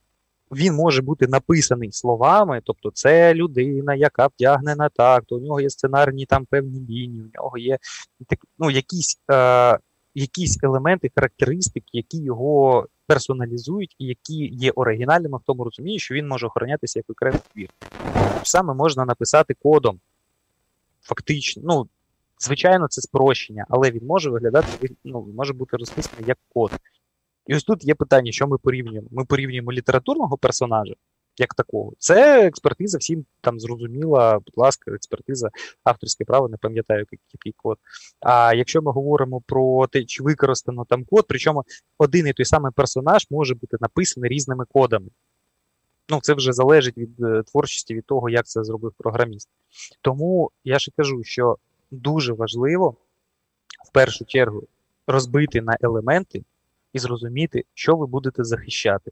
він 0.53 0.75
може 0.75 1.03
бути 1.03 1.27
написаний 1.27 1.93
словами, 1.93 2.61
тобто 2.65 2.91
це 2.91 3.35
людина, 3.35 3.95
яка 3.95 4.27
вдягнена 4.27 4.89
так, 4.89 5.25
то 5.25 5.37
у 5.37 5.41
нього 5.41 5.61
є 5.61 5.71
сценарні 5.71 6.27
там 6.27 6.45
певні 6.45 6.81
лінії, 6.81 7.23
у 7.23 7.43
нього 7.43 7.59
є 7.59 7.79
ну, 8.59 8.71
якісь, 8.71 9.21
е, 9.31 9.79
якісь 10.15 10.59
елементи, 10.63 11.11
характеристики, 11.15 11.89
які 11.93 12.23
його 12.23 12.87
персоналізують 13.07 13.97
і 13.99 14.07
які 14.07 14.47
є 14.47 14.71
оригінальними 14.71 15.39
в 15.39 15.43
тому 15.47 15.65
розумінні, 15.65 15.99
що 15.99 16.15
він 16.15 16.29
може 16.29 16.47
охоронятися 16.47 16.99
як 16.99 17.11
окремий 17.11 17.41
твір. 17.55 17.69
Саме 18.43 18.75
можна 18.75 19.05
написати 19.05 19.55
кодом. 19.55 20.01
Фактично, 21.03 21.63
ну, 21.67 21.89
звичайно, 22.39 22.89
це 22.89 23.01
спрощення, 23.01 23.67
але 23.69 23.91
він 23.91 24.07
може 24.07 24.31
виглядати, 24.31 24.95
ну, 25.05 25.29
може 25.37 25.53
бути 25.53 25.77
розписаний 25.77 26.25
як 26.27 26.39
код. 26.55 26.71
І 27.47 27.55
ось 27.55 27.65
тут 27.65 27.85
є 27.85 27.95
питання, 27.95 28.33
що 28.33 28.47
ми 28.47 28.59
порівнюємо. 28.59 29.09
Ми 29.11 29.25
порівнюємо 29.25 29.73
літературного 29.73 30.39
персонажа 30.39 30.95
як 31.39 31.55
такого. 31.55 31.93
Це 31.99 32.47
експертиза, 32.47 32.99
всім 32.99 33.25
там 33.41 33.61
зрозуміла, 33.61 34.35
будь 34.35 34.57
ласка, 34.57 34.91
експертиза, 34.91 35.51
авторське 35.85 36.25
право, 36.25 36.49
не 36.49 36.57
пам'ятаю, 36.57 37.07
який, 37.33 37.53
код. 37.57 37.79
А 38.21 38.55
якщо 38.55 38.83
ми 38.83 38.93
говоримо 38.93 39.41
про 39.41 39.87
те, 39.87 40.05
чи 40.05 40.23
використано 40.23 40.85
там 40.85 41.05
код, 41.05 41.25
причому 41.29 41.65
один 41.99 42.27
і 42.27 42.33
той 42.33 42.47
самий 42.47 42.73
персонаж 42.73 43.27
може 43.31 43.55
бути 43.55 43.77
написаний 43.81 44.31
різними 44.31 44.65
кодами. 44.73 45.09
Ну, 46.09 46.21
це 46.23 46.35
вже 46.35 46.53
залежить 46.53 46.99
від 46.99 47.21
е, 47.21 47.43
творчості, 47.43 47.95
від 47.95 48.07
того, 48.07 48.29
як 48.29 48.47
це 48.47 48.65
зробив 48.65 48.93
програміст. 48.99 49.49
Тому 50.01 50.51
я 50.65 50.79
ще 50.79 50.93
кажу, 50.97 51.25
що 51.25 51.57
дуже 51.91 52.33
важливо 52.33 52.97
в 53.89 53.93
першу 53.93 54.25
чергу 54.25 54.63
розбити 55.07 55.61
на 55.61 55.77
елементи 55.81 56.45
і 56.93 56.99
зрозуміти, 56.99 57.65
що 57.75 57.97
ви 57.97 58.07
будете 58.07 58.45
захищати. 58.45 59.11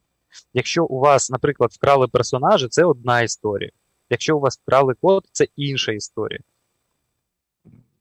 Якщо 0.55 0.85
у 0.85 0.99
вас, 0.99 1.31
наприклад, 1.31 1.71
вкрали 1.73 2.09
персонажа, 2.09 2.69
це 2.69 2.85
одна 2.85 3.21
історія. 3.21 3.71
Якщо 4.11 4.37
у 4.37 4.41
вас 4.41 4.59
вкрали 4.59 4.95
код, 4.95 5.29
це 5.33 5.47
інша 5.57 5.93
історія. 5.93 6.41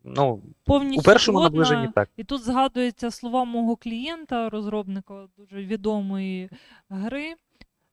Ну, 0.04 0.42
Повністю 0.66 1.02
у 1.02 1.04
першому 1.04 1.40
згодна. 1.40 1.50
наближенні 1.60 1.92
так. 1.96 2.10
І 2.18 2.24
тут 2.24 2.44
згадуються 2.44 3.12
слова 3.12 3.46
мого 3.46 3.76
клієнта, 3.76 4.50
розробника 4.50 5.28
дуже 5.38 5.66
відомої 5.66 6.50
гри. 6.90 7.36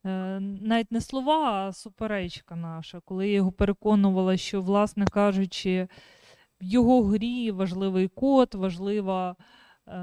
Е, 0.06 0.40
Навіть 0.40 0.92
не 0.92 1.00
слова, 1.00 1.66
а 1.68 1.72
суперечка 1.72 2.56
наша, 2.56 3.00
коли 3.04 3.28
я 3.28 3.34
його 3.34 3.52
переконувала, 3.52 4.36
що, 4.36 4.62
власне 4.62 5.06
кажучи, 5.06 5.88
в 6.60 6.64
його 6.64 7.02
грі 7.02 7.50
важливий 7.50 8.08
код, 8.08 8.54
важлива, 8.54 9.36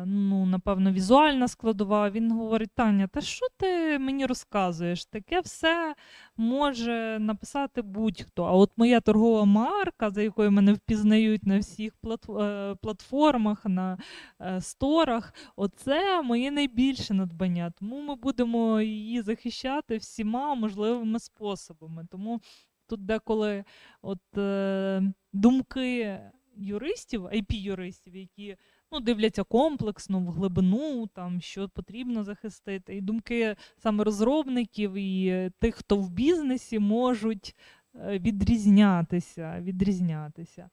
ну, 0.06 0.46
напевно, 0.46 0.92
візуальна 0.92 1.48
складова. 1.48 2.10
Він 2.10 2.32
говорить: 2.32 2.72
Таня, 2.76 3.08
та 3.08 3.22
що 3.22 3.46
ти 3.58 4.00
мені 4.00 4.26
розказуєш? 4.26 5.06
Таке 5.06 5.40
все 5.40 5.96
може 6.38 7.18
написати 7.20 7.82
будь-хто. 7.82 8.44
А 8.44 8.52
от 8.52 8.72
моя 8.78 9.00
торгова 9.00 9.46
марка, 9.46 10.10
за 10.10 10.22
якою 10.22 10.52
мене 10.52 10.74
впізнають 10.74 11.46
на 11.46 11.60
всіх 11.60 11.94
е, 12.30 12.76
платформах, 12.82 13.66
на 13.66 13.98
е, 14.42 14.62
сторах, 14.62 15.34
оце 15.56 16.22
моє 16.22 16.52
найбільше 16.52 17.14
надбання. 17.14 17.72
Тому 17.80 18.02
ми 18.02 18.16
будемо 18.16 18.82
її 18.82 19.22
захищати 19.22 19.98
всіма 19.98 20.56
можливими 20.56 21.20
способами. 21.20 22.08
Тому 22.12 22.42
тут 22.88 23.06
деколи 23.06 23.64
от, 24.02 24.38
е, 24.38 25.14
думки 25.34 26.20
юристів, 26.58 27.26
IP-юристів, 27.26 28.16
які 28.16 28.56
ну, 28.94 29.00
дивляться 29.00 29.44
комплексно 29.44 30.20
в 30.20 30.30
глибину, 30.30 31.08
там, 31.08 31.42
що 31.42 31.70
потрібно 31.70 32.24
захистити, 32.24 32.96
і 32.96 33.02
думки 33.02 33.56
саме 33.78 34.04
розробників 34.04 34.94
і 34.94 35.28
е, 35.28 35.52
тих, 35.60 35.76
хто 35.76 35.98
в 35.98 36.10
бізнесі, 36.10 36.80
можуть 36.80 37.56
е, 37.96 38.20
відрізнятися. 38.20 39.58
відрізнятися. 39.62 40.70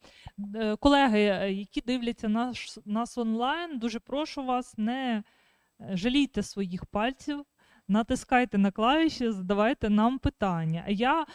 Е, 0.54 0.76
Колеги, 0.76 1.20
які 1.52 1.80
дивляться 1.80 2.28
наш, 2.28 2.78
нас 2.84 3.18
онлайн, 3.18 3.78
дуже 3.78 4.00
прошу 4.00 4.44
вас, 4.44 4.78
не 4.78 5.22
жалійте 5.92 6.42
своїх 6.42 6.86
пальців, 6.86 7.44
натискайте 7.88 8.58
на 8.58 8.70
клавіші, 8.70 9.30
задавайте 9.30 9.90
нам 9.90 10.18
питання. 10.18 10.84
Я 10.88 11.26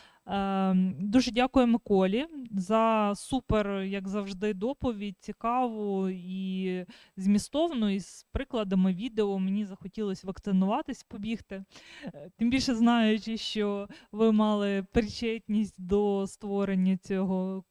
дуже 1.00 1.32
дякую 1.32 1.68
Миколі 1.68 2.26
за 2.52 3.14
супер, 3.16 3.82
як 3.82 4.08
завжди, 4.08 4.54
доповідь, 4.54 5.16
цікаву 5.20 6.10
і 6.10 6.86
змістовну, 7.18 7.90
і 7.90 8.00
з 8.00 8.26
прикладами 8.32 8.94
відео. 8.94 9.40
Мені 9.40 9.66
захотілося 9.66 10.28
вакцинуватись, 10.28 11.04
побігти. 11.04 11.64
Е, 12.04 12.30
Тим 12.38 12.50
більше 12.50 12.76
знаючи, 12.76 13.38
що 13.38 13.88
ви 14.12 14.32
мали 14.32 14.86
причетність 14.92 15.76
до 15.78 16.28
створення 16.28 16.98
цього, 16.98 17.64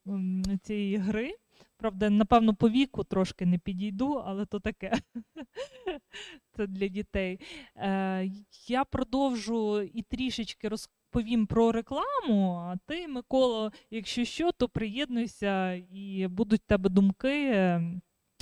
цієї 0.63 0.97
гри. 0.97 1.35
Правда, 1.85 2.11
напевно, 2.11 2.55
по 2.55 2.69
віку 2.69 3.05
трошки 3.05 3.47
не 3.47 3.59
підійду, 3.59 4.12
але 4.12 4.47
то 4.47 4.61
таке. 4.61 4.93
Це 6.56 6.66
для 6.66 6.89
дітей. 6.89 7.40
Е, 7.77 8.31
я 8.66 8.85
продовжу 8.85 9.81
і 9.81 10.02
трішечки 10.02 10.69
розповім 10.69 11.47
про 11.47 11.73
рекламу. 11.73 12.55
А 12.55 12.77
ти, 12.86 13.09
Микола, 13.09 13.73
якщо 13.90 14.24
що, 14.24 14.52
то 14.52 14.69
приєднуйся 14.69 15.73
і 15.73 16.27
будуть 16.31 16.61
в 16.61 16.66
тебе 16.66 16.89
думки. 16.89 17.81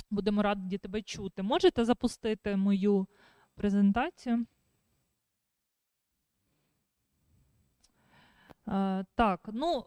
Будемо 0.09 0.41
раді 0.41 0.77
тебе 0.77 1.01
чути. 1.01 1.43
Можете 1.43 1.85
запустити 1.85 2.55
мою 2.55 3.07
презентацію? 3.55 4.45
Е, 8.67 9.05
так, 9.15 9.49
ну, 9.53 9.85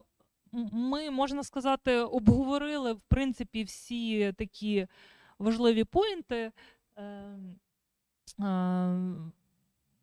ми, 0.73 1.11
можна 1.11 1.43
сказати, 1.43 1.99
обговорили, 1.99 2.93
в 2.93 3.01
принципі, 3.01 3.65
всі 3.65 4.33
такі 4.33 4.87
важливі 5.39 5.85
поінти. 5.85 6.53
Е, 6.99 7.39
е, 8.41 9.15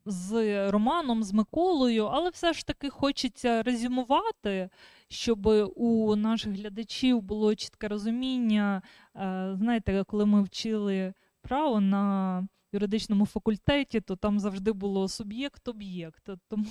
з 0.06 0.72
Романом, 0.72 1.24
з 1.24 1.34
Миколою, 1.34 2.06
але 2.06 2.30
все 2.30 2.54
ж 2.54 2.66
таки 2.66 2.90
хочеться 2.90 3.64
резюмувати, 3.64 4.70
щоб 5.08 5.46
у 5.76 6.16
наших 6.16 6.54
глядачів 6.54 7.22
було 7.22 7.56
чітке 7.56 7.88
розуміння. 7.88 8.82
Е, 9.16 9.54
Знаєте, 9.58 10.04
коли 10.08 10.26
ми 10.26 10.44
вчили 10.44 11.14
право 11.42 11.82
на 11.82 12.48
юридичному 12.74 13.26
факультеті, 13.26 14.02
то 14.02 14.16
там 14.16 14.40
завжди 14.40 14.72
було 14.72 15.08
суб'єкт-об'єкт. 15.08 16.30
Тому 16.50 16.66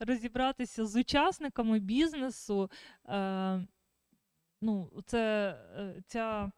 розібратися 0.00 0.86
з 0.86 0.96
учасниками 0.96 1.78
бізнесу, 1.78 2.70
е, 3.08 3.66
ну, 4.60 5.02
це 5.06 5.50
е, 5.76 6.02
ця. 6.06 6.52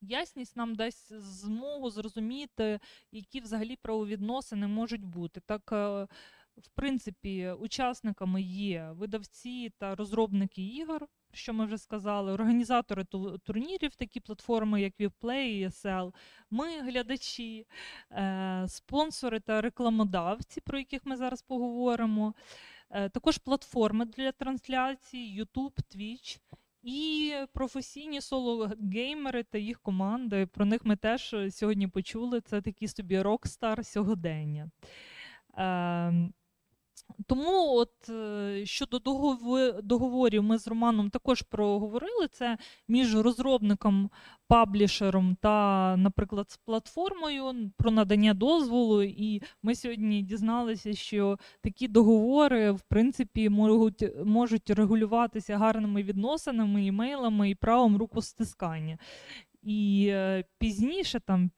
Ясність 0.00 0.56
нам 0.56 0.74
дасть 0.74 1.20
змогу 1.20 1.90
зрозуміти, 1.90 2.80
які 3.12 3.40
взагалі 3.40 3.76
правовідносини 3.76 4.66
можуть 4.66 5.04
бути. 5.04 5.40
Так, 5.40 5.72
е, 5.72 6.08
в 6.62 6.68
принципі, 6.74 7.50
учасниками 7.50 8.42
є 8.42 8.90
видавці 8.92 9.72
та 9.78 9.94
розробники 9.94 10.62
ігор, 10.62 11.06
що 11.32 11.54
ми 11.54 11.64
вже 11.64 11.78
сказали, 11.78 12.32
організатори 12.32 13.04
турнірів, 13.44 13.96
такі 13.96 14.20
платформи, 14.20 14.82
як 14.82 15.00
Вівплей 15.00 15.60
і 15.60 15.66
ESL, 15.66 16.14
ми 16.50 16.80
глядачі, 16.80 17.66
е, 18.12 18.64
спонсори 18.68 19.40
та 19.40 19.60
рекламодавці, 19.60 20.60
про 20.60 20.78
яких 20.78 21.06
ми 21.06 21.16
зараз 21.16 21.42
поговоримо. 21.42 22.34
Е, 22.90 23.08
також 23.08 23.38
платформи 23.38 24.04
для 24.04 24.32
трансляції, 24.32 25.42
YouTube, 25.42 25.96
Twitch. 25.96 26.38
І 26.82 27.34
професійні 27.52 28.20
соло-геймери 28.20 29.44
та 29.50 29.58
їх 29.58 29.80
команди. 29.80 30.46
Про 30.46 30.64
них 30.64 30.84
ми 30.84 30.96
теж 30.96 31.36
сьогодні 31.50 31.88
почули. 31.88 32.40
Це 32.40 32.60
такі 32.60 32.88
собі 32.88 33.22
рокстар 33.22 33.86
сьогодення. 33.86 34.70
Ем, 35.54 36.32
тому, 37.26 37.76
от 37.76 38.08
е, 38.08 38.62
щодо 38.66 38.98
договорів, 39.82 40.42
ми 40.42 40.58
з 40.58 40.68
Романом 40.68 41.10
також 41.10 41.42
проговорили 41.42 42.28
це 42.32 42.58
між 42.88 43.16
розробником, 43.16 44.10
паблішером 44.48 45.36
та, 45.40 45.96
наприклад, 45.96 46.50
з 46.50 46.56
платформою 46.56 47.70
про 47.76 47.90
надання 47.90 48.34
дозволу. 48.34 49.02
І 49.02 49.42
ми 49.62 49.74
сьогодні 49.74 50.22
дізналися, 50.22 50.92
що 50.92 51.38
такі 51.60 51.88
договори 51.88 52.70
в 52.70 52.80
принципі 52.80 53.48
можуть 53.48 54.04
можуть 54.24 54.70
регулюватися 54.70 55.58
гарними 55.58 56.02
відносинами, 56.02 56.84
імейлами 56.86 57.50
і 57.50 57.54
правом 57.54 57.96
рукостискання. 57.96 58.98
І 59.62 60.06
е, 60.10 60.44
пізніше 60.58 61.20
там 61.20 61.50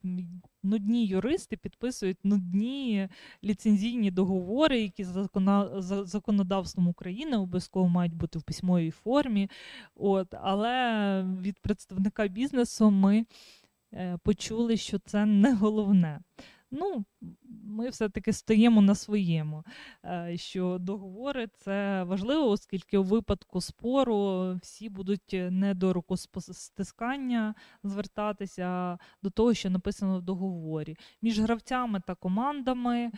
нудні 0.63 1.07
юристи 1.07 1.57
підписують 1.57 2.25
нудні 2.25 3.09
ліцензійні 3.45 4.11
договори, 4.11 4.81
які 4.81 5.05
за 5.05 5.29
законодавством 6.05 6.89
України 6.89 7.37
обов'язково 7.37 7.89
мають 7.89 8.15
бути 8.15 8.39
в 8.39 8.43
письмовій 8.43 8.91
формі. 8.91 9.51
От, 9.95 10.35
Але 10.43 11.23
від 11.41 11.59
представника 11.59 12.29
бізнесу 12.29 12.91
ми 12.91 13.27
е, 13.93 14.19
почули, 14.23 14.77
що 14.77 14.99
це 14.99 15.27
не 15.27 15.55
головне. 15.55 16.21
Ну, 16.71 17.05
ми 17.65 17.89
все-таки 17.89 18.33
стоїмо 18.33 18.83
на 18.83 18.95
своєму, 18.95 19.65
е, 20.05 20.37
що 20.37 20.79
договори 20.81 21.49
це 21.59 22.03
важливо, 22.03 22.51
оскільки 22.51 22.99
у 22.99 23.03
випадку 23.03 23.61
спору 23.61 24.53
всі 24.63 24.89
будуть 24.89 25.33
не 25.33 25.75
до 25.75 25.93
рукостискання 25.93 27.55
звертатися 27.83 28.71
а 28.71 28.99
до 29.23 29.31
того, 29.31 29.55
що 29.55 29.71
написано 29.71 30.19
в 30.19 30.23
договорі. 30.23 30.97
Між 31.23 31.41
гравцями 31.41 32.03
та 32.07 32.15
командами. 32.15 33.11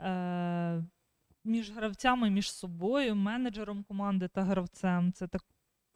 Е, 0.00 0.84
між 1.44 1.70
гравцями 1.70 2.30
між 2.30 2.52
собою, 2.52 3.14
менеджером 3.14 3.84
команди 3.84 4.28
та 4.28 4.42
гравцем. 4.42 5.12
Це 5.12 5.26
так 5.26 5.44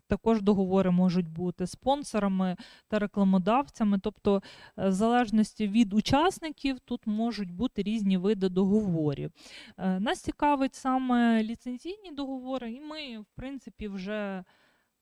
також 0.07 0.43
договори 0.43 0.91
можуть 0.91 1.29
бути 1.29 1.67
спонсорами 1.67 2.57
та 2.89 2.99
рекламодавцями. 2.99 3.99
Тобто, 3.99 4.43
е, 4.79 4.89
в 4.89 4.93
залежності 4.93 5.69
від 5.69 5.93
учасників, 5.93 6.81
тут 6.81 7.07
можуть 7.07 7.51
бути 7.51 7.83
різні 7.83 8.17
види 8.17 8.49
договорів. 8.49 9.31
Е, 9.79 10.01
нас 10.01 10.23
цікавить 10.23 10.75
саме 10.75 11.43
ліцензійні 11.43 12.11
договори, 12.13 12.73
і 12.73 12.81
ми, 12.81 13.19
в 13.19 13.27
принципі, 13.35 13.89
вже 13.89 14.45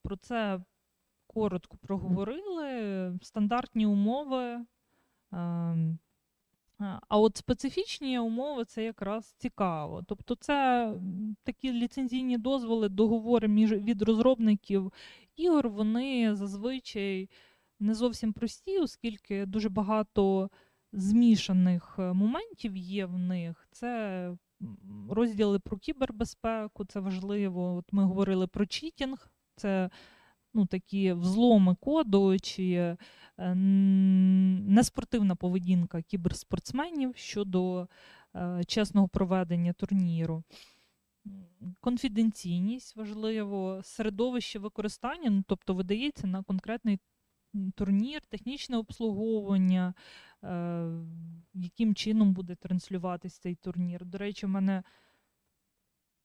про 0.03 0.17
це 0.17 0.61
коротко 1.27 1.77
проговорили. 1.77 3.19
Стандартні 3.23 3.87
умови. 3.87 4.65
Ем, 6.83 6.99
а 7.09 7.19
от 7.19 7.37
специфічні 7.37 8.19
умови 8.19 8.65
це 8.65 8.85
якраз 8.85 9.35
цікаво. 9.39 10.03
Тобто, 10.09 10.35
це 10.35 10.89
такі 11.43 11.73
ліцензійні 11.73 12.39
дозволи, 12.39 12.89
договори 12.89 13.49
між 13.49 13.73
від 13.73 14.03
розробників 14.03 14.93
ігор, 15.37 15.69
вони 15.69 16.35
зазвичай 16.35 17.31
не 17.81 17.95
зовсім 17.95 18.33
прості, 18.33 18.79
оскільки 18.79 19.47
дуже 19.47 19.69
багато 19.69 20.51
змішаних 20.93 21.97
е, 21.99 22.13
моментів 22.13 22.77
є 22.77 23.07
в 23.07 23.19
них. 23.19 23.69
Це 23.71 24.37
розділи 25.11 25.59
про 25.59 25.79
кібербезпеку, 25.79 26.85
це 26.85 27.01
важливо. 27.01 27.75
От 27.75 27.93
Ми 27.93 28.05
говорили 28.05 28.47
про 28.47 28.67
читінг, 28.67 29.31
це 29.57 29.91
ну, 30.55 30.67
такі 30.67 31.13
взломи 31.13 31.77
коду 31.81 32.39
чи 32.39 32.73
е, 33.39 33.55
неспортивна 33.55 35.37
поведінка 35.37 36.03
кіберспортсменів 36.03 37.17
щодо 37.17 37.89
е, 38.37 38.65
чесного 38.67 39.09
проведення 39.09 39.73
турніру. 39.73 40.43
Конфіденційність 41.81 42.97
важливо, 42.97 43.81
середовище 43.85 44.59
використання, 44.59 45.31
ну, 45.31 45.45
тобто 45.47 45.75
видається 45.75 46.27
на 46.27 46.43
конкретний 46.43 46.99
турнір, 47.75 48.21
технічне 48.29 48.77
обслуговування, 48.77 49.95
е, 50.45 50.87
яким 51.55 51.95
чином 51.95 52.33
буде 52.33 52.55
транслюватись 52.55 53.39
цей 53.39 53.55
турнір. 53.55 54.05
До 54.05 54.19
речі, 54.19 54.47
в 54.47 54.49
мене 54.49 54.83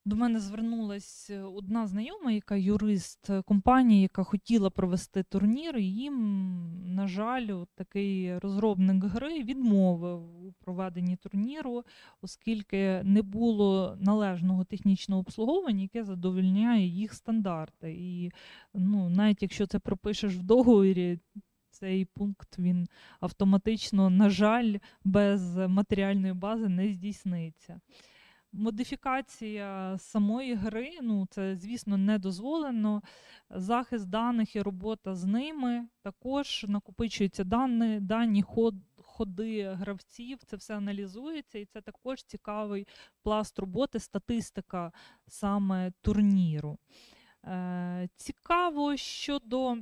до 0.07 0.15
мене 0.15 0.39
звернулася 0.39 1.33
е, 1.33 1.41
одна 1.41 1.87
знайома, 1.87 2.31
яка 2.31 2.55
юрист 2.55 3.29
е, 3.29 3.41
компанії, 3.41 4.01
яка 4.01 4.23
хотіла 4.23 4.69
провести 4.69 5.23
турнір, 5.23 5.77
і 5.77 5.83
їм, 5.83 6.95
на 6.95 7.07
жаль, 7.07 7.63
такий 7.75 8.39
розробник 8.39 9.03
гри 9.03 9.43
відмовив 9.43 10.45
у 10.45 10.53
проведенні 10.59 11.15
турніру, 11.15 11.83
оскільки 12.21 13.01
не 13.03 13.21
було 13.21 13.97
належного 13.99 14.63
технічного 14.63 15.21
обслуговування, 15.21 15.81
яке 15.81 16.03
задовольняє 16.03 16.87
їх 16.87 17.13
стандарти. 17.13 17.91
І 17.91 18.31
ну, 18.73 19.09
навіть 19.09 19.41
якщо 19.41 19.67
це 19.67 19.79
пропишеш 19.79 20.35
в 20.35 20.43
договорі, 20.43 21.19
цей 21.69 22.05
пункт 22.05 22.59
він 22.59 22.87
автоматично, 23.19 24.09
на 24.09 24.29
жаль, 24.29 24.75
без 25.03 25.57
матеріальної 25.57 26.33
бази 26.33 26.69
не 26.69 26.93
здійсниться. 26.93 27.79
Модифікація 28.57 29.97
самої 29.97 30.55
гри, 30.55 30.91
ну 31.01 31.27
це, 31.29 31.55
звісно, 31.55 31.97
не 31.97 32.19
дозволено. 32.19 33.01
Захист 33.49 34.09
даних 34.09 34.55
і 34.55 34.61
робота 34.61 35.15
з 35.15 35.25
ними 35.25 35.87
також 36.01 36.65
накопичуються 36.67 37.43
дані, 37.43 37.99
дані 37.99 38.41
ход, 38.41 38.75
ходи 38.97 39.73
гравців, 39.73 40.37
це 40.45 40.55
все 40.55 40.77
аналізується, 40.77 41.59
і 41.59 41.65
це 41.65 41.81
також 41.81 42.23
цікавий 42.23 42.87
пласт 43.23 43.59
роботи, 43.59 43.99
статистика 43.99 44.91
саме 45.27 45.91
турніру. 46.01 46.77
Е, 47.45 48.09
Цікаво 48.15 48.97
щодо 48.97 49.77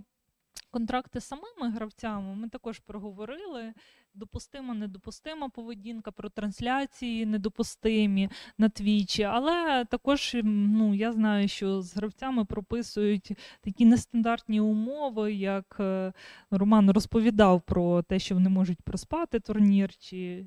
контракти 0.71 1.19
з 1.19 1.25
самими 1.25 1.69
гравцями, 1.69 2.35
ми 2.35 2.49
також 2.49 2.79
проговорили 2.79 3.73
допустима, 4.15 4.73
недопустима 4.73 5.49
поведінка, 5.49 6.11
про 6.11 6.29
трансляції 6.29 7.25
недопустимі 7.25 8.29
на 8.57 8.69
твічі. 8.69 9.23
Але 9.23 9.85
також 9.85 10.37
ну, 10.43 10.95
я 10.95 11.11
знаю, 11.11 11.47
що 11.47 11.81
з 11.81 11.95
гравцями 11.95 12.45
прописують 12.45 13.31
такі 13.61 13.85
нестандартні 13.85 14.59
умови, 14.59 15.33
як 15.33 15.77
е, 15.79 16.13
Роман 16.51 16.91
розповідав 16.91 17.61
про 17.61 18.01
те, 18.01 18.19
що 18.19 18.35
вони 18.35 18.49
можуть 18.49 18.81
проспати 18.81 19.39
турнір. 19.39 19.95
чи 19.97 20.45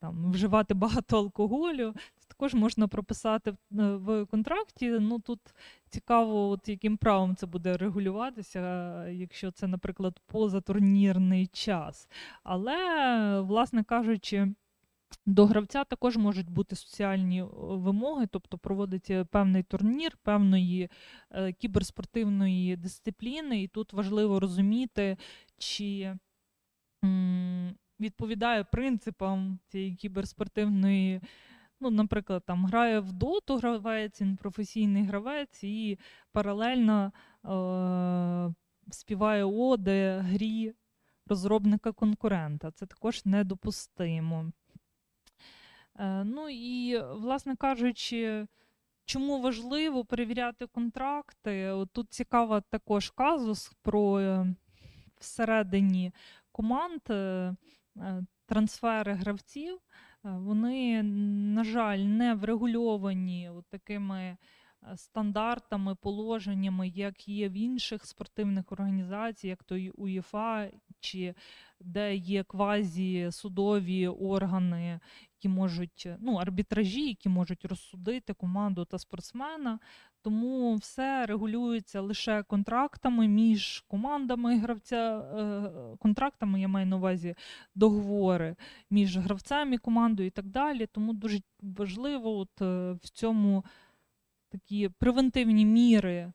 там, 0.00 0.32
Вживати 0.32 0.74
багато 0.74 1.16
алкоголю, 1.18 1.94
також 2.28 2.54
можна 2.54 2.88
прописати 2.88 3.56
в 3.70 4.10
е, 4.10 4.26
контракті. 4.26 4.90
Ну 4.90 5.18
тут 5.18 5.40
цікаво, 5.88 6.48
от 6.48 6.68
яким 6.68 6.96
правом 6.96 7.36
це 7.36 7.46
буде 7.46 7.76
регулюватися, 7.76 8.60
якщо 9.08 9.50
це, 9.50 9.66
наприклад, 9.66 10.20
позатурнірний 10.26 11.46
час. 11.46 12.08
Але, 12.42 13.40
власне 13.40 13.84
кажучи, 13.84 14.48
до 15.26 15.46
гравця 15.46 15.84
також 15.84 16.16
можуть 16.16 16.50
бути 16.50 16.76
соціальні 16.76 17.44
вимоги, 17.58 18.26
тобто 18.26 18.58
проводиться 18.58 19.24
певний 19.24 19.62
турнір, 19.62 20.18
певної 20.22 20.90
е, 21.30 21.52
кіберспортивної 21.52 22.76
дисципліни, 22.76 23.62
і 23.62 23.68
тут 23.68 23.92
важливо 23.92 24.40
розуміти, 24.40 25.16
чи 25.58 26.16
відповідає 28.00 28.64
принципам 28.64 29.58
цієї 29.68 29.94
кіберспортивної 29.94 31.20
Ну, 31.80 31.90
Наприклад, 31.90 32.42
там 32.46 32.66
грає 32.66 33.00
в 33.00 33.12
доту 33.12 33.56
гравець, 33.56 34.20
він 34.20 34.36
професійний 34.36 35.04
гравець 35.04 35.64
і 35.64 35.98
паралельно 36.32 37.12
е- 37.44 38.54
співає 38.90 39.44
оди 39.44 40.18
грі 40.18 40.74
розробника 41.26 41.92
конкурента. 41.92 42.70
Це 42.70 42.86
також 42.86 43.24
недопустимо. 43.24 44.52
Е- 45.98 46.24
Ну 46.24 46.48
і, 46.48 46.98
власне 46.98 47.56
кажучи, 47.56 48.46
чому 49.04 49.40
важливо 49.40 50.04
перевіряти 50.04 50.66
контракти? 50.66 51.84
Тут 51.92 52.12
цікава 52.12 52.60
також 52.60 53.10
казус 53.10 53.72
про 53.82 54.20
е- 54.20 54.54
всередині 55.20 56.12
команд. 56.52 57.00
Е, 57.10 57.56
е 57.96 58.26
трансфери 58.46 59.12
гравців. 59.12 59.78
Вони, 60.34 61.02
на 61.54 61.64
жаль, 61.64 61.98
не 61.98 62.34
врегульовані 62.34 63.50
такими 63.70 64.20
е, 64.20 64.36
стандартами, 64.96 65.94
положеннями, 65.94 66.88
як 66.88 67.28
є 67.28 67.48
в 67.48 67.52
інших 67.52 68.06
спортивних 68.06 68.72
організаціях, 68.72 69.50
як 69.50 69.64
то 69.64 69.74
УЄФА, 69.94 70.70
чи 71.00 71.34
де 71.80 72.14
є 72.16 72.42
квазі-судові 72.42 74.08
органи, 74.08 75.00
які 75.36 75.48
можуть, 75.48 76.08
ну, 76.20 76.34
арбітражі, 76.34 77.08
які 77.08 77.28
можуть 77.28 77.64
розсудити 77.64 78.32
команду 78.32 78.84
та 78.84 78.98
спортсмена. 78.98 79.78
Тому 80.22 80.74
все 80.74 81.26
регулюється 81.26 82.00
лише 82.00 82.42
контрактами 82.42 83.28
між 83.28 83.84
командами 83.88 84.58
гравця, 84.58 85.18
е, 85.18 85.96
контрактами, 85.98 86.60
я 86.60 86.68
маю 86.68 86.86
на 86.86 86.96
увазі 86.96 87.34
договори 87.74 88.56
між 88.90 89.18
гравцем 89.18 89.72
і 89.72 89.78
командою 89.78 90.26
і 90.26 90.30
так 90.30 90.46
далі. 90.46 90.86
Тому 90.86 91.12
дуже 91.12 91.40
важливо 91.62 92.38
от 92.38 92.62
е, 92.62 92.92
в 92.92 93.10
цьому 93.10 93.64
такі 94.48 94.88
превентивні 94.88 95.66
міри 95.66 96.14
е, 96.14 96.32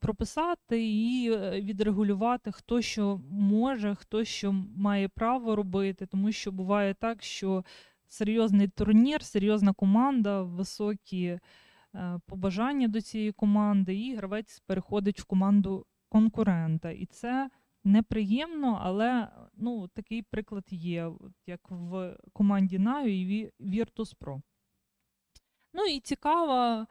прописати 0.00 0.88
і 0.88 1.32
е, 1.32 1.60
відрегулювати, 1.60 2.52
хто 2.52 2.82
що 2.82 3.20
може, 3.30 3.94
хто 3.94 4.24
що 4.24 4.52
має 4.76 5.08
право 5.08 5.56
робити, 5.56 6.06
тому 6.06 6.32
що 6.32 6.52
буває 6.52 6.94
так, 6.94 7.22
що 7.22 7.64
серйозний 8.08 8.68
турнір, 8.68 9.22
серйозна 9.22 9.72
команда, 9.72 10.42
високі 10.42 11.24
е, 11.24 11.40
побажання 12.26 12.88
до 12.88 13.00
цієї 13.00 13.32
команди, 13.32 13.96
і 13.96 14.16
гравець 14.16 14.60
переходить 14.66 15.20
в 15.20 15.24
команду 15.24 15.86
конкурента. 16.08 16.90
І 16.90 17.06
це 17.06 17.50
неприємно, 17.84 18.80
але 18.82 19.28
ну, 19.56 19.88
такий 19.88 20.22
приклад 20.22 20.64
є, 20.70 21.10
як 21.46 21.60
в 21.70 22.16
команді 22.32 22.78
Наю 22.78 23.20
і 23.20 23.52
Virtus.pro. 23.60 24.42
Ну 25.72 25.84
і 25.84 26.00
цікава, 26.00 26.86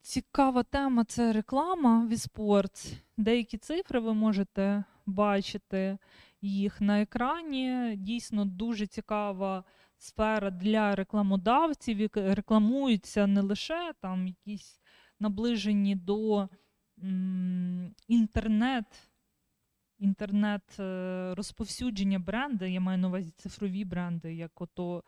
цікава 0.00 0.62
тема 0.62 1.04
це 1.04 1.32
реклама 1.32 2.06
в 2.06 2.12
eSports. 2.12 2.94
Деякі 3.16 3.58
цифри 3.58 4.00
ви 4.00 4.14
можете 4.14 4.84
бачити 5.06 5.98
їх 6.40 6.80
на 6.80 7.00
екрані. 7.00 7.96
Дійсно 7.96 8.44
дуже 8.44 8.86
цікава 8.86 9.64
сфера 9.98 10.50
для 10.50 10.94
рекламодавців. 10.94 12.10
Рекламуються 12.14 13.26
не 13.26 13.40
лише 13.40 13.92
там 14.00 14.26
якісь 14.26 14.80
наближені 15.20 15.96
до 15.96 16.48
інтернет. 18.08 19.10
Інтернет 19.98 20.80
е, 20.80 21.34
розповсюдження 21.34 22.18
бренди, 22.18 22.70
я 22.70 22.80
маю 22.80 22.98
на 22.98 23.08
увазі 23.08 23.30
цифрові 23.36 23.84
бренди, 23.84 24.34
як 24.34 24.60
ото, 24.60 25.04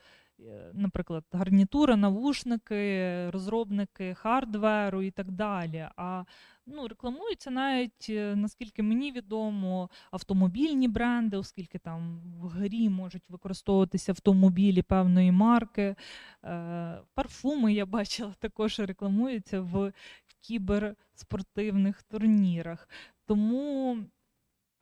наприклад, 0.72 1.24
гарнітура, 1.32 1.96
навушники, 1.96 3.30
розробники 3.30 4.14
хардверу 4.14 5.02
і 5.02 5.10
так 5.10 5.30
далі. 5.30 5.88
А 5.96 6.24
ну, 6.66 6.88
рекламуються 6.88 7.50
навіть, 7.50 8.06
е, 8.10 8.36
наскільки 8.36 8.82
мені 8.82 9.12
відомо, 9.12 9.90
автомобільні 10.10 10.88
бренди, 10.88 11.36
оскільки 11.36 11.78
там 11.78 12.20
в 12.40 12.48
грі 12.48 12.88
можуть 12.88 13.30
використовуватися 13.30 14.12
автомобілі 14.12 14.82
певної 14.82 15.32
марки. 15.32 15.96
Е, 16.44 17.00
Парфуми 17.14 17.72
я 17.72 17.86
бачила 17.86 18.34
також 18.38 18.80
рекламуються 18.80 19.60
в 19.60 19.92
кіберспортивних 20.40 22.02
турнірах. 22.02 22.88
Тому 23.26 23.98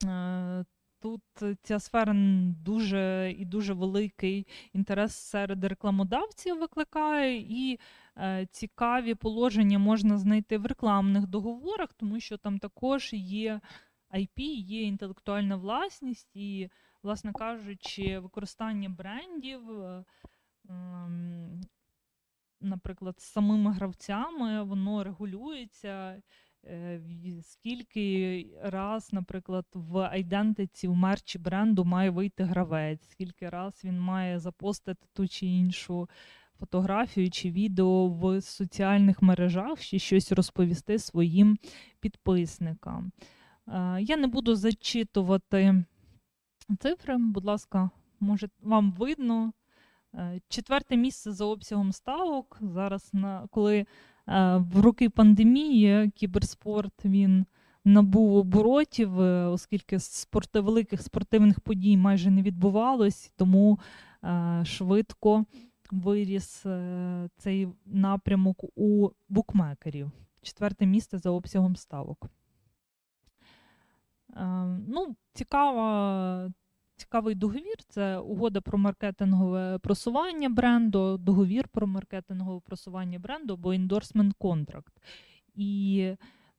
е, 0.05 0.65
тут 1.07 1.59
ця 1.63 1.79
сфера 1.79 2.15
дуже 2.65 3.35
і 3.39 3.45
дуже 3.45 3.73
великий 3.73 4.47
інтерес 4.73 5.15
серед 5.15 5.65
рекламодавців 5.65 6.59
викликає, 6.59 7.37
і 7.37 7.79
е, 8.17 8.47
цікаві 8.51 9.15
положення 9.15 9.79
можна 9.79 10.19
знайти 10.19 10.59
в 10.59 10.67
рекламних 10.67 11.27
договорах, 11.27 11.93
тому 11.93 12.21
що 12.21 12.37
там 12.37 12.59
також 12.59 13.13
є 13.13 13.61
IP, 14.11 14.41
є 14.55 14.83
інтелектуальна 14.83 15.57
власність, 15.57 16.37
і, 16.37 16.69
власне 17.03 17.33
кажучи, 17.33 18.19
використання 18.19 18.89
брендів. 18.89 19.71
е, 19.71 20.05
ем, 20.69 21.61
Наприклад, 22.61 23.21
з 23.21 23.25
самими 23.25 23.73
гравцями 23.73 24.63
воно 24.63 25.05
регулюється, 25.05 25.89
е, 25.89 26.23
скільки 27.43 28.47
раз, 28.63 29.13
наприклад, 29.13 29.67
в 29.75 29.99
айдентиці 29.99 30.89
в 30.89 30.97
мерчі 30.97 31.39
бренду 31.39 31.85
має 31.85 32.11
вийти 32.11 32.45
гравець, 32.45 33.11
скільки 33.11 33.49
раз 33.49 33.81
він 33.85 34.01
має 34.01 34.39
запостити 34.39 35.07
ту 35.13 35.29
чи 35.29 35.47
іншу 35.47 36.09
фотографію 36.59 37.31
чи 37.31 37.51
відео 37.51 38.09
в 38.09 38.41
соціальних 38.41 39.23
мережах, 39.23 39.81
чи 39.81 39.99
щось 39.99 40.33
розповісти 40.33 40.99
своїм 40.99 41.59
підписникам. 42.01 43.13
Е, 43.69 43.99
Я 44.03 44.17
не 44.17 44.27
буду 44.27 44.55
зачитувати 44.55 45.85
цифри, 46.81 47.17
будь 47.19 47.45
ласка, 47.45 47.91
може 48.21 48.49
вам 48.63 48.93
видно. 48.93 49.53
Е, 50.15 50.41
Четверте 50.49 50.97
місце 50.97 51.33
за 51.33 51.45
обсягом 51.45 51.93
ставок. 51.93 52.59
Зараз, 52.61 53.11
на, 53.13 53.47
коли 53.51 53.79
е, 53.79 53.87
в 54.57 54.81
роки 54.81 55.11
пандемії 55.11 56.11
кіберспорт 56.11 57.05
він 57.05 57.47
набув 57.87 58.37
оборотів, 58.37 59.21
е, 59.21 59.47
оскільки 59.47 59.99
спорти, 59.99 60.61
великих 60.61 61.03
спортивних 61.03 61.61
подій 61.61 61.97
майже 61.97 62.31
не 62.31 62.43
відбувалось, 62.43 63.33
тому 63.37 63.79
е, 64.25 64.63
швидко 64.65 65.45
виріс 65.91 66.67
е, 66.67 67.29
цей 67.37 67.69
напрямок 67.87 68.65
у 68.75 69.11
букмекерів. 69.29 70.11
Четверте 70.43 70.87
місце 70.87 71.19
за 71.19 71.31
обсягом 71.31 71.77
ставок. 71.77 72.31
Е, 74.37 74.47
ну, 74.89 75.17
цікава, 75.33 76.53
цікавий 76.97 77.35
договір 77.35 77.77
це 77.89 78.19
угода 78.19 78.61
про 78.61 78.79
маркетингове 78.79 79.79
просування 79.79 80.49
бренду, 80.49 81.19
договір 81.19 81.69
про 81.69 81.87
маркетингове 81.87 82.61
просування 82.61 83.19
бренду 83.19 83.55
або 83.55 83.73
endorsement 83.73 84.35
contract. 84.39 84.93
І 85.55 86.13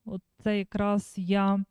от 0.06 0.22
це 0.44 0.58
якраз 0.58 1.14
я 1.18 1.64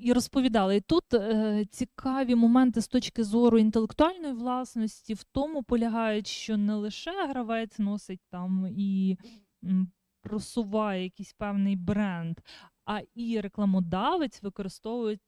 і 0.00 0.12
розповідала. 0.12 0.74
І 0.74 0.80
тут 0.80 1.14
е, 1.14 1.64
цікаві 1.70 2.34
моменти 2.34 2.80
з 2.80 2.88
точки 2.88 3.24
зору 3.24 3.58
інтелектуальної 3.58 4.32
власності 4.32 5.14
в 5.14 5.22
тому 5.22 5.62
полягають, 5.62 6.26
що 6.26 6.56
не 6.56 6.74
лише 6.74 7.26
гравець 7.26 7.78
носить 7.78 8.20
там 8.30 8.66
і 8.76 9.18
просуває 10.22 11.02
якийсь 11.02 11.32
певний 11.32 11.76
бренд, 11.76 12.38
а 12.88 13.00
і 13.14 13.40
рекламодавець 13.40 14.42
використовує 14.42 15.18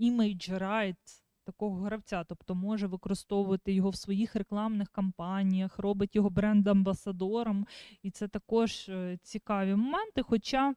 image 0.00 0.58
rights 0.58 1.22
такого 1.44 1.80
гравця, 1.80 2.24
тобто 2.24 2.54
може 2.54 2.86
використовувати 2.86 3.72
його 3.72 3.90
в 3.90 3.96
своїх 3.96 4.36
рекламних 4.36 4.88
кампаніях, 4.88 5.78
робить 5.78 6.16
його 6.16 6.30
бренд-амбасадором, 6.30 7.66
і 8.02 8.10
це 8.10 8.28
також 8.28 8.88
е, 8.88 9.18
цікаві 9.22 9.74
моменти. 9.74 10.22
Хоча, 10.22 10.74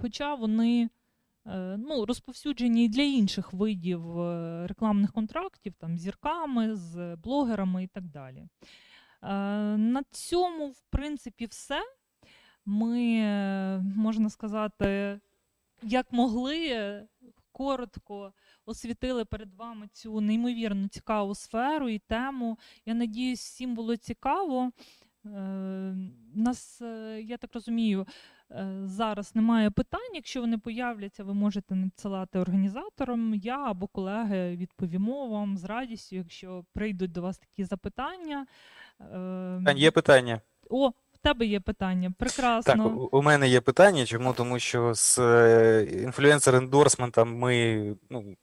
хоча 0.00 0.34
вони 0.34 0.88
е, 1.46 1.76
ну, 1.78 2.06
розповсюджені 2.06 2.84
і 2.84 2.88
для 2.88 3.02
інших 3.02 3.52
видів 3.52 4.20
е, 4.20 4.66
рекламних 4.66 5.12
контрактів, 5.12 5.74
там, 5.74 5.98
зірками, 5.98 6.76
з 6.76 7.16
блогерами 7.16 7.84
і 7.84 7.86
так 7.86 8.04
далі. 8.04 8.48
На 9.78 10.02
цьому, 10.10 10.68
в 10.68 10.82
принципі, 10.90 11.46
все. 11.46 11.82
Ми, 12.64 13.00
е, 13.00 13.78
можна 13.96 14.30
сказати, 14.30 15.20
як 15.82 16.12
могли, 16.12 17.06
коротко 17.52 18.32
освітили 18.66 19.24
перед 19.24 19.54
вами 19.54 19.88
цю 19.92 20.20
неймовірно 20.20 20.88
цікаву 20.88 21.34
сферу 21.34 21.88
і 21.88 21.98
тему. 21.98 22.58
Я 22.86 22.94
надіюсь, 22.94 23.40
всім 23.40 23.74
було 23.74 23.96
цікаво. 23.96 24.70
Е, 25.26 25.30
Нас, 26.34 26.82
е, 26.82 27.20
я 27.22 27.36
так 27.36 27.54
розумію, 27.54 28.06
зараз 28.84 29.34
немає 29.34 29.70
питань. 29.70 30.14
Якщо 30.14 30.40
вони 30.40 30.58
появляться, 30.58 31.24
ви 31.24 31.34
можете 31.34 31.74
надсилати 31.74 32.38
організаторам. 32.38 33.34
Я 33.34 33.58
або 33.58 33.86
колеги 33.86 34.56
відповімо 34.56 35.28
вам 35.28 35.56
з 35.56 35.64
радістю, 35.64 36.16
якщо 36.16 36.64
прийдуть 36.72 37.12
до 37.12 37.22
вас 37.22 37.38
такі 37.38 37.64
запитання. 37.64 38.46
Є 39.76 39.90
питання. 39.90 40.40
О, 40.70 40.92
тебе 41.22 41.46
є 41.46 41.60
питання. 41.60 42.12
Прекрасно. 42.18 42.72
Так, 42.74 43.14
у, 43.14 43.22
мене 43.22 43.48
є 43.48 43.60
питання. 43.60 44.06
Чому? 44.06 44.32
Тому 44.32 44.58
що 44.58 44.94
з 44.94 45.18
е, 45.18 45.86
influencer 46.02 46.54
endorsement 46.54 47.25
ом 47.25 47.38
ми 47.38 47.96
ну, 48.10 48.36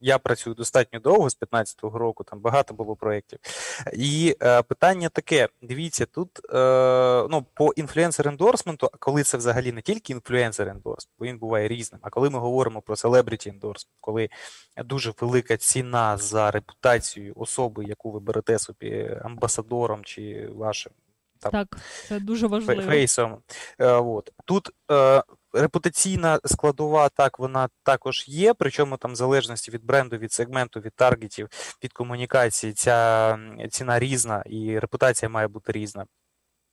я 0.00 0.18
працюю 0.18 0.54
достатньо 0.54 1.00
довго 1.00 1.30
з 1.30 1.38
15-го 1.38 1.98
року, 1.98 2.24
там 2.24 2.40
багато 2.40 2.74
було 2.74 2.96
проєктів. 2.96 3.38
І 3.92 4.36
е, 4.42 4.62
питання 4.62 5.08
таке: 5.08 5.48
дивіться, 5.62 6.06
тут 6.06 6.40
е, 6.54 7.26
ну, 7.30 7.46
по 7.54 7.72
influencer 7.76 8.28
endorsement 8.28 8.81
у, 8.81 8.90
коли 8.98 9.22
це 9.22 9.36
взагалі 9.36 9.72
не 9.72 9.82
тільки 9.82 10.12
influencer 10.12 10.68
endorsement, 10.68 11.14
бо 11.18 11.24
він 11.26 11.38
буває 11.38 11.68
різним, 11.68 12.00
а 12.02 12.10
коли 12.10 12.30
ми 12.30 12.38
говоримо 12.38 12.82
про 12.82 12.96
celebrity 12.96 13.50
endorsement, 13.50 13.96
коли 14.00 14.28
дуже 14.84 15.12
велика 15.20 15.56
ціна 15.56 16.16
за 16.16 16.50
репутацію 16.50 17.32
особи, 17.36 17.84
яку 17.84 18.10
ви 18.10 18.20
берете 18.20 18.58
собі 18.58 19.18
амбасадором 19.24 20.04
чи 20.04 20.48
вашим 20.54 20.92
там, 21.40 21.52
так, 21.52 21.76
це 22.08 22.20
дуже 22.20 22.46
важливо. 22.46 22.82
фейсом. 22.82 23.38
Е, 23.78 23.86
от. 23.92 24.30
Тут 24.44 24.70
е, 24.90 25.22
репутаційна 25.52 26.40
складова, 26.44 27.08
так, 27.08 27.38
вона 27.38 27.68
також 27.82 28.24
є, 28.28 28.54
причому 28.54 28.96
там 28.96 29.12
в 29.12 29.16
залежності 29.16 29.70
від 29.70 29.84
бренду, 29.84 30.16
від 30.16 30.32
сегменту, 30.32 30.80
від 30.80 30.94
таргетів, 30.94 31.48
від 31.84 31.92
комунікації, 31.92 32.72
ця 32.72 33.38
ціна 33.70 33.98
різна 33.98 34.42
і 34.46 34.78
репутація 34.78 35.28
має 35.28 35.48
бути 35.48 35.72
різна. 35.72 36.06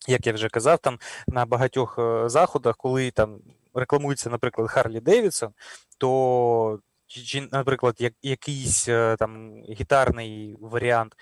Як 0.07 0.27
я 0.27 0.33
вже 0.33 0.49
казав, 0.49 0.79
там 0.79 0.99
на 1.27 1.45
багатьох 1.45 1.99
е, 1.99 2.29
заходах, 2.29 2.77
коли 2.77 3.11
там 3.11 3.39
рекламується, 3.73 4.29
наприклад, 4.29 4.69
Харлі 4.69 4.99
Девідсон, 4.99 5.49
то 5.97 6.79
чи, 7.07 7.47
наприклад, 7.51 7.95
як, 7.99 8.13
якийсь 8.21 8.87
е, 8.89 9.15
там 9.19 9.61
гітарний 9.63 10.57
варіант 10.61 11.15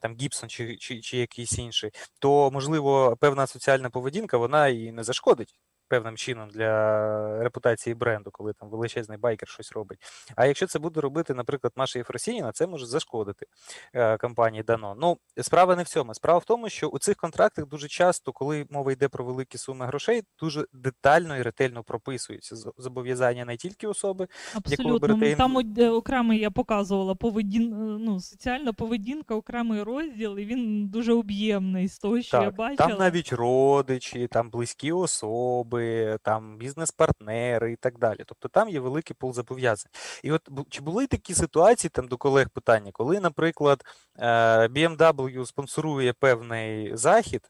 там 0.00 0.16
Гібсон 0.16 0.48
чи, 0.48 0.76
чи, 0.76 1.00
чи 1.00 1.16
якийсь 1.18 1.58
інший, 1.58 1.90
то 2.18 2.50
можливо 2.50 3.16
певна 3.20 3.46
соціальна 3.46 3.90
поведінка 3.90 4.36
вона 4.36 4.68
і 4.68 4.92
не 4.92 5.04
зашкодить 5.04 5.54
певним 5.88 6.16
чином 6.16 6.50
для 6.50 7.42
репутації 7.42 7.94
бренду, 7.94 8.30
коли 8.30 8.52
там 8.52 8.68
величезний 8.68 9.18
байкер 9.18 9.48
щось 9.48 9.72
робить. 9.72 9.98
А 10.36 10.46
якщо 10.46 10.66
це 10.66 10.78
буде 10.78 11.00
робити, 11.00 11.34
наприклад, 11.34 11.72
Маша 11.76 11.98
Єфросініна, 11.98 12.52
це 12.52 12.66
може 12.66 12.86
зашкодити 12.86 13.46
е, 13.94 14.16
компанії 14.16 14.62
Дано. 14.62 14.94
Ну, 15.00 15.18
справа 15.42 15.76
не 15.76 15.82
в 15.82 15.88
цьому. 15.88 16.14
Справа 16.14 16.38
в 16.38 16.44
тому, 16.44 16.68
що 16.68 16.88
у 16.88 16.98
цих 16.98 17.16
контрактах 17.16 17.66
дуже 17.66 17.88
часто, 17.88 18.32
коли 18.32 18.66
мова 18.70 18.92
йде 18.92 19.08
про 19.08 19.24
великі 19.24 19.58
суми 19.58 19.86
грошей, 19.86 20.22
дуже 20.40 20.66
детально 20.72 21.36
і 21.36 21.42
ретельно 21.42 21.82
прописуються 21.82 22.56
зобов'язання 22.78 23.44
не 23.44 23.56
тільки 23.56 23.86
особи, 23.86 24.28
Абсолютно. 24.54 24.94
яку 24.94 25.06
берете... 25.06 25.36
Там 25.36 25.56
окремий 25.78 26.40
я 26.40 26.50
показувала 26.50 27.14
поведін... 27.14 27.70
ну, 28.04 28.20
соціальна 28.20 28.72
поведінка, 28.72 29.34
окремий 29.34 29.82
розділ, 29.82 30.38
і 30.38 30.44
він 30.44 30.88
дуже 30.88 31.12
об'ємний 31.12 31.88
з 31.88 31.98
того, 31.98 32.22
що 32.22 32.30
так, 32.30 32.42
я 32.42 32.50
бачила. 32.50 32.88
Там 32.88 32.98
навіть 32.98 33.32
родичі, 33.32 34.28
там 34.30 34.50
близькі 34.50 34.92
особи 34.92 35.75
особи, 35.76 36.18
там 36.22 36.58
бізнес-партнери 36.58 37.72
і 37.72 37.76
так 37.76 37.98
далі. 37.98 38.22
Тобто 38.26 38.48
там 38.48 38.68
є 38.68 38.80
великий 38.80 39.16
пул 39.18 39.32
зобов'язань. 39.32 39.92
І 40.22 40.32
от 40.32 40.48
чи 40.70 40.80
були 40.82 41.06
такі 41.06 41.34
ситуації 41.34 41.90
там 41.90 42.08
до 42.08 42.16
колег 42.16 42.50
питання, 42.50 42.90
коли, 42.92 43.20
наприклад, 43.20 43.84
е, 44.18 44.26
BMW 44.68 45.46
спонсорує 45.46 46.12
певний 46.12 46.96
захід, 46.96 47.42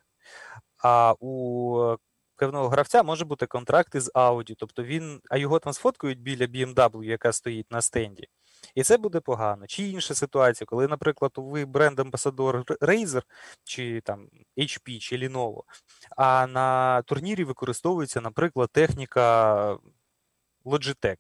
а 0.83 1.15
у 1.21 1.97
певного 2.37 2.69
гравця 2.69 3.03
може 3.03 3.25
бути 3.25 3.47
контракт 3.47 3.95
із 3.95 4.11
Audi, 4.13 4.55
тобто 4.59 4.83
він, 4.83 5.21
а 5.31 5.37
його 5.37 5.59
там 5.59 5.73
сфоткають 5.73 6.21
біля 6.21 6.45
BMW, 6.45 7.05
яка 7.05 7.33
стоїть 7.33 7.73
на 7.73 7.83
стенді. 7.83 8.29
І 8.77 8.83
це 8.83 8.97
буде 8.99 9.21
погано. 9.21 9.67
Чи 9.67 9.89
інша 9.89 10.15
ситуація, 10.15 10.67
коли, 10.67 10.89
наприклад, 10.89 11.33
ви 11.37 11.65
бренд-амбасадор 11.65 12.65
Razer, 12.65 13.23
чи 13.65 14.01
там 14.01 14.29
HP, 14.57 14.99
чи 14.99 15.17
Lenovo, 15.17 15.63
а 16.17 16.47
на 16.47 17.03
турнірі 17.03 17.45
використовується, 17.45 18.21
наприклад, 18.21 18.71
техніка 18.73 19.79
Logitech. 20.65 21.17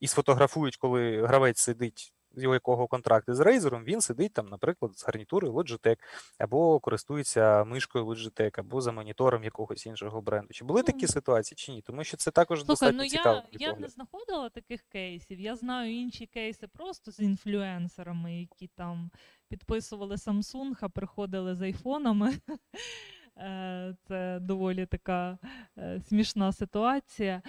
І 0.00 0.08
сфотографують, 0.08 0.76
коли 0.76 1.26
гравець 1.26 1.58
сидить 1.58 2.12
у 2.36 2.54
якого 2.54 2.86
контракти 2.86 3.34
з 3.34 3.40
Razer, 3.40 3.84
він 3.84 4.00
сидить 4.00 4.32
там, 4.32 4.46
наприклад, 4.46 4.98
з 4.98 5.06
гарнітурою 5.06 5.52
Logitech, 5.52 5.96
або 6.38 6.80
користується 6.80 7.64
мишкою 7.64 8.06
Logitech, 8.06 8.60
або 8.60 8.80
за 8.80 8.92
монітором 8.92 9.44
якогось 9.44 9.86
іншого 9.86 10.20
бренду. 10.20 10.48
Чи 10.52 10.64
були 10.64 10.82
такі 10.82 11.06
ситуації, 11.06 11.56
чи 11.56 11.72
ні? 11.72 11.82
Тому 11.82 12.04
що 12.04 12.16
це 12.16 12.30
також 12.30 12.58
Слухай, 12.58 12.72
достатньо 12.72 13.02
ну 13.02 13.08
цікаво. 13.08 13.42
Я, 13.52 13.68
я 13.68 13.76
не 13.76 13.88
знаходила 13.88 14.48
таких 14.48 14.82
кейсів. 14.82 15.40
Я 15.40 15.56
знаю 15.56 15.94
інші 15.94 16.26
кейси 16.26 16.68
просто 16.68 17.10
з 17.10 17.20
інфлюенсерами, 17.20 18.40
які 18.40 18.70
там 18.76 19.10
підписували 19.48 20.14
Samsung, 20.14 20.74
а 20.80 20.88
приходили 20.88 21.54
з 21.54 21.62
айфонами. 21.62 22.32
Е, 23.36 23.96
це 24.08 24.38
доволі 24.40 24.86
така 24.86 25.38
е, 25.78 26.00
смішна 26.08 26.52
ситуація. 26.52 27.42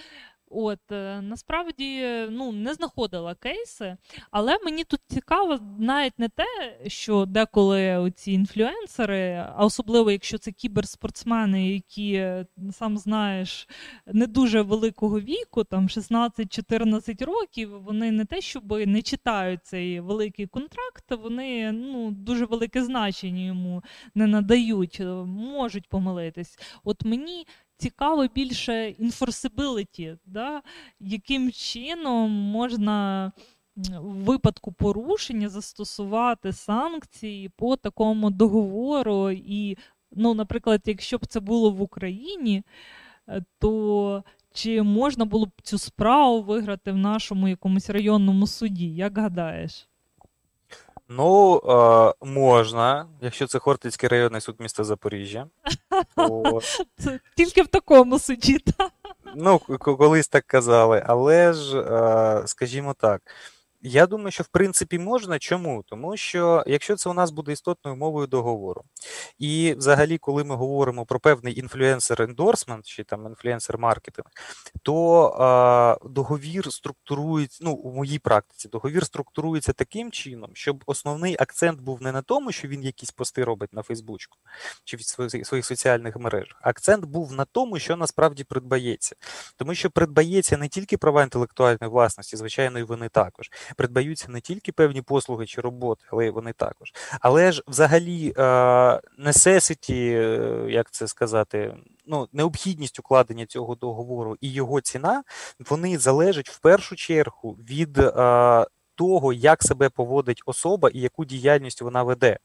От 0.58 0.92
е, 0.92 1.22
насправді 1.22 2.06
ну 2.30 2.52
не 2.52 2.74
знаходила 2.74 3.36
кейси, 3.36 3.98
але 4.32 4.58
мені 4.66 4.84
тут 4.84 5.00
цікаво 5.08 5.60
навіть 5.80 6.20
не 6.20 6.30
те, 6.30 6.46
що 6.88 7.26
деколи 7.26 8.14
ці 8.16 8.32
інфлюенсери, 8.32 9.46
а 9.56 9.66
особливо 9.66 10.12
якщо 10.12 10.38
це 10.38 10.52
кіберспортсмени, 10.52 11.70
які 11.70 12.26
сам 12.72 12.98
знаєш 12.98 13.68
не 14.06 14.28
дуже 14.28 14.62
великого 14.62 15.20
віку, 15.20 15.64
там 15.64 15.88
16-14 15.88 17.26
років, 17.26 17.82
вони 17.82 18.12
не 18.12 18.26
те, 18.26 18.42
щоб 18.42 18.72
не 18.72 19.02
читають 19.02 19.66
цей 19.66 20.00
великий 20.00 20.48
контракт, 20.48 21.12
вони 21.12 21.72
ну 21.72 22.12
дуже 22.12 22.46
велике 22.46 22.84
значення 22.84 23.46
йому 23.46 23.84
не 24.16 24.28
надають, 24.28 25.00
можуть 25.26 25.90
помилитись. 25.90 26.60
От 26.84 27.06
мені 27.06 27.46
цікаво 27.78 28.28
більше 28.36 28.90
інфорсибиліті, 28.90 30.18
да? 30.26 30.62
яким 31.00 31.52
чином 31.52 32.32
можна 32.32 33.32
в 33.76 34.24
випадку 34.24 34.72
порушення 34.72 35.50
застосувати 35.50 36.54
санкції 36.54 37.50
по 37.50 37.76
такому 37.76 38.30
договору. 38.30 39.32
І, 39.32 39.78
ну, 40.12 40.34
наприклад, 40.34 40.82
якщо 40.86 41.18
б 41.18 41.26
це 41.26 41.40
було 41.40 41.72
в 41.72 41.82
Україні, 41.82 42.64
е, 43.28 43.44
то 43.60 44.24
чи 44.54 44.82
можна 44.82 45.26
було 45.26 45.46
б 45.46 45.52
цю 45.64 45.78
справу 45.78 46.42
виграти 46.42 46.92
в 46.92 46.98
нашому 46.98 47.48
якомусь 47.48 47.90
районному 47.90 48.48
суді? 48.48 48.96
Як 48.96 49.18
гадаєш? 49.18 49.88
Ну, 51.10 51.62
е, 52.22 52.26
можна, 52.26 53.08
якщо 53.22 53.48
це 53.48 53.60
Хортицький 53.60 54.10
районний 54.10 54.42
суд 54.42 54.56
міста 54.60 54.84
Запоріжжя. 54.84 55.48
То... 56.16 56.62
Тільки 57.38 57.62
в 57.62 57.68
такому 57.68 58.20
суді, 58.20 58.60
так? 58.60 58.92
Ну, 59.36 59.60
колись 59.80 60.28
так 60.28 60.46
казали, 60.48 61.04
але 61.08 61.54
ж, 61.54 61.80
е, 61.80 62.48
скажімо 62.48 62.96
так. 63.00 63.22
Я 63.88 64.08
думаю, 64.08 64.32
що 64.32 64.44
в 64.44 64.48
принципі 64.48 65.00
можна. 65.00 65.40
Чому? 65.40 65.84
Тому 65.88 66.18
що 66.18 66.64
якщо 66.68 66.96
це 66.96 67.10
у 67.10 67.14
нас 67.14 67.32
буде 67.32 67.52
істотною 67.52 67.98
мовою 67.98 68.28
договору, 68.28 68.84
і 69.40 69.76
взагалі, 69.78 70.18
коли 70.18 70.44
ми 70.44 70.56
говоримо 70.56 71.06
про 71.06 71.20
певний 71.20 71.60
influencer 71.60 72.22
endorsement 72.22 72.86
чи 72.86 73.04
там 73.04 73.26
influencer 73.26 73.78
marketing, 73.78 74.28
то 74.82 75.24
а, 75.40 75.98
договір 76.06 76.74
структурується, 76.74 77.60
ну 77.62 77.72
у 77.72 77.92
моїй 77.92 78.20
практиці, 78.20 78.70
договір 78.70 79.06
структурується 79.06 79.74
таким 79.74 80.12
чином, 80.12 80.52
щоб 80.54 80.84
основний 80.86 81.36
акцент 81.40 81.82
був 81.82 82.02
не 82.02 82.12
на 82.12 82.22
тому, 82.22 82.52
що 82.52 82.68
він 82.68 82.84
якісь 82.84 83.12
пости 83.12 83.44
робить 83.44 83.74
на 83.74 83.84
Фейсбучку 83.84 84.38
чи 84.84 84.98
в 84.98 85.02
своїх 85.46 85.66
соціальних 85.66 86.16
мережах. 86.16 86.60
Акцент 86.62 87.06
був 87.06 87.34
на 87.34 87.46
тому, 87.46 87.80
що 87.80 87.96
насправді 87.96 88.44
придбається, 88.44 89.16
тому 89.56 89.76
що 89.76 89.90
придбається 89.90 90.58
не 90.58 90.68
тільки 90.68 90.98
права 90.98 91.24
інтелектуальної 91.24 91.92
власності, 91.92 92.38
звичайно, 92.38 92.80
і 92.80 92.84
вони 92.84 93.10
також 93.10 93.50
придбаються 93.76 94.32
не 94.32 94.42
тільки 94.42 94.72
певні 94.72 95.02
послуги 95.02 95.46
чи 95.46 95.62
роботи, 95.62 96.06
але 96.12 96.28
й 96.28 96.30
вони 96.30 96.54
також. 96.54 96.94
Але 97.20 97.52
ж 97.52 97.64
взагалі 97.68 98.34
е, 98.38 98.42
necessity, 99.20 99.94
е, 99.94 100.72
як 100.72 100.92
це 100.92 101.08
сказати, 101.08 101.76
ну, 102.06 102.28
необхідність 102.34 103.00
укладення 103.00 103.46
цього 103.46 103.76
договору 103.76 104.38
і 104.42 104.54
його 104.54 104.82
ціна, 104.82 105.24
вони 105.70 105.98
залежать 105.98 106.50
в 106.50 106.60
першу 106.60 106.96
чергу 106.96 107.52
від 107.52 107.98
е, 107.98 108.66
того, 108.96 109.34
як 109.34 109.64
себе 109.64 109.90
поводить 109.90 110.42
особа 110.46 110.90
і 110.90 111.00
яку 111.00 111.26
діяльність 111.26 111.82
вона 111.82 112.04
веде. 112.04 112.38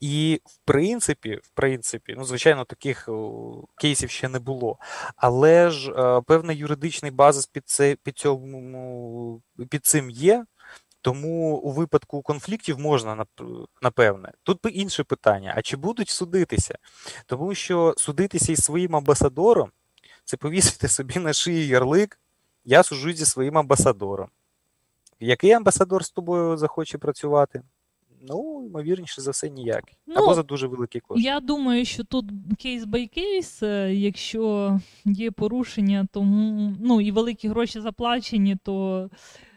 І 0.00 0.40
в 0.44 0.56
принципі, 0.64 1.40
в 1.42 1.50
принципі, 1.54 2.14
ну 2.18 2.24
звичайно, 2.24 2.64
таких 2.64 3.08
кейсів 3.80 4.10
ще 4.10 4.28
не 4.28 4.38
було. 4.38 4.78
Але 5.16 5.70
ж 5.70 5.92
певний 6.26 6.56
юридичний 6.56 7.10
базис 7.10 7.46
під 7.46 7.68
це 7.68 7.96
під 8.02 8.18
цьому 8.18 9.42
під 9.70 9.86
цим 9.86 10.10
є. 10.10 10.44
Тому 11.04 11.56
у 11.56 11.70
випадку 11.70 12.22
конфліктів 12.22 12.78
можна 12.78 13.26
напевне. 13.82 14.32
Тут 14.42 14.58
інше 14.72 15.04
питання: 15.04 15.54
а 15.56 15.62
чи 15.62 15.76
будуть 15.76 16.08
судитися? 16.08 16.78
Тому 17.26 17.54
що 17.54 17.94
судитися 17.96 18.52
із 18.52 18.64
своїм 18.64 18.96
амбасадором 18.96 19.70
це 20.24 20.36
повісити 20.36 20.88
собі 20.88 21.18
на 21.18 21.32
шиї 21.32 21.66
ярлик, 21.66 22.20
я 22.64 22.82
сужу 22.82 23.12
зі 23.12 23.24
своїм 23.24 23.58
амбасадором. 23.58 24.28
Який 25.20 25.52
амбасадор 25.52 26.04
з 26.04 26.10
тобою 26.10 26.56
захоче 26.56 26.98
працювати? 26.98 27.62
Ну, 28.28 28.64
ймовірніше 28.66 29.22
за 29.22 29.30
все, 29.30 29.50
ніякий. 29.50 29.96
Ну, 30.06 30.14
Або 30.14 30.34
за 30.34 30.42
дуже 30.42 30.66
великий 30.66 31.00
кошт. 31.00 31.24
Я 31.24 31.40
думаю, 31.40 31.84
що 31.84 32.04
тут 32.04 32.24
кейс 32.58 32.84
бай 32.84 33.06
кейс, 33.06 33.62
якщо 33.90 34.80
є 35.04 35.30
порушення, 35.30 36.06
то 36.12 36.22
ну 36.80 37.00
і 37.00 37.10
великі 37.10 37.48
гроші 37.48 37.80
заплачені, 37.80 38.56
то 38.62 39.08
Е, 39.12 39.48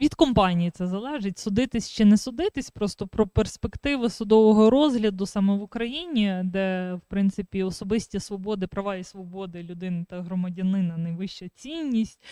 від 0.00 0.14
компанії 0.14 0.70
це 0.70 0.86
залежить, 0.86 1.38
судитись 1.38 1.90
чи 1.90 2.04
не 2.04 2.16
судитись, 2.16 2.70
просто 2.70 3.06
про 3.06 3.26
перспективи 3.26 4.10
судового 4.10 4.70
розгляду 4.70 5.26
саме 5.26 5.56
в 5.56 5.62
Україні, 5.62 6.40
де, 6.44 6.94
в 6.94 7.00
принципі, 7.08 7.62
особисті 7.62 8.20
свободи, 8.20 8.66
права 8.66 8.96
і 8.96 9.04
свободи 9.04 9.62
людини 9.62 10.04
та 10.08 10.22
громадянина 10.22 10.96
найвища 10.96 11.48
цінність. 11.48 12.24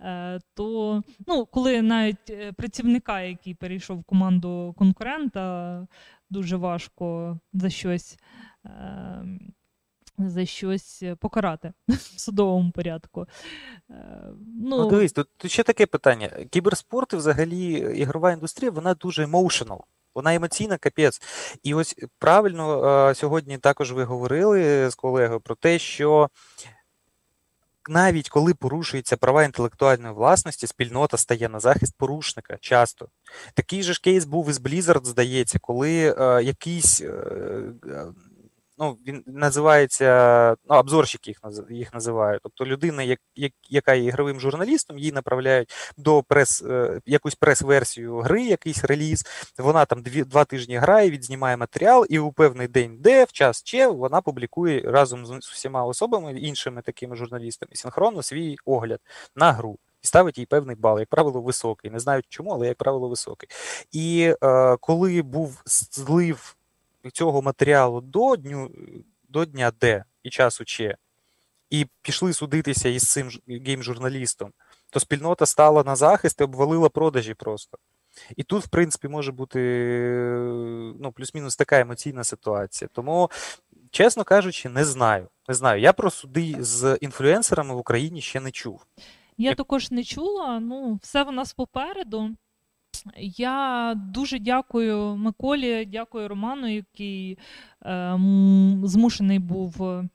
Е, 0.00 0.40
то 0.54 1.02
ну, 1.26 1.46
коли 1.46 1.82
навіть 1.82 2.30
е, 2.30 2.52
працівника, 2.52 3.20
який 3.20 3.54
перейшов 3.54 3.98
в 3.98 4.04
команду 4.04 4.74
конкурента, 4.78 5.86
дуже 6.30 6.56
важко 6.56 7.38
за 7.52 7.70
щось. 7.70 8.18
За 10.18 10.46
щось 10.46 11.02
покарати 11.20 11.72
в 11.88 12.20
судовому 12.20 12.70
порядку. 12.70 13.26
Ну, 13.88 14.76
ну 14.78 14.90
дивись, 14.90 15.12
тут, 15.12 15.28
тут 15.36 15.50
ще 15.50 15.62
таке 15.62 15.86
питання. 15.86 16.28
Кіберспорт 16.50 17.12
і 17.12 17.16
взагалі 17.16 17.72
ігрова 17.96 18.32
індустрія, 18.32 18.70
вона 18.70 18.94
дуже 18.94 19.22
емоушенал. 19.22 19.84
Вона 20.14 20.34
емоційна 20.34 20.78
капець. 20.78 21.22
І 21.62 21.74
ось 21.74 21.96
правильно 22.18 23.14
сьогодні 23.14 23.58
також 23.58 23.92
ви 23.92 24.04
говорили 24.04 24.90
з 24.90 24.94
колегою 24.94 25.40
про 25.40 25.54
те, 25.54 25.78
що 25.78 26.30
навіть 27.88 28.28
коли 28.28 28.54
порушуються 28.54 29.16
права 29.16 29.44
інтелектуальної 29.44 30.14
власності, 30.14 30.66
спільнота 30.66 31.16
стає 31.16 31.48
на 31.48 31.60
захист 31.60 31.94
порушника 31.98 32.56
часто. 32.60 33.08
Такий 33.54 33.82
же 33.82 33.92
ж 33.92 34.00
кейс 34.00 34.24
був 34.24 34.50
із 34.50 34.60
Blizzard, 34.60 35.04
здається, 35.04 35.58
коли 35.58 36.14
е, 36.18 36.42
якийсь. 36.42 37.00
Е, 37.00 37.12
ну, 38.78 38.98
він 39.06 39.22
називається, 39.26 40.56
ну, 40.68 40.76
обзорщик 40.76 41.28
їх 41.28 41.40
їх 41.70 41.94
називають. 41.94 42.40
Тобто 42.42 42.66
людина, 42.66 43.02
як, 43.02 43.20
як, 43.36 43.52
яка 43.68 43.94
є 43.94 44.04
ігровим 44.04 44.40
журналістом, 44.40 44.98
її 44.98 45.12
направляють 45.12 45.72
до 45.96 46.22
прес, 46.22 46.62
е, 46.62 47.00
якусь 47.06 47.34
прес-версію 47.34 48.18
гри, 48.18 48.44
якийсь 48.44 48.84
реліз. 48.84 49.24
Вона 49.58 49.84
там 49.84 50.02
дві, 50.02 50.24
два 50.24 50.44
тижні 50.44 50.76
грає, 50.76 51.10
відзнімає 51.10 51.56
матеріал, 51.56 52.06
і 52.08 52.18
у 52.18 52.32
певний 52.32 52.68
день, 52.68 52.96
де 53.00 53.24
в 53.24 53.32
час 53.32 53.62
че 53.62 53.86
вона 53.86 54.20
публікує 54.20 54.80
разом 54.80 55.26
з 55.26 55.30
усіма 55.30 55.84
особами, 55.84 56.32
іншими 56.32 56.82
такими 56.82 57.16
журналістами, 57.16 57.70
синхронно 57.74 58.22
свій 58.22 58.56
огляд 58.64 59.00
на 59.36 59.52
гру. 59.52 59.78
І 60.02 60.06
ставить 60.06 60.38
їй 60.38 60.46
певний 60.46 60.76
бал, 60.76 60.98
як 60.98 61.08
правило, 61.08 61.40
високий. 61.40 61.90
Не 61.90 61.98
знаю 61.98 62.22
чому, 62.28 62.50
але, 62.50 62.66
як 62.66 62.76
правило, 62.76 63.08
високий. 63.08 63.48
І 63.92 64.34
е, 64.42 64.76
коли 64.80 65.22
був 65.22 65.62
злив 65.66 66.55
цього 67.10 67.42
матеріалу 67.42 68.00
до 68.00 68.36
дню, 68.36 68.70
до 69.28 69.44
дня 69.44 69.72
Д 69.80 70.04
і 70.22 70.30
часу 70.30 70.64
Ч, 70.64 70.96
і 71.70 71.86
пішли 72.02 72.32
судитися 72.32 72.88
із 72.88 73.02
цим 73.02 73.30
гейм-журналістом, 73.48 74.52
то 74.90 75.00
спільнота 75.00 75.46
стала 75.46 75.84
на 75.84 75.96
захист 75.96 76.40
і 76.40 76.44
обвалила 76.44 76.88
продажі 76.88 77.34
просто. 77.34 77.78
І 78.36 78.42
тут, 78.42 78.64
в 78.64 78.68
принципі, 78.68 79.08
може 79.08 79.32
бути 79.32 79.58
ну, 81.00 81.12
плюс-мінус 81.12 81.56
така 81.56 81.80
емоційна 81.80 82.24
ситуація. 82.24 82.88
Тому, 82.92 83.30
чесно 83.90 84.24
кажучи, 84.24 84.68
не 84.68 84.84
знаю. 84.84 85.28
Не 85.48 85.54
знаю. 85.54 85.80
Я 85.80 85.92
про 85.92 86.10
суди 86.10 86.56
з 86.58 86.98
інфлюенсерами 87.00 87.74
в 87.74 87.78
Україні 87.78 88.20
ще 88.20 88.40
не 88.40 88.50
чув. 88.50 88.86
Я 89.38 89.48
Як... 89.48 89.56
також 89.56 89.90
не 89.90 90.04
чула. 90.04 90.60
Ну, 90.60 90.98
все 91.02 91.22
в 91.22 91.32
нас 91.32 91.52
попереду. 91.52 92.30
Я 93.16 93.94
дуже 93.96 94.38
дякую 94.38 95.16
Миколі, 95.16 95.84
дякую 95.84 96.28
Роману, 96.28 96.68
який 96.68 97.38
е, 97.82 98.18
змушений 98.84 99.38
був 99.38 99.82
е, 99.82 100.08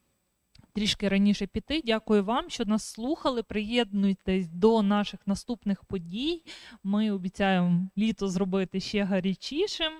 трішки 0.73 1.09
раніше 1.09 1.47
піти. 1.47 1.81
Дякую 1.85 2.23
вам, 2.23 2.49
що 2.49 2.65
нас 2.65 2.83
слухали. 2.83 3.43
Приєднуйтесь 3.43 4.47
до 4.47 4.81
наших 4.81 5.19
наступних 5.25 5.83
подій. 5.83 6.43
Ми 6.83 7.11
обіцяємо 7.11 7.89
літо 7.97 8.27
зробити 8.27 8.79
ще 8.79 9.03
гарячішим. 9.03 9.93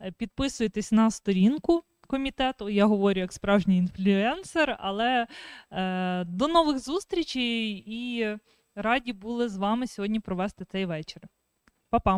Е, 0.00 0.12
підписуйтесь 0.12 0.92
на 0.92 1.10
сторінку. 1.10 1.82
Комітету, 2.06 2.68
я 2.68 2.86
говорю 2.86 3.20
як 3.20 3.32
справжній 3.32 3.76
інфлюенсер, 3.76 4.76
але 4.80 5.26
е, 5.72 6.24
до 6.24 6.48
нових 6.48 6.78
зустрічей 6.78 7.84
і 7.86 8.26
раді 8.74 9.12
були 9.12 9.48
з 9.48 9.56
вами 9.56 9.86
сьогодні 9.86 10.20
провести 10.20 10.64
цей 10.64 10.86
вечір. 10.86 11.22
Па-па! 11.90 12.14